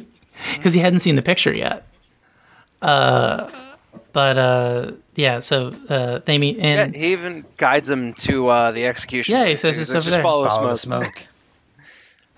Because 0.55 0.74
he 0.74 0.80
hadn't 0.80 0.99
seen 0.99 1.16
the 1.16 1.22
picture 1.22 1.53
yet. 1.53 1.88
Uh, 2.82 3.49
but 4.16 4.38
uh, 4.38 4.91
yeah, 5.16 5.39
so 5.39 5.74
uh, 5.89 6.20
they 6.24 6.38
meet 6.38 6.55
Yeah, 6.55 6.88
he 6.88 7.11
even 7.11 7.43
guides 7.57 7.89
him 7.89 8.13
to 8.13 8.47
uh, 8.47 8.72
the 8.72 8.86
execution. 8.86 9.36
Yeah, 9.36 9.45
he 9.45 9.57
says 9.57 9.78
it's 9.78 9.93
over 9.93 10.09
there." 10.09 10.24
Follow, 10.24 10.45
Follow 10.45 10.70
the 10.70 10.78
smoke. 10.78 11.03
smoke. 11.03 11.28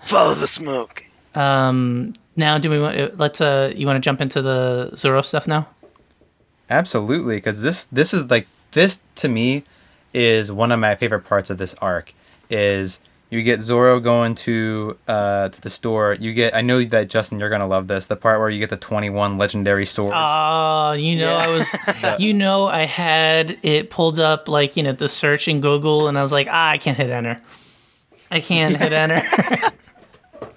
Follow 0.04 0.34
the 0.34 0.48
smoke. 0.48 1.04
Um, 1.36 2.14
now, 2.34 2.58
do 2.58 2.68
we 2.68 2.80
want? 2.80 3.16
Let's. 3.16 3.40
Uh, 3.40 3.72
you 3.76 3.86
want 3.86 3.96
to 3.96 4.00
jump 4.00 4.20
into 4.20 4.42
the 4.42 4.90
Zoro 4.96 5.22
stuff 5.22 5.46
now? 5.46 5.68
Absolutely, 6.68 7.36
because 7.36 7.62
this 7.62 7.84
this 7.84 8.12
is 8.12 8.28
like 8.28 8.48
this 8.72 9.00
to 9.14 9.28
me 9.28 9.62
is 10.12 10.50
one 10.50 10.72
of 10.72 10.80
my 10.80 10.96
favorite 10.96 11.22
parts 11.22 11.48
of 11.48 11.58
this 11.58 11.74
arc. 11.74 12.12
Is 12.50 12.98
you 13.30 13.42
get 13.42 13.60
Zoro 13.60 14.00
going 14.00 14.34
to 14.36 14.96
uh 15.06 15.48
to 15.50 15.60
the 15.60 15.70
store. 15.70 16.16
You 16.18 16.32
get 16.32 16.54
I 16.56 16.62
know 16.62 16.82
that 16.84 17.08
Justin 17.10 17.38
you're 17.38 17.50
gonna 17.50 17.66
love 17.68 17.86
this. 17.88 18.06
The 18.06 18.16
part 18.16 18.40
where 18.40 18.48
you 18.50 18.58
get 18.58 18.70
the 18.70 18.76
twenty 18.76 19.10
one 19.10 19.36
legendary 19.38 19.86
swords. 19.86 20.12
Oh, 20.14 20.92
you 20.92 21.16
know, 21.16 21.32
Yeah. 21.32 21.44
I 21.44 21.48
was, 21.48 22.18
you 22.20 22.32
know, 22.34 22.66
I 22.66 22.84
had 22.86 23.58
it 23.62 23.90
pulled 23.90 24.18
up 24.18 24.48
like 24.48 24.76
you 24.76 24.82
know 24.82 24.92
the 24.92 25.08
search 25.08 25.46
in 25.48 25.60
Google, 25.60 26.08
and 26.08 26.18
I 26.18 26.22
was 26.22 26.32
like, 26.32 26.48
ah, 26.50 26.70
I 26.70 26.78
can't 26.78 26.96
hit 26.96 27.10
enter. 27.10 27.38
I 28.30 28.40
can't 28.40 28.76
hit 28.76 28.92
enter. 29.04 29.22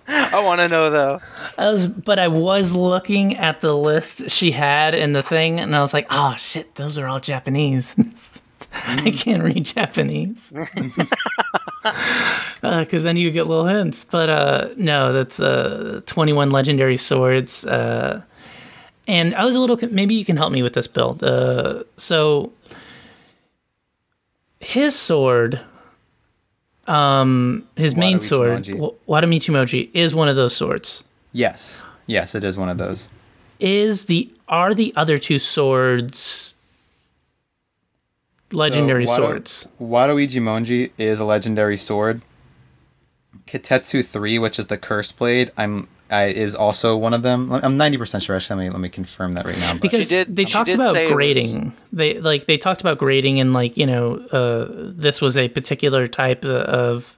I 0.07 0.43
want 0.43 0.59
to 0.59 0.67
know 0.67 0.89
though. 0.89 1.21
I 1.57 1.71
was, 1.71 1.87
but 1.87 2.19
I 2.19 2.27
was 2.27 2.75
looking 2.75 3.37
at 3.37 3.61
the 3.61 3.75
list 3.75 4.29
she 4.29 4.51
had 4.51 4.93
in 4.93 5.13
the 5.13 5.21
thing, 5.21 5.59
and 5.59 5.73
I 5.75 5.79
was 5.81 5.93
like, 5.93 6.07
oh 6.09 6.35
shit, 6.37 6.75
those 6.75 6.97
are 6.97 7.07
all 7.07 7.19
Japanese. 7.19 8.41
I 8.87 9.11
can't 9.11 9.43
read 9.43 9.65
Japanese. 9.65 10.53
Because 12.61 13.01
then 13.03 13.17
you 13.17 13.31
get 13.31 13.47
little 13.47 13.65
hints. 13.65 14.03
But 14.03 14.29
uh, 14.29 14.69
no, 14.77 15.13
that's 15.13 15.39
uh, 15.39 15.99
21 16.05 16.51
legendary 16.51 16.95
swords. 16.97 17.65
Uh, 17.65 18.21
and 19.07 19.33
I 19.33 19.43
was 19.45 19.55
a 19.55 19.59
little, 19.59 19.77
maybe 19.89 20.13
you 20.13 20.23
can 20.23 20.37
help 20.37 20.53
me 20.53 20.61
with 20.61 20.73
this 20.73 20.85
build. 20.87 21.23
Uh, 21.23 21.83
so 21.97 22.51
his 24.59 24.95
sword, 24.95 25.59
um, 26.87 27.67
his 27.75 27.95
main 27.95 28.19
sword, 28.19 28.63
Wadamichimoji. 28.63 28.77
Wa- 29.07 29.21
Wadamichimoji, 29.21 29.89
is 29.93 30.13
one 30.13 30.29
of 30.29 30.35
those 30.35 30.55
swords. 30.55 31.03
Yes, 31.31 31.83
yes, 32.05 32.35
it 32.35 32.43
is 32.43 32.57
one 32.57 32.69
of 32.69 32.77
those. 32.77 33.09
is 33.59 34.05
the 34.05 34.29
are 34.47 34.73
the 34.75 34.93
other 34.95 35.17
two 35.17 35.39
swords 35.39 36.53
legendary 38.51 39.05
So, 39.05 39.13
Wado- 39.13 39.15
swords? 39.17 39.67
Wado 39.81 40.15
Ichimonji 40.25 40.91
is 40.97 41.19
a 41.19 41.25
legendary 41.25 41.77
sword. 41.77 42.21
Kitetsu 43.47 44.05
three, 44.05 44.39
which 44.39 44.59
is 44.59 44.67
the 44.67 44.77
curse 44.77 45.11
blade, 45.11 45.51
I'm 45.57 45.87
I, 46.09 46.25
is 46.25 46.55
also 46.55 46.97
one 46.97 47.13
of 47.13 47.21
them. 47.23 47.51
I'm 47.53 47.77
ninety 47.77 47.97
percent 47.97 48.23
sure. 48.23 48.35
Actually, 48.35 48.57
let 48.59 48.65
me 48.65 48.69
let 48.71 48.79
me 48.81 48.89
confirm 48.89 49.33
that 49.33 49.45
right 49.45 49.57
now. 49.59 49.73
But 49.73 49.81
Because 49.81 50.09
did- 50.09 50.35
they 50.35 50.43
talked 50.45 50.69
did 50.71 50.75
about 50.79 50.93
say 50.93 51.03
it 51.03 51.05
was- 51.05 51.13
grading. 51.13 51.73
They 51.93 52.19
like 52.19 52.45
they 52.47 52.57
talked 52.57 52.81
about 52.81 52.97
grading 52.97 53.39
and 53.39 53.53
like 53.53 53.77
you 53.77 53.85
know 53.85 54.17
uh, 54.31 54.67
this 54.95 55.21
was 55.21 55.37
a 55.37 55.47
particular 55.47 56.07
type 56.07 56.43
of 56.45 57.15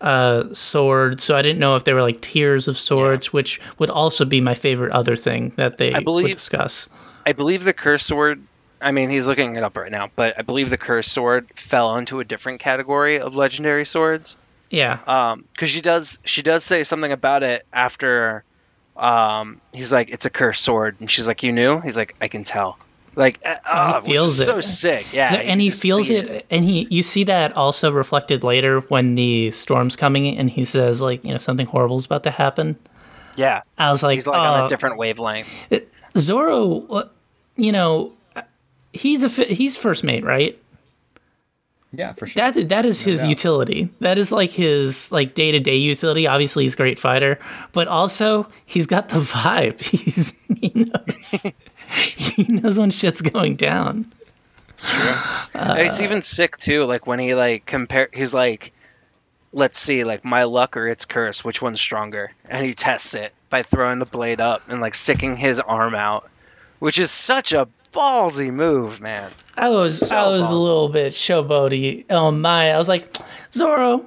uh, 0.00 0.44
sword. 0.54 1.20
So 1.20 1.36
I 1.36 1.42
didn't 1.42 1.58
know 1.58 1.74
if 1.76 1.84
they 1.84 1.92
were 1.92 2.02
like 2.02 2.20
tiers 2.20 2.68
of 2.68 2.78
swords, 2.78 3.32
which 3.32 3.60
would 3.78 3.90
also 3.90 4.24
be 4.24 4.40
my 4.40 4.54
favorite 4.54 4.92
other 4.92 5.16
thing 5.16 5.52
that 5.56 5.78
they 5.78 5.92
would 5.92 6.04
believe- 6.04 6.32
discuss. 6.32 6.88
I 7.26 7.32
believe 7.32 7.64
the 7.64 7.72
curse 7.74 8.04
sword. 8.06 8.40
I 8.80 8.92
mean, 8.92 9.10
he's 9.10 9.28
looking 9.28 9.56
it 9.56 9.62
up 9.62 9.76
right 9.76 9.90
now, 9.90 10.10
but 10.16 10.38
I 10.38 10.42
believe 10.42 10.70
the 10.70 10.78
curse 10.78 11.06
sword 11.10 11.48
fell 11.54 11.96
into 11.96 12.20
a 12.20 12.24
different 12.24 12.60
category 12.60 13.20
of 13.20 13.34
legendary 13.34 13.84
swords. 13.84 14.36
Yeah, 14.70 14.98
Um, 15.06 15.44
because 15.52 15.68
she 15.70 15.80
does, 15.80 16.18
she 16.24 16.42
does 16.42 16.62
say 16.64 16.84
something 16.84 17.10
about 17.12 17.42
it 17.42 17.66
after. 17.72 18.44
Um, 18.96 19.60
he's 19.72 19.92
like, 19.92 20.10
"It's 20.10 20.26
a 20.26 20.30
cursed 20.30 20.62
sword," 20.62 20.96
and 21.00 21.10
she's 21.10 21.26
like, 21.26 21.42
"You 21.42 21.52
knew?" 21.52 21.80
He's 21.80 21.96
like, 21.96 22.14
"I 22.20 22.28
can 22.28 22.44
tell." 22.44 22.78
Like, 23.16 23.40
uh, 23.44 23.56
oh, 23.68 23.96
which 24.00 24.04
feels 24.12 24.38
is 24.38 24.44
so 24.44 24.60
sick. 24.60 25.06
Yeah, 25.12 25.24
So- 25.26 25.38
and 25.38 25.60
he 25.60 25.70
feels 25.70 26.06
see 26.06 26.16
it, 26.16 26.46
and 26.50 26.64
he 26.64 26.86
you 26.90 27.02
see 27.02 27.24
that 27.24 27.56
also 27.56 27.90
reflected 27.90 28.44
later 28.44 28.80
when 28.82 29.16
the 29.16 29.50
storm's 29.50 29.96
coming 29.96 30.38
and 30.38 30.48
he 30.48 30.64
says 30.64 31.02
like 31.02 31.24
you 31.24 31.32
know 31.32 31.38
something 31.38 31.66
horrible's 31.66 32.06
about 32.06 32.22
to 32.22 32.30
happen 32.30 32.76
Yeah, 33.36 33.62
i 33.76 33.90
was 33.90 34.02
like, 34.04 34.16
he's 34.18 34.28
like 34.28 34.38
on 34.38 34.60
oh, 34.60 34.66
a 34.66 34.68
different 34.68 34.96
wavelength. 34.96 35.48
zoro 36.16 36.86
uh, 36.88 37.08
you 37.56 37.72
know 37.72 38.12
he's 38.92 39.24
a 39.24 39.28
he's 39.44 39.76
first 39.76 40.04
mate 40.04 40.24
right 40.24 40.60
yeah, 41.92 42.12
for 42.12 42.26
sure. 42.26 42.50
that 42.50 42.68
that 42.68 42.86
is 42.86 43.02
his 43.02 43.20
doubt. 43.20 43.28
utility 43.28 43.88
that 44.00 44.16
is 44.16 44.30
like 44.30 44.50
his 44.50 45.10
like 45.10 45.34
day-to-day 45.34 45.76
utility 45.76 46.26
obviously 46.26 46.62
he's 46.64 46.74
a 46.74 46.76
great 46.76 46.98
fighter 46.98 47.38
but 47.72 47.88
also 47.88 48.46
he's 48.64 48.86
got 48.86 49.08
the 49.08 49.18
vibe 49.18 49.80
he's 49.84 50.34
he 50.56 50.72
knows 50.74 51.46
he 52.16 52.44
knows 52.44 52.78
when 52.78 52.90
shit's 52.90 53.22
going 53.22 53.56
down 53.56 54.12
uh, 54.84 55.46
And 55.54 55.80
it's 55.80 56.00
even 56.00 56.22
sick 56.22 56.56
too. 56.56 56.84
Like 56.84 57.06
when 57.06 57.18
he 57.18 57.34
like 57.34 57.66
compare, 57.66 58.08
he's 58.12 58.32
like, 58.32 58.72
"Let's 59.52 59.78
see, 59.78 60.04
like 60.04 60.24
my 60.24 60.44
luck 60.44 60.76
or 60.76 60.88
its 60.88 61.04
curse, 61.04 61.44
which 61.44 61.60
one's 61.60 61.80
stronger?" 61.80 62.32
And 62.48 62.64
he 62.64 62.74
tests 62.74 63.14
it 63.14 63.32
by 63.48 63.62
throwing 63.62 63.98
the 63.98 64.06
blade 64.06 64.40
up 64.40 64.62
and 64.68 64.80
like 64.80 64.94
sticking 64.94 65.36
his 65.36 65.60
arm 65.60 65.94
out, 65.94 66.28
which 66.78 66.98
is 66.98 67.10
such 67.10 67.52
a 67.52 67.68
ballsy 67.92 68.52
move, 68.52 69.00
man. 69.00 69.30
I 69.56 69.68
was 69.70 70.08
So 70.08 70.16
I 70.16 70.28
was 70.28 70.48
a 70.50 70.54
little 70.54 70.88
bit 70.88 71.12
showboaty. 71.12 72.06
Oh 72.10 72.30
my! 72.30 72.72
I 72.72 72.78
was 72.78 72.88
like, 72.88 73.16
Zoro, 73.52 74.04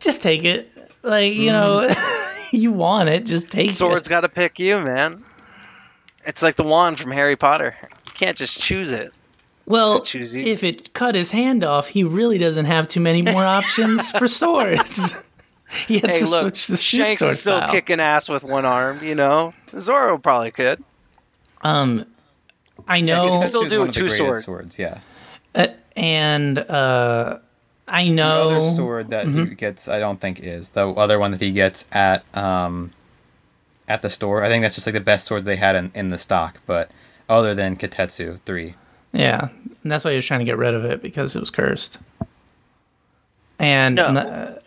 just 0.00 0.22
take 0.22 0.44
it. 0.44 0.70
Like 1.02 1.34
you 1.34 1.52
know, 1.52 1.90
you 2.52 2.72
want 2.72 3.08
it, 3.08 3.26
just 3.26 3.50
take 3.50 3.70
it. 3.70 3.74
Sword's 3.74 4.06
it. 4.06 4.08
got 4.08 4.20
to 4.22 4.28
pick 4.28 4.58
you, 4.58 4.80
man. 4.80 5.22
It's 6.26 6.42
like 6.42 6.56
the 6.56 6.62
wand 6.64 6.98
from 6.98 7.10
Harry 7.10 7.36
Potter. 7.36 7.76
You 8.06 8.12
can't 8.14 8.36
just 8.36 8.60
choose 8.60 8.90
it. 8.90 9.12
Well, 9.66 10.02
if 10.14 10.62
it 10.62 10.92
cut 10.92 11.14
his 11.14 11.30
hand 11.30 11.64
off, 11.64 11.88
he 11.88 12.04
really 12.04 12.36
doesn't 12.38 12.66
have 12.66 12.86
too 12.88 13.00
many 13.00 13.22
more 13.22 13.44
options 13.58 14.10
for 14.10 14.28
swords. 14.28 15.14
he 15.86 15.98
had 16.00 16.10
Hey, 16.10 16.18
to 16.20 16.28
look, 16.28 16.54
switch 16.56 16.78
Shanks 16.80 16.82
shoe 16.82 17.04
sword 17.16 17.38
still 17.38 17.58
style. 17.58 17.72
kicking 17.72 17.98
ass 18.00 18.28
with 18.28 18.44
one 18.44 18.64
arm, 18.66 19.02
you 19.02 19.14
know? 19.14 19.54
Zoro 19.78 20.18
probably 20.18 20.50
could. 20.50 20.82
Um, 21.62 22.04
I 22.88 23.00
know, 23.00 23.40
Kitetsu 23.40 23.44
Still 23.44 23.62
is 23.64 23.70
do 23.72 23.78
one 23.80 23.88
of 23.88 23.94
the 23.94 24.00
two 24.00 24.04
greatest 24.06 24.18
sword. 24.18 24.42
swords. 24.42 24.78
Yeah. 24.78 24.98
uh, 25.54 25.68
and 25.96 26.58
uh, 26.58 27.38
I 27.88 28.04
The 28.04 28.10
know. 28.10 28.40
other 28.50 28.60
sword 28.62 29.10
that 29.10 29.26
Mm-hmm. 29.26 29.44
he 29.46 29.54
gets, 29.54 29.88
I 29.88 29.98
don't 30.00 30.20
think 30.20 30.40
is 30.40 30.70
the 30.70 30.88
other 30.88 31.18
one 31.18 31.30
that 31.30 31.40
he 31.40 31.52
gets 31.52 31.86
at 31.92 32.24
um, 32.36 32.92
at 33.88 34.00
the 34.00 34.10
store. 34.10 34.42
I 34.42 34.48
think 34.48 34.62
that's 34.62 34.74
just 34.74 34.86
like 34.86 34.94
the 34.94 35.00
best 35.00 35.26
sword 35.26 35.44
they 35.44 35.56
had 35.56 35.76
in, 35.76 35.92
in 35.94 36.08
the 36.08 36.18
stock. 36.18 36.60
But 36.66 36.90
other 37.28 37.54
than 37.54 37.76
Kitetsu 37.76 38.40
three, 38.40 38.74
Yeah, 39.12 39.48
and 39.82 39.90
that's 39.92 40.04
why 40.04 40.10
he 40.12 40.16
was 40.16 40.26
trying 40.26 40.40
to 40.40 40.44
get 40.46 40.56
rid 40.58 40.74
of 40.74 40.84
it 40.84 41.00
because 41.02 41.36
it 41.36 41.40
was 41.40 41.50
cursed. 41.50 41.98
And 43.58 43.96
No. 43.96 44.06
uh, 44.06 44.58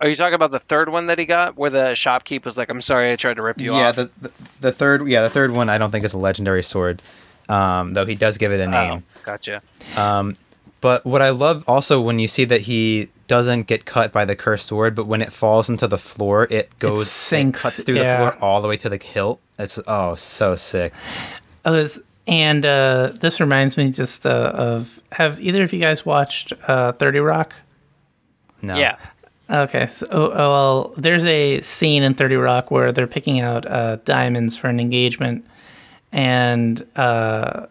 Are 0.00 0.08
you 0.08 0.16
talking 0.16 0.34
about 0.34 0.50
the 0.50 0.58
third 0.58 0.88
one 0.88 1.06
that 1.06 1.18
he 1.18 1.24
got, 1.26 1.56
where 1.56 1.70
the 1.70 1.92
shopkeep 1.94 2.44
was 2.44 2.56
like, 2.56 2.70
"I'm 2.70 2.80
sorry, 2.82 3.12
I 3.12 3.16
tried 3.16 3.34
to 3.34 3.42
rip 3.42 3.60
you 3.60 3.74
yeah, 3.74 3.88
off." 3.90 3.96
the, 3.96 4.10
the 4.20 4.32
the 4.60 4.72
third, 4.72 5.06
yeah, 5.06 5.22
the 5.22 5.30
third 5.30 5.52
one 5.52 5.68
I 5.68 5.78
don't 5.78 5.90
think 5.90 6.04
is 6.04 6.12
a 6.14 6.18
legendary 6.18 6.62
sword, 6.62 7.02
um, 7.48 7.94
though 7.94 8.06
he 8.06 8.14
does 8.14 8.38
give 8.38 8.52
it 8.52 8.60
a 8.60 8.64
oh, 8.64 8.70
name. 8.70 9.04
gotcha. 9.24 9.62
But 10.82 11.06
what 11.06 11.22
I 11.22 11.30
love 11.30 11.62
also 11.68 12.00
when 12.00 12.18
you 12.18 12.26
see 12.26 12.44
that 12.44 12.62
he 12.62 13.08
doesn't 13.28 13.68
get 13.68 13.84
cut 13.84 14.12
by 14.12 14.24
the 14.24 14.34
cursed 14.34 14.66
sword, 14.66 14.96
but 14.96 15.06
when 15.06 15.22
it 15.22 15.32
falls 15.32 15.70
into 15.70 15.86
the 15.86 15.96
floor, 15.96 16.48
it 16.50 16.76
goes 16.80 17.08
sinks, 17.08 17.62
cuts 17.62 17.84
through 17.84 17.94
yeah. 17.94 18.24
the 18.24 18.30
floor 18.32 18.44
all 18.44 18.60
the 18.60 18.66
way 18.66 18.76
to 18.76 18.88
the 18.88 18.98
hilt. 18.98 19.40
It's 19.60 19.78
oh 19.86 20.16
so 20.16 20.56
sick. 20.56 20.92
I 21.64 21.70
was, 21.70 22.00
and 22.26 22.66
uh, 22.66 23.12
this 23.20 23.38
reminds 23.38 23.76
me 23.76 23.90
just 23.92 24.26
uh, 24.26 24.52
of 24.54 25.00
have 25.12 25.40
either 25.40 25.62
of 25.62 25.72
you 25.72 25.78
guys 25.78 26.04
watched 26.04 26.52
uh, 26.66 26.92
Thirty 26.92 27.20
Rock? 27.20 27.54
No. 28.60 28.76
Yeah. 28.76 28.96
Okay, 29.48 29.86
so 29.86 30.06
oh, 30.10 30.32
oh, 30.32 30.50
well, 30.50 30.94
there's 30.96 31.26
a 31.26 31.60
scene 31.60 32.02
in 32.02 32.14
Thirty 32.14 32.36
Rock 32.36 32.72
where 32.72 32.90
they're 32.90 33.06
picking 33.06 33.38
out 33.38 33.66
uh, 33.66 33.96
diamonds 34.04 34.56
for 34.56 34.66
an 34.66 34.80
engagement, 34.80 35.46
and 36.12 36.86
uh, 36.94 37.66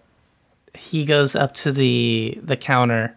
he 0.74 1.06
goes 1.06 1.36
up 1.36 1.54
to 1.56 1.72
the 1.72 2.40
the 2.44 2.58
counter, 2.58 3.16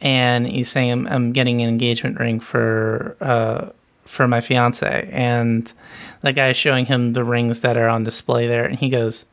and 0.00 0.46
he's 0.46 0.68
saying, 0.68 0.92
"I'm, 0.92 1.06
I'm 1.06 1.32
getting 1.32 1.60
an 1.62 1.68
engagement 1.68 2.20
ring 2.20 2.40
for 2.40 3.16
uh, 3.20 3.70
for 4.04 4.28
my 4.28 4.40
fiance," 4.40 5.08
and 5.10 5.72
the 6.20 6.32
guy 6.32 6.50
is 6.50 6.56
showing 6.56 6.86
him 6.86 7.14
the 7.14 7.24
rings 7.24 7.62
that 7.62 7.76
are 7.76 7.88
on 7.88 8.04
display 8.04 8.46
there, 8.46 8.64
and 8.64 8.78
he 8.78 8.88
goes, 8.88 9.24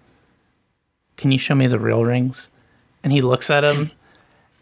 "Can 1.17 1.31
you 1.31 1.37
show 1.37 1.55
me 1.55 1.67
the 1.67 1.79
real 1.79 2.05
rings?" 2.05 2.49
And 3.03 3.11
he 3.11 3.21
looks 3.21 3.49
at 3.49 3.63
him. 3.63 3.91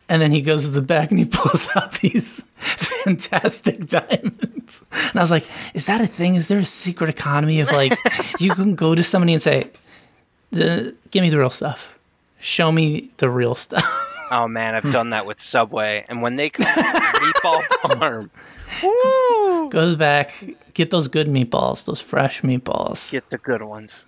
And 0.07 0.19
then 0.23 0.31
he 0.31 0.41
goes 0.41 0.65
to 0.65 0.71
the 0.71 0.81
back 0.81 1.11
and 1.11 1.19
he 1.19 1.25
pulls 1.25 1.67
out 1.75 1.99
these 1.99 2.43
fantastic 2.55 3.85
diamonds. 3.85 4.83
And 4.91 5.15
I 5.15 5.21
was 5.21 5.29
like, 5.29 5.47
is 5.75 5.85
that 5.85 6.01
a 6.01 6.07
thing? 6.07 6.33
Is 6.33 6.47
there 6.47 6.57
a 6.57 6.65
secret 6.65 7.11
economy 7.11 7.59
of 7.59 7.71
like, 7.71 7.93
you 8.39 8.55
can 8.55 8.73
go 8.73 8.95
to 8.95 9.03
somebody 9.03 9.33
and 9.33 9.41
say, 9.41 9.69
"Uh, 10.53 10.91
give 11.11 11.21
me 11.21 11.29
the 11.29 11.37
real 11.37 11.49
stuff. 11.49 11.97
Show 12.39 12.71
me 12.71 13.11
the 13.17 13.29
real 13.29 13.55
stuff. 13.55 13.83
Oh 14.31 14.47
man, 14.47 14.75
I've 14.75 14.91
done 14.91 15.09
that 15.09 15.25
with 15.25 15.41
Subway, 15.41 16.05
and 16.07 16.21
when 16.21 16.35
they 16.35 16.51
come 16.51 16.67
meatball 16.75 17.63
parm, 17.81 18.29
woo, 18.83 19.69
Goes 19.71 19.95
back, 19.95 20.31
get 20.75 20.91
those 20.91 21.07
good 21.07 21.25
meatballs, 21.25 21.85
those 21.85 21.99
fresh 21.99 22.43
meatballs. 22.43 23.11
get 23.11 23.27
the 23.31 23.39
good 23.39 23.63
ones. 23.63 24.05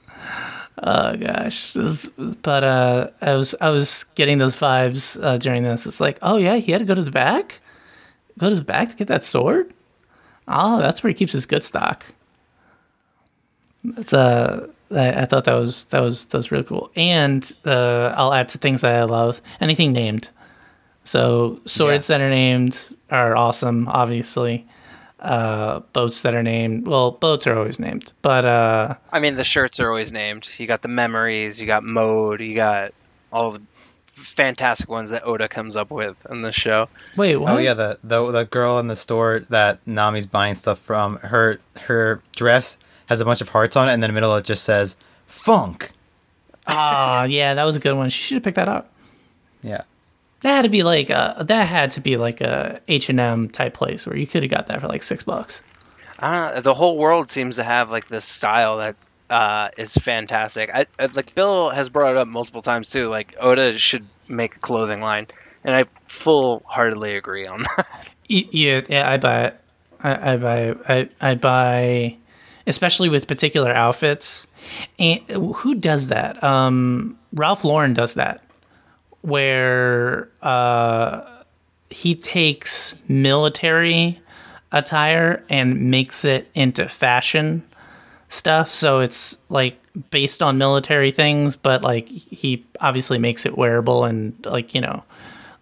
Oh 0.78 1.16
gosh, 1.16 1.74
this, 1.74 2.08
but 2.10 2.64
uh, 2.64 3.08
I 3.20 3.34
was 3.34 3.56
I 3.60 3.70
was 3.70 4.04
getting 4.14 4.38
those 4.38 4.56
vibes 4.56 5.20
uh, 5.24 5.38
during 5.38 5.64
this. 5.64 5.88
It's 5.88 6.00
like, 6.00 6.20
oh 6.22 6.38
yeah, 6.38 6.58
he 6.58 6.72
had 6.72 6.80
to 6.80 6.86
go 6.86 6.94
to 6.94 7.02
the 7.04 7.10
back, 7.10 7.60
go 8.38 8.48
to 8.48 8.56
the 8.56 8.64
back 8.64 8.90
to 8.90 8.96
get 8.96 9.08
that 9.08 9.24
sword. 9.24 9.74
Oh, 10.48 10.78
that's 10.78 11.02
where 11.02 11.10
he 11.10 11.16
keeps 11.16 11.34
his 11.34 11.48
good 11.48 11.64
stock. 11.64 12.06
That's 13.84 14.14
uh, 14.14 14.68
I, 14.94 15.22
I 15.22 15.26
thought 15.26 15.46
that 15.46 15.54
was 15.54 15.86
that 15.86 16.00
was 16.00 16.26
that 16.28 16.38
was 16.38 16.52
really 16.52 16.64
cool. 16.64 16.92
And 16.96 17.52
uh, 17.66 18.14
I'll 18.16 18.34
add 18.34 18.50
to 18.50 18.58
things 18.58 18.82
that 18.82 18.94
I 18.94 19.04
love 19.04 19.42
anything 19.60 19.94
named. 19.94 20.30
So 21.04 21.60
swords 21.66 22.08
that 22.08 22.22
are 22.22 22.30
named 22.30 22.96
are 23.10 23.36
awesome, 23.36 23.88
obviously. 23.88 24.68
Uh, 25.20 25.82
boats 25.94 26.24
that 26.24 26.34
are 26.34 26.42
named, 26.42 26.88
well, 26.88 27.12
boats 27.12 27.46
are 27.46 27.56
always 27.56 27.80
named, 27.80 28.12
but 28.24 28.44
uh. 28.44 28.96
I 29.12 29.20
mean, 29.20 29.36
the 29.36 29.44
shirts 29.44 29.80
are 29.80 29.88
always 29.88 30.12
named. 30.12 30.50
You 30.58 30.66
got 30.66 30.82
the 30.82 30.88
memories, 30.88 31.62
you 31.62 31.68
got 31.68 31.84
mode, 31.84 32.42
you 32.42 32.56
got 32.56 32.92
all 33.32 33.52
the 33.52 33.62
fantastic 34.26 34.90
ones 34.90 35.12
that 35.12 35.24
Oda 35.24 35.48
comes 35.48 35.76
up 35.76 35.92
with 35.92 36.16
in 36.32 36.42
the 36.42 36.52
show. 36.52 36.90
Wait, 37.16 37.36
what? 37.36 37.52
Oh 37.52 37.58
yeah, 37.58 37.76
the, 37.76 38.00
the 38.04 38.32
the 38.32 38.46
girl 38.46 38.80
in 38.80 38.88
the 38.88 38.96
store 38.96 39.42
that 39.50 39.86
Nami's 39.86 40.26
buying 40.26 40.56
stuff 40.56 40.80
from, 40.80 41.18
her 41.18 41.60
her 41.82 42.24
dress 42.36 42.80
has 43.12 43.20
a 43.22 43.26
bunch 43.26 43.42
of 43.42 43.50
hearts 43.50 43.76
on 43.76 43.90
it, 43.90 43.94
and 43.94 44.02
then 44.02 44.10
in 44.10 44.16
the 44.16 44.22
middle 44.22 44.36
it 44.38 44.46
just 44.46 44.64
says 44.64 44.96
funk. 45.28 45.92
Ah, 46.68 47.24
yeah, 47.26 47.54
that 47.54 47.64
was 47.64 47.76
a 47.76 47.80
good 47.80 47.94
one. 47.94 48.10
She 48.10 48.24
should 48.24 48.36
have 48.36 48.44
picked 48.44 48.56
that 48.56 48.70
up. 48.70 48.92
Yeah. 49.62 49.84
That 50.42 50.56
had 50.56 50.62
to 50.64 50.70
be 50.70 50.84
like 50.84 51.10
a 51.10 51.44
that 51.48 51.68
had 51.68 51.92
to 51.92 52.02
be 52.02 52.18
like 52.18 52.42
a 52.42 52.82
H 52.88 53.10
and 53.10 53.20
M 53.20 53.50
type 53.50 53.74
place 53.74 54.08
where 54.08 54.18
you 54.18 54.26
could 54.26 54.42
have 54.42 54.50
got 54.50 54.68
that 54.68 54.82
for 54.82 54.88
like 54.88 55.04
six 55.04 55.24
bucks. 55.24 55.62
I 56.18 56.32
don't 56.32 56.56
know, 56.56 56.62
the 56.62 56.74
whole 56.74 56.98
world 56.98 57.30
seems 57.30 57.58
to 57.58 57.64
have 57.64 57.92
like 57.92 58.08
this 58.08 58.26
style 58.26 58.78
that 58.78 58.96
uh, 59.30 59.70
is 59.78 59.94
fantastic. 59.94 60.72
I, 60.74 60.86
I 60.98 61.08
like 61.08 61.36
Bill 61.36 61.70
has 61.70 61.90
brought 61.90 62.12
it 62.12 62.18
up 62.18 62.28
multiple 62.28 62.62
times 62.62 62.90
too. 62.90 63.08
Like 63.08 63.36
Oda 63.40 63.78
should 63.78 64.08
make 64.28 64.56
a 64.56 64.60
clothing 64.60 65.02
line, 65.02 65.28
and 65.64 65.76
I 65.76 65.86
full 66.08 66.64
heartedly 66.66 67.16
agree 67.16 67.46
on 67.46 67.64
that. 67.78 68.10
Yeah, 68.28 68.82
yeah, 68.88 69.10
I 69.10 69.18
buy 69.18 69.46
it. 69.46 69.62
I, 70.04 70.34
I 70.34 70.38
buy 70.38 70.76
I 70.90 71.10
I 71.22 71.36
buy, 71.36 72.18
especially 72.68 73.10
with 73.10 73.28
particular 73.28 73.72
outfits. 73.72 74.48
And 75.00 75.22
who 75.30 75.76
does 75.76 76.08
that? 76.10 76.44
Um, 76.44 77.18
Ralph 77.34 77.64
Lauren 77.64 77.94
does 77.94 78.16
that, 78.16 78.44
where 79.22 80.30
uh, 80.42 81.22
he 81.90 82.16
takes 82.16 82.96
military 83.08 84.20
attire 84.72 85.44
and 85.50 85.92
makes 85.92 86.24
it 86.24 86.50
into 86.56 86.88
fashion 86.88 87.64
stuff. 88.30 88.70
So 88.70 89.00
it's 89.00 89.38
like 89.50 89.78
based 90.10 90.42
on 90.42 90.58
military 90.58 91.12
things, 91.12 91.56
but 91.56 91.82
like 91.82 92.08
he 92.08 92.66
obviously 92.80 93.18
makes 93.18 93.46
it 93.46 93.58
wearable 93.58 94.06
and 94.06 94.34
like 94.46 94.74
you 94.74 94.82
know 94.82 95.04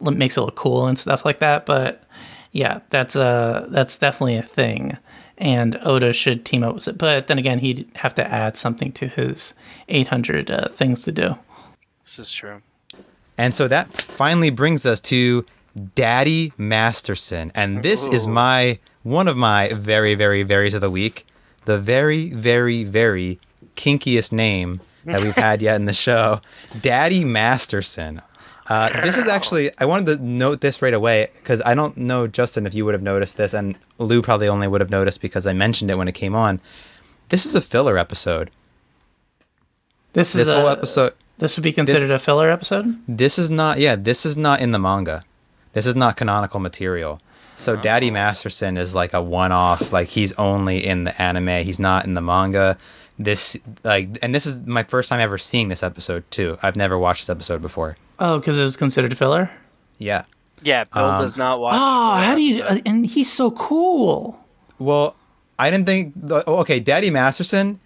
makes 0.02 0.38
it 0.38 0.42
look 0.42 0.56
cool 0.56 0.88
and 0.88 0.98
stuff 0.98 1.26
like 1.26 1.40
that. 1.40 1.66
But 1.66 2.04
yeah, 2.52 2.80
that's 2.90 3.16
uh 3.16 3.66
that's 3.70 3.98
definitely 3.98 4.38
a 4.38 4.44
thing. 4.44 4.98
And 5.40 5.80
Oda 5.84 6.12
should 6.12 6.44
team 6.44 6.64
up 6.64 6.76
with 6.76 6.88
it, 6.90 6.98
but 6.98 7.28
then 7.28 7.38
again, 7.38 7.60
he'd 7.60 7.90
have 7.96 8.14
to 8.16 8.28
add 8.30 8.58
something 8.58 8.92
to 8.94 9.08
his 9.08 9.54
800 9.88 10.52
uh, 10.52 10.68
things 10.68 11.04
to 11.04 11.14
do. 11.14 11.38
this 12.04 12.20
is 12.20 12.32
true. 12.32 12.62
And 13.38 13.54
so 13.54 13.70
that 13.70 13.90
finally 13.90 14.50
brings 14.50 14.86
us 14.86 15.00
to 15.02 15.46
Daddy 15.96 16.52
Masterson. 16.58 17.52
And 17.56 17.84
this 17.84 18.06
is 18.08 18.28
my 18.28 18.80
one 19.04 19.30
of 19.30 19.38
my 19.38 19.72
very, 19.74 20.14
very, 20.16 20.44
varies 20.44 20.74
of 20.74 20.82
the 20.82 20.92
week. 20.92 21.26
The 21.66 21.80
very, 21.80 22.32
very, 22.32 22.84
very 22.84 23.40
kinkiest 23.76 24.34
name 24.34 24.82
that 25.06 25.24
we've 25.24 25.36
had 25.36 25.62
yet 25.62 25.76
in 25.78 25.86
the 25.86 25.94
show. 25.94 26.42
Daddy 26.82 27.24
Masterson. 27.24 28.22
Uh, 28.70 29.02
this 29.04 29.18
is 29.18 29.26
actually, 29.28 29.72
I 29.80 29.86
wanted 29.86 30.18
to 30.18 30.24
note 30.24 30.62
this 30.62 30.82
right 30.82 30.94
away 30.94 31.32
because 31.40 31.60
I 31.66 31.74
don't 31.74 31.98
know, 31.98 32.28
Justin, 32.28 32.68
if 32.68 32.76
you 32.76 32.86
would 32.86 32.94
have 32.94 33.02
noticed 33.02 33.36
this, 33.36 33.54
and 33.54 33.76
Lou 33.98 34.22
probably 34.22 34.48
only 34.48 34.68
would 34.68 34.80
have 34.80 34.92
noticed 34.92 35.22
because 35.22 35.48
I 35.48 35.54
mentioned 35.54 35.90
it 35.90 35.96
when 35.96 36.08
it 36.08 36.14
came 36.14 36.36
on. 36.36 36.62
This 37.30 37.46
is 37.48 37.56
a 37.56 37.62
filler 37.62 37.98
episode. 37.98 38.52
This 40.14 40.36
is 40.36 40.46
This 40.46 40.54
whole 40.54 40.68
a- 40.68 40.72
episode, 40.72 41.14
This 41.40 41.56
would 41.58 41.64
be 41.64 41.72
considered 41.72 42.12
a 42.12 42.20
filler 42.20 42.50
episode. 42.52 42.98
This 43.08 43.40
is 43.40 43.50
not 43.50 43.80
yeah, 43.80 43.96
this 43.96 44.26
is 44.26 44.38
not 44.38 44.62
in 44.62 44.72
the 44.72 44.80
manga. 44.80 45.24
This 45.74 45.86
is 45.86 45.96
not 45.96 46.18
canonical 46.18 46.60
material. 46.60 47.22
So 47.56 47.74
Oh. 47.74 47.76
Daddy 47.76 48.10
Masterson 48.12 48.78
is 48.78 48.96
like 48.96 49.14
a 49.14 49.22
one-off, 49.22 49.92
like 49.92 50.08
he's 50.10 50.32
only 50.34 50.86
in 50.86 51.04
the 51.04 51.22
anime, 51.22 51.64
he's 51.66 51.80
not 51.80 52.06
in 52.06 52.14
the 52.14 52.22
manga. 52.22 52.78
This 53.18 53.58
like 53.84 54.18
and 54.22 54.34
this 54.34 54.46
is 54.46 54.60
my 54.62 54.84
first 54.84 55.10
time 55.10 55.20
ever 55.20 55.38
seeing 55.38 55.70
this 55.70 55.84
episode 55.84 56.24
too. 56.32 56.58
I've 56.64 56.76
never 56.76 56.98
watched 56.98 57.22
this 57.22 57.30
episode 57.30 57.62
before. 57.62 57.98
Oh, 58.20 58.40
because 58.40 58.60
it 58.60 58.64
was 58.64 58.76
considered 58.78 59.18
filler. 59.18 59.50
Yeah. 59.98 60.24
Yeah, 60.62 60.84
Bill 60.86 61.06
Um, 61.06 61.22
does 61.22 61.38
not 61.38 61.60
watch. 61.62 61.74
Oh, 61.76 62.22
how 62.22 62.36
do 62.36 62.42
you? 62.42 62.64
Uh, 62.64 62.80
and 62.86 63.06
he's 63.06 63.32
so 63.32 63.52
cool. 63.52 64.38
Well, 64.78 65.16
I 65.58 65.70
didn't 65.72 65.86
think 65.86 66.14
the, 66.16 66.44
oh, 66.48 66.58
okay, 66.58 66.80
Daddy 66.80 67.10
Masterson 67.10 67.80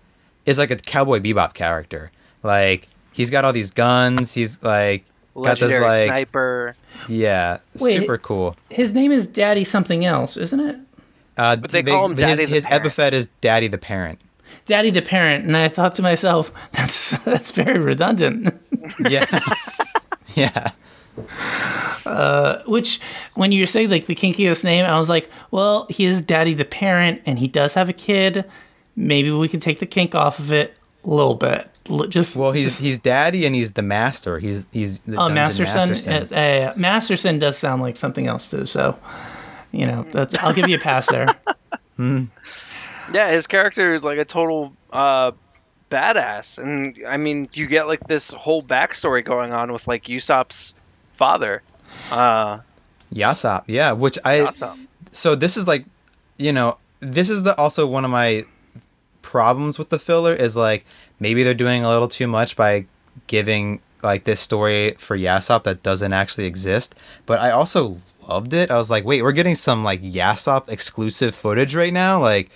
is 0.45 0.57
like 0.57 0.71
a 0.71 0.75
cowboy 0.75 1.19
bebop 1.19 1.53
character. 1.53 2.11
Like 2.41 2.87
he's 3.11 3.29
got 3.29 3.45
all 3.45 3.53
these 3.53 3.71
guns, 3.71 4.33
he's 4.33 4.61
like 4.63 5.05
got 5.35 5.59
this 5.59 5.79
like 5.81 6.07
sniper? 6.07 6.75
yeah, 7.07 7.59
Wait. 7.79 7.99
super 7.99 8.17
cool. 8.17 8.55
His 8.69 8.93
name 8.93 9.11
is 9.11 9.27
Daddy 9.27 9.63
something 9.63 10.03
else, 10.03 10.35
isn't 10.37 10.59
it? 10.59 10.75
Uh, 11.37 11.55
But 11.55 11.71
they 11.71 11.81
call 11.83 12.09
him 12.11 12.17
his, 12.17 12.39
the 12.39 12.45
his 12.47 12.65
Parent. 12.65 12.85
epithet 12.85 13.13
is 13.13 13.27
Daddy 13.41 13.67
the 13.67 13.77
Parent. 13.79 14.19
Daddy 14.65 14.91
the 14.91 15.01
parent, 15.01 15.45
and 15.45 15.57
I 15.57 15.67
thought 15.67 15.95
to 15.95 16.01
myself, 16.03 16.51
that's 16.71 17.11
that's 17.19 17.51
very 17.51 17.79
redundant. 17.79 18.53
Yes. 19.09 19.82
yeah. 22.05 22.61
Which, 22.65 22.99
when 23.35 23.51
you 23.51 23.65
say 23.65 23.87
like 23.87 24.05
the 24.05 24.15
kinkiest 24.15 24.63
name, 24.63 24.85
I 24.85 24.97
was 24.97 25.09
like, 25.09 25.29
well, 25.51 25.87
he 25.89 26.05
is 26.05 26.21
Daddy 26.21 26.53
the 26.53 26.65
parent, 26.65 27.21
and 27.25 27.39
he 27.39 27.47
does 27.47 27.73
have 27.73 27.89
a 27.89 27.93
kid. 27.93 28.45
Maybe 28.95 29.31
we 29.31 29.47
can 29.47 29.59
take 29.59 29.79
the 29.79 29.85
kink 29.85 30.15
off 30.15 30.39
of 30.39 30.51
it 30.51 30.75
a 31.03 31.09
little 31.09 31.35
bit. 31.35 31.69
L- 31.89 32.07
Just 32.07 32.37
Well, 32.37 32.51
he's 32.51 32.79
he's 32.79 32.97
Daddy 32.97 33.45
and 33.45 33.55
he's 33.55 33.73
the 33.73 33.81
Master. 33.81 34.39
He's 34.39 34.65
he's 34.71 34.99
the 35.01 35.13
oh, 35.13 35.29
Dungeon 35.29 35.35
Masterson. 35.35 35.89
Masterson. 35.89 36.33
Uh, 36.33 36.37
uh, 36.37 36.73
Masterson 36.77 37.39
does 37.39 37.57
sound 37.57 37.81
like 37.81 37.97
something 37.97 38.27
else 38.27 38.49
too. 38.49 38.65
So, 38.65 38.97
you 39.71 39.85
know, 39.85 40.03
that's 40.11 40.35
I'll 40.35 40.53
give 40.53 40.69
you 40.69 40.77
a 40.77 40.79
pass 40.79 41.07
there. 41.09 41.27
Yeah, 43.13 43.29
his 43.31 43.47
character 43.47 43.93
is 43.93 44.03
like 44.03 44.17
a 44.17 44.25
total 44.25 44.73
uh, 44.91 45.31
badass, 45.93 46.57
and 46.57 46.97
I 47.07 47.17
mean, 47.17 47.47
you 47.53 47.67
get 47.67 47.87
like 47.87 48.07
this 48.07 48.33
whole 48.33 48.61
backstory 48.61 49.23
going 49.23 49.53
on 49.53 49.71
with 49.71 49.87
like 49.87 50.05
Usopp's 50.05 50.73
father. 51.13 51.61
Uh, 52.11 52.59
Yasopp. 53.13 53.65
Yeah, 53.67 53.91
which 53.91 54.17
I 54.25 54.39
Usopp. 54.39 54.87
so 55.11 55.35
this 55.35 55.57
is 55.57 55.67
like 55.67 55.85
you 56.37 56.51
know 56.51 56.77
this 56.99 57.29
is 57.29 57.43
the 57.43 57.55
also 57.57 57.85
one 57.85 58.05
of 58.05 58.11
my 58.11 58.45
problems 59.21 59.77
with 59.77 59.89
the 59.89 59.99
filler 59.99 60.33
is 60.33 60.55
like 60.55 60.85
maybe 61.19 61.43
they're 61.43 61.53
doing 61.53 61.83
a 61.83 61.89
little 61.89 62.07
too 62.07 62.27
much 62.27 62.55
by 62.55 62.85
giving 63.27 63.79
like 64.01 64.25
this 64.25 64.39
story 64.39 64.91
for 64.97 65.17
Yasopp 65.17 65.63
that 65.63 65.83
doesn't 65.83 66.13
actually 66.13 66.45
exist 66.45 66.95
but 67.25 67.39
I 67.39 67.51
also 67.51 67.97
loved 68.27 68.53
it 68.53 68.69
I 68.69 68.77
was 68.77 68.89
like 68.89 69.05
wait 69.05 69.21
we're 69.21 69.31
getting 69.31 69.55
some 69.55 69.83
like 69.83 70.01
Yasopp 70.01 70.69
exclusive 70.69 71.33
footage 71.33 71.75
right 71.75 71.93
now 71.93 72.19
like 72.21 72.49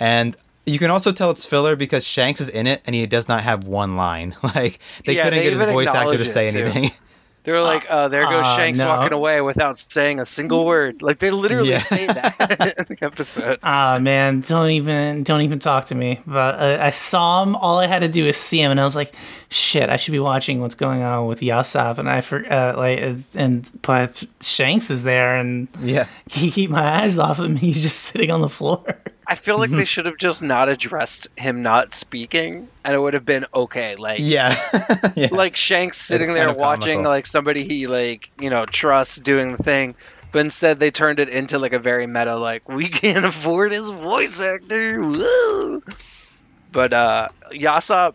and 0.00 0.36
you 0.66 0.78
can 0.78 0.90
also 0.90 1.12
tell 1.12 1.30
it's 1.30 1.44
filler 1.44 1.76
because 1.76 2.06
Shanks 2.06 2.40
is 2.40 2.48
in 2.50 2.66
it 2.66 2.82
and 2.86 2.94
he 2.94 3.06
does 3.06 3.28
not 3.28 3.42
have 3.44 3.64
one 3.64 3.96
line 3.96 4.34
like 4.42 4.80
they 5.04 5.14
Yeah, 5.16 5.24
couldn't 5.24 5.38
they 5.38 5.44
get 5.44 5.52
his 5.52 5.62
voice 5.62 5.88
actor 5.88 6.18
to 6.18 6.24
say 6.24 6.48
it, 6.48 6.52
too. 6.52 6.58
anything 6.64 6.90
They 7.44 7.52
were 7.52 7.60
like, 7.62 7.86
uh, 7.88 8.08
"There 8.08 8.24
goes 8.24 8.44
uh, 8.44 8.56
Shanks 8.56 8.80
no. 8.80 8.88
walking 8.88 9.12
away 9.12 9.40
without 9.40 9.78
saying 9.78 10.18
a 10.18 10.26
single 10.26 10.66
word." 10.66 11.00
Like 11.00 11.20
they 11.20 11.30
literally 11.30 11.70
Yeah. 11.70 11.78
say 11.78 12.08
that 12.08 12.74
in 12.90 12.96
the 12.96 12.98
episode. 13.06 13.60
Ah 13.62 14.00
man, 14.00 14.40
don't 14.40 14.70
even 14.70 15.22
don't 15.22 15.42
even 15.42 15.60
talk 15.60 15.84
to 15.84 15.94
me. 15.94 16.18
But 16.26 16.56
uh, 16.56 16.78
I 16.82 16.90
saw 16.90 17.44
him. 17.44 17.54
All 17.54 17.78
I 17.78 17.86
had 17.86 18.00
to 18.00 18.08
do 18.08 18.26
is 18.26 18.36
see 18.36 18.60
him, 18.60 18.72
and 18.72 18.80
I 18.80 18.82
was 18.84 18.96
like, 18.96 19.14
"Shit, 19.48 19.90
I 19.90 19.96
should 19.96 20.10
be 20.10 20.18
watching 20.18 20.60
what's 20.60 20.74
going 20.74 21.04
on 21.04 21.28
with 21.28 21.38
Yasopp." 21.38 21.98
And 21.98 22.10
I 22.10 22.20
for 22.20 22.44
uh, 22.52 22.76
like, 22.76 22.98
it's- 22.98 23.36
and 23.36 23.70
but 23.82 24.24
Shanks 24.40 24.90
is 24.90 25.04
there, 25.04 25.36
and 25.36 25.68
yeah 25.80 26.06
he 26.28 26.50
keep 26.50 26.68
my 26.68 27.00
eyes 27.02 27.16
off 27.16 27.38
him. 27.38 27.54
He's 27.54 27.80
just 27.80 28.00
sitting 28.00 28.32
on 28.32 28.40
the 28.40 28.50
floor. 28.50 28.82
I 29.28 29.34
feel 29.34 29.58
like 29.58 29.70
they 29.70 29.84
should 29.84 30.06
have 30.06 30.18
just 30.18 30.42
not 30.42 30.68
addressed 30.68 31.28
him 31.36 31.62
not 31.62 31.92
speaking, 31.92 32.68
and 32.84 32.94
it 32.94 32.98
would 32.98 33.14
have 33.14 33.24
been 33.24 33.46
okay. 33.52 33.96
Like, 33.96 34.20
yeah 34.20 34.56
yeah 35.16 35.28
like 35.32 35.56
Shanks 35.56 36.00
sitting 36.00 36.28
kind 36.28 36.38
there 36.38 36.52
watching 36.52 36.98
comical. 36.98 37.04
like 37.10 37.26
somebody 37.26 37.64
he 37.64 37.86
like 37.88 38.28
you 38.38 38.50
know 38.50 38.66
trusts 38.66 39.16
doing 39.16 39.52
the 39.52 39.62
thing, 39.62 39.96
but 40.30 40.40
instead 40.40 40.78
they 40.78 40.90
turned 40.90 41.18
it 41.18 41.28
into 41.28 41.58
like 41.58 41.72
a 41.72 41.78
very 41.78 42.06
meta 42.06 42.36
like 42.36 42.68
we 42.68 42.88
can't 42.88 43.24
afford 43.24 43.72
his 43.72 43.90
voice 43.90 44.40
actor. 44.40 45.02
Woo! 45.02 45.82
But 46.72 46.92
uh, 46.92 47.28
Yasopp, 47.52 48.14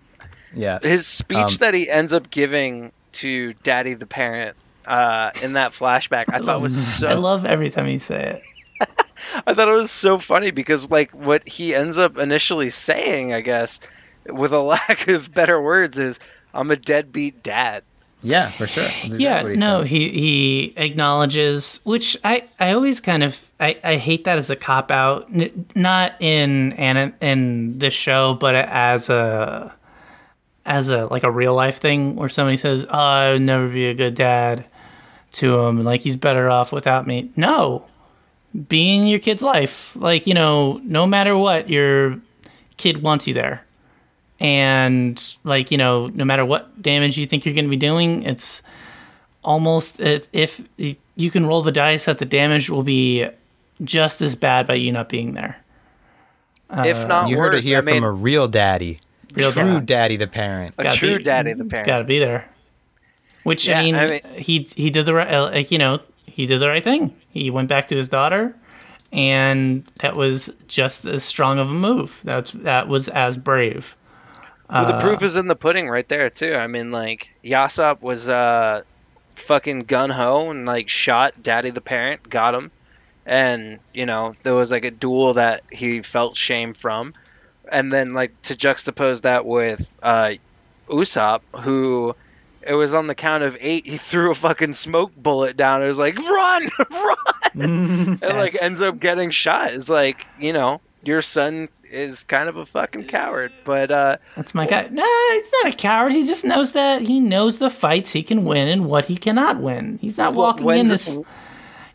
yeah 0.53 0.79
his 0.81 1.07
speech 1.07 1.38
Um, 1.38 1.57
that 1.59 1.73
he 1.73 1.89
ends 1.89 2.13
up 2.13 2.29
giving 2.29 2.91
to 3.13 3.53
Daddy 3.63 3.95
the 3.95 4.07
parent 4.07 4.55
uh, 4.85 5.31
in 5.43 5.53
that 5.53 5.73
flashback, 5.73 6.25
I 6.33 6.39
thought 6.39 6.61
was 6.61 6.97
so 6.99 7.07
I 7.07 7.13
love 7.13 7.45
every 7.45 7.69
time 7.69 7.88
you 7.88 7.99
say 7.99 8.41
it. 8.79 8.88
I 9.48 9.53
thought 9.53 9.68
it 9.69 9.73
was 9.73 9.91
so 9.91 10.18
funny 10.18 10.52
because 10.52 10.89
like 10.89 11.11
what 11.11 11.48
he 11.48 11.76
ends 11.76 11.98
up 11.98 12.18
initially 12.18 12.69
saying, 12.69 13.34
I 13.34 13.41
guess, 13.41 13.80
with 14.26 14.52
a 14.52 14.60
lack 14.61 15.07
of 15.07 15.34
better 15.34 15.61
words, 15.61 15.98
is 15.98 16.19
"I'm 16.53 16.72
a 16.72 16.76
deadbeat 16.76 17.43
dad." 17.43 17.84
Yeah, 18.23 18.52
for 18.52 18.68
sure. 18.68 18.84
That's 18.84 19.06
exactly 19.06 19.23
yeah, 19.23 19.49
he 19.49 19.56
no, 19.56 19.81
says. 19.81 19.89
he 19.89 20.10
he 20.11 20.73
acknowledges, 20.77 21.80
which 21.84 22.15
I 22.23 22.43
I 22.60 22.73
always 22.73 22.99
kind 22.99 23.23
of 23.23 23.43
I, 23.60 23.77
I 23.84 23.95
hate 23.95 24.26
that 24.26 24.38
as 24.38 24.49
a 24.52 24.56
cop 24.56 24.91
out, 24.91 25.27
N- 25.34 25.65
not 25.76 26.14
in 26.19 26.73
and 26.73 27.14
in 27.19 27.80
this 27.80 27.95
show, 27.95 28.35
but 28.35 28.53
as 28.56 29.10
a 29.10 29.73
as 30.65 30.91
a 30.91 31.07
like 31.07 31.23
a 31.23 31.31
real 31.31 31.56
life 31.56 31.80
thing 31.80 32.15
where 32.15 32.30
somebody 32.30 32.57
says, 32.57 32.85
oh, 32.85 32.98
"I 32.98 33.31
would 33.34 33.41
never 33.41 33.68
be 33.68 33.88
a 33.88 33.95
good 33.95 34.14
dad," 34.14 34.65
to 35.34 35.60
him, 35.60 35.84
like 35.84 36.02
he's 36.02 36.15
better 36.15 36.48
off 36.48 36.72
without 36.72 37.07
me. 37.07 37.31
No, 37.35 37.85
be 38.68 38.95
in 38.95 39.07
your 39.07 39.19
kid's 39.19 39.41
life, 39.41 39.95
like 39.95 40.28
you 40.28 40.34
know, 40.34 40.80
no 40.84 41.06
matter 41.07 41.38
what, 41.38 41.69
your 41.69 42.19
kid 42.78 43.02
wants 43.02 43.28
you 43.28 43.34
there 43.34 43.64
and 44.40 45.36
like 45.44 45.69
you 45.69 45.78
know 45.78 46.07
no 46.07 46.26
matter 46.26 46.44
what 46.44 46.82
damage 46.82 47.15
you 47.15 47.28
think 47.28 47.45
you're 47.45 47.53
going 47.53 47.65
to 47.65 47.69
be 47.69 47.78
doing 47.78 48.23
it's 48.23 48.64
almost 49.44 49.99
if 49.99 50.61
you 51.15 51.30
can 51.30 51.45
roll 51.45 51.61
the 51.61 51.72
dice 51.72 52.06
that 52.06 52.18
the 52.18 52.26
damage 52.26 52.68
will 52.68 52.82
be 52.82 53.28
just 53.84 54.19
as 54.19 54.36
bad 54.36 54.65
by 54.65 54.73
you 54.73 54.91
not 54.91 55.10
being 55.10 55.36
there 55.36 55.57
if 56.76 57.07
not 57.07 57.30
You 57.30 57.38
worse, 57.38 57.53
heard 57.53 57.56
it 57.60 57.64
here 57.65 57.78
I 57.78 57.82
mean, 57.82 57.95
from 57.98 58.03
a 58.06 58.11
real 58.11 58.48
daddy. 58.48 58.99
Real 59.36 59.52
True 59.52 59.64
dad. 59.80 59.86
daddy 59.86 60.15
the 60.18 60.26
parent. 60.28 60.73
a 60.80 60.84
Gotta 60.84 60.95
true 60.98 61.18
be- 61.18 61.23
daddy, 61.23 61.53
the 61.53 61.65
parent. 61.65 61.86
gotta 61.86 62.03
be 62.06 62.18
there 62.18 62.49
which 63.44 63.68
Yeah, 63.68 63.80
I, 63.80 63.84
mean, 63.84 63.95
I 63.95 64.07
mean- 64.07 64.22
he 64.38 64.68
he 64.76 64.90
did 64.90 65.06
the 65.06 65.14
right 65.14 65.32
uh, 65.32 65.52
like 65.52 65.69
you 65.69 65.78
know 65.78 65.99
he 66.31 66.45
did 66.45 66.59
the 66.59 66.69
right 66.69 66.83
thing. 66.83 67.15
He 67.29 67.51
went 67.51 67.69
back 67.69 67.87
to 67.89 67.95
his 67.95 68.09
daughter 68.09 68.55
and 69.11 69.83
that 69.99 70.15
was 70.15 70.53
just 70.67 71.05
as 71.05 71.23
strong 71.23 71.59
of 71.59 71.69
a 71.69 71.73
move. 71.73 72.21
That's 72.23 72.51
that 72.51 72.87
was 72.87 73.07
as 73.09 73.37
brave. 73.37 73.95
Well, 74.69 74.85
the 74.85 74.95
Uh, 74.95 75.01
proof 75.01 75.21
is 75.21 75.35
in 75.35 75.47
the 75.47 75.55
pudding 75.55 75.89
right 75.89 76.07
there 76.07 76.29
too. 76.29 76.55
I 76.55 76.67
mean, 76.67 76.91
like 76.91 77.29
Yasopp 77.43 78.01
was 78.01 78.27
uh, 78.29 78.83
fucking 79.35 79.83
gun 79.83 80.09
ho 80.09 80.49
and 80.49 80.65
like 80.65 80.87
shot 80.89 81.43
Daddy 81.43 81.71
the 81.71 81.81
parent, 81.81 82.29
got 82.29 82.55
him, 82.55 82.71
and 83.25 83.79
you 83.93 84.05
know 84.05 84.33
there 84.43 84.55
was 84.55 84.71
like 84.71 84.85
a 84.85 84.91
duel 84.91 85.33
that 85.33 85.63
he 85.71 86.01
felt 86.01 86.37
shame 86.37 86.73
from, 86.73 87.13
and 87.69 87.91
then 87.91 88.13
like 88.13 88.41
to 88.43 88.55
juxtapose 88.55 89.23
that 89.23 89.45
with 89.45 89.97
uh, 90.01 90.33
Usopp, 90.87 91.41
who 91.53 92.15
it 92.65 92.75
was 92.75 92.93
on 92.93 93.07
the 93.07 93.15
count 93.15 93.43
of 93.43 93.57
eight, 93.59 93.85
he 93.85 93.97
threw 94.09 94.31
a 94.31 94.35
fucking 94.35 94.73
smoke 94.73 95.11
bullet 95.15 95.57
down. 95.57 95.81
It 95.81 95.88
was 95.88 95.99
like 95.99 96.17
run, 96.17 96.69
run, 96.91 97.17
and 98.21 98.21
like 98.21 98.61
ends 98.61 98.81
up 98.81 98.99
getting 98.99 99.31
shot. 99.31 99.73
It's 99.73 99.89
like 99.89 100.25
you 100.39 100.53
know 100.53 100.81
your 101.03 101.21
son 101.21 101.67
is 101.83 102.23
kind 102.23 102.47
of 102.47 102.55
a 102.55 102.65
fucking 102.65 103.05
coward, 103.05 103.51
but 103.65 103.91
uh. 103.91 104.17
That's 104.35 104.55
my 104.55 104.65
guy. 104.65 104.88
No, 104.89 105.05
he's 105.33 105.53
not 105.63 105.73
a 105.73 105.77
coward. 105.77 106.13
He 106.13 106.25
just 106.25 106.45
knows 106.45 106.71
that 106.73 107.01
he 107.01 107.19
knows 107.19 107.59
the 107.59 107.69
fights 107.69 108.11
he 108.11 108.23
can 108.23 108.45
win 108.45 108.67
and 108.67 108.85
what 108.85 109.05
he 109.05 109.17
cannot 109.17 109.59
win. 109.59 109.97
He's 109.99 110.17
not 110.17 110.33
walking 110.33 110.65
when 110.65 110.79
in 110.79 110.88
this. 110.88 111.17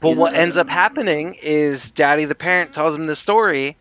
But 0.00 0.16
what 0.18 0.32
not- 0.34 0.42
ends 0.42 0.56
up 0.58 0.68
happening 0.68 1.36
is 1.42 1.90
Daddy 1.92 2.26
the 2.26 2.34
parent 2.34 2.74
tells 2.74 2.94
him 2.94 3.06
the 3.06 3.16
story, 3.16 3.76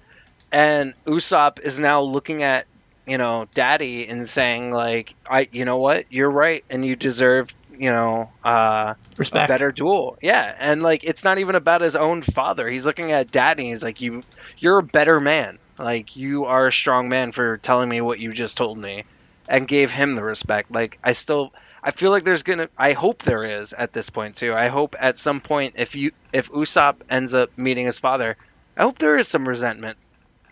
and 0.52 0.94
Usopp 1.06 1.60
is 1.60 1.80
now 1.80 2.02
looking 2.02 2.44
at 2.44 2.66
you 3.07 3.18
know 3.18 3.45
Daddy 3.53 4.07
and 4.07 4.27
saying 4.27 4.72
like, 4.72 5.15
I 5.30 5.48
you 5.52 5.65
know 5.65 5.77
what, 5.77 6.06
you're 6.10 6.30
right, 6.30 6.64
and 6.69 6.86
you 6.86 6.95
deserve 6.95 7.53
you 7.77 7.91
know 7.91 8.32
uh, 8.45 8.95
a 8.95 8.98
Respect. 9.18 9.48
better 9.48 9.72
duel. 9.72 10.18
Yeah, 10.22 10.56
and 10.57 10.82
like 10.82 11.03
it's 11.03 11.23
not 11.23 11.38
even 11.38 11.56
about 11.56 11.82
his 11.82 11.95
own 11.95 12.22
father. 12.22 12.68
He's 12.69 12.86
looking 12.86 13.11
at 13.11 13.32
Daddy. 13.32 13.65
He's 13.65 13.84
like, 13.84 14.02
you 14.02 14.23
you're 14.57 14.80
a 14.80 14.84
better 14.84 15.19
man. 15.19 15.57
Like 15.77 16.15
you 16.15 16.45
are 16.45 16.68
a 16.68 16.73
strong 16.73 17.10
man 17.10 17.32
for 17.32 17.57
telling 17.57 17.90
me 17.90 18.02
what 18.02 18.19
you 18.19 18.34
just 18.34 18.57
told 18.57 18.77
me, 18.77 19.03
and 19.48 19.68
gave 19.68 19.91
him 19.91 20.15
the 20.15 20.23
respect. 20.23 20.72
Like 20.72 20.99
I 21.03 21.14
still. 21.14 21.53
I 21.88 21.91
feel 21.91 22.10
like 22.10 22.23
there's 22.23 22.41
gonna. 22.41 22.68
I 22.76 22.94
hope 22.94 23.22
there 23.22 23.44
is 23.44 23.72
at 23.72 23.94
this 23.94 24.10
point 24.10 24.38
too. 24.38 24.56
I 24.56 24.69
hope 24.69 24.95
at 24.99 25.19
some 25.19 25.40
point, 25.40 25.76
if 25.77 25.95
you 25.95 26.14
if 26.34 26.52
Usopp 26.52 26.95
ends 27.11 27.36
up 27.36 27.56
meeting 27.60 27.86
his 27.86 27.99
father, 27.99 28.38
I 28.76 28.82
hope 28.82 28.98
there 28.98 29.15
is 29.18 29.27
some 29.27 29.48
resentment. 29.48 29.99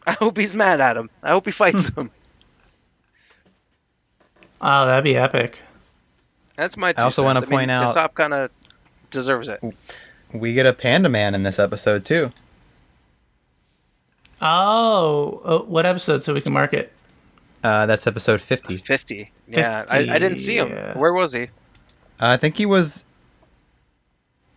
I 0.06 0.12
hope 0.12 0.38
he's 0.38 0.54
mad 0.54 0.80
at 0.80 0.96
him. 0.96 1.10
I 1.24 1.30
hope 1.30 1.48
he 1.48 1.52
fights 1.52 1.90
him. 1.90 2.12
Oh, 4.66 4.86
that'd 4.86 5.04
be 5.04 5.18
epic. 5.18 5.60
That's 6.56 6.78
my. 6.78 6.94
Two 6.94 7.02
I 7.02 7.04
also 7.04 7.24
wanna 7.24 7.42
mean, 7.42 7.50
point 7.50 7.72
out- 7.72 7.94
top 7.94 8.16
kind 8.16 8.34
of 8.34 8.50
deserves 9.12 9.50
it. 9.50 9.62
We 10.34 10.54
get 10.54 10.66
a 10.66 10.74
panda 10.74 11.10
man 11.10 11.36
in 11.36 11.44
this 11.44 11.60
episode 11.60 12.06
too. 12.06 12.32
Oh, 14.42 15.42
uh, 15.46 15.60
what 15.60 15.86
episode 15.86 16.24
so 16.24 16.34
we 16.34 16.42
can 16.42 16.52
mark 16.52 16.74
it? 16.74 16.92
Uh, 17.64 17.86
that's 17.86 18.06
episode 18.08 18.42
50. 18.42 18.78
Fifty. 18.80 19.32
Yeah, 19.48 19.86
I, 19.90 20.00
I 20.16 20.20
didn't 20.20 20.42
see 20.42 20.58
him. 20.58 20.70
yeah. 20.70 20.98
Where 20.98 21.14
was 21.14 21.32
he? 21.32 21.44
Uh, 21.44 21.48
I 22.20 22.38
think 22.38 22.58
he 22.58 22.66
was. 22.66 23.06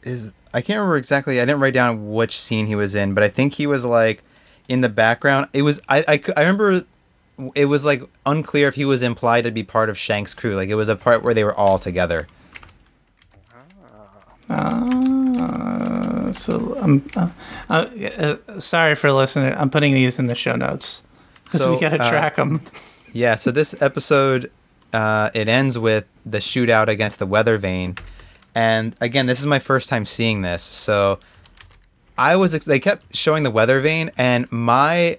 Is 0.02 0.32
I 0.52 0.60
can't 0.60 0.78
remember 0.78 0.96
exactly. 0.96 1.40
I 1.40 1.44
didn't 1.44 1.60
write 1.60 1.74
down 1.74 2.12
which 2.12 2.38
scene 2.40 2.66
he 2.66 2.74
was 2.74 2.94
in, 2.94 3.14
but 3.14 3.22
I 3.22 3.28
think 3.28 3.54
he 3.54 3.66
was 3.66 3.84
like 3.84 4.22
in 4.68 4.80
the 4.80 4.88
background. 4.88 5.48
It 5.52 5.62
was 5.62 5.80
I 5.88 5.98
I, 6.08 6.22
I 6.36 6.40
remember 6.40 6.80
it 7.54 7.66
was 7.66 7.84
like 7.84 8.02
unclear 8.24 8.68
if 8.68 8.74
he 8.74 8.84
was 8.84 9.02
implied 9.02 9.42
to 9.44 9.50
be 9.50 9.62
part 9.62 9.88
of 9.90 9.98
Shank's 9.98 10.34
crew. 10.34 10.54
Like 10.56 10.68
it 10.68 10.74
was 10.74 10.88
a 10.88 10.96
part 10.96 11.22
where 11.22 11.34
they 11.34 11.44
were 11.44 11.54
all 11.54 11.78
together. 11.78 12.26
Uh, 14.48 16.32
So 16.32 16.76
I'm 16.80 17.04
uh, 17.16 17.28
uh, 17.70 17.72
uh, 17.74 18.60
sorry 18.60 18.94
for 18.94 19.12
listening. 19.12 19.52
I'm 19.54 19.70
putting 19.70 19.94
these 19.94 20.18
in 20.18 20.26
the 20.26 20.34
show 20.34 20.54
notes 20.56 21.02
because 21.44 21.60
So, 21.60 21.74
we 21.74 21.80
gotta 21.80 22.02
uh, 22.02 22.08
track 22.08 22.36
them. 22.36 22.60
Yeah, 23.12 23.36
so 23.36 23.50
this 23.50 23.80
episode 23.80 24.50
uh, 24.92 25.30
it 25.34 25.48
ends 25.48 25.78
with 25.78 26.04
the 26.26 26.38
shootout 26.38 26.88
against 26.88 27.18
the 27.18 27.26
weather 27.26 27.56
vane, 27.58 27.96
and 28.54 28.94
again, 29.00 29.26
this 29.26 29.40
is 29.40 29.46
my 29.46 29.58
first 29.58 29.88
time 29.88 30.04
seeing 30.04 30.42
this, 30.42 30.62
so 30.62 31.18
I 32.18 32.36
was 32.36 32.54
ex- 32.54 32.66
they 32.66 32.78
kept 32.80 33.16
showing 33.16 33.42
the 33.42 33.50
weather 33.50 33.80
vane, 33.80 34.10
and 34.18 34.50
my 34.52 35.18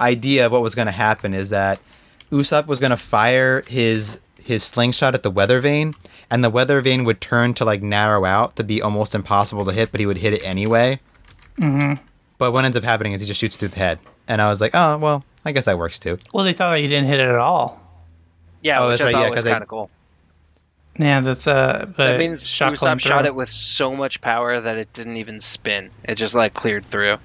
idea 0.00 0.46
of 0.46 0.52
what 0.52 0.62
was 0.62 0.74
going 0.74 0.86
to 0.86 0.92
happen 0.92 1.34
is 1.34 1.50
that 1.50 1.80
Usopp 2.30 2.66
was 2.66 2.80
going 2.80 2.90
to 2.90 2.96
fire 2.96 3.62
his 3.66 4.20
his 4.42 4.62
slingshot 4.62 5.14
at 5.14 5.22
the 5.22 5.30
weather 5.30 5.60
vane, 5.60 5.94
and 6.30 6.42
the 6.44 6.50
weather 6.50 6.80
vane 6.80 7.04
would 7.04 7.20
turn 7.20 7.52
to 7.54 7.64
like 7.64 7.82
narrow 7.82 8.24
out 8.24 8.56
to 8.56 8.64
be 8.64 8.80
almost 8.80 9.14
impossible 9.14 9.64
to 9.64 9.72
hit, 9.72 9.90
but 9.90 9.98
he 10.00 10.06
would 10.06 10.18
hit 10.18 10.32
it 10.32 10.42
anyway. 10.44 11.00
Mm-hmm. 11.58 12.02
But 12.38 12.52
what 12.52 12.64
ends 12.64 12.76
up 12.76 12.84
happening 12.84 13.12
is 13.12 13.20
he 13.20 13.26
just 13.26 13.40
shoots 13.40 13.56
through 13.56 13.68
the 13.68 13.78
head, 13.78 13.98
and 14.28 14.40
I 14.42 14.48
was 14.48 14.60
like, 14.60 14.72
oh 14.74 14.98
well, 14.98 15.24
I 15.44 15.52
guess 15.52 15.64
that 15.64 15.78
works 15.78 15.98
too. 15.98 16.18
Well, 16.32 16.44
they 16.44 16.52
thought 16.52 16.70
that 16.72 16.80
you 16.80 16.88
didn't 16.88 17.08
hit 17.08 17.18
it 17.20 17.28
at 17.28 17.34
all. 17.36 17.80
Yeah, 18.62 18.80
Oh, 18.82 18.88
which 18.88 18.98
that's 19.00 19.02
right, 19.06 19.12
thought 19.12 19.22
yeah, 19.22 19.30
because 19.30 19.44
they- 19.44 19.50
kind 19.50 19.62
of 19.62 19.68
cool. 19.68 19.90
Yeah, 20.98 21.20
that's 21.20 21.46
uh. 21.46 21.86
But 21.94 22.10
I 22.10 22.16
mean, 22.18 22.38
shot 22.38 22.72
Usopp 22.72 23.00
shot 23.02 23.20
through. 23.20 23.26
it 23.26 23.34
with 23.34 23.50
so 23.50 23.94
much 23.94 24.20
power 24.22 24.58
that 24.60 24.78
it 24.78 24.92
didn't 24.94 25.16
even 25.18 25.40
spin. 25.42 25.90
It 26.04 26.14
just 26.14 26.34
like 26.34 26.54
cleared 26.54 26.86
through, 26.86 27.18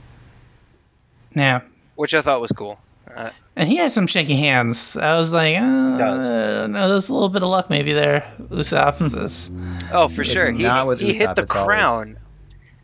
Yeah, 1.35 1.61
which 2.01 2.15
I 2.15 2.21
thought 2.23 2.41
was 2.41 2.49
cool. 2.55 2.79
Uh, 3.15 3.29
and 3.55 3.69
he 3.69 3.75
had 3.75 3.91
some 3.91 4.07
shaky 4.07 4.35
hands. 4.35 4.97
I 4.97 5.15
was 5.17 5.31
like, 5.31 5.55
uh, 5.55 5.61
no, 6.67 6.89
there's 6.89 7.09
a 7.09 7.13
little 7.13 7.29
bit 7.29 7.43
of 7.43 7.49
luck 7.49 7.69
maybe 7.69 7.93
there, 7.93 8.25
Usopp. 8.49 8.97
This- 9.11 9.51
oh, 9.93 10.09
for 10.09 10.25
sure. 10.25 10.49
He, 10.51 10.63
not 10.63 10.87
with 10.87 10.99
he 10.99 11.13
hit 11.13 11.35
the 11.35 11.41
it's 11.43 11.51
always- 11.51 11.67
crown. 11.67 12.17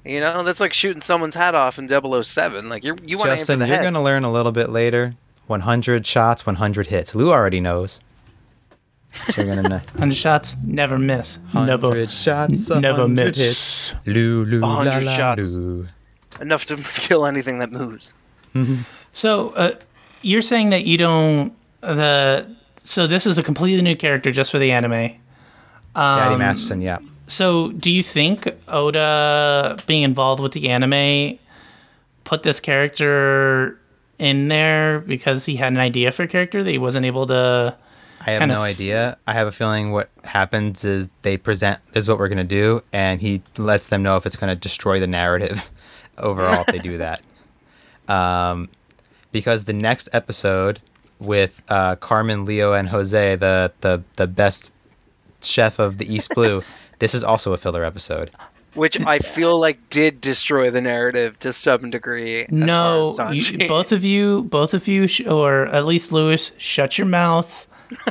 You 0.06 0.19
know, 0.19 0.44
that's 0.44 0.60
like 0.60 0.72
shooting 0.72 1.02
someone's 1.02 1.34
hat 1.34 1.56
off 1.56 1.80
in 1.80 1.89
007. 1.89 2.69
Like 2.69 2.84
you're, 2.84 2.95
you 3.03 3.18
want 3.18 3.30
to 3.30 3.31
aim 3.34 3.38
Justin, 3.39 3.60
the 3.60 3.68
you're 3.68 3.81
going 3.81 3.95
to 3.95 3.99
learn 4.02 4.23
a 4.23 4.31
little 4.31 4.52
bit 4.52 4.69
later. 4.69 5.15
100 5.48 6.06
shots, 6.06 6.45
100 6.45 6.88
hits. 6.88 7.15
Lou 7.15 7.31
already 7.31 7.60
knows. 7.60 7.99
You're 9.35 9.45
going 9.48 9.64
to 9.64 9.69
know. 9.69 9.77
100 9.94 10.14
shots, 10.15 10.56
never 10.64 10.99
miss. 10.99 11.39
Never, 11.56 11.88
100 11.88 12.11
shots, 12.11 12.69
never 12.69 13.02
100 13.02 13.07
miss. 13.15 13.38
hits. 13.38 13.95
Lou, 14.06 14.45
Lou, 14.45 14.60
la, 14.60 14.77
100 14.77 15.03
la, 15.06 15.15
shots. 15.15 15.41
Lou. 15.57 15.88
Enough 16.39 16.65
to 16.68 16.76
kill 16.95 17.26
anything 17.26 17.57
that 17.60 17.72
moves. 17.72 18.14
So 19.18 19.49
uh, 19.49 19.72
you're 20.22 20.44
saying 20.44 20.69
that 20.69 20.85
you 20.85 20.95
don't 20.95 21.52
the 21.81 22.56
so 22.84 23.07
this 23.07 23.26
is 23.26 23.39
a 23.39 23.44
completely 23.44 23.81
new 23.81 23.95
character 23.95 24.31
just 24.31 24.52
for 24.52 24.60
the 24.60 24.72
anime. 24.72 24.91
Daddy 25.95 26.34
Um, 26.35 26.39
Masterson, 26.39 26.81
yeah. 26.81 26.99
So 27.26 27.72
do 27.72 27.91
you 27.91 28.03
think 28.03 28.48
Oda 28.68 29.80
being 29.88 30.03
involved 30.03 30.39
with 30.39 30.52
the 30.52 30.69
anime 30.69 31.39
put 32.26 32.44
this 32.44 32.60
character 32.60 33.80
in 34.19 34.49
there 34.49 34.99
because 34.99 35.45
he 35.45 35.56
had 35.56 35.73
an 35.73 35.80
idea 35.80 36.11
for 36.11 36.23
a 36.23 36.27
character 36.27 36.64
that 36.64 36.69
he 36.69 36.77
wasn't 36.77 37.07
able 37.07 37.26
to 37.26 37.76
I 38.22 38.31
have 38.31 38.48
no 38.48 38.61
idea. 38.61 39.18
I 39.26 39.34
have 39.34 39.48
a 39.48 39.52
feeling 39.52 39.89
what 39.89 40.11
happens 40.26 40.85
is 40.85 41.10
they 41.23 41.38
present 41.38 41.80
this 41.88 42.03
is 42.03 42.10
what 42.10 42.19
we're 42.19 42.30
going 42.30 42.38
to 42.38 42.44
do, 42.44 42.84
and 42.94 43.19
he 43.19 43.41
lets 43.57 43.88
them 43.88 44.03
know 44.03 44.15
if 44.15 44.27
it's 44.27 44.38
going 44.38 44.53
to 44.53 44.60
destroy 44.60 44.99
the 44.99 45.07
narrative 45.07 45.72
overall 46.19 46.61
if 46.61 46.68
they 46.68 46.80
do 46.80 46.99
that. 46.99 47.22
Um, 48.10 48.69
because 49.38 49.66
the 49.66 49.74
next 49.74 50.10
episode 50.14 50.80
with 51.20 51.62
uh, 51.70 51.96
Carmen, 51.98 52.44
Leo, 52.46 52.74
and 52.74 52.90
Jose, 52.90 53.36
the, 53.36 53.72
the, 53.82 54.02
the 54.16 54.26
best 54.26 54.72
chef 55.44 55.78
of 55.78 56.00
the 56.00 56.12
East 56.12 56.30
Blue, 56.34 56.64
this 57.00 57.14
is 57.14 57.24
also 57.24 57.54
a 57.54 57.58
filler 57.58 57.84
episode. 57.86 58.32
Which 58.74 59.00
I 59.06 59.20
feel 59.20 59.60
like 59.60 59.78
did 59.92 60.22
destroy 60.22 60.72
the 60.72 60.82
narrative 60.82 61.38
to 61.40 61.54
some 61.54 61.92
degree. 61.92 62.48
No, 62.50 63.30
you, 63.32 63.68
both 63.68 63.92
of 63.92 64.04
you, 64.04 64.44
both 64.46 64.74
of 64.74 64.88
you, 64.88 65.06
sh- 65.08 65.22
or 65.28 65.68
at 65.68 65.86
least 65.86 66.12
Louis, 66.12 66.52
shut 66.58 66.98
your 66.98 67.08
mouth. 67.08 67.68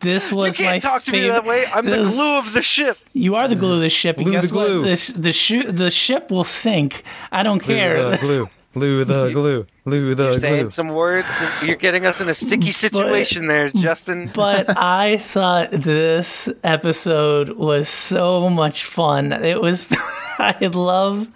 This 0.00 0.32
was 0.32 0.56
can't 0.56 0.68
my 0.68 0.78
talk 0.80 1.04
to 1.04 1.12
me 1.12 1.28
that 1.28 1.44
way. 1.44 1.64
I'm 1.64 1.84
the 1.84 1.98
glue 1.98 2.38
of 2.38 2.52
the 2.54 2.60
ship. 2.60 2.96
You 3.12 3.36
are 3.36 3.46
the 3.46 3.54
glue 3.54 3.74
of 3.74 3.80
the 3.80 3.88
ship. 3.88 4.16
And 4.16 4.24
Glue 4.26 4.34
the 4.34 4.40
guess 4.40 4.50
what? 4.52 4.66
glue. 4.66 4.82
The, 4.82 4.96
sh- 4.96 5.12
the, 5.14 5.32
shu- 5.32 5.70
the 5.70 5.90
ship 5.92 6.28
will 6.32 6.42
sink. 6.42 7.04
I 7.30 7.44
don't 7.44 7.62
Glue 7.62 7.76
care. 7.76 8.10
the 8.10 8.16
glue. 8.16 8.48
Glue 8.76 9.04
the 9.04 9.30
glue. 9.30 9.66
Glue 9.86 10.14
the 10.14 10.36
glue. 10.38 10.70
Some 10.74 10.88
words. 10.88 11.42
You're 11.64 11.76
getting 11.76 12.04
us 12.04 12.20
in 12.20 12.28
a 12.28 12.34
sticky 12.34 12.72
situation 12.72 13.46
there, 13.46 13.70
Justin. 13.70 14.30
but 14.34 14.66
I 14.76 15.16
thought 15.16 15.70
this 15.70 16.50
episode 16.62 17.48
was 17.56 17.88
so 17.88 18.50
much 18.50 18.84
fun. 18.84 19.32
It 19.32 19.62
was. 19.62 19.96
I 20.38 20.66
love 20.66 21.26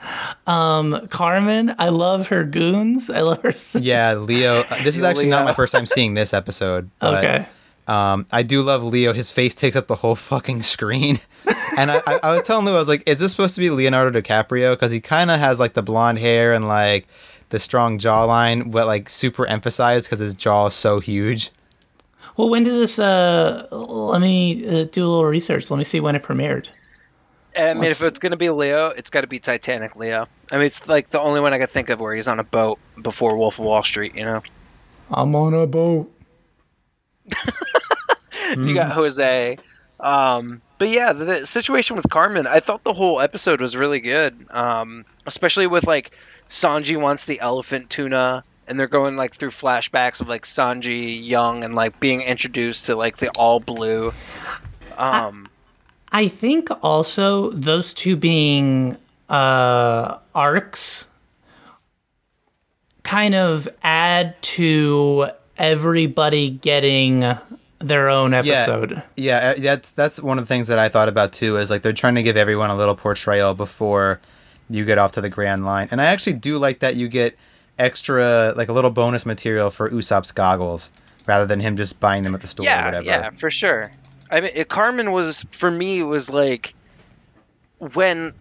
um, 0.47 1.09
Carmen. 1.09 1.75
I 1.79 1.89
love 1.89 2.29
her 2.29 2.45
goons. 2.45 3.09
I 3.09 3.21
love 3.21 3.41
her. 3.41 3.49
s- 3.49 3.75
Yeah, 3.81 4.13
Leo. 4.17 4.61
uh, 4.61 4.83
This 4.83 4.97
is 4.99 5.03
actually 5.03 5.29
not 5.31 5.47
my 5.47 5.55
first 5.55 5.73
time 5.73 5.87
seeing 5.87 6.13
this 6.13 6.35
episode. 6.35 6.91
But, 6.99 7.25
Okay. 7.25 7.47
Um, 7.89 8.27
I 8.31 8.43
do 8.45 8.61
love 8.63 8.85
Leo. 8.85 9.13
His 9.15 9.33
face 9.33 9.55
takes 9.55 9.75
up 9.75 9.87
the 9.89 9.97
whole 9.97 10.15
fucking 10.15 10.63
screen. 10.63 11.19
and 11.79 11.91
I, 11.91 12.01
I, 12.07 12.21
I 12.25 12.31
was 12.35 12.45
telling 12.45 12.65
Lou, 12.67 12.75
I 12.75 12.77
was 12.77 12.87
like, 12.89 13.03
is 13.09 13.19
this 13.19 13.33
supposed 13.33 13.55
to 13.57 13.61
be 13.61 13.69
Leonardo 13.71 14.21
DiCaprio? 14.21 14.75
Because 14.75 14.93
he 14.93 15.01
kind 15.01 15.29
of 15.31 15.41
has 15.41 15.59
like 15.59 15.73
the 15.73 15.83
blonde 15.83 16.19
hair 16.19 16.53
and 16.53 16.69
like 16.69 17.09
the 17.51 17.59
strong 17.59 17.99
jawline, 17.99 18.71
but 18.73 18.87
like 18.87 19.09
super 19.09 19.47
emphasized 19.47 20.07
because 20.07 20.19
his 20.19 20.35
jaw 20.35 20.67
is 20.67 20.75
so 20.75 21.01
huge. 21.01 21.51
Well, 22.37 22.49
when 22.49 22.63
did 22.63 22.75
this? 22.75 22.99
Uh, 22.99 23.67
let 23.71 24.21
me 24.21 24.67
uh, 24.67 24.85
do 24.85 25.05
a 25.05 25.09
little 25.09 25.25
research. 25.27 25.71
Let 25.71 25.77
me 25.77 25.85
see 25.85 26.01
when 26.01 26.17
it 26.17 26.23
premiered. 26.23 26.71
I 27.57 27.75
mean, 27.75 27.83
Let's- 27.83 28.01
if 28.01 28.09
it's 28.09 28.19
gonna 28.19 28.37
be 28.37 28.49
Leo, 28.51 28.87
it's 28.87 29.11
got 29.11 29.23
to 29.23 29.27
be 29.27 29.39
Titanic 29.41 29.97
Leo. 29.97 30.27
I 30.51 30.57
mean, 30.57 30.67
it's 30.67 30.89
like 30.89 31.11
the 31.11 31.21
only 31.21 31.41
one 31.41 31.53
I 31.53 31.59
could 31.59 31.71
think 31.71 31.89
of 31.91 32.01
where 32.01 32.15
he's 32.15 32.29
on 32.29 32.39
a 32.41 32.45
boat 32.45 32.79
before 33.03 33.37
Wolf 33.37 33.59
of 33.59 33.65
Wall 33.65 33.83
Street. 33.83 34.15
You 34.15 34.25
know, 34.25 34.43
I'm 35.11 35.35
on 35.35 35.53
a 35.55 35.67
boat. 35.67 36.11
you 38.57 38.75
got 38.75 38.93
Jose. 38.93 39.59
Um, 39.99 40.63
but 40.79 40.89
yeah, 40.89 41.13
the, 41.13 41.25
the 41.25 41.47
situation 41.47 41.97
with 41.97 42.09
Carmen, 42.09 42.47
I 42.47 42.61
thought 42.61 42.85
the 42.85 42.95
whole 42.95 43.21
episode 43.21 43.61
was 43.61 43.77
really 43.77 44.01
good. 44.01 44.47
Um, 44.51 45.05
especially 45.27 45.67
with 45.67 45.87
like 45.87 46.13
Sanji 46.51 47.01
wants 47.01 47.27
the 47.27 47.41
elephant 47.41 47.89
tuna, 47.91 48.43
and 48.67 48.79
they're 48.79 48.89
going 48.89 49.17
like 49.17 49.37
through 49.37 49.51
flashbacks 49.51 50.21
of 50.21 50.29
like 50.29 50.43
Sanji 50.43 51.25
young 51.25 51.63
and 51.63 51.77
like 51.77 52.01
being 52.01 52.23
introduced 52.23 52.87
to 52.87 52.97
like 52.97 53.19
the 53.19 53.31
all 53.39 53.61
blue. 53.61 54.13
Um, 54.99 55.49
I 56.11 56.27
think 56.27 56.69
also 56.83 57.51
those 57.51 57.95
two 57.95 58.17
being 58.17 58.97
uh, 59.29 60.19
arcs 60.35 61.07
kind 63.05 63.37
of 63.37 63.69
add 63.85 64.41
to 64.43 65.31
everybody 65.57 66.51
getting 66.51 67.39
their 67.79 68.09
own 68.09 68.35
episode. 68.35 69.03
Yeah, 69.17 69.55
uh, 69.57 69.61
that's 69.61 69.93
that's 69.93 70.21
one 70.21 70.39
of 70.39 70.45
the 70.45 70.49
things 70.49 70.67
that 70.67 70.81
I 70.81 70.89
thought 70.89 71.09
about 71.09 71.33
too. 71.33 71.59
Is 71.59 71.71
like 71.71 71.83
they're 71.83 71.93
trying 71.93 72.17
to 72.17 72.25
give 72.25 72.37
everyone 72.37 72.71
a 72.71 72.77
little 72.77 72.97
portrayal 72.97 73.55
before 73.55 74.21
you 74.71 74.85
get 74.85 74.99
off 74.99 75.13
to 75.13 75.21
the 75.21 75.29
grand 75.29 75.67
line, 75.67 75.89
and 75.91 76.01
I 76.01 76.07
actually 76.07 76.35
do 76.35 76.59
like 76.59 76.79
that 76.79 76.97
you 76.97 77.09
get 77.09 77.37
extra 77.79 78.55
like 78.57 78.69
a 78.69 78.73
little 78.73 78.91
bonus 78.91 79.27
material 79.27 79.71
for 79.71 79.91
Usopp's 79.91 80.33
goggles 80.33 80.91
rather 81.27 81.47
than 81.47 81.61
him 81.61 81.77
just 81.77 82.01
buying 82.01 82.25
them 82.25 82.35
at 82.35 82.41
the 82.41 82.47
store 82.47 82.69
or 82.69 82.85
whatever. 82.85 83.05
yeah, 83.07 83.31
for 83.31 83.51
sure. 83.51 83.91
I 84.31 84.41
mean, 84.41 84.53
it, 84.55 84.69
Carmen 84.69 85.13
was 85.13 85.45
for 85.51 85.71
me 85.71 86.03
was 86.03 86.31
like 86.31 86.75
when 87.79 88.33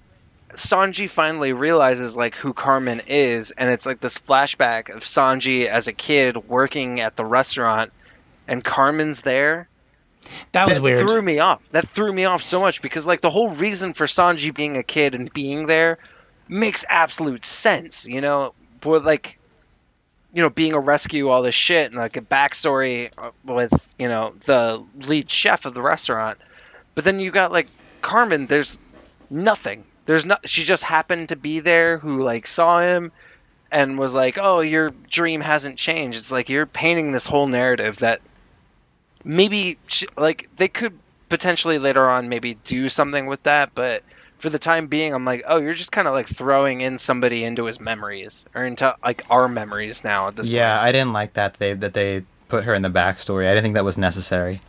Sanji 0.52 1.10
finally 1.10 1.54
realizes 1.54 2.16
like 2.16 2.36
who 2.36 2.54
Carmen 2.54 3.02
is, 3.08 3.52
and 3.52 3.70
it's 3.70 3.86
like 3.86 4.00
this 4.00 4.20
flashback 4.20 4.94
of 4.94 5.04
Sanji 5.04 5.66
as 5.66 5.88
a 5.88 5.94
kid 5.94 6.38
working 6.48 7.00
at 7.00 7.16
the 7.16 7.26
restaurant, 7.26 7.92
and 8.48 8.64
Carmen's 8.64 9.22
there. 9.22 9.68
That 10.52 10.68
was 10.68 10.78
that 10.78 10.84
weird. 10.84 10.98
threw 11.00 11.22
me 11.22 11.40
off. 11.40 11.62
That 11.72 11.88
threw 11.88 12.12
me 12.12 12.26
off 12.26 12.44
so 12.44 12.60
much 12.60 12.82
because 12.82 13.06
like 13.06 13.22
the 13.22 13.30
whole 13.32 13.52
reason 13.52 13.94
for 13.94 14.06
Sanji 14.06 14.54
being 14.54 14.78
a 14.78 14.84
kid 14.84 15.16
and 15.16 15.32
being 15.34 15.66
there 15.66 15.98
makes 16.50 16.84
absolute 16.90 17.46
sense, 17.46 18.06
you 18.06 18.20
know. 18.20 18.54
for 18.82 19.00
like, 19.00 19.38
you 20.34 20.42
know, 20.42 20.50
being 20.50 20.74
a 20.74 20.80
rescue, 20.80 21.30
all 21.30 21.44
this 21.44 21.56
shit, 21.56 21.88
and 21.88 21.96
like 21.96 22.18
a 22.18 22.22
backstory 22.22 23.12
uh, 23.18 23.32
with 23.46 23.96
you 23.98 24.08
know 24.10 24.34
the 24.46 24.84
lead 25.08 25.30
chef 25.30 25.66
of 25.66 25.74
the 25.74 25.82
restaurant. 25.82 26.38
But 26.96 27.04
then 27.06 27.20
you 27.20 27.32
got 27.32 27.52
like 27.52 27.68
Carmen. 28.02 28.48
There's 28.48 28.78
nothing. 29.30 29.86
There's 30.06 30.26
not. 30.26 30.50
She 30.50 30.64
just 30.64 30.84
happened 30.84 31.30
to 31.30 31.36
be 31.36 31.60
there. 31.60 32.00
Who 32.00 32.24
like 32.24 32.48
saw 32.48 32.82
him 32.82 33.12
and 33.72 33.98
was 33.98 34.14
like, 34.14 34.38
"Oh, 34.40 34.62
your 34.62 34.90
dream 35.10 35.42
hasn't 35.42 35.78
changed." 35.78 36.18
It's 36.18 36.32
like 36.32 36.50
you're 36.50 36.66
painting 36.66 37.12
this 37.12 37.28
whole 37.28 37.48
narrative 37.48 37.98
that 37.98 38.22
maybe 39.24 39.78
sh- 39.88 40.06
like 40.18 40.50
they 40.56 40.68
could 40.68 40.98
potentially 41.30 41.78
later 41.78 42.10
on 42.10 42.30
maybe 42.30 42.56
do 42.56 42.90
something 42.90 43.28
with 43.28 43.44
that, 43.44 43.72
but 43.76 44.04
for 44.40 44.50
the 44.50 44.60
time 44.60 44.88
being, 44.88 45.14
I'm 45.14 45.26
like, 45.26 45.44
oh, 45.48 45.58
you're 45.58 45.74
just 45.74 45.92
kind 45.92 46.08
of 46.08 46.14
like 46.14 46.28
throwing 46.28 46.82
in 46.82 46.98
somebody 46.98 47.44
into 47.44 47.66
his 47.66 47.80
memories 47.80 48.46
or 48.56 48.66
into 48.66 48.96
like 49.04 49.24
our 49.30 49.48
memories 49.48 50.04
now 50.04 50.28
at 50.28 50.36
this 50.36 50.48
point. 50.48 50.56
Yeah, 50.56 50.78
point. 50.78 50.88
I 50.88 50.92
didn't 50.92 51.14
like 51.14 51.34
that 51.34 51.56
they 51.56 51.74
that 51.74 51.94
they 51.94 52.24
put 52.48 52.64
her 52.64 52.74
in 52.74 52.82
the 52.82 52.90
backstory. 52.90 53.48
I 53.48 53.52
didn't 53.52 53.64
think 53.64 53.76
that 53.76 53.86
was 53.86 53.98
necessary. 53.98 54.62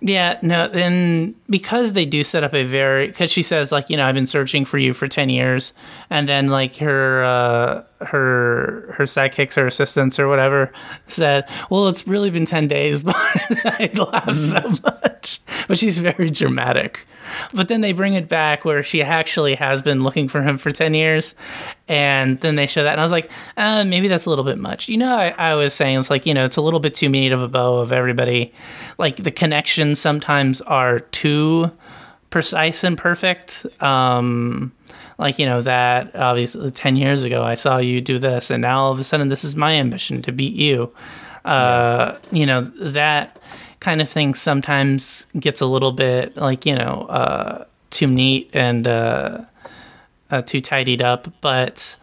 Yeah, 0.00 0.38
no, 0.42 0.66
and 0.66 1.34
because 1.50 1.92
they 1.92 2.06
do 2.06 2.22
set 2.22 2.44
up 2.44 2.54
a 2.54 2.62
very 2.62 3.08
because 3.08 3.32
she 3.32 3.42
says 3.42 3.72
like 3.72 3.90
you 3.90 3.96
know 3.96 4.06
I've 4.06 4.14
been 4.14 4.28
searching 4.28 4.64
for 4.64 4.78
you 4.78 4.94
for 4.94 5.08
ten 5.08 5.28
years, 5.28 5.72
and 6.08 6.28
then 6.28 6.48
like 6.48 6.76
her 6.76 7.24
uh, 7.24 7.82
her 8.04 8.94
her 8.96 9.04
sidekicks 9.04 9.58
or 9.58 9.66
assistants 9.66 10.20
or 10.20 10.28
whatever 10.28 10.72
said, 11.08 11.50
well, 11.68 11.88
it's 11.88 12.06
really 12.06 12.30
been 12.30 12.44
ten 12.44 12.68
days, 12.68 13.02
but 13.02 13.16
I 13.16 13.90
laugh 13.96 14.36
so 14.36 14.68
much. 14.84 15.07
But 15.66 15.78
she's 15.78 15.98
very 15.98 16.30
dramatic. 16.30 17.06
But 17.52 17.68
then 17.68 17.82
they 17.82 17.92
bring 17.92 18.14
it 18.14 18.28
back 18.28 18.64
where 18.64 18.82
she 18.82 19.02
actually 19.02 19.54
has 19.56 19.82
been 19.82 20.02
looking 20.02 20.28
for 20.28 20.40
him 20.42 20.56
for 20.56 20.70
10 20.70 20.94
years. 20.94 21.34
And 21.88 22.40
then 22.40 22.56
they 22.56 22.66
show 22.66 22.82
that. 22.84 22.92
And 22.92 23.00
I 23.00 23.02
was 23.02 23.12
like, 23.12 23.30
uh, 23.56 23.84
maybe 23.84 24.08
that's 24.08 24.24
a 24.26 24.30
little 24.30 24.44
bit 24.44 24.58
much. 24.58 24.88
You 24.88 24.96
know, 24.96 25.14
I, 25.14 25.28
I 25.36 25.54
was 25.54 25.74
saying 25.74 25.98
it's 25.98 26.10
like, 26.10 26.24
you 26.24 26.32
know, 26.32 26.44
it's 26.44 26.56
a 26.56 26.62
little 26.62 26.80
bit 26.80 26.94
too 26.94 27.08
neat 27.08 27.32
of 27.32 27.42
a 27.42 27.48
bow 27.48 27.78
of 27.78 27.92
everybody. 27.92 28.52
Like 28.96 29.16
the 29.16 29.30
connections 29.30 29.98
sometimes 30.00 30.60
are 30.62 31.00
too 31.00 31.70
precise 32.30 32.82
and 32.84 32.96
perfect. 32.96 33.66
Um, 33.82 34.72
like, 35.18 35.38
you 35.38 35.46
know, 35.46 35.60
that 35.62 36.14
obviously 36.16 36.70
10 36.70 36.96
years 36.96 37.24
ago, 37.24 37.42
I 37.42 37.54
saw 37.54 37.76
you 37.78 38.00
do 38.00 38.18
this. 38.18 38.50
And 38.50 38.62
now 38.62 38.84
all 38.84 38.92
of 38.92 38.98
a 38.98 39.04
sudden, 39.04 39.28
this 39.28 39.44
is 39.44 39.54
my 39.56 39.72
ambition 39.72 40.22
to 40.22 40.32
beat 40.32 40.54
you. 40.54 40.92
Uh, 41.44 42.16
You 42.30 42.46
know, 42.46 42.60
that 42.62 43.38
kind 43.80 44.00
of 44.00 44.08
thing 44.08 44.34
sometimes 44.34 45.26
gets 45.38 45.60
a 45.60 45.66
little 45.66 45.92
bit 45.92 46.36
like 46.36 46.66
you 46.66 46.74
know 46.74 47.02
uh, 47.08 47.64
too 47.90 48.06
neat 48.06 48.50
and 48.52 48.86
uh, 48.86 49.44
uh, 50.30 50.42
too 50.42 50.60
tidied 50.60 51.02
up, 51.02 51.32
but. 51.40 51.96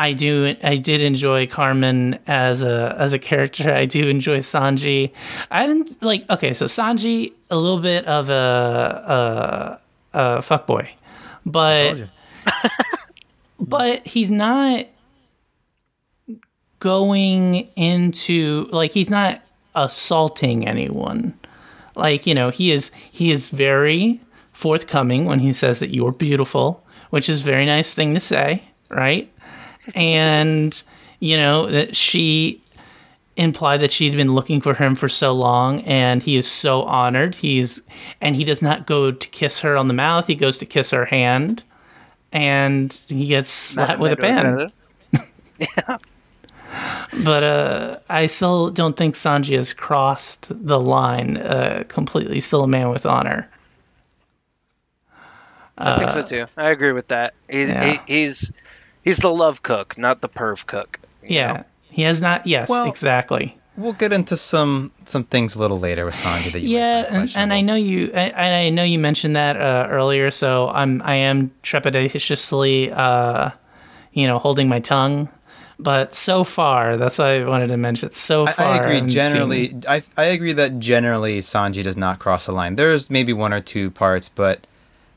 I 0.00 0.12
do. 0.12 0.54
I 0.62 0.76
did 0.76 1.00
enjoy 1.00 1.48
Carmen 1.48 2.20
as 2.28 2.62
a 2.62 2.94
as 2.96 3.12
a 3.12 3.18
character. 3.18 3.72
I 3.72 3.84
do 3.84 4.08
enjoy 4.08 4.38
Sanji. 4.38 5.10
I 5.50 5.62
haven't 5.62 6.00
like 6.00 6.30
okay. 6.30 6.54
So 6.54 6.66
Sanji, 6.66 7.32
a 7.50 7.56
little 7.56 7.80
bit 7.80 8.06
of 8.06 8.30
a 8.30 9.80
a, 10.14 10.18
a 10.18 10.38
fuckboy, 10.38 10.86
but 11.44 12.00
but 13.60 14.06
he's 14.06 14.30
not 14.30 14.86
going 16.78 17.68
into 17.74 18.68
like 18.70 18.92
he's 18.92 19.10
not 19.10 19.42
assaulting 19.74 20.66
anyone. 20.66 21.38
Like, 21.94 22.26
you 22.26 22.34
know, 22.34 22.50
he 22.50 22.72
is 22.72 22.90
he 23.10 23.32
is 23.32 23.48
very 23.48 24.20
forthcoming 24.52 25.24
when 25.24 25.40
he 25.40 25.52
says 25.52 25.80
that 25.80 25.94
you're 25.94 26.12
beautiful, 26.12 26.84
which 27.10 27.28
is 27.28 27.40
a 27.40 27.44
very 27.44 27.66
nice 27.66 27.94
thing 27.94 28.14
to 28.14 28.20
say, 28.20 28.62
right? 28.88 29.30
And 29.94 30.80
you 31.20 31.36
know, 31.36 31.70
that 31.70 31.96
she 31.96 32.62
implied 33.36 33.80
that 33.80 33.92
she'd 33.92 34.16
been 34.16 34.34
looking 34.34 34.60
for 34.60 34.74
him 34.74 34.96
for 34.96 35.08
so 35.08 35.32
long 35.32 35.80
and 35.82 36.22
he 36.22 36.36
is 36.36 36.50
so 36.50 36.82
honored. 36.82 37.36
He's 37.36 37.80
and 38.20 38.36
he 38.36 38.44
does 38.44 38.62
not 38.62 38.86
go 38.86 39.12
to 39.12 39.28
kiss 39.28 39.60
her 39.60 39.76
on 39.76 39.88
the 39.88 39.94
mouth, 39.94 40.26
he 40.26 40.34
goes 40.34 40.58
to 40.58 40.66
kiss 40.66 40.90
her 40.90 41.04
hand 41.04 41.62
and 42.32 43.00
he 43.06 43.28
gets 43.28 43.48
slapped 43.48 44.00
with 44.00 44.12
a 44.12 44.16
pen. 44.16 44.72
yeah. 45.58 45.98
But 47.24 47.42
uh, 47.42 47.98
I 48.08 48.26
still 48.26 48.70
don't 48.70 48.96
think 48.96 49.14
Sanji 49.14 49.56
has 49.56 49.72
crossed 49.72 50.50
the 50.50 50.78
line 50.78 51.38
uh, 51.38 51.84
completely. 51.88 52.40
Still 52.40 52.64
a 52.64 52.68
man 52.68 52.90
with 52.90 53.06
honor. 53.06 53.48
I 55.78 55.98
think 55.98 56.10
so 56.10 56.22
too. 56.22 56.46
I 56.56 56.70
agree 56.70 56.92
with 56.92 57.08
that. 57.08 57.34
He's 57.48 57.68
yeah. 57.68 57.98
he, 58.06 58.20
he's 58.20 58.52
he's 59.02 59.18
the 59.18 59.32
love 59.32 59.62
cook, 59.62 59.96
not 59.96 60.20
the 60.20 60.28
perv 60.28 60.66
cook. 60.66 60.98
Yeah, 61.22 61.52
know? 61.52 61.64
he 61.90 62.02
has 62.02 62.20
not. 62.20 62.46
Yes, 62.46 62.68
Well, 62.68 62.88
exactly. 62.88 63.56
We'll 63.76 63.92
get 63.92 64.12
into 64.12 64.36
some 64.36 64.90
some 65.04 65.22
things 65.24 65.54
a 65.54 65.60
little 65.60 65.78
later 65.78 66.04
with 66.04 66.16
Sanji 66.16 66.52
that 66.52 66.60
you 66.60 66.76
Yeah, 66.76 67.06
and, 67.08 67.32
and 67.36 67.52
I 67.52 67.60
know 67.60 67.76
you. 67.76 68.10
I, 68.12 68.32
I 68.32 68.70
know 68.70 68.82
you 68.82 68.98
mentioned 68.98 69.36
that 69.36 69.56
uh, 69.56 69.86
earlier, 69.88 70.32
so 70.32 70.68
I'm 70.68 71.00
I 71.02 71.14
am 71.14 71.52
trepidatiously, 71.62 72.92
uh, 72.96 73.52
you 74.12 74.26
know, 74.26 74.38
holding 74.40 74.68
my 74.68 74.80
tongue. 74.80 75.28
But 75.80 76.12
so 76.14 76.42
far, 76.42 76.96
that's 76.96 77.18
why 77.18 77.40
I 77.40 77.44
wanted 77.44 77.68
to 77.68 77.76
mention. 77.76 78.10
So 78.10 78.46
far, 78.46 78.66
I 78.66 78.76
agree. 78.78 78.94
haven't 78.96 79.10
Generally, 79.10 79.66
seen- 79.68 79.84
I 79.88 80.02
I 80.16 80.24
agree 80.24 80.52
that 80.54 80.78
generally 80.80 81.38
Sanji 81.38 81.84
does 81.84 81.96
not 81.96 82.18
cross 82.18 82.46
the 82.46 82.52
line. 82.52 82.74
There's 82.74 83.10
maybe 83.10 83.32
one 83.32 83.52
or 83.52 83.60
two 83.60 83.90
parts, 83.92 84.28
but 84.28 84.66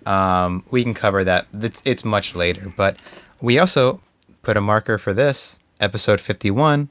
um, 0.05 0.63
we 0.69 0.83
can 0.83 0.93
cover 0.93 1.23
that. 1.23 1.47
It's 1.53 1.81
it's 1.85 2.05
much 2.05 2.35
later. 2.35 2.71
But 2.77 2.97
we 3.41 3.57
also 3.57 4.01
put 4.43 4.55
a 4.55 4.61
marker 4.61 4.97
for 4.99 5.13
this 5.13 5.57
episode 5.79 6.19
51. 6.21 6.89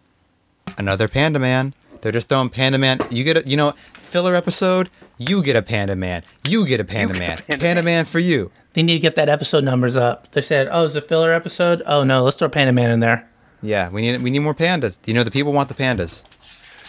Another 0.78 1.06
Panda 1.08 1.38
Man. 1.38 1.74
They're 2.00 2.12
just 2.12 2.28
throwing 2.28 2.48
Panda 2.50 2.78
Man. 2.78 2.98
You 3.10 3.22
get 3.24 3.36
a 3.44 3.48
you 3.48 3.56
know 3.56 3.74
filler 3.94 4.34
episode. 4.34 4.90
You 5.18 5.42
get 5.44 5.54
a 5.54 5.62
Panda 5.62 5.94
Man. 5.94 6.24
You 6.48 6.66
get 6.66 6.80
a 6.80 6.84
Panda 6.84 7.12
get 7.12 7.22
a 7.22 7.26
Man. 7.26 7.36
Panda 7.38 7.58
Panda 7.58 7.82
Man. 7.82 7.84
Man 7.84 8.04
for 8.04 8.18
you. 8.18 8.50
they 8.72 8.82
need 8.82 8.94
to 8.94 8.98
get 9.00 9.14
that 9.16 9.28
episode 9.28 9.62
numbers 9.62 9.96
up. 9.96 10.30
They 10.32 10.40
said, 10.40 10.68
"Oh, 10.72 10.84
it's 10.86 10.94
a 10.96 11.00
filler 11.00 11.32
episode." 11.32 11.82
Oh 11.86 12.02
no, 12.02 12.24
let's 12.24 12.36
throw 12.36 12.48
Panda 12.48 12.72
Man 12.72 12.90
in 12.90 12.98
there. 13.00 13.28
Yeah, 13.62 13.88
we 13.90 14.00
need 14.02 14.22
we 14.22 14.30
need 14.30 14.38
more 14.40 14.54
pandas. 14.54 15.00
Do 15.02 15.10
you 15.10 15.14
know 15.14 15.24
the 15.24 15.30
people 15.30 15.52
want 15.52 15.68
the 15.68 15.74
pandas. 15.74 16.24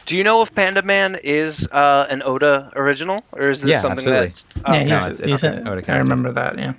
Do 0.07 0.18
you 0.18 0.23
know 0.23 0.41
if 0.41 0.53
Panda 0.53 0.81
Man 0.81 1.18
is 1.23 1.68
uh, 1.72 2.07
an 2.10 2.22
Oda 2.23 2.72
original, 2.76 3.23
or 3.34 3.49
is 3.49 3.61
this 3.61 3.72
Yeah, 3.72 3.80
something 3.80 3.99
absolutely. 4.06 4.34
that? 4.56 4.61
Oh, 4.69 4.73
yeah, 4.73 4.84
no, 4.84 4.95
he's, 4.95 5.03
it's- 5.03 5.19
it's 5.19 5.27
he's 5.27 5.43
an 5.43 5.68
a- 5.68 5.72
Oda 5.72 5.93
I 5.93 5.98
remember 5.98 6.31
that. 6.34 6.57
Yeah. 6.57 6.73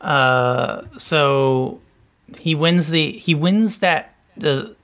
Uh, 0.00 0.82
so 0.98 1.80
he 2.38 2.54
wins 2.54 2.90
the 2.90 3.12
he 3.12 3.34
wins 3.34 3.78
that 3.80 4.14
the 4.36 4.74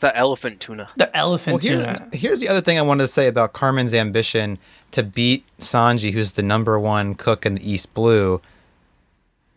the 0.00 0.14
elephant 0.16 0.60
tuna. 0.60 0.88
the 0.96 1.04
Well, 1.04 1.10
elephant 1.14 1.62
here's, 1.62 1.86
tuna. 1.86 2.08
here's 2.12 2.40
the 2.40 2.48
other 2.48 2.60
thing 2.60 2.78
I 2.78 2.82
wanted 2.82 3.04
to 3.04 3.08
say 3.08 3.26
about 3.26 3.52
Carmen's 3.54 3.94
ambition 3.94 4.58
to 4.90 5.02
beat 5.02 5.44
Sanji, 5.58 6.12
who's 6.12 6.32
the 6.32 6.42
number 6.42 6.78
one 6.78 7.14
cook 7.14 7.46
in 7.46 7.54
the 7.56 7.68
East 7.70 7.94
Blue. 7.94 8.40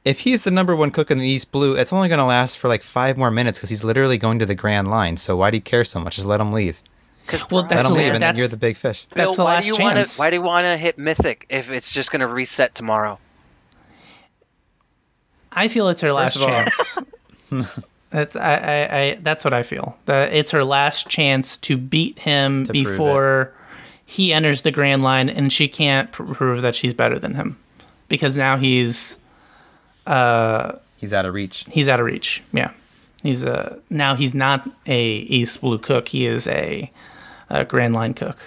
If 0.08 0.20
he's 0.22 0.44
the 0.44 0.52
number 0.52 0.76
one 0.76 0.92
cook 0.92 1.12
in 1.12 1.18
the 1.18 1.28
East 1.28 1.52
Blue, 1.52 1.74
it's 1.74 1.92
only 1.92 2.08
going 2.08 2.20
to 2.20 2.24
last 2.26 2.58
for 2.58 2.68
like 2.68 2.82
five 2.84 3.18
more 3.18 3.30
minutes 3.32 3.60
because 3.60 3.70
he's 3.70 3.84
literally 3.84 4.18
going 4.18 4.40
to 4.40 4.46
the 4.46 4.56
Grand 4.56 4.90
Line. 4.90 5.18
So 5.18 5.36
why 5.36 5.52
do 5.52 5.58
you 5.58 5.62
care 5.62 5.84
so 5.84 6.00
much? 6.00 6.16
Just 6.16 6.28
let 6.28 6.40
him 6.40 6.54
leave. 6.54 6.82
Well, 7.52 7.62
Let 7.64 7.70
that's 7.70 7.88
him 7.88 7.94
the- 7.96 8.00
leave, 8.00 8.14
and 8.14 8.24
then 8.24 8.38
you're 8.38 8.48
the 8.48 8.56
big 8.56 8.78
fish. 8.78 9.06
That's 9.10 9.36
the 9.36 9.44
why 9.44 9.56
last 9.56 9.64
do 9.68 9.76
you 9.78 9.84
Wanna, 9.84 9.96
chance. 10.00 10.18
why 10.18 10.30
do 10.30 10.38
you 10.38 10.42
want 10.42 10.64
to 10.64 10.78
hit 10.78 10.98
Mythic 10.98 11.46
if 11.50 11.70
it's 11.70 11.92
just 11.92 12.10
going 12.12 12.22
to 12.22 12.28
reset 12.28 12.74
tomorrow? 12.74 13.20
I 15.52 15.68
feel 15.68 15.90
it's 15.90 16.02
her 16.02 16.14
last 16.14 16.38
of 16.38 16.44
chance. 16.44 16.98
that's 18.10 18.36
I, 18.38 18.54
I, 18.56 18.98
I 19.00 19.16
that's 19.22 19.44
what 19.44 19.54
I 19.54 19.64
feel. 19.64 19.98
That 20.06 20.32
it's 20.34 20.52
her 20.52 20.64
last 20.64 21.10
chance 21.10 21.58
to 21.60 21.76
beat 21.78 22.20
him 22.20 22.66
To 22.66 22.72
before 22.72 23.54
he 24.06 24.32
enters 24.32 24.62
the 24.62 24.72
Grand 24.72 25.02
Line, 25.02 25.30
and 25.30 25.52
she 25.52 25.68
can't 25.68 26.12
pr- 26.12 26.24
prove 26.24 26.62
that 26.62 26.76
she's 26.76 26.94
better 26.94 27.20
than 27.20 27.34
him 27.34 27.58
because 28.08 28.38
now 28.38 28.56
he's 28.56 29.18
Uh, 30.08 30.78
he's 30.98 31.14
out 31.14 31.26
of 31.26 31.34
reach. 31.34 31.66
he's 31.70 31.88
out 31.90 32.00
of 32.00 32.06
reach. 32.06 32.42
Yeah, 32.54 32.72
he's 33.24 33.44
a 33.44 33.80
now 33.90 34.16
he's 34.16 34.34
not 34.34 34.70
a 34.86 35.02
East 35.04 35.62
Blue 35.62 35.78
cook. 35.78 36.08
He 36.08 36.26
is 36.26 36.48
a, 36.48 36.92
a 37.50 37.66
Grand 37.66 37.94
Line 37.94 38.14
cook. 38.14 38.38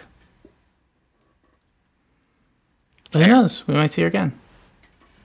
But 3.13 3.23
who 3.23 3.29
knows? 3.29 3.67
We 3.67 3.75
might 3.75 3.89
see 3.89 4.03
her 4.03 4.09
again. 4.09 4.33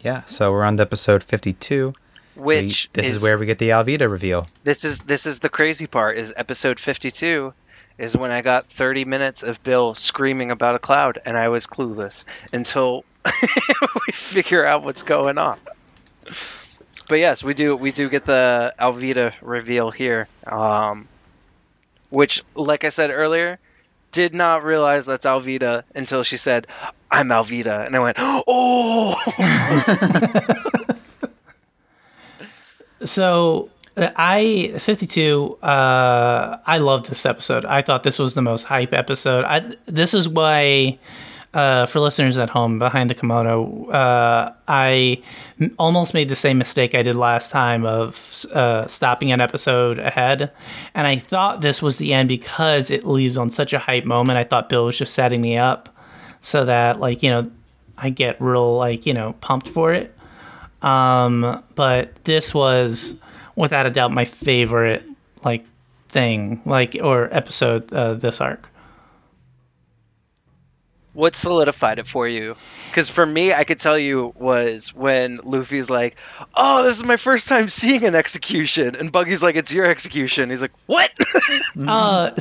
Yeah, 0.02 0.24
so 0.26 0.52
we're 0.52 0.64
on 0.64 0.78
to 0.78 0.82
episode 0.82 1.24
52. 1.24 1.94
We- 2.36 2.42
Which 2.64 2.92
this 2.94 3.14
is, 3.14 3.24
where 3.24 3.38
we 3.38 3.46
get 3.46 3.60
the 3.60 3.70
Alvida 3.70 4.10
reveal. 4.10 4.48
this 4.64 4.84
is 4.84 5.00
this 5.00 5.26
is 5.26 5.40
the 5.40 5.50
crazy 5.50 5.88
part 5.88 6.18
is 6.18 6.34
episode 6.36 6.80
52 6.82 7.54
is 7.98 8.18
when 8.18 8.30
I 8.32 8.42
got 8.42 8.70
30 8.72 9.06
minutes 9.06 9.42
of 9.42 9.64
Bill 9.64 9.94
screaming 9.94 10.52
about 10.52 10.76
a 10.76 10.80
cloud 10.80 11.22
and 11.26 11.38
I 11.38 11.48
was 11.48 11.66
clueless 11.66 12.26
until 12.52 13.06
we 14.08 14.12
figure 14.12 14.66
out 14.66 14.84
what's 14.84 15.02
going 15.04 15.38
on. 15.38 15.58
But 17.08 17.20
yes, 17.20 17.44
we 17.44 17.54
do 17.54 17.76
we 17.76 17.92
do 17.92 18.10
get 18.10 18.26
the 18.26 18.74
Alvida 18.80 19.34
reveal 19.42 19.92
here. 19.92 20.28
Um 20.46 21.08
which 22.10 22.44
like 22.56 22.84
I 22.84 22.90
said 22.90 23.12
earlier 23.12 23.60
did 24.12 24.34
not 24.34 24.64
realize 24.64 25.06
that's 25.06 25.26
Alvida 25.26 25.84
until 25.94 26.24
she 26.24 26.38
said 26.38 26.68
I'm 27.12 27.30
Alvida 27.30 27.86
and 27.86 27.96
I 27.96 28.00
went, 28.00 28.18
"Oh!" 28.20 29.16
So 33.04 33.70
uh, 33.98 34.10
I 34.16 34.74
52 34.80 35.58
uh 35.62 36.58
I 36.66 36.78
love 36.80 37.08
this 37.08 37.26
episode. 37.26 37.66
I 37.66 37.82
thought 37.82 38.04
this 38.04 38.20
was 38.20 38.36
the 38.36 38.42
most 38.42 38.66
hype 38.66 38.94
episode. 38.94 39.46
I 39.46 39.76
this 39.86 40.14
is 40.14 40.28
why 40.28 41.00
uh, 41.56 41.86
for 41.88 42.00
listeners 42.00 42.38
at 42.38 42.50
home 42.50 42.78
behind 42.78 43.10
the 43.10 43.16
kimono, 43.16 43.86
uh, 43.90 44.54
I 44.68 45.24
m- 45.60 45.74
almost 45.80 46.14
made 46.14 46.30
the 46.30 46.36
same 46.36 46.58
mistake 46.58 46.94
I 46.94 47.02
did 47.02 47.16
last 47.16 47.50
time 47.50 47.86
of 47.86 48.46
uh, 48.54 48.86
stopping 48.88 49.32
an 49.32 49.42
episode 49.42 49.98
ahead, 49.98 50.52
and 50.94 51.08
I 51.08 51.16
thought 51.18 51.62
this 51.62 51.82
was 51.82 51.98
the 51.98 52.14
end 52.14 52.30
because 52.30 52.92
it 52.92 53.06
leaves 53.06 53.38
on 53.38 53.50
such 53.50 53.74
a 53.74 53.80
hype 53.80 54.06
moment. 54.06 54.38
I 54.38 54.44
thought 54.44 54.70
Bill 54.70 54.86
was 54.86 54.98
just 54.98 55.14
setting 55.14 55.42
me 55.42 55.58
up 55.58 55.90
so 56.42 56.66
that, 56.66 57.00
like, 57.00 57.24
you 57.24 57.32
know, 57.32 57.50
I 57.98 58.10
get 58.10 58.40
real, 58.40 58.76
like, 58.76 59.06
you 59.06 59.14
know, 59.14 59.34
pumped 59.42 59.70
for 59.70 59.94
it. 59.94 60.14
Um, 60.82 61.64
but 61.76 62.14
this 62.26 62.54
was 62.54 63.16
without 63.56 63.86
a 63.86 63.90
doubt 63.90 64.12
my 64.12 64.26
favorite 64.26 65.04
like 65.44 65.66
thing, 66.10 66.62
like 66.66 66.98
or 67.02 67.30
episode 67.32 67.92
uh, 67.94 68.14
this 68.14 68.42
arc. 68.42 68.70
What 71.16 71.34
solidified 71.34 71.98
it 71.98 72.08
for 72.08 72.28
you? 72.28 72.56
Because 72.90 73.10
for 73.10 73.26
me, 73.26 73.54
I 73.54 73.64
could 73.64 73.80
tell 73.80 73.98
you 73.98 74.34
was 74.36 74.94
when 74.94 75.40
Luffy's 75.44 75.90
like, 75.90 76.18
"Oh, 76.54 76.84
this 76.84 76.98
is 76.98 77.04
my 77.04 77.16
first 77.16 77.48
time 77.48 77.70
seeing 77.70 78.04
an 78.04 78.16
execution," 78.16 78.96
and 78.96 79.12
Buggy's 79.12 79.42
like, 79.42 79.56
"It's 79.56 79.72
your 79.74 79.86
execution." 79.86 80.50
He's 80.50 80.62
like, 80.62 80.74
"What?" 80.86 81.12
Uh, 81.88 82.32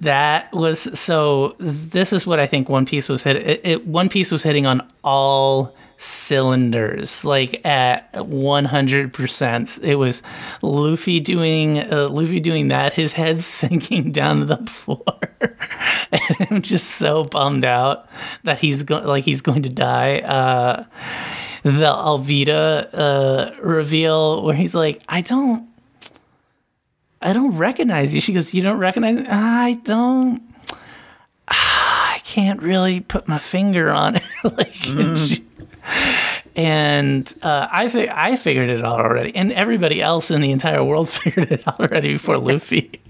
that 0.00 0.52
was 0.52 0.98
so. 0.98 1.54
This 1.58 2.12
is 2.12 2.26
what 2.26 2.40
I 2.40 2.46
think 2.46 2.68
One 2.68 2.86
Piece 2.86 3.08
was 3.08 3.22
hit. 3.22 3.36
It, 3.36 3.60
it, 3.64 3.86
One 3.86 4.08
Piece 4.08 4.32
was 4.32 4.42
hitting 4.42 4.66
on 4.66 4.88
all 5.02 5.74
cylinders, 5.96 7.24
like 7.24 7.64
at 7.64 8.26
one 8.26 8.64
hundred 8.64 9.12
percent. 9.12 9.78
It 9.82 9.96
was 9.96 10.22
Luffy 10.62 11.20
doing 11.20 11.78
uh, 11.78 12.08
Luffy 12.08 12.40
doing 12.40 12.68
that. 12.68 12.92
His 12.92 13.12
head 13.12 13.40
sinking 13.42 14.12
down 14.12 14.40
to 14.40 14.44
the 14.46 14.56
floor, 14.66 15.04
and 15.40 16.46
I'm 16.50 16.62
just 16.62 16.90
so 16.92 17.24
bummed 17.24 17.64
out 17.64 18.08
that 18.44 18.58
he's 18.58 18.82
going 18.82 19.04
like 19.04 19.24
he's 19.24 19.40
going 19.40 19.62
to 19.62 19.68
die. 19.68 20.18
Uh, 20.20 20.84
the 21.62 21.88
Alvida 21.88 22.90
uh, 22.92 23.54
reveal 23.62 24.42
where 24.42 24.54
he's 24.54 24.74
like, 24.74 25.02
I 25.08 25.20
don't. 25.22 25.68
I 27.22 27.32
don't 27.32 27.56
recognize 27.56 28.14
you. 28.14 28.20
She 28.20 28.34
goes, 28.34 28.52
You 28.52 28.62
don't 28.62 28.76
recognize 28.78 29.16
me? 29.16 29.26
I 29.26 29.80
don't. 29.84 30.42
I 31.48 32.20
can't 32.22 32.60
really 32.60 33.00
put 33.00 33.26
my 33.28 33.38
finger 33.38 33.90
on 33.90 34.16
it. 34.16 34.22
like, 34.44 34.86
and, 34.88 35.18
she- 35.18 35.43
and, 36.56 37.32
uh, 37.42 37.68
I, 37.70 37.88
fi- 37.88 38.08
I 38.10 38.36
figured 38.36 38.70
it 38.70 38.84
out 38.84 39.00
already. 39.00 39.34
And 39.34 39.52
everybody 39.52 40.00
else 40.00 40.30
in 40.30 40.40
the 40.40 40.50
entire 40.52 40.82
world 40.84 41.08
figured 41.10 41.50
it 41.52 41.66
out 41.66 41.80
already 41.80 42.12
before 42.14 42.38
Luffy. 42.38 43.00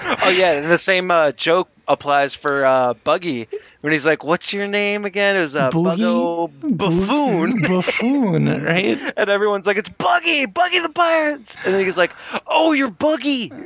Oh 0.00 0.28
yeah, 0.28 0.52
and 0.52 0.66
the 0.66 0.80
same 0.84 1.10
uh, 1.10 1.32
joke 1.32 1.68
applies 1.88 2.34
for 2.34 2.64
uh, 2.64 2.94
Buggy 3.04 3.48
when 3.80 3.92
he's 3.92 4.06
like, 4.06 4.24
"What's 4.24 4.52
your 4.52 4.66
name 4.66 5.04
again?" 5.04 5.36
It 5.36 5.40
was 5.40 5.56
uh, 5.56 5.70
Buggo 5.70 6.50
Buffoon. 6.76 7.62
Buffoon, 7.66 8.62
right? 8.64 8.98
And 9.16 9.28
everyone's 9.28 9.66
like, 9.66 9.76
"It's 9.76 9.88
Buggy, 9.88 10.46
Buggy 10.46 10.80
the 10.80 10.88
Pirates," 10.88 11.56
and 11.64 11.74
then 11.74 11.84
he's 11.84 11.98
like, 11.98 12.12
"Oh, 12.46 12.72
you're 12.72 12.90
Buggy." 12.90 13.52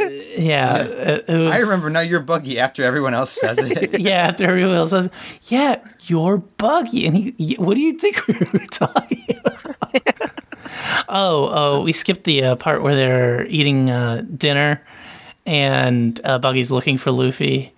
Yeah. 0.00 0.82
It, 0.84 1.24
it 1.28 1.36
was, 1.36 1.52
I 1.52 1.58
remember 1.58 1.90
now 1.90 2.00
you're 2.00 2.20
buggy 2.20 2.58
after 2.58 2.82
everyone 2.82 3.12
else 3.12 3.30
says 3.30 3.58
it. 3.58 4.00
Yeah, 4.00 4.28
after 4.28 4.48
everyone 4.48 4.74
else 4.74 4.90
says, 4.90 5.10
Yeah, 5.48 5.84
you're 6.06 6.38
buggy. 6.38 7.06
And 7.06 7.16
he, 7.16 7.56
what 7.56 7.74
do 7.74 7.80
you 7.80 7.98
think 7.98 8.26
we 8.26 8.34
were 8.52 8.64
talking 8.70 9.38
about? 9.44 10.30
oh, 11.08 11.50
oh, 11.52 11.80
we 11.82 11.92
skipped 11.92 12.24
the 12.24 12.42
uh, 12.44 12.56
part 12.56 12.82
where 12.82 12.94
they're 12.94 13.46
eating 13.46 13.90
uh, 13.90 14.24
dinner 14.36 14.82
and 15.46 16.20
uh, 16.24 16.38
Buggy's 16.38 16.70
looking 16.70 16.98
for 16.98 17.10
Luffy. 17.10 17.72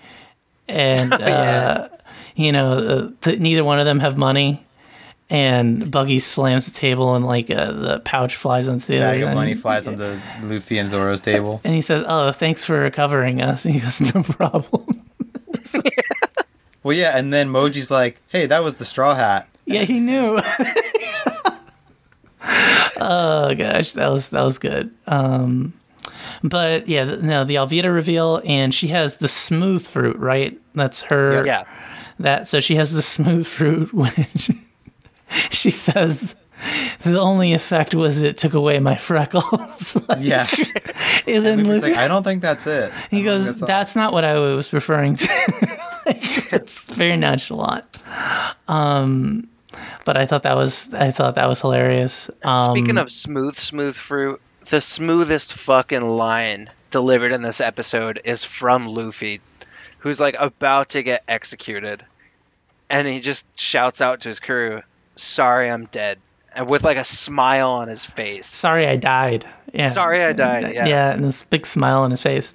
And, 0.69 1.13
uh, 1.15 1.89
you 2.35 2.53
know, 2.53 2.73
uh, 2.79 3.11
th- 3.23 3.39
neither 3.39 3.65
one 3.65 3.79
of 3.79 3.85
them 3.87 4.01
have 4.01 4.17
money. 4.17 4.65
And 5.31 5.91
Buggy 5.91 6.19
slams 6.19 6.67
the 6.67 6.79
table 6.79 7.15
and, 7.15 7.25
like, 7.25 7.51
uh, 7.51 7.73
the 7.73 8.01
pouch 8.01 8.37
flies 8.37 8.69
onto 8.69 8.87
the 8.87 8.99
Bag 8.99 9.23
of 9.23 9.33
money 9.35 9.55
flies 9.55 9.87
onto 9.87 10.21
Luffy 10.43 10.77
and 10.77 10.89
Zoro's 10.89 11.23
table. 11.23 11.63
And 11.65 11.75
he 11.75 11.81
says, 11.81 12.05
Oh, 12.07 12.33
thanks 12.33 12.65
for 12.65 12.79
recovering 12.79 13.41
us. 13.41 13.65
And 13.65 13.73
he 13.73 13.81
goes, 13.81 14.15
No 14.15 14.23
problem. 14.23 15.03
Well, 16.83 16.97
yeah, 16.97 17.17
and 17.17 17.33
then 17.33 17.49
Mohji's 17.49 17.91
like, 17.91 18.21
"Hey, 18.29 18.47
that 18.47 18.63
was 18.65 18.75
the 18.77 18.85
straw 18.85 19.15
hat." 19.15 19.49
Yeah, 19.67 19.85
he 19.85 20.01
knew. 20.01 20.41
oh 22.43 23.55
gosh, 23.55 23.93
that 23.93 24.09
was 24.11 24.31
that 24.31 24.43
was 24.43 24.59
good. 24.59 24.93
Um, 25.07 25.75
but 26.43 26.89
yeah, 26.89 27.05
no, 27.05 27.45
the 27.45 27.57
Alvida 27.57 27.93
reveal, 27.93 28.41
and 28.45 28.75
she 28.75 28.89
has 28.89 29.19
the 29.19 29.29
smooth 29.29 29.87
fruit, 29.87 30.17
right? 30.17 30.59
That's 30.75 31.03
her. 31.03 31.47
yeah. 31.47 31.65
That 32.19 32.47
so 32.47 32.61
she 32.61 32.77
has 32.77 32.93
the 32.95 33.03
smooth 33.03 33.47
fruit 33.47 33.93
when 33.95 34.13
she, 34.37 34.61
she 35.51 35.71
says. 35.71 36.35
The 37.01 37.19
only 37.19 37.55
effect 37.55 37.93
was 37.93 38.23
it 38.23 38.37
took 38.39 38.55
away 38.55 38.79
my 38.79 38.95
freckles. 38.97 39.97
Like, 40.09 40.19
Yeah, 40.21 40.47
and 41.27 41.45
then 41.45 41.65
Luffy's 41.65 41.83
Luffy- 41.83 41.93
like, 41.95 41.97
"I 41.97 42.07
don't 42.07 42.23
think 42.23 42.41
that's 42.41 42.69
it." 42.69 42.93
He 43.11 43.17
don't 43.25 43.25
goes, 43.25 43.47
think 43.49 43.63
all." 43.63 43.67
"That's 43.67 43.97
not 43.97 44.13
what 44.13 44.25
I 44.25 44.39
was 44.39 44.73
referring 44.73 45.17
to." 45.17 45.29
Like, 46.07 46.53
it's 46.53 46.87
very 46.95 47.17
nonchalant. 47.17 47.85
Um, 48.69 49.49
but 50.05 50.17
I 50.17 50.27
thought 50.27 50.43
that 50.45 50.57
was 50.57 50.93
I 50.95 51.11
thought 51.11 51.35
that 51.37 51.49
was 51.49 51.61
hilarious. 51.61 52.31
Um, 52.45 52.77
Speaking 52.77 52.99
of 52.99 53.13
smooth, 53.13 53.57
smooth 53.57 53.95
fruit, 53.97 54.41
the 54.69 54.81
smoothest 54.81 55.55
fucking 55.55 56.03
line 56.09 56.71
delivered 56.91 57.33
in 57.33 57.43
this 57.43 57.61
episode 57.61 58.21
is 58.25 58.45
from 58.45 58.87
Luffy, 58.87 59.41
who's 59.99 60.21
like 60.21 60.37
about 60.39 60.91
to 60.91 61.03
get 61.03 61.23
executed, 61.29 62.05
and 62.91 63.07
he 63.07 63.21
just 63.21 63.47
shouts 63.59 64.01
out 64.01 64.21
to 64.21 64.29
his 64.29 64.41
crew, 64.41 64.83
"Sorry, 65.17 65.71
I'm 65.71 65.87
dead," 65.87 66.19
and 66.55 66.67
with 66.67 66.85
like 66.85 66.97
a 66.99 67.05
smile 67.05 67.71
on 67.71 67.89
his 67.89 68.05
face. 68.05 68.47
sorry, 68.47 68.87
I 68.87 68.97
died. 68.97 69.47
Yeah, 69.73 69.89
Sorry, 69.89 70.23
I 70.23 70.33
died, 70.35 70.75
yeah. 70.75 70.87
Yeah. 70.87 71.13
and 71.13 71.25
this 71.25 71.43
big 71.45 71.65
smile 71.67 72.03
on 72.03 72.11
his 72.11 72.21
face, 72.21 72.55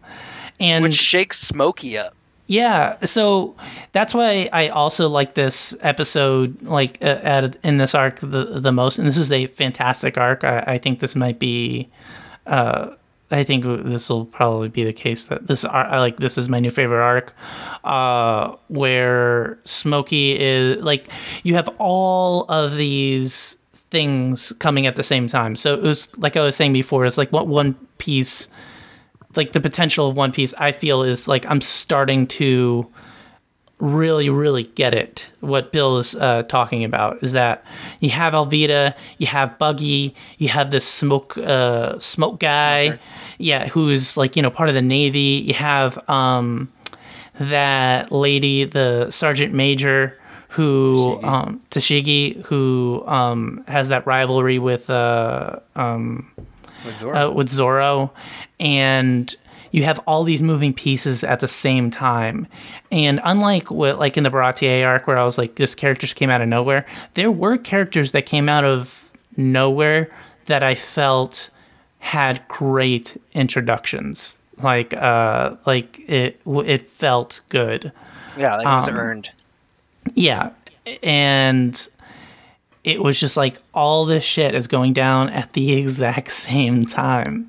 and 0.60 0.84
Which 0.84 0.96
shakes 0.96 1.40
Smokey 1.40 1.98
up. 1.98 2.14
Yeah, 2.48 3.03
so 3.03 3.56
that's 3.91 4.14
why 4.14 4.49
I 4.53 4.69
also 4.69 5.10
like 5.10 5.34
this 5.34 5.76
episode, 5.82 6.61
like 6.64 6.98
uh, 7.02 7.19
at 7.22 7.57
in 7.61 7.78
this 7.78 7.94
arc 7.94 8.22
the 8.22 8.60
the 8.61 8.72
most. 8.72 8.98
And 8.98 9.07
this 9.07 9.18
is 9.18 9.34
a 9.34 9.48
fantastic 9.48 10.18
arc. 10.18 10.45
I, 10.45 10.60
I 10.60 10.78
think 10.78 11.02
this 11.02 11.14
might 11.14 11.40
be, 11.40 11.90
uh, 12.45 12.91
I 13.32 13.44
think 13.44 13.65
this 13.65 14.10
will 14.10 14.26
probably 14.26 14.69
be 14.69 14.86
the 14.86 14.94
case 14.94 15.26
that 15.26 15.48
this 15.48 15.65
ar- 15.65 15.88
I 15.88 15.99
like 15.99 16.18
this 16.18 16.38
is 16.38 16.48
my 16.48 16.61
new 16.61 16.72
favorite 16.72 17.03
arc, 17.03 17.36
uh, 17.84 18.56
where 18.69 19.60
Smokey 19.65 20.40
is 20.40 20.82
like 20.82 21.10
you 21.44 21.53
have 21.56 21.68
all 21.80 22.45
of 22.48 22.78
these 22.78 23.57
things 23.91 24.53
coming 24.60 24.88
at 24.88 24.95
the 24.95 25.03
same 25.03 25.28
time. 25.28 25.57
So 25.57 25.74
it 25.74 25.82
was 25.82 26.07
like 26.18 26.38
I 26.38 26.41
was 26.44 26.56
saying 26.56 26.72
before, 26.72 27.06
it's 27.06 27.18
like 27.18 27.34
what 27.34 27.48
one 27.48 27.74
piece 27.98 28.48
like 29.38 29.54
the 29.54 29.62
potential 29.62 30.08
of 30.10 30.18
One 30.18 30.32
Piece, 30.32 30.54
I 30.56 30.72
feel 30.72 31.04
is 31.04 31.28
like 31.28 31.46
I'm 31.48 31.62
starting 31.62 32.28
to 32.28 32.88
really, 33.80 34.30
really 34.30 34.64
get 34.64 34.94
it. 34.94 35.32
What 35.40 35.72
Bill 35.72 35.98
is 35.98 36.16
uh, 36.16 36.44
talking 36.44 36.84
about 36.84 37.22
is 37.22 37.34
that 37.34 37.64
you 38.00 38.10
have 38.10 38.34
Alvida, 38.34 38.96
you 39.20 39.28
have 39.28 39.58
Buggy, 39.60 40.16
you 40.38 40.50
have 40.50 40.72
this 40.72 40.86
smoke, 40.86 41.38
uh, 41.38 42.00
smoke 42.00 42.40
guy, 42.40 43.00
yeah, 43.38 43.68
who's 43.68 44.18
like 44.18 44.36
you 44.36 44.42
know 44.42 44.50
part 44.50 44.70
of 44.70 44.76
the 44.76 44.82
Navy. 44.82 45.44
You 45.46 45.54
have 45.54 46.10
um, 46.10 46.72
that 47.40 48.12
lady, 48.12 48.66
the 48.66 49.12
Sergeant 49.12 49.54
Major. 49.54 50.18
Who 50.52 51.20
Tashigi. 51.20 51.24
um, 51.26 51.62
Tashigi, 51.70 52.46
who 52.46 53.04
um, 53.06 53.64
has 53.68 53.90
that 53.90 54.08
rivalry 54.08 54.58
with 54.58 54.90
uh, 54.90 55.60
With 56.88 56.96
Zoro. 56.98 57.28
uh, 57.28 57.32
with 57.32 57.50
Zoro, 57.50 58.12
and 58.60 59.36
you 59.72 59.84
have 59.84 60.00
all 60.08 60.24
these 60.24 60.42
moving 60.42 60.74
pieces 60.74 61.24
at 61.24 61.40
the 61.42 61.48
same 61.48 61.90
time. 61.92 62.48
And 62.92 63.20
unlike 63.24 63.70
what, 63.70 64.00
like 64.00 64.18
in 64.18 64.24
the 64.24 64.30
Baratie 64.32 64.86
arc, 64.86 65.08
where 65.08 65.18
I 65.18 65.24
was 65.26 65.38
like, 65.38 65.56
this 65.56 65.76
characters 65.76 66.14
came 66.14 66.30
out 66.30 66.42
of 66.42 66.48
nowhere, 66.48 66.86
there 67.16 67.30
were 67.32 67.58
characters 67.58 68.12
that 68.14 68.26
came 68.26 68.48
out 68.50 68.64
of 68.64 69.04
nowhere 69.36 70.10
that 70.46 70.64
I 70.64 70.74
felt 70.76 71.50
had 72.00 72.48
great 72.48 73.18
introductions. 73.34 74.38
Like, 74.64 74.94
uh, 74.94 75.56
like 75.66 76.00
it, 76.10 76.40
it 76.46 76.88
felt 76.88 77.42
good. 77.50 77.92
Yeah, 78.38 78.56
like 78.56 78.66
it 78.66 78.70
was 78.70 78.88
Um, 78.88 78.98
earned. 78.98 79.30
Yeah. 80.16 80.52
And 81.04 81.90
it 82.88 83.04
was 83.04 83.20
just 83.20 83.36
like 83.36 83.62
all 83.74 84.06
this 84.06 84.24
shit 84.24 84.56
is 84.56 84.68
going 84.68 84.94
down 84.94 85.30
at 85.30 85.54
the 85.54 85.74
exact 85.78 86.32
same 86.32 86.86
time. 86.86 87.48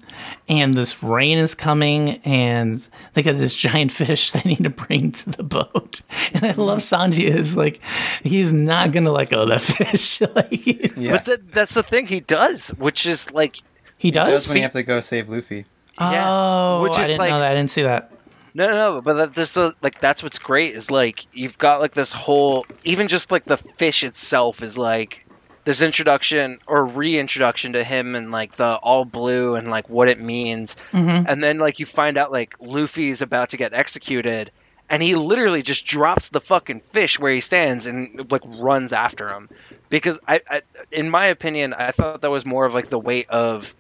And 0.49 0.75
this 0.75 1.03
rain 1.03 1.39
is 1.39 1.55
coming, 1.55 2.17
and 2.25 2.87
they 3.15 3.23
got 3.23 3.37
this 3.37 3.55
giant 3.55 3.93
fish 4.01 4.33
they 4.33 4.43
need 4.45 4.65
to 4.65 4.71
bring 4.71 5.13
to 5.13 5.31
the 5.31 5.43
boat. 5.43 6.01
And 6.35 6.45
I 6.45 6.53
love 6.53 6.81
Sanji 6.81 7.25
is 7.25 7.57
like, 7.57 7.81
he's 8.23 8.53
not 8.53 8.93
gonna 8.93 9.13
let 9.13 9.31
go 9.31 9.43
of 9.43 9.49
that 9.49 9.61
fish. 9.63 10.21
like, 10.21 10.51
he's- 10.51 11.03
Yeah. 11.03 11.13
But 11.13 11.25
that, 11.27 11.53
that's 11.53 11.75
the 11.75 11.83
thing 11.83 12.07
he 12.07 12.21
does, 12.21 12.69
which 12.71 13.07
is 13.07 13.31
like 13.33 13.57
he 13.97 14.11
does, 14.11 14.29
That's 14.33 14.45
does. 14.45 14.49
when 14.49 14.57
you 14.59 14.63
have 14.65 14.73
to 14.73 14.83
go 14.83 15.01
save 15.01 15.29
Luffy. 15.29 15.65
yeah, 16.01 16.25
oh, 16.29 16.83
which 16.83 16.93
I 16.93 17.07
didn't 17.07 17.19
like- 17.19 17.31
know 17.31 17.41
that. 17.41 17.53
I 17.53 17.55
didn't 17.55 17.71
see 17.71 17.83
that. 17.83 18.13
No, 18.55 18.65
no, 18.65 18.75
no, 18.95 19.01
but 19.03 19.15
that, 19.15 19.35
this 19.35 19.57
uh, 19.57 19.73
like 19.83 20.01
that's 20.01 20.23
what's 20.23 20.39
great 20.39 20.75
is 20.75 20.91
like 20.91 21.27
you've 21.33 21.59
got 21.59 21.81
like 21.81 21.93
this 21.93 22.13
whole 22.13 22.67
even 22.83 23.07
just 23.07 23.31
like 23.31 23.45
the 23.45 23.57
fish 23.57 24.03
itself 24.03 24.63
is 24.63 24.77
like 24.77 25.25
this 25.69 25.83
introduction 25.83 26.59
or 26.67 26.83
reintroduction 26.87 27.75
to 27.75 27.85
him 27.85 28.15
and 28.15 28.31
like 28.33 28.53
the 28.53 28.65
all 28.77 29.05
blue 29.05 29.55
and 29.55 29.69
like 29.69 29.87
what 29.91 30.09
it 30.09 30.19
means, 30.19 30.77
Mhm. 30.93 31.27
and 31.29 31.43
then 31.43 31.59
like 31.59 31.79
you 31.79 31.85
find 31.85 32.17
out 32.17 32.33
like 32.33 32.55
Luffy's 32.59 33.21
about 33.21 33.51
to 33.51 33.59
get 33.59 33.75
executed, 33.75 34.51
and 34.89 35.03
he 35.03 35.15
literally 35.15 35.61
just 35.63 35.85
drops 35.85 36.31
the 36.31 36.41
fucking 36.41 36.81
fish 36.81 37.19
where 37.19 37.33
he 37.33 37.43
stands 37.43 37.85
and 37.85 38.31
like 38.33 38.41
runs 38.47 38.95
after 38.95 39.29
him 39.29 39.51
because 39.91 40.19
I, 40.27 40.41
I 40.51 40.63
in 40.91 41.11
my 41.11 41.27
opinion 41.27 41.75
I 41.75 41.91
thought 41.91 42.23
that 42.23 42.31
was 42.31 42.47
more 42.47 42.65
of 42.65 42.73
like 42.73 42.89
the 42.89 42.99
weight 42.99 43.29
of 43.29 43.75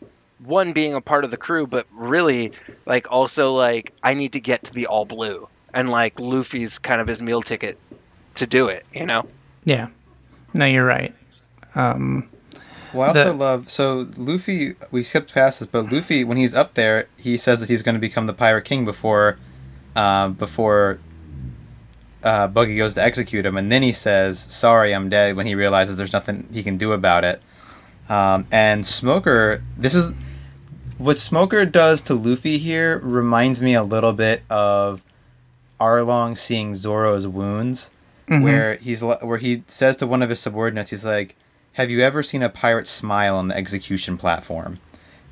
one 0.44 0.72
being 0.74 0.92
a 0.94 1.00
part 1.00 1.24
of 1.24 1.30
the 1.30 1.38
crew, 1.38 1.66
but 1.66 1.86
really 1.90 2.52
like 2.84 3.10
also 3.10 3.54
like 3.54 3.94
I 4.02 4.12
need 4.12 4.34
to 4.34 4.40
get 4.40 4.64
to 4.64 4.74
the 4.74 4.88
all 4.88 5.06
blue 5.06 5.48
and 5.72 5.88
like 5.88 6.20
Luffy's 6.20 6.78
kind 6.78 7.00
of 7.00 7.06
his 7.08 7.22
meal 7.22 7.40
ticket 7.40 7.78
to 8.34 8.46
do 8.46 8.68
it. 8.68 8.84
You 8.94 9.06
know. 9.06 9.24
Yeah. 9.64 9.86
No, 10.52 10.66
you're 10.66 10.84
right. 10.84 11.14
Um, 11.78 12.28
Well, 12.92 13.04
I 13.04 13.08
also 13.08 13.24
The- 13.24 13.32
love 13.34 13.70
so 13.70 14.06
Luffy. 14.16 14.74
We 14.90 15.02
skipped 15.04 15.32
past 15.34 15.60
this, 15.60 15.68
but 15.70 15.92
Luffy, 15.92 16.24
when 16.24 16.36
he's 16.38 16.54
up 16.54 16.72
there, 16.74 17.06
he 17.18 17.36
says 17.36 17.60
that 17.60 17.68
he's 17.68 17.82
going 17.82 17.94
to 17.94 18.00
become 18.00 18.26
the 18.26 18.32
Pirate 18.32 18.64
King 18.64 18.84
before, 18.86 19.36
uh, 19.94 20.28
before 20.28 20.98
uh, 22.24 22.48
Buggy 22.48 22.76
goes 22.76 22.94
to 22.94 23.04
execute 23.04 23.44
him, 23.46 23.56
and 23.56 23.70
then 23.70 23.82
he 23.82 23.92
says, 23.92 24.38
"Sorry, 24.38 24.92
I'm 24.94 25.08
dead." 25.08 25.36
When 25.36 25.46
he 25.46 25.54
realizes 25.54 25.96
there's 25.96 26.12
nothing 26.14 26.48
he 26.52 26.62
can 26.62 26.76
do 26.78 26.92
about 26.92 27.24
it, 27.24 27.40
um, 28.08 28.46
and 28.50 28.84
Smoker, 28.86 29.62
this 29.76 29.94
is 29.94 30.14
what 30.96 31.16
Smoker 31.18 31.64
does 31.64 32.02
to 32.02 32.14
Luffy 32.14 32.58
here 32.58 32.98
reminds 33.04 33.60
me 33.62 33.74
a 33.74 33.82
little 33.84 34.12
bit 34.14 34.42
of 34.50 35.04
Arlong 35.78 36.36
seeing 36.36 36.74
Zoro's 36.74 37.26
wounds 37.28 37.90
where 38.42 38.74
he's 38.76 39.02
where 39.04 39.38
he 39.38 39.62
says 39.68 39.96
to 39.98 40.06
one 40.06 40.22
of 40.22 40.28
his 40.30 40.40
subordinates, 40.40 40.90
he's 40.90 41.04
like, 41.04 41.36
"Have 41.74 41.90
you 41.90 42.00
ever 42.00 42.22
seen 42.22 42.42
a 42.42 42.48
pirate 42.48 42.86
smile 42.88 43.36
on 43.36 43.48
the 43.48 43.56
execution 43.56 44.16
platform?" 44.18 44.78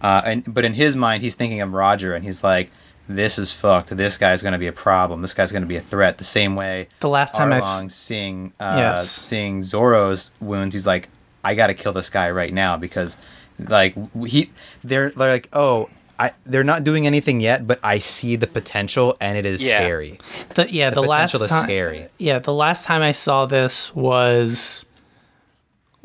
Uh, 0.00 0.20
and 0.24 0.52
but 0.54 0.64
in 0.64 0.74
his 0.74 0.94
mind, 0.96 1.22
he's 1.22 1.34
thinking 1.34 1.60
of 1.60 1.72
Roger, 1.72 2.14
and 2.14 2.24
he's 2.24 2.44
like, 2.44 2.70
"This 3.08 3.38
is 3.38 3.52
fucked. 3.52 3.96
This 3.96 4.18
guy's 4.18 4.42
going 4.42 4.52
to 4.52 4.58
be 4.58 4.66
a 4.66 4.72
problem. 4.72 5.22
This 5.22 5.34
guy's 5.34 5.52
going 5.52 5.62
to 5.62 5.68
be 5.68 5.76
a 5.76 5.80
threat." 5.80 6.18
The 6.18 6.24
same 6.24 6.54
way 6.54 6.88
the 7.00 7.08
last 7.08 7.34
time 7.34 7.52
I 7.52 7.58
s- 7.58 7.94
seeing 7.94 8.52
uh, 8.60 8.74
Yes. 8.78 9.10
seeing 9.10 9.62
Zoro's 9.62 10.32
wounds, 10.40 10.74
he's 10.74 10.86
like, 10.86 11.08
"I 11.42 11.54
got 11.54 11.68
to 11.68 11.74
kill 11.74 11.92
this 11.92 12.10
guy 12.10 12.30
right 12.30 12.52
now 12.52 12.76
because, 12.76 13.16
like, 13.58 13.94
he 14.26 14.50
they're, 14.84 15.10
they're 15.10 15.32
like, 15.32 15.48
oh." 15.52 15.88
I, 16.18 16.30
they're 16.46 16.64
not 16.64 16.82
doing 16.82 17.06
anything 17.06 17.42
yet, 17.42 17.66
but 17.66 17.78
I 17.82 17.98
see 17.98 18.36
the 18.36 18.46
potential, 18.46 19.18
and 19.20 19.36
it 19.36 19.44
is 19.44 19.62
Yeah. 19.62 19.72
scary. 19.72 20.18
the, 20.54 20.66
yeah, 20.72 20.88
the, 20.88 21.02
last 21.02 21.32
potential 21.32 21.42
is 21.44 21.50
time, 21.50 21.62
scary. 21.64 22.06
yeah, 22.18 22.38
the 22.38 22.54
last 22.54 22.86
time 22.86 23.02
I 23.02 23.12
saw 23.12 23.44
this 23.44 23.94
was 23.94 24.86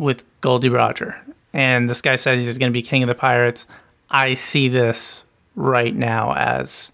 with 0.02 0.24
Gol 0.42 0.60
D. 0.60 0.70
Roger, 0.70 1.20
and 1.54 1.88
this 1.90 2.02
guy 2.02 2.16
says 2.16 2.44
he's 2.44 2.58
going 2.58 2.72
to 2.72 2.74
be 2.74 2.82
king 2.82 3.04
of 3.04 3.08
the 3.08 3.16
pirates. 3.16 3.66
I 4.10 4.34
see 4.34 4.68
this 4.68 5.24
right 5.56 5.96
now 5.96 6.34
as 6.36 6.92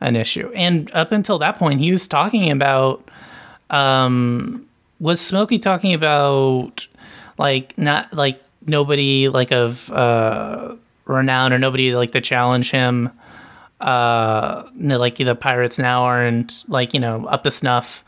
an 0.00 0.16
issue, 0.16 0.50
and 0.54 0.90
up 0.92 1.12
until 1.12 1.38
that 1.38 1.58
point, 1.58 1.80
he 1.80 1.92
was 1.92 2.06
talking 2.06 2.50
about. 2.50 3.08
Um, 3.70 4.66
was 5.00 5.20
Smokey 5.20 5.58
talking 5.58 5.94
about 5.94 6.88
like 7.38 7.76
not 7.78 8.12
like 8.12 8.42
nobody 8.66 9.28
like 9.28 9.52
of 9.52 9.90
uh 9.92 10.74
renown 11.04 11.52
or 11.52 11.58
nobody 11.58 11.94
like 11.94 12.12
to 12.12 12.20
challenge 12.20 12.70
him? 12.70 13.10
uh 13.80 14.64
like 14.76 15.16
the 15.16 15.34
pirates 15.36 15.78
now 15.78 16.02
aren't 16.02 16.64
like 16.68 16.94
you 16.94 17.00
know 17.00 17.26
up 17.26 17.44
to 17.44 17.50
snuff 17.50 18.02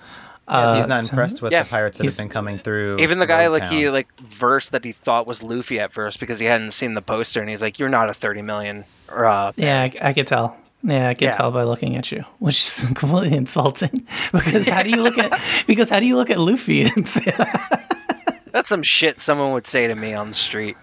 Yeah, 0.50 0.76
he's 0.76 0.84
uh, 0.86 0.88
not 0.88 1.04
impressed 1.08 1.40
with 1.42 1.52
Yeah. 1.52 1.62
the 1.62 1.68
pirates 1.70 1.98
that 1.98 2.04
have 2.04 2.16
been 2.16 2.28
coming 2.28 2.58
through. 2.58 2.98
Even 3.00 3.18
the 3.20 3.26
guy 3.26 3.44
Rogue 3.46 3.60
like 3.60 3.70
he 3.70 3.88
like 3.88 4.08
verse 4.20 4.70
that 4.70 4.84
he 4.84 4.92
thought 4.92 5.26
was 5.26 5.42
Luffy 5.42 5.78
at 5.80 5.92
first 5.92 6.18
because 6.20 6.40
he 6.40 6.46
hadn't 6.46 6.72
seen 6.72 6.94
the 6.94 7.02
poster 7.02 7.40
and 7.40 7.48
he's 7.48 7.62
like, 7.62 7.78
"You're 7.78 7.88
not 7.88 8.08
a 8.10 8.14
thirty 8.14 8.42
million. 8.42 8.84
Or, 9.10 9.24
uh, 9.26 9.52
yeah 9.56 9.82
I, 9.82 10.08
I 10.08 10.12
could 10.12 10.26
tell 10.26 10.56
yeah 10.82 11.08
i 11.08 11.14
could 11.14 11.24
Yeah. 11.26 11.32
tell 11.36 11.50
by 11.50 11.64
looking 11.64 11.94
at 11.96 12.10
you 12.10 12.24
which 12.38 12.58
is 12.60 12.86
completely 12.94 13.36
insulting 13.36 14.06
because 14.32 14.66
how 14.66 14.82
do 14.82 14.88
you 14.90 15.02
look 15.02 15.18
at 15.18 15.38
because 15.66 15.90
how 15.90 16.00
do 16.00 16.06
you 16.06 16.16
look 16.16 16.30
at 16.30 16.38
luffy 16.38 16.82
and 16.84 17.06
say 17.06 17.24
that? 17.36 18.46
that's 18.52 18.68
some 18.68 18.82
shit 18.82 19.20
someone 19.20 19.52
would 19.52 19.66
say 19.66 19.86
to 19.88 19.94
me 19.94 20.14
on 20.14 20.28
the 20.28 20.34
street. 20.34 20.76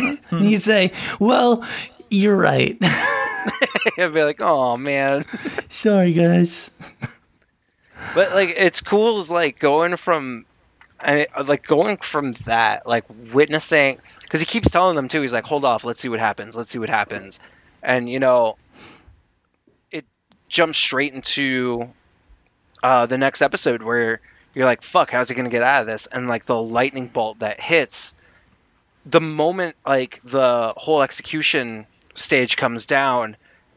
And 0.00 0.18
you 0.50 0.56
say 0.56 0.92
well 1.20 1.62
you're 2.10 2.34
right 2.36 2.76
I'd 3.98 4.14
be 4.14 4.22
like, 4.24 4.40
"Oh 4.40 4.76
man." 4.78 5.24
sorry 5.68 6.12
guys 6.14 6.70
But 8.14 8.32
like, 8.32 8.50
it's 8.50 8.80
cool. 8.80 9.18
Is 9.18 9.30
like 9.30 9.58
going 9.58 9.96
from, 9.96 10.46
I 11.00 11.26
like 11.44 11.66
going 11.66 11.96
from 11.98 12.32
that, 12.44 12.86
like 12.86 13.04
witnessing, 13.32 13.98
because 14.22 14.40
he 14.40 14.46
keeps 14.46 14.70
telling 14.70 14.96
them 14.96 15.08
too. 15.08 15.20
He's 15.20 15.32
like, 15.32 15.44
"Hold 15.44 15.64
off, 15.64 15.84
let's 15.84 16.00
see 16.00 16.08
what 16.08 16.20
happens. 16.20 16.56
Let's 16.56 16.70
see 16.70 16.78
what 16.78 16.90
happens," 16.90 17.40
and 17.82 18.08
you 18.08 18.20
know, 18.20 18.56
it 19.90 20.04
jumps 20.48 20.78
straight 20.78 21.12
into 21.12 21.90
uh, 22.82 23.06
the 23.06 23.18
next 23.18 23.42
episode 23.42 23.82
where 23.82 24.20
you're 24.54 24.66
like, 24.66 24.82
"Fuck, 24.82 25.10
how's 25.10 25.28
he 25.28 25.34
gonna 25.34 25.50
get 25.50 25.62
out 25.62 25.82
of 25.82 25.86
this?" 25.86 26.06
And 26.06 26.28
like 26.28 26.44
the 26.44 26.60
lightning 26.60 27.08
bolt 27.08 27.40
that 27.40 27.60
hits, 27.60 28.14
the 29.06 29.20
moment 29.20 29.76
like 29.86 30.20
the 30.24 30.72
whole 30.76 31.02
execution 31.02 31.86
stage 32.14 32.56
comes 32.56 32.86
down. 32.86 33.36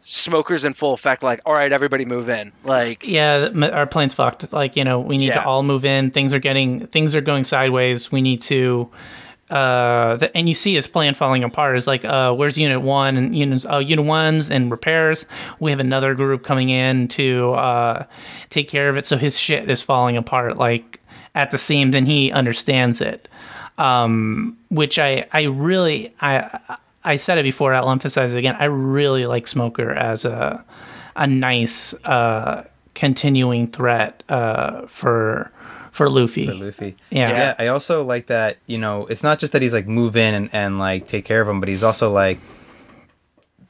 Smoker's 0.09 0.63
in 0.63 0.73
full 0.73 0.93
effect, 0.93 1.21
like, 1.21 1.41
all 1.45 1.53
right, 1.53 1.73
everybody 1.73 2.05
move 2.05 2.29
in. 2.29 2.53
Like, 2.63 3.05
yeah 3.05 3.49
our 3.73 3.85
plane's 3.85 4.13
fucked. 4.13 4.53
Like 4.53 4.77
you 4.77 4.85
know 4.85 5.01
we 5.01 5.17
need 5.17 5.33
to 5.33 5.43
all 5.43 5.63
move 5.63 5.83
in. 5.83 6.11
Things 6.11 6.33
are 6.33 6.39
getting 6.39 6.87
things 6.87 7.13
are 7.13 7.19
going 7.19 7.43
sideways. 7.43 8.09
We 8.09 8.21
need 8.21 8.41
to 8.43 8.89
uh 9.49 10.15
the, 10.15 10.35
and 10.35 10.47
you 10.47 10.55
see 10.55 10.75
his 10.75 10.87
plan 10.87 11.13
falling 11.13 11.43
apart. 11.43 11.75
Is 11.75 11.87
like 11.87 12.05
uh 12.05 12.33
where's 12.33 12.57
unit 12.57 12.81
one 12.81 13.17
and 13.17 13.37
units 13.37 13.65
oh 13.69 13.79
unit 13.79 14.05
one's 14.05 14.49
and 14.49 14.71
repairs? 14.71 15.25
We 15.59 15.71
have 15.71 15.81
another 15.81 16.15
group 16.15 16.41
coming 16.41 16.69
in 16.69 17.09
to 17.09 17.51
uh 17.55 18.05
take 18.49 18.69
care 18.69 18.87
of 18.87 18.95
it. 18.95 19.05
So 19.05 19.17
his 19.17 19.37
shit 19.37 19.69
is 19.69 19.81
falling 19.81 20.15
apart 20.15 20.55
like 20.55 21.01
at 21.35 21.51
the 21.51 21.57
seams 21.57 21.95
and 21.95 22.07
he 22.07 22.31
understands 22.31 23.01
it. 23.01 23.27
Um 23.77 24.57
which 24.69 24.99
i 24.99 25.27
i 25.33 25.43
really 25.43 26.13
i 26.21 26.77
i 27.07 27.15
said 27.15 27.37
it 27.37 27.43
before 27.43 27.73
i'll 27.73 27.89
emphasize 27.89 28.33
it 28.33 28.37
again 28.37 28.55
i 28.59 28.65
really 28.65 29.25
like 29.25 29.47
smoker 29.47 29.91
as 29.91 30.25
a 30.25 30.63
a 31.15 31.27
nice 31.27 31.93
uh 32.05 32.63
continuing 32.93 33.67
threat 33.67 34.23
uh 34.29 34.85
for 34.87 35.51
for 35.91 36.07
luffy 36.09 36.45
for 36.45 36.53
Luffy. 36.53 36.95
Yeah. 37.09 37.29
Yeah. 37.31 37.55
I 37.57 37.67
also 37.67 38.03
like 38.03 38.27
that, 38.27 38.57
you 38.67 38.77
know, 38.77 39.07
it's 39.07 39.23
not 39.23 39.39
just 39.39 39.53
that 39.53 39.63
he's 39.63 39.73
like 39.73 39.87
move 39.87 40.15
in 40.15 40.35
and, 40.35 40.49
and 40.53 40.77
like 40.77 41.07
take 41.07 41.25
care 41.25 41.41
of 41.41 41.47
him, 41.47 41.59
but 41.59 41.69
he's 41.69 41.81
also 41.81 42.11
like 42.11 42.37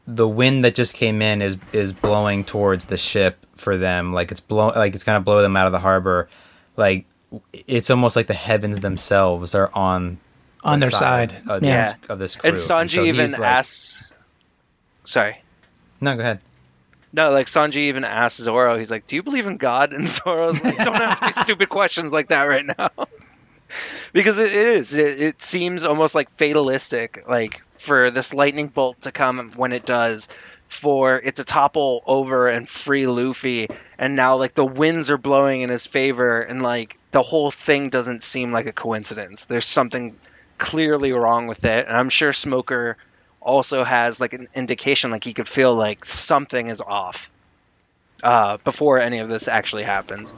the 0.06 0.28
wind 0.28 0.66
that 0.66 0.76
just 0.76 0.94
came 0.94 1.22
in 1.22 1.42
is 1.42 1.56
is 1.72 1.94
blowing 1.94 2.44
towards 2.44 2.86
the 2.86 2.98
ship 2.98 3.46
for 3.56 3.78
them. 3.78 4.12
Like 4.14 4.30
it's 4.32 4.42
blow 4.42 4.68
like 4.76 4.94
it's 4.94 5.06
gonna 5.06 5.22
blow 5.22 5.42
them 5.42 5.56
out 5.56 5.68
of 5.68 5.72
the 5.72 5.80
harbor. 5.80 6.28
Like 6.76 7.06
it's 7.54 7.90
almost 7.90 8.18
like 8.18 8.28
the 8.28 8.34
heavens 8.34 8.82
themselves 8.82 9.56
are 9.56 9.72
on 9.74 10.18
on 10.68 10.80
their 10.80 10.91
side, 10.91 11.35
of, 11.49 11.64
yeah 11.64 11.94
this, 11.94 12.10
of 12.10 12.19
this 12.19 12.35
crew. 12.35 12.49
and 12.49 12.57
Sanji 12.57 12.95
so 12.95 13.03
even 13.03 13.31
like- 13.31 13.41
asks. 13.41 14.14
Sorry. 15.03 15.41
No, 16.02 16.15
go 16.15 16.22
ahead. 16.22 16.39
No, 17.14 17.31
like 17.31 17.48
Sanji 17.48 17.77
even 17.88 18.03
asks 18.03 18.41
Zoro, 18.41 18.77
he's 18.77 18.91
like, 18.91 19.07
"Do 19.07 19.15
you 19.15 19.23
believe 19.23 19.48
in 19.48 19.57
God?" 19.57 19.94
And 19.94 20.07
Zoro's 20.07 20.61
like, 20.64 20.77
"Don't 20.77 20.95
ask 20.95 21.38
me 21.38 21.41
stupid 21.44 21.69
questions 21.69 22.11
like 22.14 22.27
that 22.27 22.44
right 22.44 22.65
now," 22.77 22.89
because 24.14 24.39
it 24.39 24.52
is. 24.52 24.94
It, 24.94 25.22
it 25.22 25.41
seems 25.41 25.85
almost 25.85 26.14
like 26.14 26.30
fatalistic, 26.31 27.23
like 27.27 27.61
for 27.77 28.11
this 28.11 28.34
lightning 28.34 28.68
bolt 28.68 29.02
to 29.02 29.11
come 29.11 29.52
when 29.56 29.72
it 29.72 29.85
does, 29.85 30.27
for 30.68 31.18
it 31.18 31.38
to 31.38 31.45
topple 31.45 32.03
over 32.06 32.49
and 32.49 32.68
free 32.68 33.07
Luffy, 33.07 33.68
and 33.98 34.15
now 34.15 34.35
like 34.35 34.53
the 34.53 34.65
winds 34.65 35.10
are 35.10 35.18
blowing 35.18 35.61
in 35.61 35.69
his 35.69 35.88
favor, 35.88 36.41
and 36.41 36.61
like 36.61 36.99
the 37.11 37.23
whole 37.23 37.49
thing 37.52 37.89
doesn't 37.89 38.22
seem 38.22 38.52
like 38.52 38.68
a 38.68 38.73
coincidence. 38.73 39.45
There's 39.45 39.65
something 39.65 40.15
clearly 40.58 41.14
wrong 41.14 41.48
with 41.48 41.66
it, 41.66 41.88
and 41.88 41.96
I'm 41.96 42.10
sure 42.10 42.34
Smoker 42.34 42.98
also 43.42 43.84
has 43.84 44.20
like 44.20 44.34
an 44.34 44.48
indication 44.54 45.12
like 45.12 45.24
he 45.24 45.34
could 45.34 45.48
feel 45.48 45.74
like 45.74 46.04
something 46.04 46.68
is 46.68 46.82
off 46.82 47.32
uh, 48.24 48.58
before 48.58 49.00
any 49.00 49.20
of 49.20 49.30
this 49.30 49.48
actually 49.48 49.84
happens. 49.84 50.34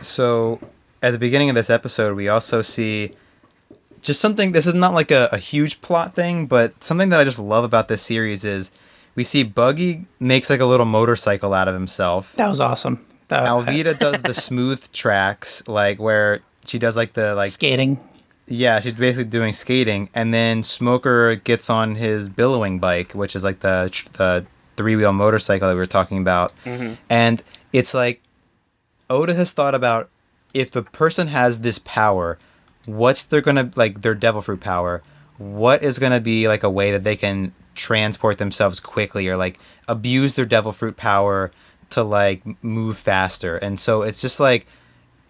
So 0.00 0.60
at 1.02 1.12
the 1.12 1.18
beginning 1.18 1.48
of 1.50 1.54
this 1.54 1.70
episode, 1.70 2.16
we 2.16 2.28
also 2.28 2.62
see 2.62 3.12
just 4.00 4.20
something. 4.20 4.52
This 4.52 4.66
is 4.66 4.74
not 4.74 4.92
like 4.92 5.10
a, 5.10 5.28
a 5.30 5.38
huge 5.38 5.80
plot 5.80 6.14
thing, 6.14 6.46
but 6.46 6.82
something 6.82 7.10
that 7.10 7.20
I 7.20 7.24
just 7.24 7.38
love 7.38 7.64
about 7.64 7.88
this 7.88 8.02
series 8.02 8.44
is 8.44 8.70
we 9.14 9.24
see 9.24 9.42
Buggy 9.42 10.06
makes 10.18 10.50
like 10.50 10.60
a 10.60 10.66
little 10.66 10.86
motorcycle 10.86 11.54
out 11.54 11.68
of 11.68 11.74
himself. 11.74 12.34
that 12.36 12.48
was 12.48 12.60
awesome 12.60 13.04
that, 13.28 13.44
Alvida 13.44 13.98
does 13.98 14.22
the 14.22 14.34
smooth 14.34 14.90
tracks, 14.92 15.66
like 15.66 15.98
where 15.98 16.40
she 16.64 16.78
does 16.78 16.96
like 16.96 17.12
the 17.12 17.34
like 17.34 17.50
skating 17.50 17.98
yeah, 18.46 18.80
she's 18.80 18.92
basically 18.92 19.24
doing 19.24 19.52
skating, 19.52 20.10
and 20.14 20.34
then 20.34 20.62
Smoker 20.62 21.36
gets 21.36 21.70
on 21.70 21.94
his 21.94 22.28
billowing 22.28 22.78
bike, 22.78 23.12
which 23.12 23.34
is 23.34 23.44
like 23.44 23.60
the 23.60 23.90
the 24.14 24.46
three 24.76 24.96
wheel 24.96 25.12
motorcycle 25.12 25.68
that 25.68 25.74
we 25.74 25.78
were 25.78 25.86
talking 25.86 26.18
about, 26.18 26.52
mm-hmm. 26.64 26.94
and 27.08 27.42
it's 27.72 27.94
like 27.94 28.20
Oda 29.08 29.34
has 29.34 29.52
thought 29.52 29.74
about 29.74 30.10
if 30.52 30.76
a 30.76 30.82
person 30.82 31.28
has 31.28 31.60
this 31.60 31.78
power, 31.78 32.38
what's 32.86 33.24
they're 33.24 33.40
gonna 33.40 33.70
like 33.76 34.02
their 34.02 34.14
devil 34.14 34.42
fruit 34.42 34.60
power? 34.60 35.02
What 35.38 35.82
is 35.82 35.98
gonna 35.98 36.20
be 36.20 36.46
like 36.46 36.62
a 36.62 36.70
way 36.70 36.92
that 36.92 37.04
they 37.04 37.16
can 37.16 37.54
transport 37.74 38.38
themselves 38.38 38.78
quickly 38.78 39.26
or 39.28 39.36
like 39.36 39.58
abuse 39.88 40.34
their 40.34 40.44
devil 40.44 40.70
fruit 40.70 40.96
power 40.96 41.50
to 41.90 42.02
like 42.02 42.42
move 42.62 42.98
faster? 42.98 43.56
And 43.56 43.80
so 43.80 44.02
it's 44.02 44.20
just 44.20 44.38
like 44.38 44.66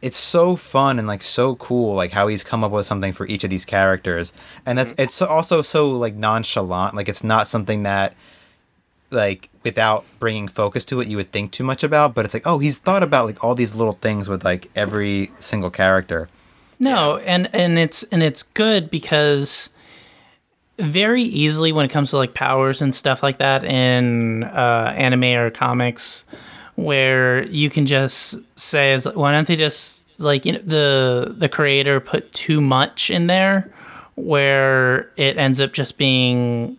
it's 0.05 0.19
so 0.19 0.55
fun 0.55 0.99
and 0.99 1.09
like 1.09 1.23
so 1.23 1.57
cool 1.57 1.95
like 1.95 2.11
how 2.11 2.29
he's 2.29 2.45
come 2.45 2.63
up 2.63 2.71
with 2.71 2.85
something 2.85 3.15
for 3.15 3.27
each 3.27 3.43
of 3.43 3.49
these 3.49 3.65
characters. 3.65 4.35
And 4.67 4.77
that's 4.77 4.95
it's 4.99 5.23
also 5.23 5.63
so 5.63 5.91
like 5.91 6.15
nonchalant 6.15 6.95
like 6.95 7.09
it's 7.09 7.25
not 7.25 7.49
something 7.49 7.85
that 7.85 8.15
like 9.11 9.49
without 9.63 10.05
bringing 10.19 10.47
focus 10.47 10.85
to 10.85 11.01
it 11.01 11.09
you 11.09 11.17
would 11.17 11.33
think 11.33 11.53
too 11.53 11.65
much 11.65 11.85
about 11.85 12.15
but 12.15 12.25
it's 12.25 12.35
like 12.35 12.47
oh 12.47 12.59
he's 12.59 12.79
thought 12.79 13.03
about 13.03 13.25
like 13.25 13.43
all 13.43 13.55
these 13.55 13.75
little 13.75 13.95
things 13.95 14.29
with 14.29 14.45
like 14.45 14.71
every 14.77 15.33
single 15.39 15.71
character. 15.71 16.29
No, 16.79 17.17
and 17.19 17.49
and 17.55 17.79
it's 17.79 18.03
and 18.05 18.23
it's 18.23 18.43
good 18.43 18.91
because 18.91 19.71
very 20.79 21.23
easily 21.23 21.73
when 21.73 21.87
it 21.87 21.91
comes 21.91 22.11
to 22.11 22.19
like 22.19 22.35
powers 22.35 22.83
and 22.83 22.95
stuff 22.95 23.23
like 23.23 23.39
that 23.39 23.65
in 23.65 24.45
uh, 24.45 24.93
anime 24.97 25.25
or 25.25 25.51
comics, 25.51 26.27
where 26.77 27.45
you 27.45 27.71
can 27.71 27.87
just 27.87 28.39
say, 28.57 28.93
is 28.93 29.07
why 29.15 29.33
don't 29.33 29.47
they 29.47 29.57
just 29.57 30.05
like 30.19 30.45
you 30.45 30.53
know 30.53 30.61
the 30.65 31.35
the 31.37 31.49
creator 31.49 32.01
put 32.01 32.33
too 32.33 32.61
much 32.61 33.11
in 33.11 33.27
there, 33.27 33.71
where 34.17 35.11
it 35.17 35.37
ends 35.37 35.61
up 35.61 35.73
just 35.73 35.99
being 35.99 36.77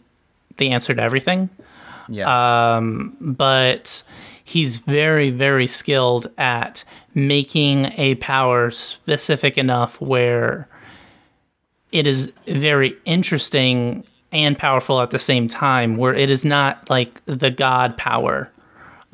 the 0.57 0.71
answer 0.71 0.93
to 0.93 1.01
everything? 1.01 1.49
Yeah. 2.07 2.75
Um, 2.77 3.15
but 3.19 4.03
he's 4.43 4.77
very 4.77 5.31
very 5.31 5.67
skilled 5.67 6.27
at 6.37 6.83
making 7.13 7.85
a 7.97 8.15
power 8.15 8.69
specific 8.71 9.57
enough 9.57 9.99
where 9.99 10.67
it 11.91 12.05
is 12.05 12.31
very 12.45 12.93
interesting 13.05 14.03
and 14.31 14.57
powerful 14.57 15.01
at 15.01 15.11
the 15.11 15.19
same 15.19 15.47
time 15.47 15.97
where 15.97 16.13
it 16.13 16.29
is 16.29 16.43
not 16.45 16.89
like 16.89 17.21
the 17.25 17.49
god 17.49 17.97
power 17.97 18.51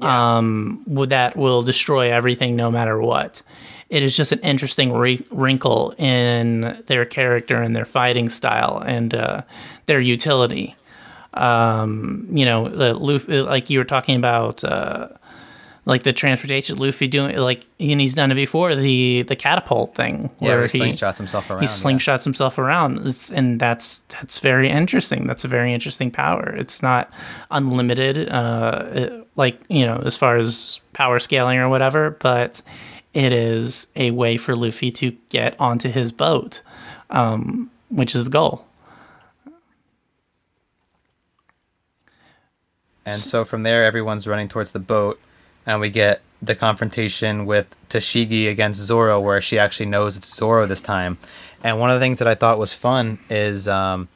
um 0.01 0.83
that 1.07 1.35
will 1.35 1.61
destroy 1.63 2.11
everything 2.11 2.55
no 2.55 2.71
matter 2.71 2.99
what 3.01 3.41
it 3.89 4.03
is 4.03 4.15
just 4.15 4.31
an 4.31 4.39
interesting 4.39 4.93
re- 4.93 5.25
wrinkle 5.31 5.93
in 5.97 6.81
their 6.87 7.03
character 7.05 7.57
and 7.57 7.75
their 7.75 7.85
fighting 7.85 8.29
style 8.29 8.81
and 8.85 9.13
uh, 9.13 9.41
their 9.85 9.99
utility 9.99 10.75
um, 11.33 12.27
you 12.31 12.45
know, 12.45 12.67
the 12.67 12.93
Luffy, 12.93 13.41
like 13.41 13.69
you 13.69 13.79
were 13.79 13.85
talking 13.85 14.15
about, 14.15 14.63
uh, 14.63 15.07
like 15.85 16.03
the 16.03 16.13
transportation, 16.13 16.77
Luffy 16.77 17.07
doing 17.07 17.35
like, 17.37 17.65
and 17.79 17.99
he's 17.99 18.13
done 18.13 18.31
it 18.31 18.35
before 18.35 18.75
the 18.75 19.23
the 19.23 19.35
catapult 19.35 19.95
thing 19.95 20.29
yeah 20.39 20.49
where 20.49 20.67
he 20.67 20.77
he 20.77 20.91
slingshots 20.91 21.17
himself 21.17 21.49
around 21.49 21.59
he 21.61 21.65
yeah. 21.65 21.71
slingshots 21.71 22.23
himself 22.23 22.59
around, 22.59 23.07
it's, 23.07 23.31
and 23.31 23.59
that's 23.59 23.99
that's 24.09 24.39
very 24.39 24.69
interesting. 24.69 25.25
That's 25.25 25.43
a 25.43 25.47
very 25.47 25.73
interesting 25.73 26.11
power. 26.11 26.53
It's 26.55 26.83
not 26.83 27.09
unlimited, 27.49 28.29
uh, 28.29 28.85
it- 28.91 29.20
like 29.35 29.61
you 29.69 29.85
know, 29.85 30.01
as 30.05 30.17
far 30.17 30.37
as 30.37 30.79
power 30.93 31.19
scaling 31.19 31.57
or 31.59 31.69
whatever, 31.69 32.11
but 32.19 32.61
it 33.13 33.33
is 33.33 33.87
a 33.95 34.11
way 34.11 34.37
for 34.37 34.55
Luffy 34.55 34.91
to 34.91 35.11
get 35.29 35.59
onto 35.59 35.89
his 35.89 36.11
boat, 36.11 36.61
um, 37.09 37.69
which 37.89 38.15
is 38.15 38.25
the 38.25 38.31
goal. 38.31 38.65
And 43.05 43.17
so 43.17 43.43
from 43.43 43.63
there, 43.63 43.83
everyone's 43.83 44.27
running 44.27 44.47
towards 44.47 44.71
the 44.71 44.79
boat, 44.79 45.19
and 45.65 45.81
we 45.81 45.89
get 45.89 46.21
the 46.41 46.55
confrontation 46.55 47.45
with 47.45 47.75
Tashigi 47.89 48.49
against 48.49 48.79
Zoro, 48.79 49.19
where 49.19 49.41
she 49.41 49.57
actually 49.59 49.87
knows 49.87 50.17
it's 50.17 50.33
Zoro 50.33 50.65
this 50.65 50.81
time. 50.81 51.17
And 51.63 51.79
one 51.79 51.89
of 51.89 51.95
the 51.95 51.99
things 51.99 52.19
that 52.19 52.27
I 52.27 52.35
thought 52.35 52.59
was 52.59 52.73
fun 52.73 53.19
is 53.29 53.67
um, 53.67 54.07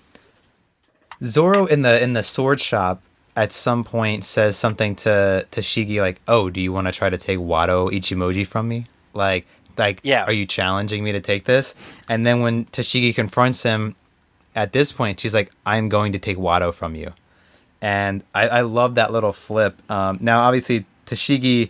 Zoro 1.24 1.66
in 1.66 1.82
the 1.82 2.02
in 2.02 2.14
the 2.14 2.24
sword 2.24 2.60
shop 2.60 3.02
at 3.36 3.52
some 3.52 3.84
point 3.84 4.24
says 4.24 4.56
something 4.57 4.95
to 4.98 5.45
Tashigi 5.52 5.99
like, 6.02 6.22
"Oh, 6.28 6.49
do 6.49 6.62
you 6.62 6.72
want 6.72 6.88
to 6.88 6.94
try 6.94 7.10
to 7.10 7.18
take 7.18 7.40
Wado 7.40 7.90
Ichimoji 7.91 8.45
from 8.48 8.68
me?" 8.68 8.88
Like, 9.14 9.45
like, 9.78 9.99
Yeah. 10.03 10.24
are 10.24 10.32
you 10.32 10.45
challenging 10.45 11.03
me 11.03 11.12
to 11.12 11.20
take 11.22 11.45
this? 11.45 11.76
And 12.07 12.26
then 12.26 12.41
when 12.41 12.66
Tashigi 12.66 13.14
confronts 13.14 13.64
him, 13.64 13.95
at 14.56 14.72
this 14.72 14.91
point, 14.91 15.20
she's 15.20 15.34
like, 15.34 15.52
"I'm 15.66 15.90
going 15.90 16.14
to 16.14 16.20
take 16.20 16.38
Wado 16.38 16.74
from 16.74 16.95
you." 16.95 17.14
and 17.82 18.24
I, 18.34 18.48
I 18.48 18.62
love 18.62 18.95
that 18.95 19.12
little 19.12 19.34
flip. 19.34 19.80
Um, 19.91 20.18
now, 20.22 20.40
obviously, 20.41 20.86
Tashigi 21.06 21.70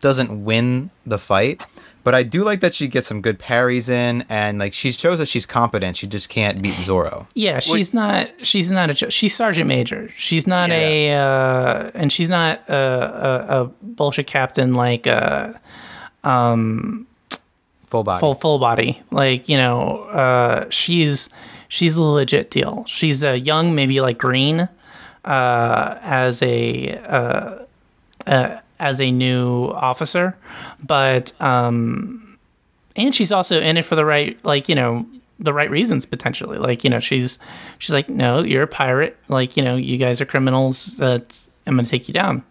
doesn't 0.00 0.44
win 0.44 0.90
the 1.06 1.16
fight, 1.16 1.60
but 2.04 2.14
I 2.14 2.22
do 2.22 2.44
like 2.44 2.60
that 2.60 2.74
she 2.74 2.86
gets 2.86 3.06
some 3.06 3.22
good 3.22 3.38
parries 3.38 3.88
in, 3.88 4.24
and 4.28 4.58
like 4.58 4.74
she 4.74 4.92
shows 4.92 5.18
that 5.18 5.26
she's 5.26 5.46
competent. 5.46 5.96
She 5.96 6.06
just 6.06 6.28
can't 6.28 6.62
beat 6.62 6.74
Zoro. 6.80 7.26
Yeah, 7.34 7.58
she's 7.58 7.92
not. 7.94 8.30
She's 8.42 8.70
not 8.70 8.90
a. 8.90 9.10
She's 9.10 9.34
sergeant 9.34 9.66
major. 9.66 10.10
She's 10.10 10.46
not 10.46 10.70
a. 10.70 11.12
Uh, 11.14 11.90
and 11.94 12.12
she's 12.12 12.28
not 12.28 12.68
a, 12.68 12.74
a, 12.76 13.62
a 13.62 13.64
bullshit 13.82 14.26
captain 14.26 14.74
like 14.74 15.06
uh, 15.06 15.54
um, 16.22 17.06
Fullbody. 17.90 18.20
full 18.20 18.34
Fullbody. 18.34 19.02
Like 19.10 19.48
you 19.48 19.56
know, 19.56 20.00
uh, 20.04 20.66
she's 20.70 21.30
she's 21.68 21.96
a 21.96 22.02
legit 22.02 22.50
deal. 22.50 22.84
She's 22.86 23.22
a 23.24 23.38
young, 23.38 23.74
maybe 23.74 24.00
like 24.00 24.18
green, 24.18 24.68
uh, 25.24 25.98
as 26.02 26.42
a 26.42 26.96
uh, 26.98 27.64
uh, 28.26 28.60
as 28.80 29.00
a 29.00 29.10
new 29.10 29.66
officer, 29.68 30.36
but 30.82 31.32
um, 31.40 32.38
and 32.96 33.14
she's 33.14 33.32
also 33.32 33.60
in 33.60 33.76
it 33.76 33.84
for 33.84 33.96
the 33.96 34.04
right 34.04 34.42
like 34.44 34.68
you 34.68 34.74
know 34.74 35.06
the 35.38 35.52
right 35.52 35.70
reasons 35.70 36.06
potentially. 36.06 36.58
Like 36.58 36.84
you 36.84 36.90
know 36.90 37.00
she's 37.00 37.38
she's 37.78 37.92
like 37.92 38.08
no 38.08 38.42
you're 38.42 38.62
a 38.62 38.68
pirate. 38.68 39.16
Like 39.28 39.56
you 39.56 39.64
know 39.64 39.76
you 39.76 39.96
guys 39.96 40.20
are 40.20 40.26
criminals 40.26 40.96
that 40.96 41.46
i'm 41.66 41.76
gonna 41.76 41.88
take 41.88 42.08
you 42.08 42.14
down. 42.14 42.42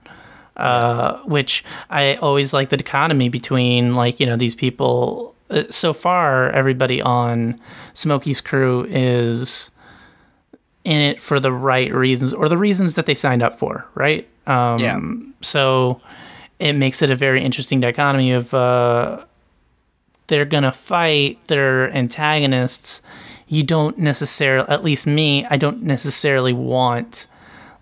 Uh, 0.55 1.17
which 1.23 1.63
i 1.89 2.13
always 2.17 2.53
like 2.53 2.69
the 2.69 2.77
dichotomy 2.77 3.27
between 3.27 3.95
like 3.95 4.19
you 4.19 4.25
know 4.27 4.37
these 4.37 4.53
people 4.53 5.33
uh, 5.49 5.63
so 5.71 5.93
far 5.93 6.51
everybody 6.51 7.01
on 7.01 7.59
smokey's 7.95 8.39
crew 8.39 8.85
is 8.87 9.71
in 10.83 11.01
it 11.01 11.19
for 11.19 11.39
the 11.39 11.51
right 11.51 11.91
reasons 11.91 12.35
or 12.35 12.47
the 12.47 12.57
reasons 12.57 12.93
that 12.93 13.07
they 13.07 13.15
signed 13.15 13.41
up 13.41 13.57
for 13.57 13.87
right 13.95 14.29
um, 14.47 14.79
Yeah. 14.79 14.99
so 15.41 16.01
it 16.59 16.73
makes 16.73 17.01
it 17.01 17.11
a 17.11 17.15
very 17.15 17.43
interesting 17.43 17.79
dichotomy 17.79 18.31
of 18.31 18.53
uh, 18.53 19.23
they're 20.27 20.45
gonna 20.45 20.71
fight 20.71 21.39
their 21.47 21.91
antagonists. 21.95 23.01
You 23.47 23.63
don't 23.63 23.97
necessarily 23.99 24.67
at 24.69 24.83
least 24.83 25.05
me 25.05 25.45
i 25.45 25.57
don't 25.57 25.83
necessarily 25.83 26.53
want 26.53 27.27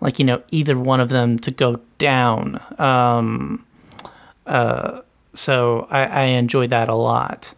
like 0.00 0.18
you 0.18 0.24
know 0.24 0.42
either 0.50 0.76
one 0.76 1.00
of 1.00 1.08
them 1.08 1.38
to 1.40 1.50
go 1.50 1.80
down. 1.98 2.60
Um 2.78 3.64
uh 4.46 5.00
so 5.34 5.86
i 5.90 6.04
i 6.04 6.22
enjoyed 6.24 6.70
that 6.70 6.88
a 6.88 6.94
lot. 6.96 7.54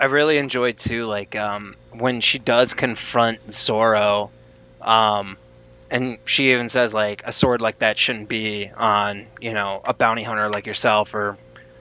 I 0.00 0.06
really 0.06 0.38
enjoyed 0.38 0.78
too, 0.78 1.04
like 1.06 1.36
um, 1.36 1.74
when 1.92 2.20
she 2.20 2.38
does 2.38 2.74
confront 2.74 3.52
Zoro, 3.52 4.30
um, 4.80 5.36
and 5.90 6.18
she 6.24 6.52
even 6.52 6.68
says 6.68 6.94
like 6.94 7.22
a 7.24 7.32
sword 7.32 7.60
like 7.60 7.78
that 7.80 7.98
shouldn't 7.98 8.28
be 8.28 8.70
on 8.76 9.26
you 9.40 9.52
know 9.52 9.80
a 9.84 9.94
bounty 9.94 10.22
hunter 10.22 10.48
like 10.48 10.66
yourself 10.66 11.14
or 11.14 11.36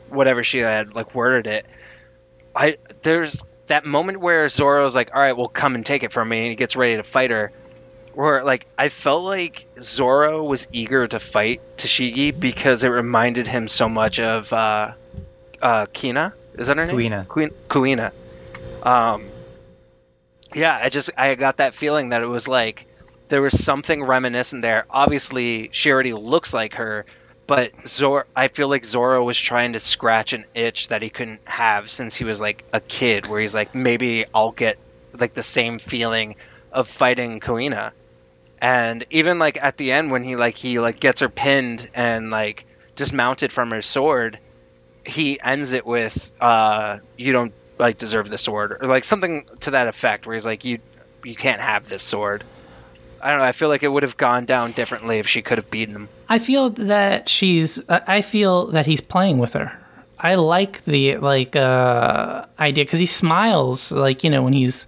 whatever 0.09 0.43
she 0.43 0.59
had 0.59 0.95
like 0.95 1.15
worded 1.15 1.47
it. 1.47 1.65
I 2.55 2.77
there's 3.01 3.43
that 3.67 3.85
moment 3.85 4.19
where 4.19 4.47
Zoro's 4.49 4.95
like, 4.95 5.11
all 5.13 5.21
right, 5.21 5.35
well 5.35 5.47
come 5.47 5.75
and 5.75 5.85
take 5.85 6.03
it 6.03 6.11
from 6.11 6.29
me, 6.29 6.39
and 6.39 6.49
he 6.49 6.55
gets 6.55 6.75
ready 6.75 6.97
to 6.97 7.03
fight 7.03 7.31
her. 7.31 7.51
Where 8.13 8.43
like 8.43 8.67
I 8.77 8.89
felt 8.89 9.23
like 9.23 9.65
Zoro 9.81 10.43
was 10.43 10.67
eager 10.71 11.07
to 11.07 11.19
fight 11.19 11.61
Tashigi 11.77 12.37
because 12.37 12.83
it 12.83 12.89
reminded 12.89 13.47
him 13.47 13.67
so 13.67 13.89
much 13.89 14.19
of 14.19 14.53
uh, 14.53 14.91
uh, 15.61 15.87
Kina. 15.91 16.33
Is 16.53 16.67
that 16.67 16.77
her 16.77 16.85
name? 16.85 16.95
Kuina. 17.25 17.51
Kuina. 17.67 18.11
Um, 18.83 19.29
yeah, 20.53 20.77
I 20.79 20.89
just 20.89 21.09
I 21.17 21.33
got 21.33 21.57
that 21.57 21.73
feeling 21.73 22.09
that 22.09 22.21
it 22.21 22.27
was 22.27 22.47
like 22.47 22.85
there 23.33 23.41
was 23.41 23.63
something 23.63 24.03
reminiscent 24.03 24.61
there. 24.61 24.85
Obviously, 24.91 25.69
she 25.71 25.91
already 25.91 26.13
looks 26.13 26.53
like 26.53 26.75
her, 26.75 27.03
but 27.47 27.71
Zor 27.87 28.27
I 28.35 28.47
feel 28.47 28.67
like 28.67 28.85
Zoro 28.85 29.23
was 29.23 29.39
trying 29.39 29.73
to 29.73 29.79
scratch 29.79 30.33
an 30.33 30.45
itch 30.53 30.89
that 30.89 31.01
he 31.01 31.09
couldn't 31.09 31.41
have 31.47 31.89
since 31.89 32.13
he 32.13 32.25
was 32.25 32.39
like 32.39 32.63
a 32.71 32.79
kid, 32.79 33.25
where 33.25 33.41
he's 33.41 33.55
like, 33.55 33.73
maybe 33.73 34.25
I'll 34.35 34.51
get 34.51 34.77
like 35.19 35.33
the 35.33 35.41
same 35.41 35.79
feeling 35.79 36.35
of 36.71 36.87
fighting 36.87 37.39
Kuina. 37.39 37.93
And 38.61 39.03
even 39.09 39.39
like 39.39 39.57
at 39.59 39.77
the 39.77 39.93
end 39.93 40.11
when 40.11 40.21
he 40.21 40.35
like 40.35 40.55
he 40.55 40.79
like 40.79 40.99
gets 40.99 41.21
her 41.21 41.29
pinned 41.29 41.89
and 41.95 42.29
like 42.29 42.67
dismounted 42.95 43.51
from 43.51 43.71
her 43.71 43.81
sword, 43.81 44.37
he 45.07 45.41
ends 45.41 45.71
it 45.71 45.87
with 45.87 46.31
uh 46.39 46.99
you 47.17 47.31
don't 47.31 47.53
like 47.79 47.97
deserve 47.97 48.29
the 48.29 48.37
sword 48.37 48.77
or 48.79 48.87
like 48.87 49.03
something 49.03 49.47
to 49.61 49.71
that 49.71 49.87
effect 49.87 50.27
where 50.27 50.35
he's 50.35 50.45
like 50.45 50.65
you 50.65 50.77
you 51.23 51.33
can't 51.33 51.61
have 51.61 51.89
this 51.89 52.03
sword 52.03 52.43
i 53.23 53.29
don't 53.31 53.39
know 53.39 53.45
i 53.45 53.51
feel 53.51 53.69
like 53.69 53.81
it 53.83 53.87
would 53.87 54.03
have 54.03 54.17
gone 54.17 54.45
down 54.45 54.71
differently 54.73 55.17
if 55.19 55.27
she 55.27 55.41
could 55.41 55.57
have 55.57 55.69
beaten 55.71 55.95
him 55.95 56.07
I 56.29 56.39
feel 56.39 56.71
that 56.71 57.29
she's. 57.29 57.79
I 57.87 58.21
feel 58.21 58.67
that 58.67 58.87
he's 58.87 59.01
playing 59.01 59.37
with 59.37 59.53
her. 59.53 59.71
I 60.17 60.33
like 60.33 60.83
the 60.85 61.17
like 61.17 61.55
uh, 61.55 62.45
idea 62.59 62.85
because 62.85 62.99
he 62.99 63.05
smiles 63.05 63.91
like 63.91 64.23
you 64.23 64.31
know 64.31 64.41
when 64.41 64.53
he's 64.53 64.87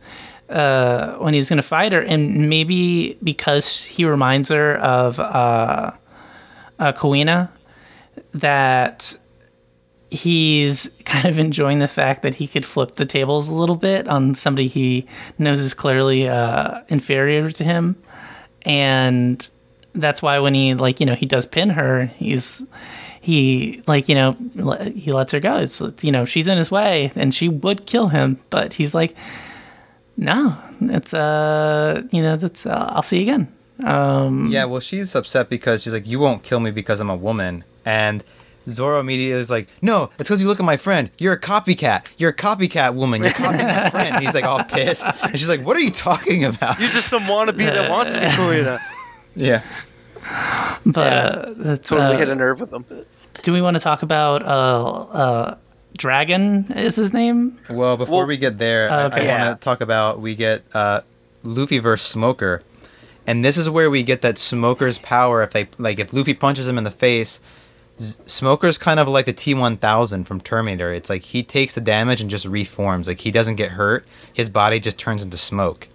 uh, 0.50 1.18
when 1.18 1.36
he's 1.36 1.50
gonna 1.50 1.62
fight 1.62 1.92
her, 1.92 2.02
and 2.02 2.50
maybe 2.50 3.18
because 3.24 3.84
he 3.84 4.06
reminds 4.06 4.50
her 4.50 4.78
of 4.78 5.20
uh, 5.20 5.92
uh, 6.80 7.48
that 8.32 9.16
he's 10.10 10.90
kind 11.06 11.26
of 11.26 11.38
enjoying 11.38 11.80
the 11.80 11.88
fact 11.88 12.22
that 12.22 12.34
he 12.36 12.48
could 12.48 12.66
flip 12.66 12.96
the 12.96 13.06
tables 13.06 13.50
a 13.50 13.54
little 13.54 13.76
bit 13.76 14.08
on 14.08 14.34
somebody 14.34 14.68
he 14.68 15.06
knows 15.38 15.60
is 15.60 15.74
clearly 15.74 16.28
uh, 16.28 16.82
inferior 16.88 17.52
to 17.52 17.64
him, 17.64 18.02
and 18.66 19.48
that's 19.94 20.22
why 20.22 20.40
when 20.40 20.54
he 20.54 20.74
like 20.74 21.00
you 21.00 21.06
know 21.06 21.16
he 21.16 21.26
does 21.26 21.46
pin 21.46 21.70
her, 21.70 22.08
he's 22.18 22.66
he 23.22 23.82
like 23.88 24.10
you 24.10 24.16
know 24.16 24.36
he 24.94 25.14
lets 25.14 25.32
her 25.32 25.40
go. 25.40 25.58
It's 25.58 25.82
you 26.02 26.12
know 26.12 26.26
she's 26.26 26.48
in 26.48 26.58
his 26.58 26.70
way 26.70 27.12
and 27.16 27.34
she 27.34 27.50
would 27.50 27.86
kill 27.86 28.10
him, 28.10 28.40
but 28.50 28.74
he's 28.74 28.94
like, 28.94 29.16
no, 30.18 30.58
it's 30.82 31.14
uh 31.14 32.02
you 32.12 32.22
know 32.22 32.38
that's 32.38 32.66
uh, 32.66 32.90
I'll 32.94 33.02
see 33.04 33.18
you 33.18 33.24
again. 33.24 33.48
Um, 33.84 34.48
Yeah, 34.52 34.66
well, 34.66 34.80
she's 34.80 35.16
upset 35.16 35.50
because 35.50 35.84
she's 35.84 35.92
like, 35.92 36.08
"You 36.08 36.18
won't 36.20 36.44
kill 36.44 36.62
me 36.62 36.72
because 36.72 37.02
I'm 37.02 37.10
a 37.10 37.16
woman," 37.16 37.66
and 37.84 38.24
Zoro 38.70 39.00
immediately 39.00 39.40
is 39.40 39.50
like, 39.50 39.68
"No, 39.82 40.06
it's 40.20 40.30
because 40.30 40.42
you 40.42 40.48
look 40.48 40.60
at 40.60 40.66
my 40.66 40.78
friend. 40.78 41.10
You're 41.18 41.34
a 41.34 41.40
copycat. 41.40 42.06
You're 42.18 42.32
a 42.32 42.36
copycat 42.36 42.94
woman. 42.96 43.22
You're 43.22 43.32
a 43.32 43.36
copycat 43.36 43.92
friend." 43.92 44.16
And 44.16 44.24
he's 44.26 44.34
like 44.34 44.44
all 44.46 44.64
pissed, 44.64 45.06
and 45.24 45.38
she's 45.40 45.48
like, 45.50 45.62
"What 45.64 45.78
are 45.78 45.82
you 45.82 45.92
talking 45.92 46.46
about?" 46.46 46.80
You're 46.80 46.90
just 46.92 47.08
some 47.10 47.24
wannabe 47.24 47.58
that 47.58 47.90
wants 47.90 48.14
to 48.14 48.20
be 48.22 48.26
Kuina. 48.28 48.80
Yeah. 49.36 49.62
but 50.86 51.12
Yeah. 51.12 51.26
uh, 51.28 51.54
that's 51.58 51.90
Totally 51.90 52.16
uh, 52.16 52.20
hit 52.20 52.30
a 52.30 52.36
nerve 52.36 52.60
with 52.60 52.72
them. 52.72 52.86
do 53.44 53.54
we 53.54 53.62
want 53.62 53.78
to 53.78 53.84
talk 53.84 54.02
about 54.04 54.42
uh 54.44 54.92
uh 54.94 55.56
Dragon 55.98 56.72
is 56.76 56.96
his 56.98 57.14
name? 57.14 57.58
Well, 57.70 57.96
before 57.96 58.20
Well- 58.20 58.28
we 58.28 58.38
get 58.38 58.58
there, 58.58 58.92
I- 58.92 59.04
Okay. 59.06 59.22
I, 59.22 59.24
Yeah. 59.24 59.48
want 59.48 59.62
to 59.62 59.64
talk 59.64 59.80
about 59.82 60.20
we 60.20 60.36
get 60.36 60.64
uh, 60.74 61.02
Luffy 61.44 61.80
versus 61.80 62.06
Smoker, 62.08 62.64
and 63.28 63.46
this 63.46 63.56
is 63.58 63.70
where 63.70 63.90
we 63.90 64.04
get 64.04 64.22
that 64.22 64.38
Smoker's 64.38 64.98
power. 64.98 65.42
If 65.42 65.52
they 65.52 65.68
like, 65.78 66.00
if 66.00 66.12
Luffy 66.12 66.34
punches 66.34 66.68
him 66.68 66.78
in 66.78 66.84
the 66.84 66.92
face, 66.92 67.40
Z- 67.40 67.44
Smoker's 67.98 68.78
kind 68.78 69.00
of 69.00 69.08
like 69.08 69.26
the 69.26 69.34
T 69.34 69.54
one 69.54 69.78
thousand 69.78 70.26
from 70.26 70.42
Terminator. 70.42 70.92
It's 70.94 71.10
like 71.10 71.22
he 71.24 71.44
takes 71.44 71.76
the 71.76 71.82
damage 71.82 72.20
and 72.22 72.30
just 72.30 72.46
reforms. 72.46 73.08
Like 73.08 73.20
he 73.20 73.32
doesn't 73.32 73.56
get 73.56 73.72
hurt. 73.72 74.06
His 74.34 74.50
body 74.50 74.80
just 74.80 75.00
turns 75.00 75.24
into 75.24 75.38
smoke. 75.38 75.88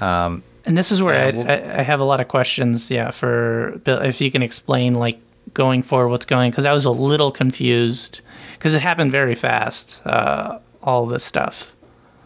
Um, 0.00 0.42
And 0.64 0.76
this 0.78 0.92
is 0.92 1.02
where 1.02 1.14
Yeah, 1.14 1.40
I, 1.40 1.42
well- 1.44 1.50
I, 1.76 1.80
I 1.80 1.82
have 1.82 2.00
a 2.00 2.04
lot 2.04 2.20
of 2.20 2.28
questions. 2.28 2.90
Yeah, 2.90 3.10
for 3.10 3.80
Bill, 3.84 4.00
if 4.02 4.20
you 4.20 4.30
can 4.30 4.42
explain 4.42 4.94
like 4.94 5.18
going 5.52 5.82
forward 5.82 6.10
what's 6.10 6.26
going 6.26 6.52
because 6.52 6.64
I 6.64 6.72
was 6.72 6.84
a 6.84 6.90
little 6.92 7.32
confused 7.32 8.20
because 8.52 8.74
it 8.74 8.82
happened 8.82 9.10
very 9.10 9.34
fast. 9.34 10.00
Uh, 10.06 10.58
all 10.82 11.04
this 11.06 11.24
stuff. 11.24 11.74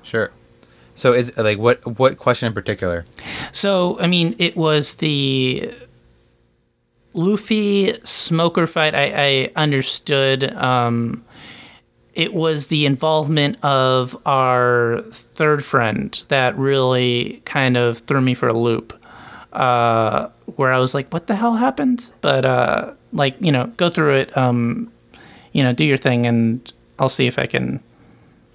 sure. 0.03 0.31
So 0.97 1.13
is 1.13 1.37
like 1.37 1.59
what 1.59 1.99
what 1.99 2.19
question 2.19 2.47
in 2.47 2.53
particular? 2.53 3.05
So 3.51 3.99
I 3.99 4.07
mean, 4.07 4.37
it 4.39 4.57
was 4.57 4.95
the 4.97 5.75
Luffy 7.15 7.97
Smoker 8.05 8.67
fight. 8.67 8.95
I, 8.95 9.13
I 9.15 9.51
understood. 9.57 10.53
Um, 10.55 11.25
it 12.13 12.35
was 12.35 12.69
the 12.69 12.87
involvement 12.87 13.63
of 13.65 14.17
our 14.27 15.03
third 15.11 15.65
friend 15.65 16.23
that 16.29 16.57
really 16.59 17.43
kind 17.45 17.77
of 17.77 17.99
threw 17.99 18.21
me 18.21 18.35
for 18.35 18.49
a 18.49 18.53
loop. 18.53 19.01
Uh, 19.53 20.29
where 20.57 20.73
I 20.73 20.79
was 20.79 20.95
like, 20.95 21.13
"What 21.13 21.29
the 21.29 21.37
hell 21.37 21.55
happened?" 21.55 22.11
But 22.21 22.45
uh, 22.45 22.93
like, 23.13 23.37
you 23.41 23.53
know, 23.53 23.67
go 23.77 23.89
through 23.89 24.17
it. 24.17 24.37
Um, 24.37 24.93
you 25.53 25.63
know, 25.63 25.73
do 25.73 25.85
your 25.85 25.97
thing, 25.97 26.27
and 26.27 26.73
I'll 26.99 27.09
see 27.09 27.27
if 27.29 27.39
I 27.39 27.47
can. 27.47 27.81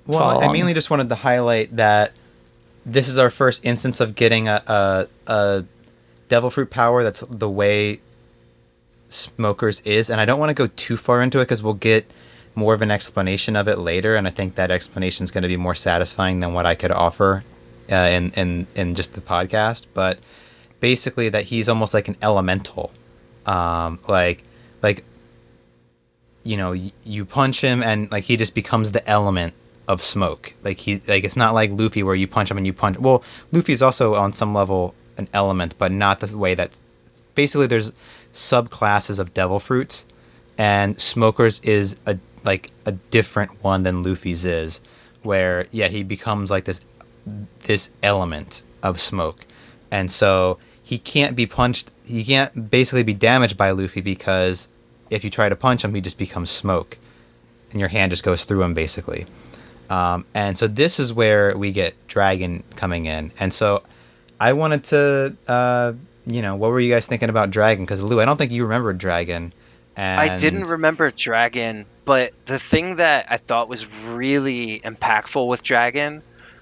Well, 0.05 0.43
I 0.43 0.51
mainly 0.51 0.73
just 0.73 0.89
wanted 0.89 1.07
to 1.09 1.15
highlight 1.15 1.75
that 1.77 2.11
this 2.85 3.07
is 3.07 3.17
our 3.17 3.29
first 3.29 3.63
instance 3.63 3.99
of 3.99 4.15
getting 4.15 4.47
a, 4.47 4.61
a, 4.67 5.07
a 5.27 5.65
devil 6.27 6.49
fruit 6.49 6.69
power 6.69 7.03
that's 7.03 7.23
the 7.29 7.49
way 7.49 8.01
smokers 9.09 9.81
is, 9.81 10.09
and 10.09 10.21
I 10.21 10.25
don't 10.25 10.39
want 10.39 10.49
to 10.49 10.53
go 10.53 10.67
too 10.67 10.97
far 10.97 11.21
into 11.21 11.39
it 11.39 11.43
because 11.43 11.61
we'll 11.61 11.73
get 11.73 12.09
more 12.55 12.73
of 12.73 12.81
an 12.81 12.91
explanation 12.91 13.55
of 13.55 13.67
it 13.67 13.77
later, 13.77 14.15
and 14.15 14.27
I 14.27 14.29
think 14.31 14.55
that 14.55 14.71
explanation 14.71 15.23
is 15.23 15.31
going 15.31 15.41
to 15.43 15.47
be 15.47 15.57
more 15.57 15.75
satisfying 15.75 16.39
than 16.39 16.53
what 16.53 16.65
I 16.65 16.75
could 16.75 16.91
offer 16.91 17.43
uh, 17.91 17.95
in 17.95 18.31
in 18.31 18.67
in 18.75 18.95
just 18.95 19.13
the 19.13 19.21
podcast. 19.21 19.87
But 19.93 20.19
basically, 20.79 21.29
that 21.29 21.43
he's 21.45 21.67
almost 21.69 21.93
like 21.93 22.07
an 22.07 22.17
elemental, 22.21 22.91
um, 23.45 23.99
like 24.07 24.43
like 24.81 25.03
you 26.43 26.57
know 26.57 26.71
y- 26.71 26.91
you 27.03 27.25
punch 27.25 27.61
him 27.61 27.83
and 27.83 28.09
like 28.11 28.23
he 28.23 28.37
just 28.37 28.55
becomes 28.55 28.91
the 28.91 29.07
element 29.09 29.53
of 29.87 30.01
smoke 30.01 30.53
like 30.63 30.77
he 30.77 31.01
like 31.07 31.23
it's 31.23 31.35
not 31.35 31.53
like 31.53 31.71
luffy 31.71 32.03
where 32.03 32.15
you 32.15 32.27
punch 32.27 32.49
him 32.49 32.57
and 32.57 32.65
you 32.65 32.73
punch 32.73 32.97
well 32.97 33.23
luffy 33.51 33.73
is 33.73 33.81
also 33.81 34.15
on 34.15 34.31
some 34.31 34.53
level 34.53 34.93
an 35.17 35.27
element 35.33 35.75
but 35.77 35.91
not 35.91 36.19
the 36.19 36.37
way 36.37 36.53
that 36.53 36.79
basically 37.35 37.67
there's 37.67 37.91
subclasses 38.33 39.19
of 39.19 39.33
devil 39.33 39.59
fruits 39.59 40.05
and 40.57 40.99
smokers 40.99 41.59
is 41.61 41.95
a 42.05 42.17
like 42.43 42.71
a 42.85 42.91
different 42.91 43.63
one 43.63 43.83
than 43.83 44.03
luffy's 44.03 44.45
is 44.45 44.81
where 45.23 45.67
yeah 45.71 45.87
he 45.87 46.03
becomes 46.03 46.49
like 46.51 46.65
this 46.65 46.81
this 47.63 47.91
element 48.01 48.63
of 48.81 48.99
smoke. 48.99 49.45
And 49.91 50.11
so 50.11 50.57
he 50.83 50.97
can't 50.97 51.35
be 51.35 51.45
punched 51.45 51.91
he 52.05 52.23
can't 52.23 52.69
basically 52.69 53.03
be 53.03 53.13
damaged 53.13 53.57
by 53.57 53.71
luffy 53.71 54.01
because 54.01 54.69
if 55.09 55.23
you 55.23 55.29
try 55.29 55.49
to 55.49 55.55
punch 55.55 55.83
him 55.83 55.93
he 55.93 56.01
just 56.01 56.17
becomes 56.17 56.49
smoke 56.49 56.97
and 57.71 57.79
your 57.79 57.89
hand 57.89 58.11
just 58.11 58.23
goes 58.23 58.43
through 58.43 58.63
him 58.63 58.73
basically. 58.73 59.25
Um, 59.89 60.25
and 60.35 60.57
so 60.57 60.67
this 60.67 60.99
is 60.99 61.11
where 61.11 61.57
we 61.57 61.71
get 61.71 61.95
dragon 62.07 62.63
coming 62.75 63.05
in. 63.05 63.31
And 63.39 63.53
so 63.53 63.83
i 64.39 64.53
wanted 64.53 64.83
to 64.85 65.35
uh, 65.47 65.93
you 66.29 66.41
know 66.41 66.55
what 66.55 66.71
were 66.71 66.79
you 66.79 66.93
guys 66.93 67.05
thinking 67.05 67.29
about 67.29 67.51
dragon? 67.51 67.85
Because 67.85 68.01
lou 68.01 68.19
i 68.19 68.25
don't 68.25 68.37
think 68.37 68.51
you 68.51 68.63
remember 68.63 68.93
dragon 68.93 69.53
and 69.99 70.31
I 70.31 70.37
didn't 70.37 70.69
remember 70.69 71.11
Dragon, 71.11 71.85
but 72.05 72.31
the 72.45 72.57
thing 72.57 72.95
that 72.95 73.27
I 73.29 73.35
thought 73.35 73.67
was 73.67 73.85
really 74.05 74.79
impactful 74.79 75.45
with 75.45 75.61
Dragon 75.61 76.21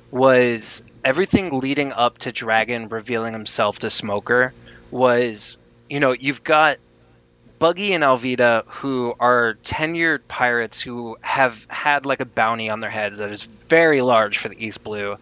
was 0.09 0.81
everything 1.03 1.59
leading 1.59 1.91
up 1.91 2.17
to 2.19 2.31
Dragon 2.31 2.89
revealing 2.89 3.33
himself 3.33 3.77
to 3.79 3.91
Smoker 3.91 4.53
was, 4.89 5.59
you 5.87 5.99
know, 5.99 6.13
you've 6.13 6.43
got 6.43 6.77
Buggy 7.59 7.93
and 7.93 8.03
Alvida 8.03 8.63
who 8.65 9.13
are 9.19 9.55
tenured 9.63 10.21
pirates 10.27 10.81
who 10.81 11.17
have 11.21 11.63
had 11.69 12.07
like 12.07 12.21
a 12.21 12.25
bounty 12.25 12.69
on 12.69 12.79
their 12.79 12.89
heads 12.89 13.19
that 13.19 13.29
is 13.29 13.43
very 13.43 14.01
large 14.01 14.39
for 14.39 14.49
the 14.49 14.65
East 14.65 14.83
Blue 14.83 15.17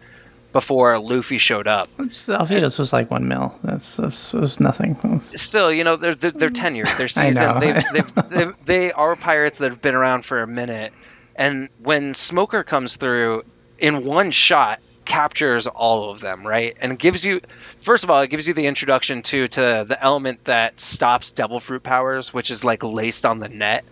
before 0.56 0.98
Luffy 0.98 1.36
showed 1.36 1.66
up. 1.68 1.86
Alvida's 1.98 2.78
was 2.78 2.90
like 2.90 3.10
one 3.10 3.28
mil. 3.28 3.54
That's, 3.62 3.98
that's 3.98 4.32
was 4.32 4.58
nothing. 4.58 4.94
That's- 4.94 5.38
Still, 5.38 5.70
you 5.70 5.84
know, 5.84 5.96
they're 5.96 6.14
they're, 6.14 6.30
they're 6.30 6.48
tenured. 6.48 6.96
They're 6.96 7.10
I 7.16 7.28
know. 7.28 7.60
They've, 7.60 7.84
they've, 7.92 8.14
they've, 8.30 8.54
they 8.64 8.92
are 8.92 9.16
pirates 9.16 9.58
that 9.58 9.70
have 9.70 9.82
been 9.82 9.94
around 9.94 10.24
for 10.24 10.40
a 10.40 10.46
minute, 10.46 10.94
and 11.34 11.68
when 11.82 12.14
Smoker 12.14 12.64
comes 12.64 12.96
through 12.96 13.42
in 13.78 14.06
one 14.06 14.30
shot, 14.30 14.80
captures 15.04 15.66
all 15.66 16.10
of 16.10 16.20
them, 16.20 16.46
right? 16.46 16.74
And 16.80 16.98
gives 16.98 17.22
you, 17.22 17.42
first 17.80 18.02
of 18.02 18.10
all, 18.10 18.22
it 18.22 18.30
gives 18.30 18.48
you 18.48 18.54
the 18.54 18.64
introduction 18.64 19.20
to 19.24 19.48
to 19.48 19.84
the 19.86 19.98
element 20.02 20.46
that 20.46 20.80
stops 20.80 21.32
Devil 21.32 21.60
Fruit 21.60 21.82
powers, 21.82 22.32
which 22.32 22.50
is 22.50 22.64
like 22.64 22.82
laced 22.82 23.26
on 23.26 23.40
the 23.40 23.48
net. 23.48 23.84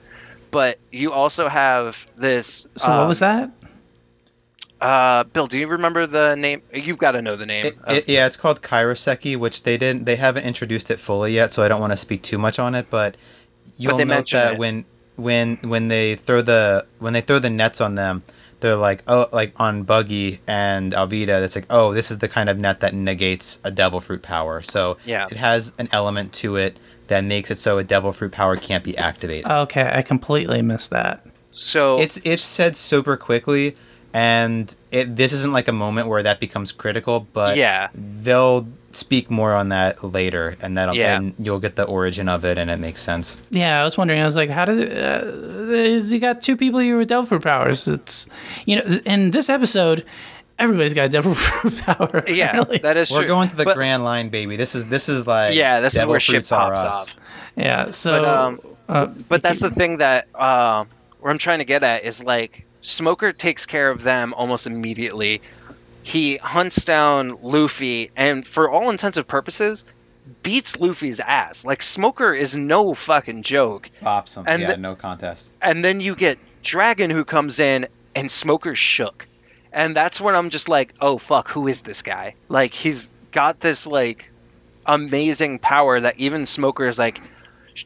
But 0.51 0.79
you 0.91 1.13
also 1.13 1.47
have 1.47 2.07
this. 2.17 2.67
So 2.79 2.89
what 3.01 3.09
was 3.09 3.21
um, 3.21 3.37
that? 3.37 3.64
Uh, 4.85 5.25
Bill, 5.25 5.47
do 5.47 5.59
you 5.59 5.67
remember 5.67 6.07
the 6.07 6.35
name? 6.35 6.61
You've 6.73 6.99
got 6.99 7.13
to 7.13 7.23
know 7.23 7.37
the 7.37 7.47
name. 7.47 7.67
It, 7.67 7.79
of- 7.85 7.97
it, 7.97 8.09
yeah, 8.09 8.27
it's 8.27 8.37
called 8.37 8.61
Kairoseki, 8.61 9.37
which 9.39 9.63
they 9.63 9.79
didn't. 9.79 10.05
They 10.05 10.17
haven't 10.17 10.45
introduced 10.45 10.91
it 10.91 11.01
fully 11.01 11.33
yet, 11.33 11.53
so 11.55 11.63
I 11.63 11.69
don't 11.69 11.81
want 11.81 11.93
to 11.93 11.97
speak 11.97 12.23
too 12.23 12.37
much 12.37 12.59
on 12.59 12.75
it. 12.75 12.87
But 12.91 13.17
you'll 13.79 13.97
they 13.97 14.05
note 14.05 14.29
that 14.33 14.55
it. 14.55 14.59
when 14.59 14.85
when 15.17 15.57
when 15.63 15.89
they 15.89 16.17
throw 16.17 16.43
the 16.43 16.87
when 16.99 17.15
they 17.15 17.23
throw 17.23 17.39
the 17.39 17.49
nets 17.49 17.81
on 17.81 17.95
them, 17.95 18.25
they're 18.61 18.77
like 18.77 19.03
oh 19.09 19.27
like 19.33 19.59
on 19.59 19.85
Buggy 19.85 20.41
and 20.47 20.93
Alvida. 20.93 21.41
That's 21.41 21.57
like 21.57 21.67
oh 21.71 21.95
this 21.95 22.11
is 22.11 22.19
the 22.19 22.29
kind 22.29 22.51
of 22.51 22.59
net 22.59 22.81
that 22.81 22.93
negates 22.93 23.61
a 23.65 23.71
Devil 23.71 24.01
Fruit 24.01 24.21
power. 24.23 24.61
So 24.61 24.99
Yeah. 25.07 25.25
it 25.31 25.39
has 25.39 25.73
an 25.79 25.89
element 25.93 26.35
to 26.35 26.57
it 26.57 26.77
that 27.07 27.23
makes 27.25 27.51
it 27.51 27.57
so 27.59 27.79
a 27.79 27.85
Devil 27.85 28.13
Fruit 28.13 28.33
power 28.33 28.57
can't 28.57 28.85
be 28.85 28.99
activated. 28.99 29.51
Okay, 29.51 29.91
I 29.91 30.03
completely 30.03 30.61
missed 30.61 30.91
that. 30.91 31.25
so 31.57 31.99
it's 32.01 32.19
it's 32.25 32.45
said 32.45 32.77
super 32.77 33.17
quickly 33.17 33.77
and 34.15 34.75
it 34.93 35.17
this 35.17 35.33
isn't 35.33 35.53
like 35.53 35.67
a 35.69 35.73
moment 35.73 36.09
where 36.09 36.23
that 36.23 36.39
becomes 36.41 36.71
critical 36.73 37.27
but 37.35 37.57
Yeah. 37.57 37.89
they'll 37.95 38.67
speak 38.93 39.29
more 39.29 39.53
on 39.55 39.71
that 39.71 40.05
later 40.05 40.57
and 40.63 40.79
that'll 40.79 40.97
Yeah. 40.97 41.17
and 41.17 41.35
you'll 41.39 41.59
get 41.59 41.75
the 41.75 41.83
origin 41.85 42.29
of 42.29 42.45
it 42.45 42.57
and 42.57 42.71
it 42.71 42.79
makes 42.79 43.01
sense 43.01 43.41
Yeah, 43.51 43.81
I 43.81 43.85
was 43.85 43.99
wondering. 43.99 44.23
I 44.23 44.25
was 44.25 44.37
like, 44.37 44.51
how 44.51 44.65
did 44.67 44.79
uh, 44.97 45.27
you 45.75 46.21
got 46.21 46.41
two 46.41 46.57
people 46.57 46.79
here 46.81 46.97
with 46.97 47.09
Devil 47.09 47.27
Fruit 47.27 47.43
powers? 47.43 47.89
It's 47.89 48.29
you 48.67 48.77
know, 48.77 49.01
in 49.05 49.33
this 49.33 49.49
episode, 49.51 50.05
everybody's 50.61 50.95
got 50.95 51.11
Devil 51.11 51.35
Fruit 51.47 51.77
power. 51.81 52.23
yeah, 52.29 52.51
apparently. 52.51 52.79
that 52.79 52.97
is 52.97 53.11
we're 53.11 53.19
true. 53.19 53.27
going 53.29 53.49
to 53.49 53.57
the 53.57 53.65
But- 53.65 53.75
grand 53.75 54.05
line 54.05 54.29
baby 54.29 54.55
this 54.57 54.77
is 54.77 54.87
this 54.87 55.09
is 55.09 55.27
like 55.27 55.57
Yeah, 55.57 55.81
this 55.81 55.93
is 55.95 55.99
devil 55.99 56.11
where 56.13 56.21
shit 56.21 56.35
fruits 56.35 56.53
are 56.53 56.71
popped 56.71 56.95
us 56.95 57.11
off. 57.11 57.17
yeah. 57.57 57.91
So, 57.91 58.13
But, 58.13 58.25
um, 58.29 58.61
uh, 58.89 59.07
But 59.29 59.43
that's 59.43 59.59
the 59.61 59.71
thing 59.71 59.99
that 59.99 60.29
uh, 60.37 60.85
where 61.19 61.33
I'm 61.33 61.39
trying 61.39 61.59
to 61.59 61.65
get 61.65 61.83
at 61.83 62.05
is 62.05 62.23
like 62.23 62.65
Smoker 62.85 63.33
takes 63.33 63.65
care 63.67 63.91
of 63.91 64.03
them 64.03 64.35
almost 64.35 64.67
immediately. 64.67 65.41
He 66.03 66.37
hunts 66.37 66.85
down 66.85 67.39
Luffy, 67.41 68.11
and 68.15 68.47
for 68.47 68.71
all 68.71 68.91
intents 68.91 69.17
and 69.17 69.27
purposes, 69.27 69.87
beats 70.43 70.79
Luffy's 70.79 71.19
ass. 71.19 71.65
Like 71.65 71.81
Smoker 71.83 72.33
is 72.35 72.55
no 72.55 72.93
fucking 72.93 73.43
joke. 73.43 73.91
pops 74.03 74.35
them 74.35 74.45
And 74.47 74.61
yeah 74.61 74.73
the- 74.73 74.77
no 74.77 74.95
contest 74.97 75.51
And 75.63 75.83
then 75.83 76.01
you 76.03 76.15
get 76.15 76.39
Dragon 76.63 77.11
who 77.11 77.25
comes 77.25 77.59
in, 77.59 77.89
and 78.15 78.31
Smoker's 78.31 78.79
shook. 78.79 79.27
And 79.73 79.97
that's 79.97 80.21
when 80.21 80.35
I'm 80.35 80.51
just 80.51 80.69
like, 80.69 80.95
oh 81.01 81.17
fuck, 81.19 81.49
who 81.49 81.69
is 81.69 81.81
this 81.81 82.03
guy? 82.03 82.35
Like 82.51 82.75
he's 82.75 83.11
got 83.33 83.61
this 83.61 83.87
like 83.87 84.31
amazing 84.87 85.59
power 85.59 85.99
that 86.01 86.19
even 86.19 86.45
Smoker 86.47 86.87
is 86.87 86.99
like, 86.99 87.21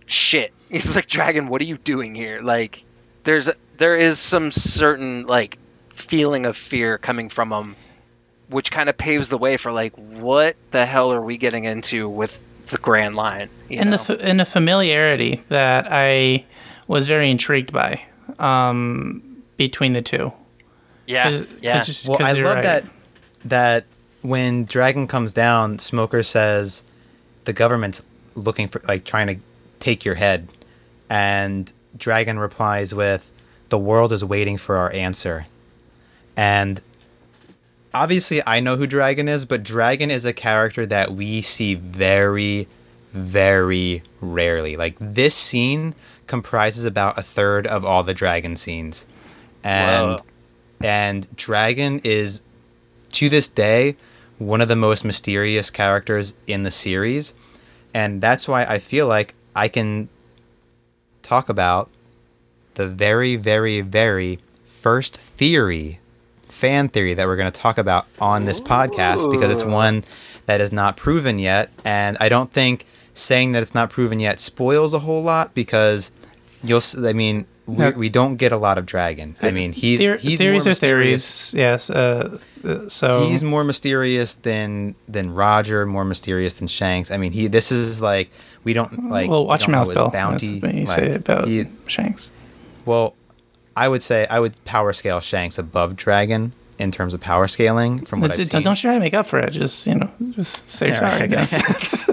shit. 0.06 0.52
He's 0.70 0.94
like, 0.94 1.06
Dragon, 1.06 1.48
what 1.48 1.62
are 1.62 1.64
you 1.64 1.78
doing 1.78 2.14
here? 2.14 2.40
Like, 2.42 2.84
there's 3.24 3.48
there 3.78 3.96
is 3.96 4.18
some 4.18 4.50
certain 4.50 5.26
like 5.26 5.58
feeling 5.90 6.46
of 6.46 6.56
fear 6.56 6.98
coming 6.98 7.28
from 7.28 7.50
him, 7.52 7.76
which 8.48 8.70
kind 8.70 8.88
of 8.88 8.96
paves 8.96 9.28
the 9.28 9.38
way 9.38 9.56
for 9.56 9.72
like, 9.72 9.94
what 9.96 10.56
the 10.70 10.84
hell 10.86 11.12
are 11.12 11.20
we 11.20 11.36
getting 11.38 11.64
into 11.64 12.08
with 12.08 12.44
the 12.66 12.78
Grand 12.78 13.16
Line? 13.16 13.48
you 13.68 13.78
and 13.80 13.90
know? 13.90 13.96
the 13.96 14.02
fa- 14.04 14.20
and 14.20 14.38
the 14.40 14.44
familiarity 14.44 15.42
that 15.48 15.86
I 15.90 16.44
was 16.86 17.06
very 17.08 17.30
intrigued 17.30 17.72
by 17.72 18.02
um, 18.38 19.42
between 19.56 19.92
the 19.94 20.02
two. 20.02 20.32
yeah, 21.06 21.30
'Cause- 21.30 21.56
yeah. 21.62 21.76
'cause- 21.78 22.04
Well, 22.06 22.18
'cause 22.18 22.26
I 22.26 22.32
you're 22.32 22.44
love 22.46 22.56
right. 22.56 22.64
that 22.64 22.84
that 23.44 23.84
when 24.22 24.64
Dragon 24.64 25.06
comes 25.06 25.32
down, 25.32 25.78
Smoker 25.78 26.22
says 26.22 26.82
the 27.44 27.52
government's 27.52 28.02
looking 28.34 28.68
for 28.68 28.80
like 28.86 29.04
trying 29.04 29.26
to 29.28 29.36
take 29.80 30.04
your 30.04 30.14
head, 30.16 30.48
and 31.08 31.72
Dragon 31.96 32.38
replies 32.38 32.94
with, 32.94 33.28
"The 33.68 33.78
world 33.78 34.12
is 34.12 34.24
waiting 34.24 34.56
for 34.56 34.76
our 34.76 34.92
answer," 34.92 35.46
and 36.36 36.80
obviously 37.94 38.42
I 38.46 38.60
know 38.60 38.76
who 38.76 38.86
Dragon 38.86 39.28
is, 39.28 39.44
but 39.44 39.62
Dragon 39.62 40.10
is 40.10 40.24
a 40.24 40.32
character 40.32 40.86
that 40.86 41.14
we 41.14 41.42
see 41.42 41.74
very, 41.74 42.68
very 43.12 44.02
rarely. 44.20 44.76
Like 44.76 44.96
this 45.00 45.34
scene 45.34 45.94
comprises 46.26 46.84
about 46.84 47.18
a 47.18 47.22
third 47.22 47.66
of 47.66 47.84
all 47.84 48.02
the 48.02 48.14
Dragon 48.14 48.56
scenes, 48.56 49.06
and 49.64 50.20
and 50.82 51.26
Dragon 51.36 52.00
is 52.04 52.42
to 53.12 53.28
this 53.28 53.48
day 53.48 53.96
one 54.38 54.60
of 54.60 54.68
the 54.68 54.76
most 54.76 55.04
mysterious 55.04 55.70
characters 55.70 56.34
in 56.46 56.62
the 56.62 56.70
series, 56.70 57.34
and 57.92 58.20
that's 58.20 58.46
why 58.46 58.64
I 58.64 58.78
feel 58.78 59.06
like 59.06 59.34
I 59.56 59.68
can 59.68 60.08
talk 61.22 61.48
about 61.48 61.90
the 62.78 62.88
very, 62.88 63.36
very, 63.36 63.82
very 63.82 64.38
first 64.64 65.14
theory, 65.16 66.00
fan 66.48 66.88
theory 66.88 67.12
that 67.12 67.26
we're 67.26 67.36
going 67.36 67.52
to 67.52 67.60
talk 67.60 67.76
about 67.76 68.06
on 68.20 68.46
this 68.46 68.58
podcast 68.60 69.30
because 69.30 69.52
it's 69.52 69.64
one 69.64 70.02
that 70.46 70.62
is 70.62 70.72
not 70.72 70.96
proven 70.96 71.38
yet, 71.38 71.68
and 71.84 72.16
I 72.20 72.30
don't 72.30 72.50
think 72.50 72.86
saying 73.12 73.52
that 73.52 73.62
it's 73.62 73.74
not 73.74 73.90
proven 73.90 74.18
yet 74.20 74.40
spoils 74.40 74.94
a 74.94 75.00
whole 75.00 75.22
lot 75.22 75.52
because 75.52 76.10
you'll. 76.64 76.80
I 77.04 77.12
mean. 77.12 77.44
We, 77.66 77.76
No. 77.76 77.90
we 77.90 78.08
don't 78.08 78.36
get 78.36 78.50
a 78.52 78.56
lot 78.56 78.78
of 78.78 78.86
dragon. 78.86 79.36
I 79.42 79.50
mean, 79.50 79.72
he's 79.72 80.00
Theor- 80.00 80.18
he's 80.18 80.38
theories 80.38 80.66
are 80.66 80.70
mysterious. 80.70 81.50
theories. 81.50 81.54
Yes. 81.54 81.90
Uh, 81.90 82.38
uh, 82.64 82.88
so 82.88 83.26
He's 83.26 83.44
more 83.44 83.62
mysterious 83.62 84.36
than 84.36 84.94
than 85.06 85.34
Roger, 85.34 85.84
more 85.84 86.06
mysterious 86.06 86.54
than 86.54 86.66
Shanks. 86.66 87.10
I 87.10 87.18
mean, 87.18 87.30
he 87.32 87.46
this 87.46 87.70
is 87.70 88.00
like 88.00 88.30
we 88.64 88.72
don't 88.72 89.10
like. 89.10 89.28
well, 89.28 89.44
watch 89.46 89.66
your 89.66 89.72
mouth, 89.72 89.92
Bill. 89.92 90.08
Bounty. 90.08 90.60
That's 90.60 90.62
what 90.62 90.74
you 90.74 90.84
like, 90.86 90.88
say 90.98 91.14
about 91.14 91.46
he- 91.46 91.66
Shanks. 91.88 92.32
Well, 92.88 93.14
I 93.76 93.86
would 93.88 94.02
say 94.02 94.26
I 94.28 94.40
would 94.40 94.62
power 94.64 94.92
scale 94.92 95.20
Shanks 95.20 95.58
above 95.58 95.94
Dragon 95.94 96.52
in 96.78 96.90
terms 96.90 97.14
of 97.14 97.20
power 97.20 97.46
scaling 97.48 98.04
from 98.04 98.20
what 98.20 98.28
Don't, 98.28 98.32
I've 98.32 98.38
don't 98.38 98.50
seen. 98.50 98.62
don't 98.62 98.74
try 98.76 98.94
to 98.94 99.00
make 99.00 99.14
up 99.14 99.26
for 99.26 99.38
it. 99.38 99.50
Just 99.50 99.86
you 99.86 99.94
know, 99.96 100.10
just 100.30 100.68
say 100.68 100.88
Yeah, 100.88 100.98
sorry. 101.00 101.22
I 101.22 101.26
guess. 101.26 102.10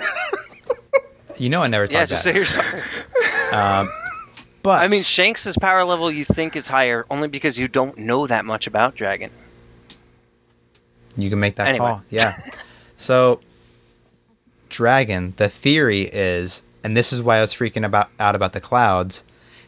you 1.37 1.49
know, 1.49 1.61
I 1.63 1.67
never 1.67 1.85
yeah, 1.85 1.99
talk 2.01 2.09
just 2.09 2.23
that. 2.23 2.31
say 2.31 2.35
you're 2.35 2.45
sorry. 2.45 2.79
Um, 3.53 3.87
but 4.63 4.83
I 4.83 4.87
mean, 4.87 5.01
Shanks' 5.01 5.47
power 5.61 5.85
level 5.85 6.11
you 6.11 6.25
think 6.25 6.55
is 6.55 6.65
higher 6.67 7.05
only 7.11 7.27
because 7.27 7.57
you 7.59 7.67
don't 7.67 7.95
know 7.99 8.25
that 8.27 8.43
much 8.43 8.65
about 8.67 8.95
Dragon. 8.95 9.29
You 11.15 11.29
can 11.29 11.39
make 11.39 11.55
that 11.55 11.67
Anyway. 11.69 11.85
call. 11.85 12.03
Yeah. 12.09 12.33
so 12.97 13.39
Dragon, 14.69 15.33
the 15.37 15.47
theory 15.47 16.01
is 16.11 16.63
and 16.83 16.97
this 16.97 17.13
is 17.13 17.21
why 17.21 17.37
I 17.37 17.41
was 17.41 17.53
freaking 17.53 17.85
about 17.85 18.09
out 18.19 18.35
about 18.35 18.53
the 18.53 18.59
clouds. 18.61 19.23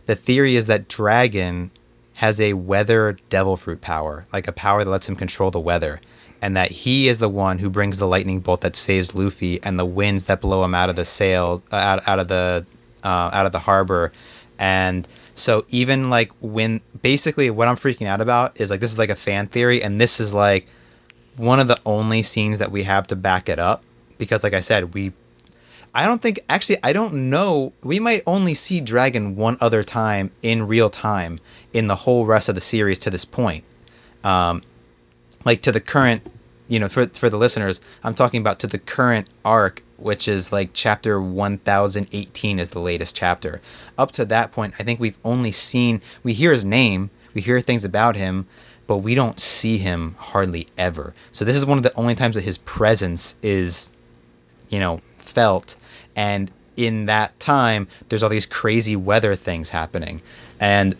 The 0.07 0.15
theory 0.15 0.55
is 0.55 0.67
that 0.67 0.87
Dragon 0.87 1.71
has 2.15 2.41
a 2.41 2.53
weather 2.53 3.17
devil 3.29 3.55
fruit 3.55 3.81
power, 3.81 4.25
like 4.33 4.47
a 4.47 4.51
power 4.51 4.83
that 4.83 4.89
lets 4.89 5.07
him 5.07 5.15
control 5.15 5.51
the 5.51 5.59
weather. 5.59 6.01
And 6.41 6.55
that 6.57 6.71
he 6.71 7.07
is 7.07 7.19
the 7.19 7.29
one 7.29 7.59
who 7.59 7.69
brings 7.69 7.97
the 7.97 8.07
lightning 8.07 8.39
bolt 8.39 8.61
that 8.61 8.75
saves 8.75 9.15
Luffy, 9.15 9.59
and 9.63 9.79
the 9.79 9.85
winds 9.85 10.25
that 10.25 10.41
blow 10.41 10.63
him 10.63 10.75
out 10.75 10.89
of 10.89 10.95
the 10.95 11.05
sails, 11.05 11.61
uh, 11.71 11.75
out, 11.75 12.07
out 12.07 12.19
of 12.19 12.27
the, 12.27 12.65
uh, 13.03 13.29
out 13.33 13.45
of 13.47 13.51
the 13.51 13.59
harbor, 13.59 14.11
and 14.59 15.07
so 15.35 15.65
even 15.69 16.09
like 16.09 16.31
when 16.41 16.81
basically 17.01 17.49
what 17.49 17.67
I'm 17.67 17.75
freaking 17.75 18.07
out 18.07 18.21
about 18.21 18.59
is 18.59 18.69
like 18.71 18.79
this 18.79 18.91
is 18.91 18.97
like 18.97 19.09
a 19.09 19.15
fan 19.15 19.47
theory, 19.47 19.81
and 19.81 19.99
this 19.99 20.19
is 20.19 20.33
like 20.33 20.67
one 21.37 21.59
of 21.59 21.67
the 21.67 21.79
only 21.85 22.23
scenes 22.23 22.59
that 22.59 22.71
we 22.71 22.83
have 22.83 23.07
to 23.07 23.15
back 23.15 23.47
it 23.47 23.59
up 23.59 23.83
because 24.17 24.43
like 24.43 24.53
i 24.53 24.59
said 24.59 24.93
we 24.93 25.13
i 25.97 26.05
don't 26.05 26.21
think 26.21 26.39
actually 26.47 26.77
i 26.83 26.93
don't 26.93 27.13
know. 27.29 27.73
We 27.83 27.99
might 27.99 28.21
only 28.25 28.53
see 28.53 28.79
dragon 28.79 29.35
one 29.35 29.57
other 29.59 29.83
time 29.83 30.31
in 30.41 30.67
real 30.67 30.89
time 30.89 31.39
in 31.73 31.87
the 31.87 31.95
whole 31.95 32.25
rest 32.25 32.47
of 32.47 32.55
the 32.55 32.61
series 32.61 32.99
to 32.99 33.09
this 33.09 33.25
point. 33.25 33.65
Um 34.23 34.61
like 35.43 35.61
to 35.63 35.71
the 35.71 35.81
current 35.81 36.21
you 36.67 36.79
know 36.79 36.87
for 36.87 37.07
for 37.07 37.29
the 37.29 37.37
listeners 37.37 37.81
i'm 38.03 38.13
talking 38.13 38.41
about 38.41 38.59
to 38.59 38.67
the 38.67 38.77
current 38.77 39.29
arc 39.43 39.81
which 39.97 40.27
is 40.27 40.51
like 40.51 40.69
chapter 40.73 41.19
1018 41.19 42.59
is 42.59 42.69
the 42.69 42.79
latest 42.79 43.15
chapter. 43.15 43.61
Up 43.97 44.11
to 44.13 44.25
that 44.25 44.51
point 44.51 44.75
i 44.79 44.83
think 44.83 44.99
we've 44.99 45.17
only 45.25 45.51
seen 45.51 46.01
we 46.23 46.33
hear 46.33 46.51
his 46.51 46.65
name 46.65 47.09
we 47.33 47.41
hear 47.41 47.59
things 47.59 47.83
about 47.83 48.15
him 48.15 48.45
but 48.85 48.97
we 48.97 49.15
don't 49.15 49.37
see 49.39 49.77
him 49.77 50.15
hardly 50.17 50.67
ever. 50.77 51.13
So 51.33 51.43
this 51.43 51.57
is 51.57 51.65
one 51.65 51.77
of 51.77 51.83
the 51.83 51.93
only 51.95 52.15
times 52.15 52.35
that 52.35 52.43
his 52.43 52.57
presence 52.59 53.35
is 53.41 53.89
you 54.69 54.79
know 54.79 54.99
felt 55.17 55.75
and 56.17 56.51
in 56.75 57.05
that 57.05 57.39
time 57.39 57.87
there's 58.09 58.21
all 58.21 58.29
these 58.29 58.45
crazy 58.45 58.95
weather 58.95 59.33
things 59.35 59.69
happening 59.69 60.21
and 60.59 60.95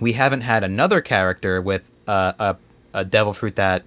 we 0.00 0.12
haven't 0.12 0.42
had 0.42 0.62
another 0.62 1.00
character 1.00 1.62
with 1.62 1.90
a, 2.06 2.56
a 2.92 3.04
devil 3.04 3.32
fruit 3.32 3.56
that 3.56 3.84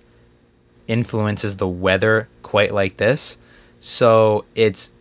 influences 0.88 1.58
the 1.58 1.68
weather 1.68 2.28
quite 2.44 2.74
like 2.74 2.98
this. 2.98 3.38
So 3.80 4.46
it's 4.56 4.94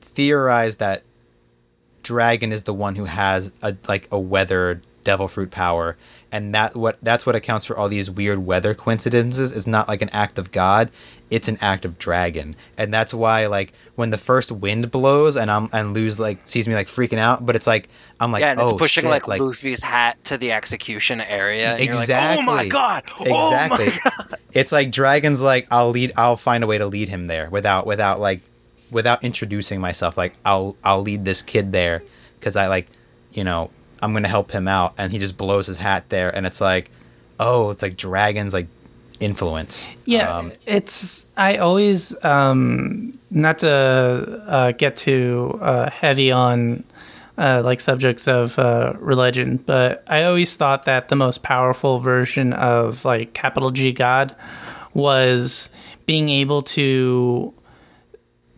theorized 0.00 0.78
that 0.78 1.02
Dragon 2.02 2.52
is 2.52 2.64
the 2.64 2.74
one 2.74 2.96
who 2.96 3.04
has 3.04 3.52
a 3.62 3.76
like 3.88 4.08
a 4.10 4.18
weather 4.18 4.82
devil 5.04 5.28
fruit 5.28 5.50
power, 5.50 5.96
and 6.32 6.54
that 6.54 6.74
what 6.74 6.98
that's 7.02 7.24
what 7.24 7.36
accounts 7.36 7.66
for 7.66 7.78
all 7.78 7.88
these 7.88 8.10
weird 8.10 8.44
weather 8.44 8.74
coincidences. 8.74 9.52
Is 9.52 9.66
not 9.66 9.86
like 9.86 10.02
an 10.02 10.08
act 10.10 10.38
of 10.38 10.50
God, 10.50 10.90
it's 11.30 11.46
an 11.46 11.58
act 11.60 11.84
of 11.84 11.98
Dragon, 11.98 12.56
and 12.76 12.92
that's 12.92 13.14
why 13.14 13.46
like 13.46 13.74
when 13.94 14.10
the 14.10 14.18
first 14.18 14.50
wind 14.50 14.90
blows 14.90 15.36
and 15.36 15.50
I'm 15.50 15.68
and 15.72 15.94
Luz 15.94 16.18
like 16.18 16.38
sees 16.48 16.66
me 16.66 16.74
like 16.74 16.88
freaking 16.88 17.18
out, 17.18 17.46
but 17.46 17.54
it's 17.54 17.66
like 17.66 17.88
I'm 18.18 18.32
like 18.32 18.40
yeah, 18.40 18.52
and 18.52 18.60
oh 18.60 18.70
it's 18.70 18.78
pushing 18.78 19.04
shit, 19.04 19.28
like, 19.28 19.40
Luffy's 19.40 19.82
hat 19.82 20.22
to 20.24 20.38
the 20.38 20.52
execution 20.52 21.20
area. 21.20 21.76
Exactly. 21.78 22.36
Like, 22.36 22.38
oh 22.38 22.42
my 22.42 22.68
god! 22.68 23.04
exactly 23.20 23.86
Oh 23.88 23.98
my 24.04 24.10
god! 24.28 24.38
it's 24.52 24.72
like 24.72 24.90
dragons 24.90 25.40
like 25.40 25.66
i'll 25.70 25.90
lead 25.90 26.12
i'll 26.16 26.36
find 26.36 26.62
a 26.64 26.66
way 26.66 26.78
to 26.78 26.86
lead 26.86 27.08
him 27.08 27.26
there 27.26 27.48
without 27.50 27.86
without 27.86 28.20
like 28.20 28.40
without 28.90 29.24
introducing 29.24 29.80
myself 29.80 30.16
like 30.16 30.34
i'll 30.44 30.76
i'll 30.84 31.02
lead 31.02 31.24
this 31.24 31.42
kid 31.42 31.72
there 31.72 32.02
because 32.38 32.56
i 32.56 32.66
like 32.66 32.86
you 33.32 33.44
know 33.44 33.70
i'm 34.02 34.12
gonna 34.12 34.28
help 34.28 34.50
him 34.50 34.68
out 34.68 34.92
and 34.98 35.12
he 35.12 35.18
just 35.18 35.36
blows 35.36 35.66
his 35.66 35.78
hat 35.78 36.08
there 36.10 36.34
and 36.34 36.46
it's 36.46 36.60
like 36.60 36.90
oh 37.40 37.70
it's 37.70 37.82
like 37.82 37.96
dragons 37.96 38.52
like 38.52 38.66
influence 39.20 39.92
Yeah, 40.04 40.36
Um, 40.36 40.52
it's. 40.66 41.26
I 41.36 41.58
always 41.58 42.12
um, 42.24 43.16
not 43.30 43.58
to 43.60 43.70
uh, 44.46 44.72
get 44.72 44.96
too 44.96 45.58
uh, 45.62 45.88
heavy 45.90 46.32
on 46.32 46.82
uh, 47.38 47.62
like 47.64 47.80
subjects 47.80 48.26
of 48.26 48.58
uh, 48.58 48.94
religion, 48.98 49.58
but 49.64 50.02
I 50.08 50.24
always 50.24 50.56
thought 50.56 50.86
that 50.86 51.08
the 51.08 51.14
most 51.16 51.42
powerful 51.44 52.00
version 52.00 52.52
of 52.52 53.04
like 53.04 53.32
capital 53.32 53.70
G 53.70 53.92
God 53.92 54.34
was 54.92 55.70
being 56.04 56.28
able 56.28 56.62
to 56.62 57.54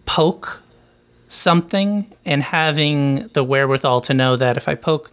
poke 0.07 0.63
something 1.29 2.11
and 2.25 2.43
having 2.43 3.29
the 3.35 3.45
wherewithal 3.45 4.01
to 4.03 4.15
know 4.15 4.37
that 4.37 4.57
if 4.57 4.67
I 4.69 4.75
poke 4.77 5.11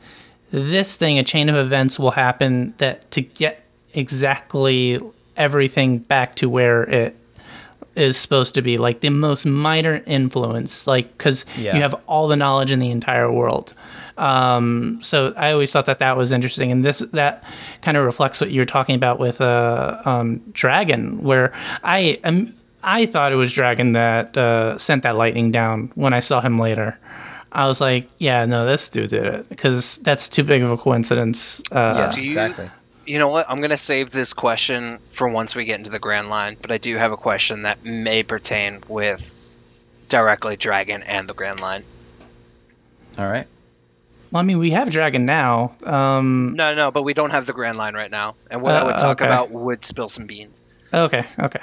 this 0.52 0.98
thing, 0.98 1.18
a 1.18 1.24
chain 1.24 1.50
of 1.50 1.56
events 1.56 1.98
will 1.98 2.12
happen 2.12 2.74
that 2.78 3.10
to 3.12 3.22
get 3.22 3.64
exactly 3.94 5.00
everything 5.38 5.98
back 5.98 6.36
to 6.36 6.50
where 6.50 6.84
it 6.84 7.16
is 7.96 8.16
supposed 8.18 8.56
to 8.56 8.62
be, 8.62 8.78
like 8.78 9.02
the 9.02 9.10
most 9.10 9.46
minor 9.46 10.02
influence, 10.06 10.88
like 10.88 11.18
because 11.18 11.46
Yeah. 11.58 11.76
you 11.76 11.82
have 11.82 11.96
all 12.08 12.28
the 12.28 12.36
knowledge 12.38 12.72
in 12.72 12.80
the 12.80 12.90
entire 12.92 13.30
world. 13.32 13.74
Um, 14.18 15.00
so 15.02 15.34
I 15.36 15.52
always 15.52 15.72
thought 15.74 15.88
that 15.88 16.00
that 16.00 16.16
was 16.16 16.32
interesting, 16.32 16.72
and 16.72 16.86
this 16.86 17.00
that 17.14 17.44
kind 17.82 17.98
of 17.98 18.06
reflects 18.06 18.40
what 18.40 18.52
you're 18.52 18.66
talking 18.66 18.96
about 18.96 19.20
with 19.20 19.42
uh, 19.42 20.02
um, 20.06 20.42
Dragon, 20.54 21.22
where 21.24 21.52
I 21.84 22.20
um, 22.24 22.54
I 22.84 23.06
thought 23.08 23.32
it 23.32 23.36
was 23.36 23.52
Dragon 23.52 23.94
that 23.94 24.38
uh, 24.38 24.78
sent 24.78 25.04
that 25.04 25.16
lightning 25.16 25.52
down 25.52 25.92
when 25.96 26.14
I 26.14 26.20
saw 26.20 26.40
him 26.42 26.60
later. 26.60 26.98
I 27.52 27.68
was 27.68 27.82
like, 27.82 28.08
yeah, 28.18 28.46
no, 28.46 28.66
this 28.66 28.90
dude 28.90 29.10
did 29.10 29.26
it 29.26 29.50
because 29.50 29.98
that's 29.98 30.30
too 30.30 30.44
big 30.44 30.62
of 30.64 30.72
a 30.72 30.78
coincidence. 30.78 31.62
Uh, 31.72 31.76
yeah 31.76 32.16
you- 32.16 32.24
exactly 32.24 32.70
You 33.06 33.20
know 33.20 33.28
what? 33.28 33.50
I'm 33.50 33.60
gonna 33.62 33.78
save 33.78 34.10
this 34.12 34.34
question 34.34 35.00
for 35.14 35.28
once 35.28 35.54
we 35.56 35.66
get 35.66 35.80
into 35.80 35.92
the 35.92 36.00
Grand 36.00 36.30
Line, 36.30 36.56
but 36.62 36.72
I 36.72 36.78
do 36.78 36.96
have 36.98 37.12
a 37.12 37.18
question 37.18 37.64
that 37.64 37.84
may 37.84 38.24
pertain 38.24 38.82
with 38.88 39.36
directly 40.08 40.56
Dragon 40.56 41.04
and 41.04 41.28
the 41.28 41.34
Grand 41.34 41.60
Line. 41.60 41.84
All 43.18 43.26
right. 43.28 43.46
Well, 44.32 44.40
I 44.40 44.44
mean, 44.44 44.60
we 44.60 44.72
have 44.72 44.90
Dragon 44.90 45.26
now. 45.26 45.74
Um, 45.84 46.54
No, 46.56 46.74
no, 46.74 46.92
but 46.92 47.04
we 47.04 47.14
don't 47.14 47.32
have 47.32 47.46
the 47.46 47.54
Grand 47.54 47.78
Line 47.78 47.96
right 47.96 48.10
now. 48.12 48.36
And 48.50 48.62
what 48.62 48.76
I 48.76 48.84
would 48.84 48.96
Uh, 48.96 49.00
talk 49.00 49.18
okay. 49.22 49.26
about 49.26 49.52
would 49.52 49.86
spill 49.86 50.08
some 50.08 50.26
beans. 50.26 50.64
Okay, 50.94 51.26
okay. 51.40 51.60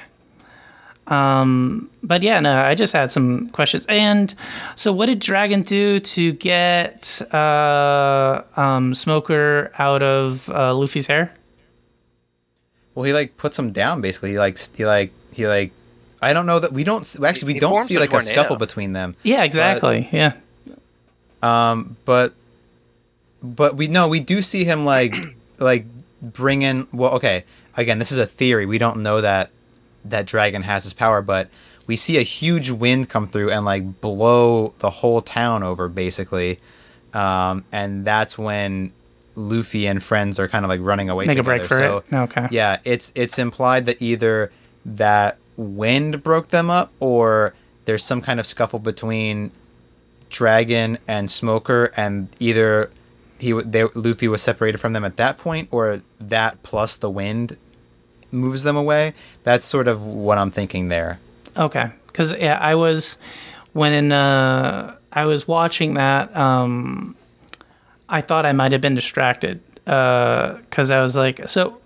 Um, 1.08 1.90
but 2.02 2.22
yeah, 2.22 2.38
no, 2.40 2.60
I 2.60 2.74
just 2.74 2.92
had 2.92 3.10
some 3.10 3.48
questions. 3.50 3.86
And 3.88 4.34
so, 4.76 4.92
what 4.92 5.06
did 5.06 5.20
Dragon 5.20 5.62
do 5.62 5.98
to 6.00 6.32
get 6.34 7.20
uh, 7.32 8.42
um, 8.56 8.94
Smoker 8.94 9.72
out 9.78 10.02
of 10.02 10.48
uh, 10.50 10.74
Luffy's 10.74 11.06
hair? 11.06 11.32
Well, 12.94 13.04
he 13.04 13.12
like 13.12 13.36
puts 13.36 13.58
him 13.58 13.72
down 13.72 14.00
basically. 14.00 14.30
He 14.30 14.38
like 14.38 14.58
he 14.74 14.86
like 14.86 15.12
he 15.32 15.46
like. 15.46 15.72
I 16.20 16.32
don't 16.32 16.46
know 16.46 16.58
that 16.58 16.72
we 16.72 16.82
don't 16.82 17.06
actually 17.24 17.46
we 17.46 17.52
He 17.54 17.60
don't 17.60 17.86
see 17.86 17.94
a 17.94 18.00
like 18.00 18.12
a 18.12 18.20
scuffle 18.20 18.56
between 18.56 18.92
them. 18.92 19.14
Yeah, 19.22 19.44
exactly. 19.44 20.08
yeah. 20.10 20.32
Um, 21.42 21.96
but 22.04 22.34
but 23.40 23.76
we 23.76 23.86
no, 23.86 24.08
we 24.08 24.18
do 24.18 24.42
see 24.42 24.64
him 24.64 24.84
like 24.84 25.14
like 25.58 25.86
bring 26.20 26.62
in. 26.62 26.88
Well, 26.92 27.12
okay. 27.14 27.44
Again, 27.76 28.00
this 28.00 28.10
is 28.10 28.18
a 28.18 28.26
theory. 28.26 28.66
We 28.66 28.78
don't 28.78 29.04
know 29.04 29.20
that 29.20 29.50
that 30.10 30.26
dragon 30.26 30.62
has 30.62 30.84
his 30.84 30.92
power, 30.92 31.22
but 31.22 31.48
we 31.86 31.96
see 31.96 32.18
a 32.18 32.22
huge 32.22 32.70
wind 32.70 33.08
come 33.08 33.28
through 33.28 33.50
and 33.50 33.64
like 33.64 34.00
blow 34.00 34.74
the 34.78 34.90
whole 34.90 35.20
town 35.20 35.62
over, 35.62 35.88
basically. 35.88 36.60
Um, 37.14 37.64
and 37.72 38.04
that's 38.04 38.36
when 38.36 38.92
Luffy 39.34 39.86
and 39.86 40.02
friends 40.02 40.38
are 40.38 40.48
kind 40.48 40.64
of 40.64 40.68
like 40.68 40.80
running 40.82 41.08
away. 41.08 41.26
Make 41.26 41.38
a 41.38 41.42
together. 41.42 41.58
break 41.58 41.68
for 41.68 41.76
so, 41.76 42.04
it. 42.10 42.14
Okay. 42.14 42.48
Yeah, 42.50 42.78
it's 42.84 43.12
it's 43.14 43.38
implied 43.38 43.86
that 43.86 44.02
either 44.02 44.52
that 44.84 45.38
wind 45.56 46.22
broke 46.22 46.48
them 46.48 46.70
up 46.70 46.92
or 47.00 47.54
there's 47.86 48.04
some 48.04 48.20
kind 48.20 48.38
of 48.38 48.46
scuffle 48.46 48.78
between 48.78 49.50
Dragon 50.28 50.98
and 51.08 51.30
Smoker, 51.30 51.92
and 51.96 52.28
either 52.38 52.90
he 53.38 53.52
they, 53.52 53.84
Luffy 53.94 54.28
was 54.28 54.42
separated 54.42 54.78
from 54.78 54.92
them 54.92 55.04
at 55.04 55.16
that 55.16 55.38
point, 55.38 55.68
or 55.70 56.02
that 56.20 56.62
plus 56.62 56.96
the 56.96 57.10
wind 57.10 57.56
moves 58.30 58.62
them 58.62 58.76
away. 58.76 59.14
That's 59.44 59.64
sort 59.64 59.88
of 59.88 60.04
what 60.04 60.38
I'm 60.38 60.50
thinking 60.50 60.88
there. 60.88 61.18
Okay, 61.56 61.90
because 62.06 62.32
yeah, 62.32 62.58
I 62.58 62.74
was 62.74 63.18
when 63.72 64.12
uh, 64.12 64.96
I 65.12 65.24
was 65.24 65.48
watching 65.48 65.94
that. 65.94 66.34
Um, 66.36 67.16
I 68.08 68.20
thought 68.20 68.46
I 68.46 68.52
might 68.52 68.72
have 68.72 68.80
been 68.80 68.94
distracted 68.94 69.60
because 69.84 70.90
I 70.90 71.02
was 71.02 71.16
like, 71.16 71.48
so 71.48 71.78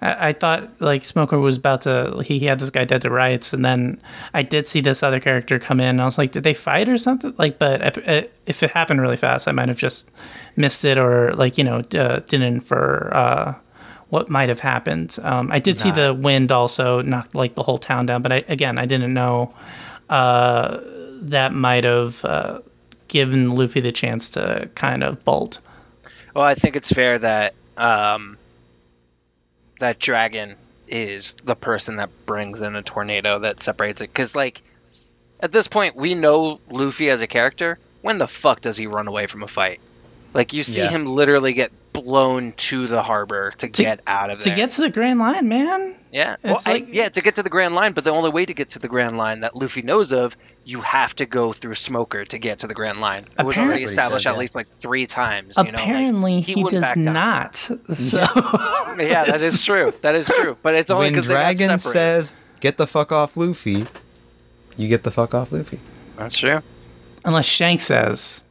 I, 0.00 0.28
I 0.28 0.32
thought 0.32 0.70
like 0.80 1.04
Smoker 1.04 1.38
was 1.38 1.56
about 1.56 1.82
to. 1.82 2.22
He, 2.24 2.38
he 2.38 2.46
had 2.46 2.58
this 2.58 2.70
guy 2.70 2.84
dead 2.84 3.02
to 3.02 3.10
rights, 3.10 3.52
and 3.52 3.64
then 3.64 4.00
I 4.34 4.42
did 4.42 4.66
see 4.66 4.80
this 4.80 5.02
other 5.02 5.20
character 5.20 5.58
come 5.58 5.80
in. 5.80 6.00
I 6.00 6.04
was 6.04 6.18
like, 6.18 6.32
did 6.32 6.42
they 6.42 6.54
fight 6.54 6.88
or 6.88 6.98
something? 6.98 7.34
Like, 7.38 7.58
but 7.58 7.98
if, 7.98 8.28
if 8.46 8.62
it 8.62 8.70
happened 8.72 9.00
really 9.00 9.16
fast, 9.16 9.48
I 9.48 9.52
might 9.52 9.68
have 9.68 9.78
just 9.78 10.10
missed 10.56 10.84
it 10.84 10.98
or 10.98 11.32
like 11.34 11.56
you 11.56 11.64
know 11.64 11.78
uh, 11.78 12.20
didn't 12.20 12.42
infer. 12.42 13.10
What 14.12 14.28
might 14.28 14.50
have 14.50 14.60
happened. 14.60 15.16
Um, 15.22 15.50
I 15.50 15.58
did 15.58 15.78
see 15.78 15.90
the 15.90 16.12
wind 16.12 16.52
also 16.52 17.00
knocked 17.00 17.34
like 17.34 17.54
the 17.54 17.62
whole 17.62 17.78
town 17.78 18.04
down, 18.04 18.20
but 18.20 18.30
I, 18.30 18.44
again, 18.46 18.76
I 18.76 18.84
didn't 18.84 19.14
know 19.14 19.54
uh, 20.10 20.80
that 21.22 21.54
might 21.54 21.84
have 21.84 22.22
uh, 22.22 22.60
given 23.08 23.54
Luffy 23.54 23.80
the 23.80 23.90
chance 23.90 24.28
to 24.32 24.68
kind 24.74 25.02
of 25.02 25.24
bolt. 25.24 25.60
Well, 26.34 26.44
I 26.44 26.54
think 26.54 26.76
it's 26.76 26.92
fair 26.92 27.18
that 27.20 27.54
um, 27.78 28.36
that 29.80 29.98
Dragon 29.98 30.56
is 30.86 31.32
the 31.42 31.56
person 31.56 31.96
that 31.96 32.10
brings 32.26 32.60
in 32.60 32.76
a 32.76 32.82
tornado 32.82 33.38
that 33.38 33.60
separates 33.60 34.02
it. 34.02 34.12
Because, 34.12 34.36
like, 34.36 34.60
at 35.40 35.52
this 35.52 35.68
point, 35.68 35.96
we 35.96 36.14
know 36.14 36.60
Luffy 36.68 37.08
as 37.08 37.22
a 37.22 37.26
character. 37.26 37.78
When 38.02 38.18
the 38.18 38.28
fuck 38.28 38.60
does 38.60 38.76
he 38.76 38.86
run 38.86 39.08
away 39.08 39.26
from 39.26 39.42
a 39.42 39.48
fight? 39.48 39.80
Like, 40.34 40.52
you 40.52 40.64
see 40.64 40.82
Yeah. 40.82 40.90
him 40.90 41.06
literally 41.06 41.54
get 41.54 41.72
blown 41.92 42.52
to 42.52 42.86
the 42.86 43.02
harbor 43.02 43.52
to, 43.58 43.68
get 43.68 44.00
out 44.06 44.30
of 44.30 44.38
it. 44.38 44.42
To 44.42 44.50
get 44.50 44.70
to 44.70 44.82
the 44.82 44.90
Grand 44.90 45.18
Line, 45.18 45.46
man. 45.48 45.94
yeah, 46.12 46.36
well, 46.42 46.54
it's 46.56 46.66
I- 46.66 46.72
like- 46.72 46.88
yeah, 46.92 47.08
to 47.10 47.20
get 47.20 47.34
to 47.36 47.42
the 47.42 47.50
Grand 47.50 47.74
Line. 47.74 47.92
But 47.92 48.04
the 48.04 48.10
only 48.10 48.30
way 48.30 48.46
to 48.46 48.54
get 48.54 48.70
to 48.70 48.78
the 48.78 48.88
Grand 48.88 49.16
Line 49.18 49.40
that 49.40 49.54
Luffy 49.54 49.82
knows 49.82 50.12
of, 50.12 50.36
you 50.64 50.80
have 50.80 51.14
to 51.16 51.26
go 51.26 51.52
through 51.52 51.74
Smoker 51.74 52.24
to 52.24 52.38
get 52.38 52.60
to 52.60 52.66
the 52.66 52.74
Grand 52.74 53.00
Line. 53.00 53.18
It 53.20 53.24
was 53.24 53.52
Apparently- 53.52 53.62
already 53.64 53.78
he 53.80 53.84
established 53.86 54.24
said, 54.24 54.32
at 54.32 54.38
least 54.38 54.54
like 54.54 54.68
three 54.80 55.06
times. 55.06 55.54
You 55.58 55.64
know, 55.64 55.70
like, 55.72 55.80
Apparently, 55.82 56.40
he, 56.40 56.64
does 56.64 56.96
not. 56.96 57.56
So 57.92 58.20
Yeah, 58.20 59.24
that 59.24 59.40
is 59.40 59.62
true. 59.64 59.92
That 60.02 60.14
is 60.14 60.28
true. 60.28 60.56
But 60.62 60.74
it's 60.74 60.90
only 60.90 61.06
when 61.06 61.12
because 61.12 61.26
Dragon 61.26 61.78
says, 61.78 62.32
"Get 62.60 62.76
the 62.78 62.86
fuck 62.86 63.12
off, 63.12 63.36
Luffy," 63.36 63.86
you 64.76 64.88
get 64.88 65.02
the 65.02 65.10
fuck 65.10 65.34
off, 65.34 65.52
Luffy. 65.52 65.78
that's 66.16 66.38
true. 66.38 66.60
unless 67.24 67.44
Shank 67.46 67.80
says 67.80 68.44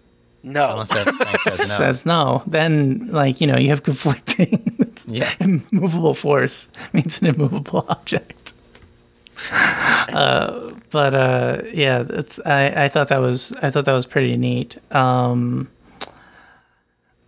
No, 0.43 0.71
Unless 0.71 0.93
that 0.93 1.13
Frank 1.13 1.37
says 1.39 1.59
no. 1.59 1.65
says 1.65 2.05
no, 2.05 2.43
then 2.47 3.07
like 3.11 3.41
you 3.41 3.47
know 3.47 3.57
you 3.57 3.69
have 3.69 3.83
conflicting. 3.83 4.77
Yeah. 5.07 5.33
immovable 5.39 6.13
force 6.13 6.69
means 6.93 7.21
an 7.21 7.27
immovable 7.27 7.85
object. 7.89 8.53
uh, 9.51 10.69
but 10.91 11.15
uh, 11.15 11.61
yeah, 11.73 12.03
it's 12.07 12.39
I, 12.45 12.85
I 12.85 12.87
thought 12.87 13.07
that 13.07 13.19
was 13.21 13.53
I 13.61 13.69
thought 13.71 13.85
that 13.85 13.93
was 13.93 14.05
pretty 14.05 14.37
neat. 14.37 14.77
Um, 14.93 15.69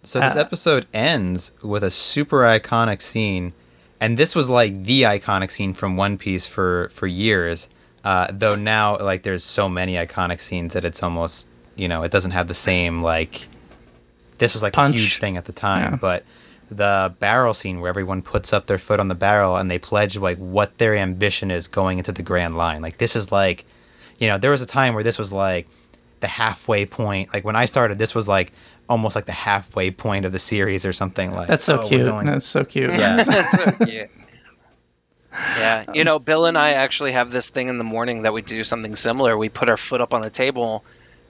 So 0.03 0.19
this 0.19 0.35
Uh, 0.35 0.39
episode 0.41 0.85
ends 0.93 1.51
with 1.63 1.83
a 1.83 1.89
super 1.91 2.41
iconic 2.43 3.01
scene, 3.01 3.53
and 3.99 4.17
this 4.17 4.35
was 4.35 4.49
like 4.49 4.83
the 4.83 5.03
iconic 5.03 5.49
scene 5.49 5.73
from 5.73 5.97
One 5.97 6.17
Piece 6.17 6.45
for 6.45 6.89
for 6.93 7.07
years. 7.07 7.69
Uh, 8.03 8.27
though 8.31 8.55
now, 8.55 8.97
like, 8.97 9.23
there's 9.23 9.45
so 9.45 9.69
many 9.69 9.93
iconic 9.93 10.41
scenes 10.41 10.73
that 10.73 10.83
it's 10.83 11.01
almost 11.01 11.47
you 11.75 11.87
know 11.87 12.03
it 12.03 12.11
doesn't 12.11 12.31
have 12.31 12.47
the 12.47 12.53
same 12.53 13.01
like. 13.03 13.47
This 14.39 14.53
was 14.55 14.63
like 14.63 14.73
Punch. 14.73 14.95
a 14.95 14.99
huge 14.99 15.17
thing 15.19 15.37
at 15.37 15.45
the 15.45 15.51
time, 15.53 15.93
Yeah. 15.93 15.97
but 15.97 16.25
the 16.69 17.13
barrel 17.19 17.53
scene 17.53 17.79
where 17.81 17.89
everyone 17.89 18.21
puts 18.23 18.51
up 18.51 18.65
their 18.65 18.79
foot 18.79 18.99
on 18.99 19.07
the 19.07 19.15
barrel 19.15 19.55
and 19.57 19.69
they 19.69 19.77
pledge 19.77 20.17
like 20.17 20.37
what 20.39 20.77
their 20.79 20.95
ambition 20.95 21.51
is 21.51 21.67
going 21.67 21.99
into 21.99 22.11
the 22.11 22.23
grand 22.23 22.57
line. 22.57 22.81
Like 22.81 22.97
this 22.97 23.15
is 23.15 23.31
like, 23.31 23.63
you 24.17 24.27
know, 24.27 24.37
there 24.39 24.49
was 24.51 24.61
a 24.61 24.65
time 24.65 24.95
where 24.95 25.03
this 25.03 25.19
was 25.19 25.31
like 25.31 25.67
the 26.19 26.27
halfway 26.27 26.85
point. 26.85 27.31
Like 27.31 27.45
when 27.45 27.55
I 27.55 27.65
started, 27.65 27.99
this 27.99 28.15
was 28.15 28.27
like 28.27 28.51
almost 28.89 29.15
like 29.15 29.27
the 29.27 29.31
halfway 29.33 29.91
point 29.91 30.25
of 30.25 30.31
the 30.31 30.39
series 30.39 30.83
or 30.85 30.91
something 30.93 31.31
like. 31.31 31.47
that's 31.47 31.63
so 31.63 31.79
oh, 31.79 31.87
cute. 31.87 32.03
going- 32.05 32.25
That's 32.25 32.45
so 32.45 32.65
cute. 32.65 32.89
Yeah. 32.91 33.15
That's 33.23 33.51
so 33.51 33.85
cute. 33.85 34.09
Yeah, 35.31 35.85
you 35.93 36.03
know, 36.03 36.19
Bill 36.19 36.45
and 36.45 36.55
I 36.57 36.73
actually 36.73 37.13
have 37.13 37.31
this 37.31 37.49
thing 37.49 37.67
in 37.67 37.77
the 37.79 37.83
morning 37.83 38.21
that 38.23 38.33
we 38.33 38.43
do 38.43 38.63
something 38.63 38.95
similar. 38.95 39.35
We 39.35 39.49
put 39.49 39.67
our 39.67 39.77
foot 39.77 39.99
up 39.99 40.13
on 40.13 40.21
the 40.21 40.29
table, 40.29 40.83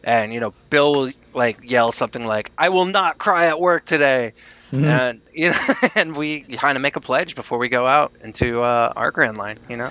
and 0.03 0.33
you 0.33 0.39
know, 0.39 0.53
Bill 0.69 0.93
will 0.93 1.11
like 1.33 1.57
yell 1.63 1.91
something 1.91 2.25
like, 2.25 2.51
"I 2.57 2.69
will 2.69 2.85
not 2.85 3.17
cry 3.17 3.47
at 3.47 3.59
work 3.59 3.85
today," 3.85 4.33
and 4.71 5.21
you 5.33 5.51
know, 5.51 5.57
and 5.95 6.15
we 6.15 6.41
kind 6.41 6.75
of 6.77 6.81
make 6.81 6.95
a 6.95 7.01
pledge 7.01 7.35
before 7.35 7.57
we 7.57 7.69
go 7.69 7.87
out 7.87 8.11
into 8.21 8.61
uh, 8.61 8.93
our 8.95 9.11
grand 9.11 9.37
line. 9.37 9.57
You 9.69 9.77
know, 9.77 9.89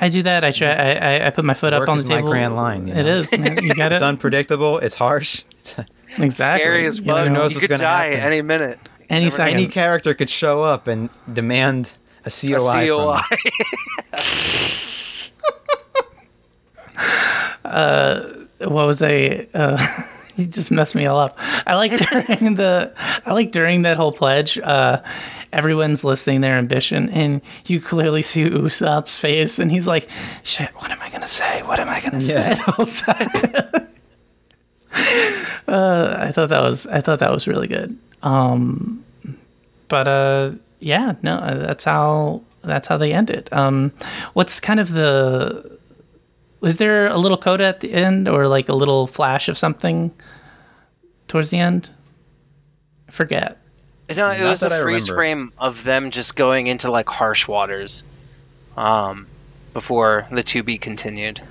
I 0.00 0.08
do 0.08 0.22
that. 0.22 0.44
I 0.44 0.50
try. 0.50 0.68
I, 0.70 0.92
I, 1.18 1.26
I 1.26 1.30
put 1.30 1.44
my 1.44 1.54
foot 1.54 1.72
Work 1.72 1.82
up 1.84 1.88
on 1.88 1.96
the 1.98 2.02
is 2.04 2.08
my 2.08 2.16
table. 2.16 2.28
grand 2.30 2.56
line, 2.56 2.88
you 2.88 2.94
It 2.94 3.04
know? 3.04 3.18
is. 3.18 3.32
man. 3.38 3.62
You 3.64 3.74
got 3.74 3.92
it. 3.92 3.94
It's 3.96 4.02
unpredictable. 4.02 4.78
It's 4.78 4.94
harsh. 4.94 5.42
exactly. 6.18 6.32
scary 6.60 6.86
as 6.88 6.98
You 7.00 7.06
know, 7.06 7.24
Who 7.24 7.30
knows 7.30 7.52
you 7.52 7.56
what's 7.56 7.66
could 7.66 7.70
gonna 7.70 7.82
die 7.82 8.06
happen. 8.08 8.20
any 8.20 8.42
minute. 8.42 8.78
Any 9.10 9.24
Never- 9.26 9.36
second. 9.36 9.54
Any 9.54 9.66
character 9.68 10.14
could 10.14 10.30
show 10.30 10.62
up 10.62 10.86
and 10.88 11.10
demand 11.32 11.92
a 12.24 12.28
A 12.28 12.30
COI. 12.30 12.86
from 12.86 13.22
COI. 17.64 18.43
What 18.64 18.86
was 18.86 19.02
I? 19.02 19.46
Uh, 19.54 19.78
you 20.36 20.46
just 20.46 20.70
messed 20.70 20.94
me 20.94 21.06
all 21.06 21.18
up. 21.18 21.36
I 21.66 21.74
like 21.76 21.96
during 22.10 22.54
the, 22.54 22.92
I 23.24 23.32
like 23.32 23.52
during 23.52 23.82
that 23.82 23.96
whole 23.96 24.12
pledge. 24.12 24.58
Uh, 24.58 25.02
everyone's 25.52 26.04
listing 26.04 26.40
their 26.40 26.56
ambition, 26.56 27.08
and 27.10 27.40
you 27.66 27.80
clearly 27.80 28.22
see 28.22 28.48
Usopp's 28.48 29.16
face, 29.16 29.58
and 29.58 29.70
he's 29.70 29.86
like, 29.86 30.08
"Shit, 30.42 30.70
what 30.76 30.90
am 30.90 31.00
I 31.00 31.10
gonna 31.10 31.28
say? 31.28 31.62
What 31.62 31.78
am 31.80 31.88
I 31.88 32.00
gonna 32.00 32.20
say?" 32.20 32.56
Yeah. 32.78 32.84
Time. 32.84 33.28
uh, 35.68 36.16
I 36.18 36.30
thought 36.32 36.48
that 36.50 36.60
was, 36.60 36.86
I 36.86 37.00
thought 37.00 37.18
that 37.20 37.32
was 37.32 37.46
really 37.46 37.66
good. 37.68 37.98
Um, 38.22 39.04
but 39.88 40.08
uh, 40.08 40.52
yeah, 40.80 41.14
no, 41.22 41.36
uh, 41.36 41.54
that's 41.66 41.84
how 41.84 42.42
that's 42.62 42.88
how 42.88 42.96
they 42.96 43.12
ended. 43.12 43.48
Um, 43.52 43.92
what's 44.32 44.60
kind 44.60 44.80
of 44.80 44.94
the 44.94 45.73
was 46.64 46.78
there 46.78 47.08
a 47.08 47.18
little 47.18 47.36
coda 47.36 47.64
at 47.64 47.80
the 47.80 47.92
end 47.92 48.26
or 48.26 48.48
like 48.48 48.70
a 48.70 48.74
little 48.74 49.06
flash 49.06 49.50
of 49.50 49.58
something 49.58 50.10
towards 51.28 51.50
the 51.50 51.58
end? 51.58 51.90
I 53.06 53.12
forget. 53.12 53.58
No, 54.08 54.30
it 54.30 54.40
Not 54.40 54.50
was 54.50 54.62
a 54.62 54.70
that 54.70 54.80
I 54.80 54.82
freeze 54.82 55.08
frame 55.08 55.52
of 55.58 55.84
them 55.84 56.10
just 56.10 56.36
going 56.36 56.66
into 56.66 56.90
like 56.90 57.06
harsh 57.06 57.46
waters, 57.46 58.02
um, 58.78 59.26
before 59.74 60.26
the 60.30 60.42
to 60.42 60.62
be 60.62 60.78
continued. 60.78 61.42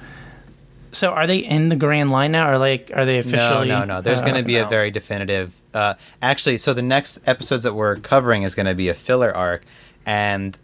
So 0.94 1.12
are 1.12 1.28
they 1.28 1.38
in 1.38 1.70
the 1.70 1.76
Grand 1.76 2.10
Line 2.10 2.32
now, 2.32 2.50
or 2.50 2.58
like 2.58 2.92
are 2.96 3.06
they 3.06 3.20
officially? 3.20 3.68
no, 3.68 3.80
no. 3.80 3.86
No. 3.86 4.02
There's 4.02 4.20
uh, 4.20 4.24
going 4.24 4.36
to 4.36 4.44
be 4.44 4.58
a 4.58 4.68
very 4.68 4.90
definitive. 4.90 5.60
Uh, 5.76 5.94
actually, 6.24 6.58
so 6.58 6.74
the 6.74 6.82
next 6.82 7.20
episodes 7.28 7.64
that 7.64 7.76
we're 7.76 7.98
covering 7.98 8.44
is 8.44 8.56
going 8.56 8.66
to 8.66 8.76
be 8.76 8.90
a 8.90 8.94
filler 8.96 9.36
arc, 9.36 9.64
and 10.08 10.58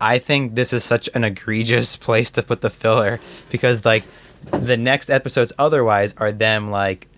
I 0.00 0.18
think 0.18 0.54
this 0.54 0.72
is 0.72 0.84
such 0.84 1.08
an 1.14 1.24
egregious 1.24 1.96
place 2.06 2.30
to 2.32 2.42
put 2.42 2.60
the 2.60 2.70
filler 2.70 3.20
because 3.50 3.84
like 3.84 4.04
the 4.50 4.76
next 4.76 5.10
episodes 5.10 5.52
otherwise 5.58 6.14
are 6.18 6.32
them 6.32 6.70
like 6.70 7.08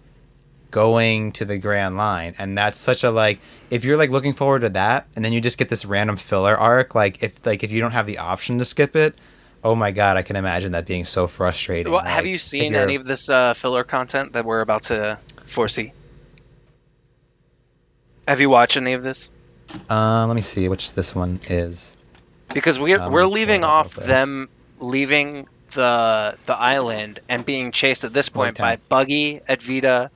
going 0.71 1.33
to 1.33 1.45
the 1.45 1.59
grand 1.59 1.97
line 1.97 2.35
and 2.39 2.57
that's 2.57 2.79
such 2.79 3.03
a 3.03 3.11
like 3.11 3.41
if 3.71 3.85
you're 3.85 3.97
like 3.97 4.11
looking 4.11 4.33
forward 4.33 4.61
to 4.61 4.69
that 4.69 5.07
and 5.17 5.25
then 5.25 5.33
you 5.33 5.41
just 5.41 5.59
get 5.59 5.69
this 5.69 5.85
random 5.85 6.17
filler 6.17 6.55
arc 6.57 6.95
like 6.95 7.23
if 7.25 7.45
like 7.45 7.65
if 7.65 7.73
you 7.73 7.81
don't 7.81 7.91
have 7.91 8.07
the 8.07 8.19
option 8.19 8.57
to 8.57 8.65
skip 8.65 8.95
it 8.95 9.17
oh 9.65 9.75
my 9.75 9.91
god 9.91 10.17
i 10.17 10.23
can 10.23 10.37
imagine 10.37 10.71
that 10.71 10.87
being 10.87 11.05
so 11.05 11.27
frustrating 11.27 11.93
Well, 11.93 12.05
like, 12.05 12.15
have 12.15 12.25
you 12.25 12.39
seen 12.39 12.77
any 12.77 12.95
of 12.95 13.05
this 13.05 13.29
uh, 13.29 13.53
filler 13.55 13.83
content 13.83 14.33
that 14.35 14.45
we're 14.45 14.61
about 14.61 14.83
to 14.85 15.19
foresee? 15.45 15.93
Have 18.29 18.41
you 18.41 18.49
watched 18.49 18.77
any 18.77 18.93
of 18.93 19.03
this? 19.03 19.33
uh, 19.89 20.25
let 20.27 20.35
me 20.35 20.43
see 20.43 20.69
which 20.69 20.95
this 20.95 21.15
one 21.15 21.41
is 21.49 21.97
Because 22.53 22.79
we're 22.79 23.01
Um, 23.01 23.13
we're 23.13 23.27
leaving 23.27 23.63
pull 23.63 23.71
it 23.71 23.73
up 23.73 23.87
off 23.87 23.95
them 23.95 24.49
leaving 24.81 25.47
the 25.73 26.35
the 26.47 26.57
island 26.57 27.21
and 27.29 27.45
being 27.45 27.73
chased 27.73 28.05
at 28.05 28.13
this 28.13 28.29
point 28.29 28.59
by 28.59 28.77
Buggy, 28.89 29.41
Alvida, 29.49 30.11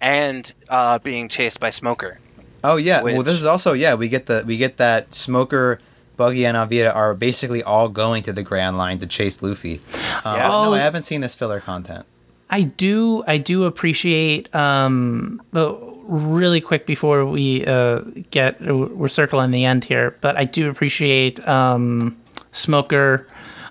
and 0.00 0.52
uh, 0.68 0.98
being 1.00 1.28
chased 1.28 1.60
by 1.60 1.70
Smoker. 1.70 2.18
Oh 2.62 2.76
yeah, 2.76 3.02
well 3.02 3.22
this 3.22 3.34
is 3.34 3.46
also 3.46 3.72
yeah 3.72 3.94
we 3.94 4.08
get 4.08 4.26
the 4.26 4.44
we 4.46 4.56
get 4.56 4.76
that 4.76 5.14
Smoker, 5.14 5.80
Buggy, 6.16 6.44
and 6.46 6.56
Alvida 6.56 6.94
are 6.94 7.14
basically 7.14 7.62
all 7.62 7.88
going 7.88 8.22
to 8.24 8.32
the 8.32 8.42
Grand 8.42 8.76
Line 8.76 8.98
to 8.98 9.06
chase 9.06 9.42
Luffy. 9.42 9.80
Um, 10.24 10.36
Yeah. 10.36 10.48
but 10.48 10.64
No. 10.64 10.74
I 10.74 10.78
haven't 10.80 11.02
seen 11.02 11.22
this 11.22 11.34
filler 11.34 11.60
content. 11.60 12.04
I 12.50 12.62
do 12.62 13.24
I 13.26 13.38
do 13.38 13.64
appreciate 13.64 14.54
um 14.54 15.40
but 15.52 15.80
really 16.10 16.60
quick 16.60 16.86
before 16.86 17.24
we 17.24 17.64
uh 17.66 18.00
get 18.30 18.60
we're 18.60 19.08
circling 19.08 19.50
the 19.52 19.64
end 19.64 19.84
here, 19.84 20.16
but 20.20 20.36
I 20.36 20.44
do 20.44 20.68
appreciate 20.68 21.46
um 21.48 22.16
Smoker 22.52 23.26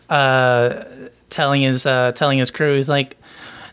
uh 0.09 0.85
telling 1.29 1.61
his 1.61 1.85
uh 1.85 2.11
telling 2.13 2.39
his 2.39 2.49
crew 2.49 2.75
he's 2.75 2.89
like 2.89 3.17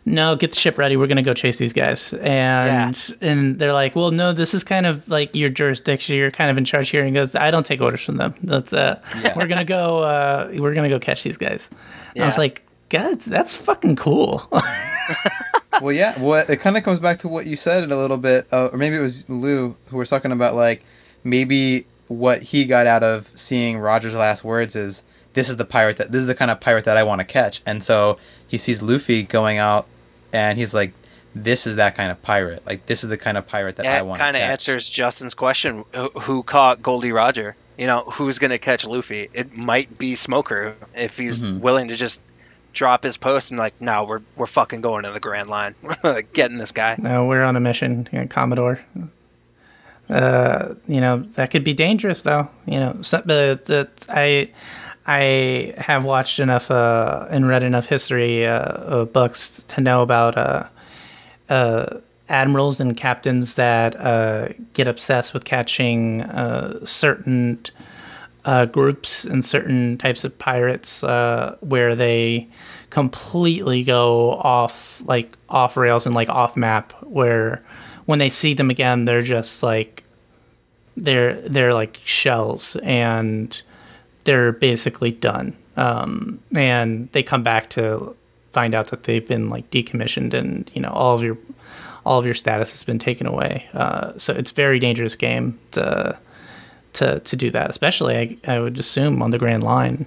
no, 0.08 0.36
get 0.36 0.50
the 0.50 0.56
ship 0.56 0.78
ready. 0.78 0.96
We're 0.96 1.08
gonna 1.08 1.20
go 1.22 1.32
chase 1.32 1.58
these 1.58 1.72
guys, 1.72 2.12
and 2.12 3.16
and 3.20 3.58
they're 3.58 3.72
like, 3.72 3.96
"Well, 3.96 4.12
no, 4.12 4.32
this 4.32 4.54
is 4.54 4.62
kind 4.62 4.86
of 4.86 5.08
like 5.08 5.34
your 5.34 5.50
jurisdiction. 5.50 6.14
You're 6.14 6.30
kind 6.30 6.48
of 6.48 6.56
in 6.56 6.64
charge 6.64 6.90
here." 6.90 7.00
And 7.00 7.08
he 7.08 7.12
goes, 7.14 7.34
"I 7.34 7.50
don't 7.50 7.66
take 7.66 7.80
orders 7.80 8.02
from 8.04 8.16
them. 8.18 8.32
That's 8.44 8.72
uh, 8.72 9.00
Yeah. 9.20 9.34
we're 9.36 9.48
gonna 9.48 9.64
go. 9.64 10.04
Uh, 10.04 10.52
we're 10.58 10.74
gonna 10.74 10.88
go 10.90 11.00
catch 11.00 11.24
these 11.24 11.36
guys." 11.36 11.70
And 12.14 12.22
I 12.22 12.24
was 12.24 12.38
like, 12.38 12.62
"God, 12.88 13.18
that's 13.22 13.56
fucking 13.56 13.96
cool." 13.96 14.48
well, 15.80 15.92
yeah. 15.92 16.18
Well, 16.20 16.44
it 16.48 16.60
kind 16.60 16.76
of 16.76 16.82
comes 16.84 16.98
back 17.00 17.18
to 17.20 17.28
what 17.28 17.46
you 17.46 17.56
said 17.56 17.82
in 17.84 17.92
a 17.92 17.96
little 17.96 18.16
bit, 18.16 18.46
uh, 18.52 18.68
or 18.72 18.78
maybe 18.78 18.96
it 18.96 19.00
was 19.00 19.28
Lou 19.28 19.76
who 19.88 19.96
was 19.98 20.10
talking 20.10 20.32
about 20.32 20.54
like 20.54 20.84
maybe 21.24 21.86
what 22.08 22.42
he 22.42 22.64
got 22.64 22.86
out 22.86 23.02
of 23.02 23.30
seeing 23.34 23.78
Roger's 23.78 24.14
last 24.14 24.44
words 24.44 24.76
is 24.76 25.02
this 25.34 25.48
is 25.48 25.56
the 25.56 25.64
pirate 25.64 25.96
that 25.96 26.12
this 26.12 26.20
is 26.20 26.26
the 26.26 26.34
kind 26.34 26.50
of 26.50 26.60
pirate 26.60 26.84
that 26.84 26.96
I 26.96 27.02
want 27.02 27.20
to 27.20 27.24
catch, 27.26 27.62
and 27.66 27.82
so 27.82 28.18
he 28.46 28.58
sees 28.58 28.80
Luffy 28.82 29.22
going 29.22 29.58
out, 29.58 29.86
and 30.32 30.56
he's 30.56 30.72
like, 30.74 30.92
this 31.34 31.66
is 31.66 31.76
that 31.76 31.94
kind 31.94 32.10
of 32.10 32.22
pirate. 32.22 32.64
Like 32.66 32.86
this 32.86 33.02
is 33.04 33.10
the 33.10 33.18
kind 33.18 33.36
of 33.36 33.46
pirate 33.46 33.76
that 33.76 33.86
I 33.86 34.02
want 34.02 34.20
to 34.20 34.24
kind 34.24 34.36
of 34.36 34.42
answers 34.42 34.88
Justin's 34.88 35.34
question: 35.34 35.84
who, 36.22 36.42
caught 36.42 36.80
Gol 36.82 37.00
D. 37.00 37.12
Roger? 37.12 37.56
You 37.76 37.86
know, 37.86 38.04
who's 38.10 38.38
gonna 38.38 38.58
catch 38.58 38.86
Luffy? 38.86 39.28
It 39.34 39.54
might 39.54 39.98
be 39.98 40.14
Smoker 40.14 40.76
if 40.94 41.18
he's 41.18 41.42
Mhm. 41.42 41.60
willing 41.60 41.88
to 41.88 41.96
just 41.96 42.22
drop 42.76 43.02
his 43.02 43.16
post 43.16 43.50
and 43.50 43.58
like, 43.58 43.80
no, 43.80 44.04
we're 44.04 44.20
we're 44.36 44.46
fucking 44.46 44.82
going 44.82 45.02
to 45.02 45.10
the 45.10 45.18
Grand 45.18 45.48
Line. 45.48 45.74
Getting 46.32 46.58
this 46.58 46.72
guy. 46.72 46.94
No, 46.98 47.24
we're 47.24 47.42
on 47.42 47.56
a 47.56 47.60
mission, 47.60 48.08
you 48.12 48.20
know, 48.20 48.26
Commodore. 48.26 48.80
Uh, 50.08 50.74
you 50.86 51.00
know 51.00 51.18
that 51.34 51.50
could 51.50 51.64
be 51.64 51.74
dangerous, 51.74 52.22
though. 52.22 52.48
You 52.66 52.78
know, 52.78 52.98
so, 53.02 53.22
but 53.26 53.64
that 53.64 54.06
I, 54.08 54.52
I 55.06 55.74
have 55.78 56.04
watched 56.04 56.38
enough 56.38 56.70
uh, 56.70 57.26
and 57.28 57.48
read 57.48 57.64
enough 57.64 57.86
history 57.86 58.46
uh, 58.46 59.04
books 59.06 59.64
to 59.64 59.80
know 59.80 60.02
about 60.02 60.36
uh, 60.36 60.68
uh, 61.48 61.98
admirals 62.28 62.78
and 62.78 62.96
captains 62.96 63.54
that 63.54 63.96
uh, 63.96 64.48
get 64.74 64.86
obsessed 64.86 65.34
with 65.34 65.44
catching 65.44 66.22
uh, 66.22 66.84
certain 66.84 67.58
uh, 68.46 68.64
groups 68.64 69.24
and 69.24 69.44
certain 69.44 69.98
types 69.98 70.24
of 70.24 70.38
pirates 70.38 71.04
uh, 71.04 71.56
where 71.60 71.94
they 71.94 72.48
completely 72.90 73.82
go 73.82 74.30
off 74.32 75.02
like 75.04 75.36
off 75.48 75.76
rails 75.76 76.06
and 76.06 76.14
like 76.14 76.28
off 76.28 76.56
map 76.56 76.92
where 77.02 77.62
when 78.06 78.18
they 78.18 78.30
see 78.30 78.54
them 78.54 78.70
again 78.70 79.04
they're 79.04 79.20
just 79.20 79.62
like 79.62 80.04
they're 80.96 81.34
they're 81.42 81.74
like 81.74 81.98
shells 82.04 82.76
and 82.82 83.62
they're 84.24 84.52
basically 84.52 85.10
done. 85.10 85.56
Um, 85.76 86.40
and 86.54 87.10
they 87.12 87.22
come 87.22 87.42
back 87.42 87.70
to 87.70 88.16
find 88.52 88.74
out 88.74 88.88
that 88.88 89.02
they've 89.02 89.26
been 89.26 89.50
like 89.50 89.70
decommissioned 89.70 90.32
and 90.32 90.70
you 90.74 90.80
know 90.80 90.90
all 90.90 91.14
of 91.14 91.22
your 91.22 91.36
all 92.06 92.18
of 92.18 92.24
your 92.24 92.34
status 92.34 92.72
has 92.72 92.84
been 92.84 92.98
taken 92.98 93.26
away. 93.26 93.68
Uh, 93.74 94.16
so 94.16 94.32
it's 94.32 94.52
very 94.52 94.78
dangerous 94.78 95.16
game. 95.16 95.58
To 95.72 96.18
to 96.96 97.20
to 97.20 97.36
do 97.36 97.50
that, 97.50 97.70
especially 97.70 98.16
I, 98.46 98.54
I 98.54 98.58
would 98.60 98.78
assume 98.78 99.22
on 99.22 99.30
the 99.30 99.38
Grand 99.38 99.62
Line. 99.62 100.06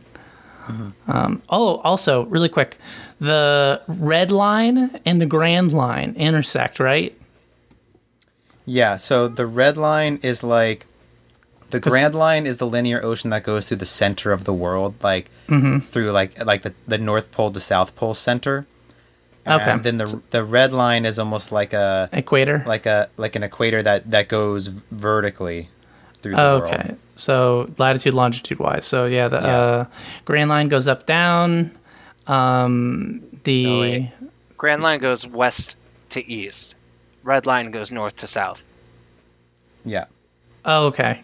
Um, 1.08 1.42
oh, 1.50 1.78
also, 1.78 2.26
really 2.26 2.48
quick, 2.50 2.78
the 3.20 3.82
red 3.88 4.30
line 4.30 5.00
and 5.04 5.20
the 5.20 5.26
Grand 5.26 5.74
Line 5.74 6.14
intersect, 6.16 6.80
right? 6.80 7.16
Yeah, 8.66 8.98
so 8.98 9.28
the 9.28 9.48
red 9.48 9.78
line 9.78 10.20
is 10.22 10.44
like 10.44 10.86
the 11.72 11.80
Grand 11.80 12.14
Line 12.14 12.46
is 12.46 12.60
the 12.60 12.68
linear 12.68 13.04
ocean 13.04 13.32
that 13.32 13.44
goes 13.44 13.68
through 13.68 13.78
the 13.78 13.86
center 13.86 14.32
of 14.32 14.44
the 14.44 14.54
world, 14.54 14.94
like 15.02 15.30
Mm-hmm. 15.48 15.80
through 15.80 16.12
like 16.12 16.38
like 16.46 16.62
the, 16.62 16.76
the 16.88 17.00
North 17.00 17.32
Pole 17.32 17.50
to 17.52 17.60
South 17.60 17.96
Pole 17.96 18.14
center. 18.14 18.68
Okay. 19.48 19.72
And 19.72 19.82
then 19.82 19.98
the 19.98 20.22
the 20.30 20.44
red 20.44 20.72
line 20.72 21.04
is 21.08 21.18
almost 21.18 21.52
like 21.52 21.74
a 21.74 22.08
Equator. 22.14 22.64
like 22.68 22.86
a 22.86 23.10
like 23.18 23.36
an 23.36 23.42
equator 23.42 23.82
that 23.82 24.12
that 24.12 24.28
goes 24.28 24.68
vertically 24.92 25.70
through 26.22 26.36
the 26.36 26.42
okay, 26.64 26.76
world. 26.90 26.98
so 27.16 27.70
latitude, 27.78 28.14
longitude 28.14 28.60
wise. 28.60 28.86
So 28.86 29.06
yeah, 29.06 29.28
the 29.28 29.38
Yeah. 29.38 29.58
Uh, 29.58 29.86
Grand 30.26 30.50
Line 30.50 30.68
goes 30.68 30.88
up, 30.88 31.06
down. 31.06 31.72
Um, 32.28 33.22
the 33.44 34.00
No. 34.00 34.08
Grand 34.58 34.82
Line 34.84 35.00
goes 35.00 35.26
west 35.26 35.78
to 36.10 36.26
east. 36.28 36.76
Red 37.24 37.46
Line 37.46 37.72
goes 37.72 37.92
north 37.92 38.16
to 38.18 38.28
south. 38.28 38.62
Yeah. 39.86 40.06
Oh, 40.66 40.88
okay. 40.88 41.24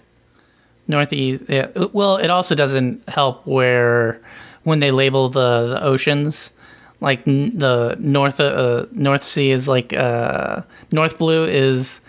Northeast. 0.87 1.43
Yeah. 1.49 1.67
Uh, 1.75 1.87
Well, 1.93 2.17
it 2.17 2.29
also 2.29 2.55
doesn't 2.55 3.07
help 3.09 3.45
where 3.45 4.21
when 4.63 4.79
they 4.79 4.91
label 4.91 5.29
the, 5.29 5.67
the 5.67 5.83
oceans, 5.83 6.53
like 7.01 7.27
n- 7.27 7.57
the 7.57 7.95
North 7.99 8.39
uh, 8.39 8.85
North 8.91 9.23
Sea 9.23 9.51
is 9.51 9.67
like 9.67 9.93
uh, 9.93 10.61
North 10.91 11.17
Blue 11.17 11.45
is 11.45 12.01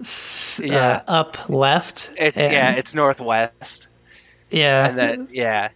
s- 0.00 0.60
Yeah. 0.64 1.02
uh, 1.06 1.10
up 1.10 1.48
left. 1.48 2.12
It, 2.18 2.36
and- 2.36 2.52
yeah, 2.52 2.70
it's 2.74 2.94
northwest, 2.94 3.88
yeah. 4.50 4.88
and 4.88 4.98
then 4.98 5.28
yeah, 5.32 5.68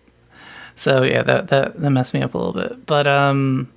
So 0.77 1.03
yeah, 1.03 1.23
that, 1.23 1.49
that 1.49 1.81
that 1.81 1.91
messed 1.91 2.15
me 2.15 2.23
up 2.23 2.35
a 2.35 2.39
little 2.39 2.53
bit. 2.53 2.87
But 2.87 3.07
um, 3.07 3.71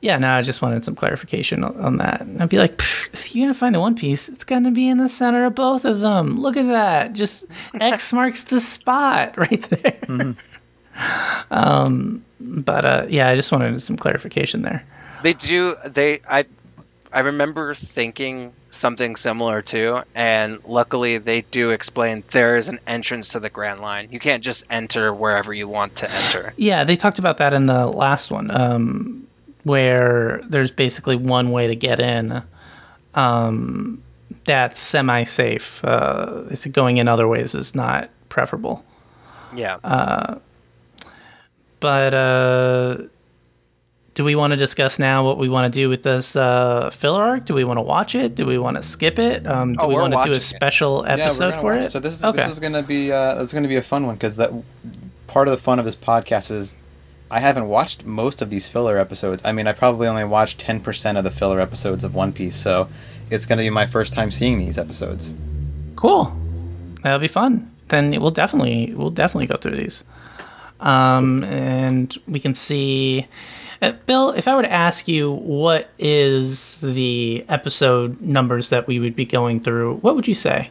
yeah, 0.00 0.16
no, 0.18 0.30
I 0.32 0.42
just 0.42 0.62
wanted 0.62 0.84
some 0.84 0.94
clarification 0.94 1.62
on, 1.64 1.76
on 1.80 1.96
that. 1.98 2.20
And 2.22 2.42
I'd 2.42 2.48
be 2.48 2.58
like, 2.58 2.80
if 3.12 3.34
you're 3.34 3.44
gonna 3.44 3.54
find 3.54 3.74
the 3.74 3.80
One 3.80 3.94
Piece, 3.94 4.28
it's 4.28 4.44
gonna 4.44 4.70
be 4.70 4.88
in 4.88 4.98
the 4.98 5.08
center 5.08 5.44
of 5.44 5.54
both 5.54 5.84
of 5.84 6.00
them. 6.00 6.40
Look 6.40 6.56
at 6.56 6.66
that, 6.68 7.12
just 7.12 7.44
X 7.74 8.12
marks 8.12 8.44
the 8.44 8.60
spot 8.60 9.36
right 9.38 9.60
there. 9.62 10.34
Um, 11.50 12.24
but 12.40 12.84
uh, 12.84 13.06
yeah, 13.08 13.28
I 13.28 13.36
just 13.36 13.52
wanted 13.52 13.80
some 13.82 13.96
clarification 13.96 14.62
there. 14.62 14.84
they 15.22 15.32
do. 15.32 15.74
They 15.86 16.20
I 16.28 16.44
I 17.12 17.20
remember 17.20 17.74
thinking 17.74 18.52
something 18.70 19.16
similar 19.16 19.62
too, 19.62 20.00
and 20.14 20.58
luckily 20.64 21.18
they 21.18 21.42
do 21.42 21.70
explain 21.70 22.22
there 22.30 22.56
is 22.56 22.68
an 22.68 22.78
entrance 22.86 23.30
to 23.30 23.40
the 23.40 23.50
Grand 23.50 23.80
Line. 23.80 24.08
You 24.10 24.18
can't 24.18 24.42
just 24.42 24.64
enter 24.70 25.12
wherever 25.12 25.52
you 25.52 25.68
want 25.68 25.96
to 25.96 26.10
enter. 26.10 26.54
Yeah, 26.56 26.84
they 26.84 26.96
talked 26.96 27.18
about 27.18 27.38
that 27.38 27.52
in 27.52 27.66
the 27.66 27.86
last 27.86 28.30
one, 28.30 28.50
um, 28.50 29.26
where 29.64 30.40
there's 30.48 30.70
basically 30.70 31.16
one 31.16 31.50
way 31.50 31.66
to 31.66 31.76
get 31.76 32.00
in. 32.00 32.42
Um, 33.14 34.02
that's 34.44 34.78
semi-safe. 34.78 35.84
Uh, 35.84 36.44
it's 36.50 36.64
going 36.66 36.98
in 36.98 37.08
other 37.08 37.26
ways 37.28 37.54
is 37.54 37.74
not 37.74 38.08
preferable. 38.28 38.84
Yeah. 39.54 39.78
But 41.80 42.14
uh, 42.14 42.98
do 44.20 44.24
we 44.24 44.34
want 44.34 44.50
to 44.50 44.56
discuss 44.58 44.98
now 44.98 45.24
what 45.24 45.38
we 45.38 45.48
want 45.48 45.72
to 45.72 45.74
do 45.74 45.88
with 45.88 46.02
this 46.02 46.36
uh, 46.36 46.90
filler 46.90 47.22
arc? 47.22 47.46
Do 47.46 47.54
we 47.54 47.64
want 47.64 47.78
to 47.78 47.82
watch 47.82 48.14
it? 48.14 48.34
Do 48.34 48.44
we 48.44 48.58
want 48.58 48.76
to 48.76 48.82
skip 48.82 49.18
it? 49.18 49.46
Um, 49.46 49.72
do 49.72 49.86
Oh, 49.86 49.88
we 49.88 49.94
want 49.94 50.12
to 50.12 50.20
do 50.22 50.34
a 50.34 50.38
special 50.38 51.02
Yeah, 51.06 51.16
we're 51.16 51.22
episode 51.22 51.50
gonna 51.52 51.62
for 51.62 51.74
watch 51.76 51.84
it? 51.86 51.88
So 51.90 52.00
this 52.00 52.12
is 52.12 52.22
okay. 52.22 52.36
this 52.42 52.50
is 52.50 52.58
gonna 52.60 52.82
be 52.82 53.10
uh, 53.10 53.42
it's 53.42 53.54
gonna 53.54 53.66
be 53.66 53.76
a 53.76 53.82
fun 53.82 54.04
one 54.04 54.16
because 54.16 54.36
that 54.36 54.50
part 55.26 55.48
of 55.48 55.52
the 55.52 55.56
fun 55.56 55.78
of 55.78 55.86
this 55.86 55.96
podcast 55.96 56.50
is 56.50 56.76
I 57.30 57.40
haven't 57.40 57.66
watched 57.68 58.04
most 58.04 58.42
of 58.42 58.50
these 58.50 58.68
filler 58.68 58.98
episodes. 58.98 59.40
I 59.42 59.52
mean, 59.52 59.66
I 59.66 59.72
probably 59.72 60.06
only 60.06 60.24
watched 60.24 60.58
ten 60.58 60.80
percent 60.80 61.16
of 61.16 61.24
the 61.24 61.30
filler 61.30 61.58
episodes 61.58 62.04
of 62.04 62.14
One 62.14 62.30
Piece, 62.34 62.56
so 62.56 62.90
it's 63.30 63.46
gonna 63.46 63.62
be 63.62 63.70
my 63.70 63.86
first 63.86 64.12
time 64.12 64.30
seeing 64.30 64.58
these 64.58 64.76
episodes. 64.76 65.34
Cool. 65.96 66.30
That'll 67.02 67.20
be 67.20 67.26
fun. 67.26 67.70
then 67.88 68.10
we'll 68.20 68.32
definitely 68.32 68.92
we'll 68.94 69.08
definitely 69.08 69.46
go 69.46 69.56
through 69.56 69.76
these, 69.76 70.04
um, 70.80 71.42
and 71.44 72.14
we 72.28 72.38
can 72.38 72.52
see. 72.52 73.26
Uh, 73.82 73.92
Bill, 74.06 74.30
if 74.30 74.46
I 74.46 74.54
were 74.54 74.62
to 74.62 74.70
ask 74.70 75.08
you 75.08 75.32
what 75.32 75.88
is 75.98 76.80
the 76.82 77.44
episode 77.48 78.20
numbers 78.20 78.68
that 78.70 78.86
we 78.86 78.98
would 78.98 79.16
be 79.16 79.24
going 79.24 79.60
through, 79.60 79.96
what 79.96 80.14
would 80.14 80.28
you 80.28 80.34
say? 80.34 80.70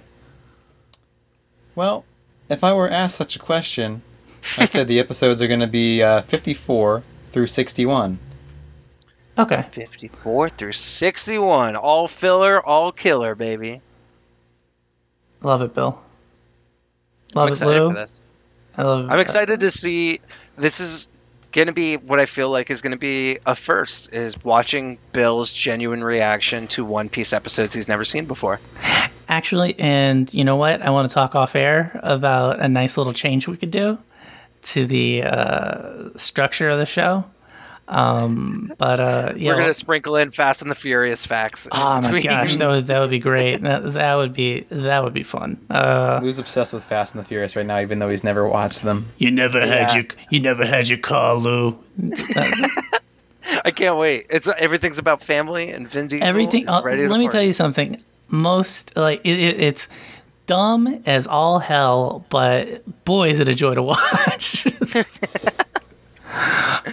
Well, 1.76 2.06
if 2.50 2.64
I 2.64 2.74
were 2.74 2.90
asked 2.90 3.16
such 3.16 3.36
a 3.36 3.40
question, 3.40 4.04
I'd 4.58 4.70
say 4.70 4.84
the 4.84 5.00
episodes 5.00 5.42
are 5.42 5.48
going 5.48 5.60
to 5.60 5.68
be 5.68 6.04
uh, 6.04 6.22
54 6.24 7.04
through 7.32 7.48
61. 7.48 8.20
Okay. 9.38 9.66
54 9.74 10.50
through 10.50 10.74
61. 10.74 11.76
All 11.78 12.08
filler, 12.08 12.64
all 12.64 12.92
killer, 12.92 13.36
baby. 13.36 13.82
Love 15.42 15.62
it, 15.62 15.74
Bill. 15.74 16.00
I'm 17.36 17.40
Love 17.40 17.62
it, 17.62 17.66
Lou. 17.66 17.90
for 17.90 17.94
this. 17.94 18.10
I 18.78 18.84
love. 18.84 19.10
I'm 19.10 19.20
excited 19.20 19.62
to 19.62 19.72
see. 19.72 20.20
This 20.58 20.80
is 20.80 21.08
going 21.52 21.68
to 21.68 21.74
be 21.74 21.98
what 21.98 22.20
I 22.20 22.26
feel 22.26 22.50
like 22.50 22.70
is 22.70 22.82
going 22.82 22.92
to 22.92 23.00
be 23.00 23.40
a 23.46 23.56
first 23.56 24.14
is 24.14 24.42
watching 24.44 25.00
Bill's 25.12 25.52
genuine 25.52 26.04
reaction 26.04 26.68
to 26.70 26.86
One 26.86 27.10
Piece 27.10 27.34
episodes 27.34 27.74
he's 27.74 27.88
never 27.88 28.04
seen 28.04 28.26
before. 28.26 28.60
Actually, 29.28 29.80
and 29.80 30.32
you 30.34 30.44
know 30.44 30.56
what? 30.56 30.82
I 30.82 30.90
want 30.90 31.10
to 31.10 31.14
talk 31.14 31.36
off 31.36 31.56
air 31.56 32.00
about 32.04 32.60
a 32.60 32.68
nice 32.68 32.98
little 32.98 33.14
change 33.14 33.48
we 33.48 33.58
could 33.58 33.72
do 33.72 33.98
to 34.62 34.86
the 34.86 35.24
uh, 35.24 36.10
structure 36.18 36.70
of 36.70 36.80
the 36.80 36.86
show. 36.86 37.26
Um, 37.92 38.72
but 38.78 39.00
uh, 39.00 39.34
yeah, 39.36 39.50
We're 39.50 39.56
going 39.56 39.68
to 39.68 39.74
sprinkle 39.74 40.16
in 40.16 40.30
Fast 40.30 40.62
and 40.62 40.70
the 40.70 40.76
Furious 40.76 41.26
facts. 41.26 41.68
oh 41.72 42.02
my 42.02 42.22
gosh, 42.22 42.58
that 42.58 42.68
would 42.68 42.86
that 42.88 43.00
would 43.00 43.10
be 43.10 43.18
great. 43.18 43.62
That, 43.64 43.94
that 43.94 44.16
would 44.16 44.32
be 44.34 44.62
that 44.70 45.04
would 45.04 45.14
be 45.14 45.24
fun. 45.24 45.58
Uh, 45.72 46.20
Lou's 46.22 46.38
obsessed 46.38 46.72
with 46.72 46.84
Fast 46.84 47.16
and 47.16 47.24
the 47.24 47.28
Furious 47.28 47.56
right 47.56 47.66
now, 47.66 47.80
even 47.80 47.98
though 47.98 48.10
he's 48.10 48.24
never 48.24 48.48
watched 48.48 48.84
them. 48.84 49.08
you 49.18 49.32
never 49.32 49.60
had 49.66 49.94
your 49.96 50.06
you 50.30 50.40
never 50.40 50.66
had 50.66 50.88
your 50.88 51.00
car, 51.00 51.34
Lou. 51.36 51.80
I 53.66 53.72
can't 53.72 53.98
wait. 53.98 54.28
It's 54.30 54.48
everything's 54.48 55.00
about 55.00 55.24
family 55.24 55.72
and 55.72 55.90
Vin 55.90 56.08
Diesel. 56.08 56.28
Everything. 56.28 56.64
is 56.64 56.70
Uh, 56.70 56.82
ready 56.84 57.08
let 57.08 57.18
me 57.18 57.26
party. 57.26 57.36
tell 57.38 57.44
you 57.44 57.54
something. 57.54 58.02
Most 58.28 58.96
like 58.96 59.22
it, 59.26 59.40
it, 59.40 59.60
it's 59.60 59.90
dumb 60.46 61.02
as 61.08 61.26
all 61.26 61.58
hell, 61.58 62.24
but 62.30 62.84
boy, 63.06 63.30
is 63.32 63.40
it 63.40 63.48
a 63.48 63.56
joy 63.56 63.74
to 63.74 63.82
watch. 63.94 64.66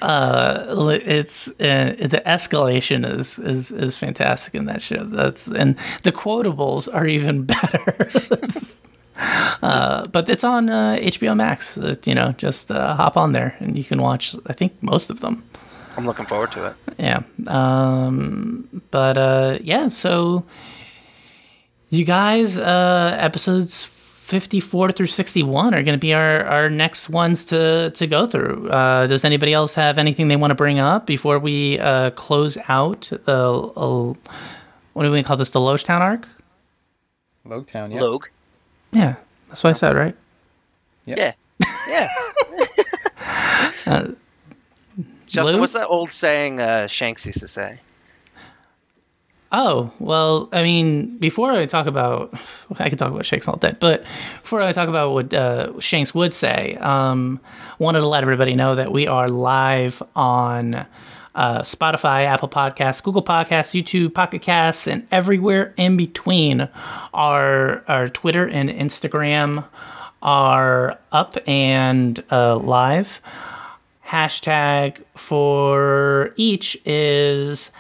Uh, 0.02 0.98
it's 1.02 1.48
uh, 1.60 1.94
the 1.98 2.22
escalation 2.26 3.04
is, 3.18 3.38
is 3.38 3.70
is 3.72 3.96
fantastic 3.96 4.54
in 4.54 4.66
that 4.66 4.82
show. 4.82 5.04
That's 5.04 5.48
and 5.48 5.76
the 6.02 6.12
quotables 6.12 6.88
are 6.92 7.06
even 7.06 7.44
better. 7.54 8.10
Uh, 9.62 10.06
but 10.08 10.28
it's 10.28 10.44
on 10.44 10.68
uh, 10.68 10.96
HBO 11.00 11.34
Max. 11.36 11.78
Uh, 11.78 11.94
you 12.04 12.14
know, 12.14 12.32
just 12.32 12.70
uh, 12.70 12.94
hop 12.96 13.16
on 13.16 13.32
there 13.32 13.56
and 13.60 13.76
you 13.78 13.84
can 13.84 14.02
watch. 14.02 14.34
I 14.46 14.52
think 14.52 14.72
most 14.82 15.10
of 15.10 15.20
them 15.20 15.42
I'm 15.96 16.04
looking 16.06 16.26
forward 16.26 16.52
to 16.52 16.66
it. 16.66 16.74
yeah 16.98 17.22
um 17.46 18.68
but 18.90 19.16
uh 19.16 19.58
yeah 19.62 19.88
so 19.88 20.44
you 21.88 22.04
guys 22.04 22.58
uh 22.58 23.16
episodes 23.18 23.86
54 24.26 24.90
through 24.90 25.06
61 25.06 25.72
are 25.72 25.82
going 25.84 25.94
to 25.94 25.98
be 25.98 26.12
our 26.12 26.44
our 26.46 26.68
next 26.68 27.08
ones 27.08 27.44
to 27.46 27.90
to 27.92 28.08
go 28.08 28.26
through 28.26 28.68
uh 28.70 29.06
does 29.06 29.24
anybody 29.24 29.52
else 29.52 29.76
have 29.76 29.98
anything 29.98 30.26
they 30.26 30.34
want 30.34 30.50
to 30.50 30.56
bring 30.56 30.80
up 30.80 31.06
before 31.06 31.38
we 31.38 31.78
uh 31.78 32.10
close 32.10 32.58
out 32.68 33.02
the 33.24 33.32
uh, 33.76 34.12
what 34.94 35.04
do 35.04 35.12
we 35.12 35.22
call 35.22 35.36
this 35.36 35.50
the 35.52 35.60
Loguetown 35.60 36.00
arc 36.00 36.26
Loguetown, 37.46 37.94
yeah. 37.94 38.00
Logue. 38.00 38.26
yeah 38.90 39.14
that's 39.48 39.62
what 39.62 39.70
i 39.70 39.74
said 39.74 39.94
right 39.94 40.16
Yeah. 41.04 41.32
Yeah. 41.88 42.08
Uh, 43.86 44.08
Justin, 45.28 45.54
Lou? 45.54 45.60
what's 45.60 45.74
that 45.74 45.86
old 45.86 46.12
saying 46.12 46.58
uh, 46.58 46.88
Shanks 46.88 47.24
used 47.26 47.38
to 47.40 47.48
say? 47.48 47.78
Oh, 49.58 49.90
well, 50.00 50.50
I 50.52 50.62
mean, 50.62 51.16
before 51.16 51.50
I 51.50 51.64
talk 51.64 51.86
about, 51.86 52.38
I 52.78 52.90
could 52.90 52.98
talk 52.98 53.10
about 53.10 53.24
Shanks 53.24 53.48
all 53.48 53.56
day, 53.56 53.74
but 53.80 54.04
before 54.42 54.60
I 54.60 54.70
talk 54.72 54.86
about 54.86 55.12
what 55.12 55.32
uh, 55.32 55.80
Shanks 55.80 56.14
would 56.14 56.34
say, 56.34 56.76
um, 56.76 57.40
wanted 57.78 58.00
to 58.00 58.06
let 58.06 58.22
everybody 58.22 58.54
know 58.54 58.74
that 58.74 58.92
we 58.92 59.06
are 59.06 59.28
live 59.28 60.02
on 60.14 60.74
uh, 60.74 61.60
Spotify, 61.62 62.26
Apple 62.26 62.50
Podcasts, 62.50 63.02
Google 63.02 63.24
Podcasts, 63.24 63.72
YouTube, 63.72 64.12
Pocket 64.12 64.42
Casts, 64.42 64.86
and 64.86 65.06
everywhere 65.10 65.72
in 65.78 65.96
between. 65.96 66.68
Our, 67.14 67.82
our 67.88 68.10
Twitter 68.10 68.46
and 68.46 68.68
Instagram 68.68 69.64
are 70.20 70.98
up 71.12 71.38
and 71.48 72.22
uh, 72.30 72.56
live. 72.56 73.22
Hashtag 74.06 75.02
for 75.14 76.34
each 76.36 76.78
is 76.84 77.70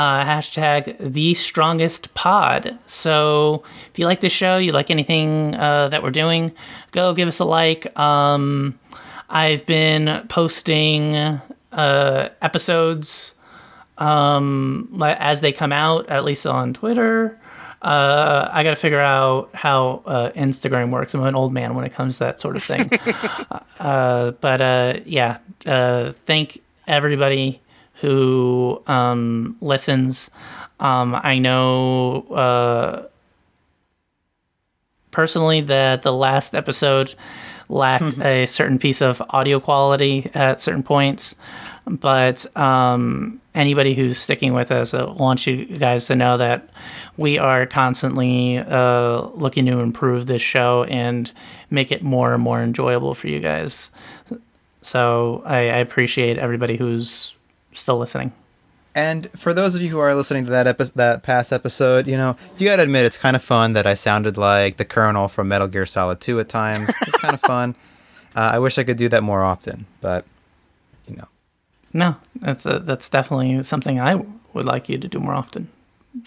uh, 0.00 0.24
hashtag 0.24 0.96
the 0.98 1.34
strongest 1.34 2.14
pod. 2.14 2.78
So 2.86 3.64
if 3.92 3.98
you 3.98 4.06
like 4.06 4.22
the 4.22 4.30
show, 4.30 4.56
you 4.56 4.72
like 4.72 4.90
anything 4.90 5.54
uh, 5.54 5.88
that 5.88 6.02
we're 6.02 6.10
doing, 6.10 6.52
go 6.90 7.12
give 7.12 7.28
us 7.28 7.38
a 7.38 7.44
like. 7.44 7.98
Um, 7.98 8.78
I've 9.28 9.66
been 9.66 10.26
posting 10.28 11.14
uh, 11.16 12.30
episodes 12.40 13.34
um, 13.98 15.02
as 15.02 15.42
they 15.42 15.52
come 15.52 15.70
out, 15.70 16.08
at 16.08 16.24
least 16.24 16.46
on 16.46 16.72
Twitter. 16.72 17.38
Uh, 17.82 18.48
I 18.50 18.62
got 18.62 18.70
to 18.70 18.76
figure 18.76 19.00
out 19.00 19.50
how 19.54 20.02
uh, 20.06 20.30
Instagram 20.30 20.92
works. 20.92 21.12
I'm 21.12 21.22
an 21.24 21.34
old 21.34 21.52
man 21.52 21.74
when 21.74 21.84
it 21.84 21.92
comes 21.92 22.16
to 22.18 22.24
that 22.24 22.40
sort 22.40 22.56
of 22.56 22.64
thing. 22.64 22.90
uh, 23.80 24.30
but 24.30 24.62
uh, 24.62 25.00
yeah, 25.04 25.40
uh, 25.66 26.12
thank 26.24 26.62
everybody 26.86 27.60
who 28.00 28.82
um, 28.86 29.56
listens. 29.60 30.30
Um, 30.78 31.14
I 31.22 31.38
know 31.38 32.22
uh, 32.30 33.06
personally 35.10 35.60
that 35.62 36.02
the 36.02 36.12
last 36.12 36.54
episode 36.54 37.14
lacked 37.68 38.18
a 38.20 38.46
certain 38.46 38.78
piece 38.78 39.00
of 39.00 39.22
audio 39.30 39.60
quality 39.60 40.30
at 40.34 40.60
certain 40.60 40.82
points, 40.82 41.36
but 41.86 42.44
um, 42.56 43.40
anybody 43.54 43.94
who's 43.94 44.18
sticking 44.18 44.54
with 44.54 44.72
us, 44.72 44.94
I 44.94 45.04
want 45.04 45.46
you 45.46 45.66
guys 45.66 46.06
to 46.06 46.16
know 46.16 46.36
that 46.36 46.68
we 47.16 47.38
are 47.38 47.66
constantly 47.66 48.58
uh, 48.58 49.22
looking 49.34 49.66
to 49.66 49.80
improve 49.80 50.26
this 50.26 50.42
show 50.42 50.84
and 50.84 51.30
make 51.70 51.92
it 51.92 52.02
more 52.02 52.34
and 52.34 52.42
more 52.42 52.62
enjoyable 52.62 53.14
for 53.14 53.28
you 53.28 53.40
guys. 53.40 53.90
So 54.82 55.42
I, 55.44 55.56
I 55.56 55.76
appreciate 55.76 56.38
everybody 56.38 56.76
who's 56.76 57.34
still 57.74 57.98
listening. 57.98 58.32
And 58.94 59.30
for 59.38 59.54
those 59.54 59.76
of 59.76 59.82
you 59.82 59.88
who 59.88 60.00
are 60.00 60.14
listening 60.16 60.44
to 60.46 60.50
that 60.50 60.66
epi- 60.66 60.90
that 60.96 61.22
past 61.22 61.52
episode, 61.52 62.08
you 62.08 62.16
know, 62.16 62.36
you 62.58 62.66
gotta 62.66 62.82
admit 62.82 63.04
it's 63.04 63.16
kind 63.18 63.36
of 63.36 63.42
fun 63.42 63.74
that 63.74 63.86
I 63.86 63.94
sounded 63.94 64.36
like 64.36 64.78
the 64.78 64.84
Colonel 64.84 65.28
from 65.28 65.46
Metal 65.48 65.68
Gear 65.68 65.86
Solid 65.86 66.20
2 66.20 66.40
at 66.40 66.48
times. 66.48 66.90
It's 67.02 67.16
kind 67.16 67.34
of 67.34 67.40
fun. 67.40 67.76
Uh, 68.34 68.50
I 68.54 68.58
wish 68.58 68.78
I 68.78 68.84
could 68.84 68.96
do 68.96 69.08
that 69.08 69.22
more 69.22 69.42
often, 69.44 69.86
but 70.00 70.24
you 71.06 71.16
know, 71.16 71.28
No, 71.92 72.16
that's 72.36 72.66
a, 72.66 72.80
that's 72.80 73.08
definitely 73.10 73.62
something 73.62 74.00
I 74.00 74.16
would 74.54 74.64
like 74.64 74.88
you 74.88 74.98
to 74.98 75.06
do 75.08 75.18
more 75.20 75.34
often. 75.34 75.68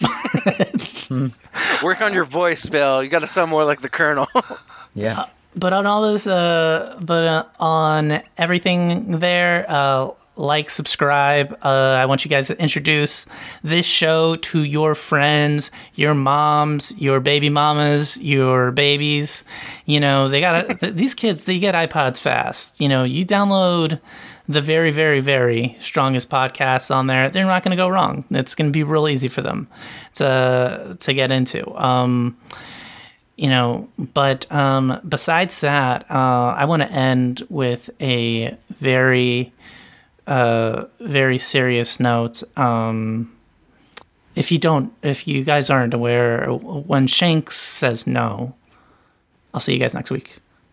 Work 1.82 2.00
on 2.00 2.12
your 2.14 2.24
voice, 2.24 2.66
Bill. 2.68 3.02
You 3.02 3.08
got 3.10 3.20
to 3.20 3.26
sound 3.26 3.50
more 3.50 3.64
like 3.64 3.82
the 3.82 3.88
Colonel. 3.88 4.26
yeah. 4.94 5.26
but 5.54 5.72
on 5.72 5.84
all 5.86 6.10
this, 6.12 6.26
uh, 6.26 6.98
but 7.00 7.24
uh, 7.24 7.44
on 7.60 8.22
everything 8.38 9.18
there, 9.18 9.66
uh, 9.68 10.10
like, 10.36 10.70
subscribe. 10.70 11.52
Uh, 11.62 11.68
I 11.98 12.06
want 12.06 12.24
you 12.24 12.28
guys 12.28 12.48
to 12.48 12.60
introduce 12.60 13.26
this 13.62 13.86
show 13.86 14.36
to 14.36 14.62
your 14.64 14.94
friends, 14.94 15.70
your 15.94 16.14
moms, 16.14 16.92
your 16.98 17.20
baby 17.20 17.48
mamas, 17.48 18.16
your 18.18 18.72
babies. 18.72 19.44
You 19.86 20.00
know, 20.00 20.28
they 20.28 20.40
got 20.40 20.80
th- 20.80 20.94
these 20.94 21.14
kids. 21.14 21.44
They 21.44 21.58
get 21.58 21.74
iPods 21.74 22.20
fast. 22.20 22.80
You 22.80 22.88
know, 22.88 23.04
you 23.04 23.24
download 23.24 24.00
the 24.48 24.60
very, 24.60 24.90
very, 24.90 25.20
very 25.20 25.76
strongest 25.80 26.28
podcasts 26.30 26.94
on 26.94 27.06
there. 27.06 27.30
They're 27.30 27.46
not 27.46 27.62
going 27.62 27.70
to 27.70 27.76
go 27.76 27.88
wrong. 27.88 28.24
It's 28.30 28.54
going 28.54 28.68
to 28.70 28.72
be 28.72 28.82
real 28.82 29.08
easy 29.08 29.28
for 29.28 29.40
them 29.40 29.68
to 30.14 30.96
to 30.98 31.14
get 31.14 31.30
into. 31.30 31.72
Um, 31.74 32.36
you 33.36 33.48
know, 33.48 33.88
but 33.98 34.50
um, 34.52 35.00
besides 35.08 35.60
that, 35.60 36.08
uh, 36.10 36.54
I 36.56 36.66
want 36.66 36.82
to 36.82 36.90
end 36.90 37.44
with 37.48 37.90
a 38.00 38.56
very, 38.70 39.52
uh, 40.26 40.86
very 41.00 41.38
serious 41.38 42.00
note. 42.00 42.42
Um, 42.58 43.34
if 44.34 44.50
you 44.50 44.58
don't, 44.58 44.92
if 45.02 45.28
you 45.28 45.44
guys 45.44 45.70
aren't 45.70 45.94
aware, 45.94 46.46
when 46.48 47.06
Shanks 47.06 47.56
says 47.56 48.06
no, 48.06 48.54
I'll 49.52 49.60
see 49.60 49.72
you 49.72 49.78
guys 49.78 49.94
next 49.94 50.10
week. 50.10 50.38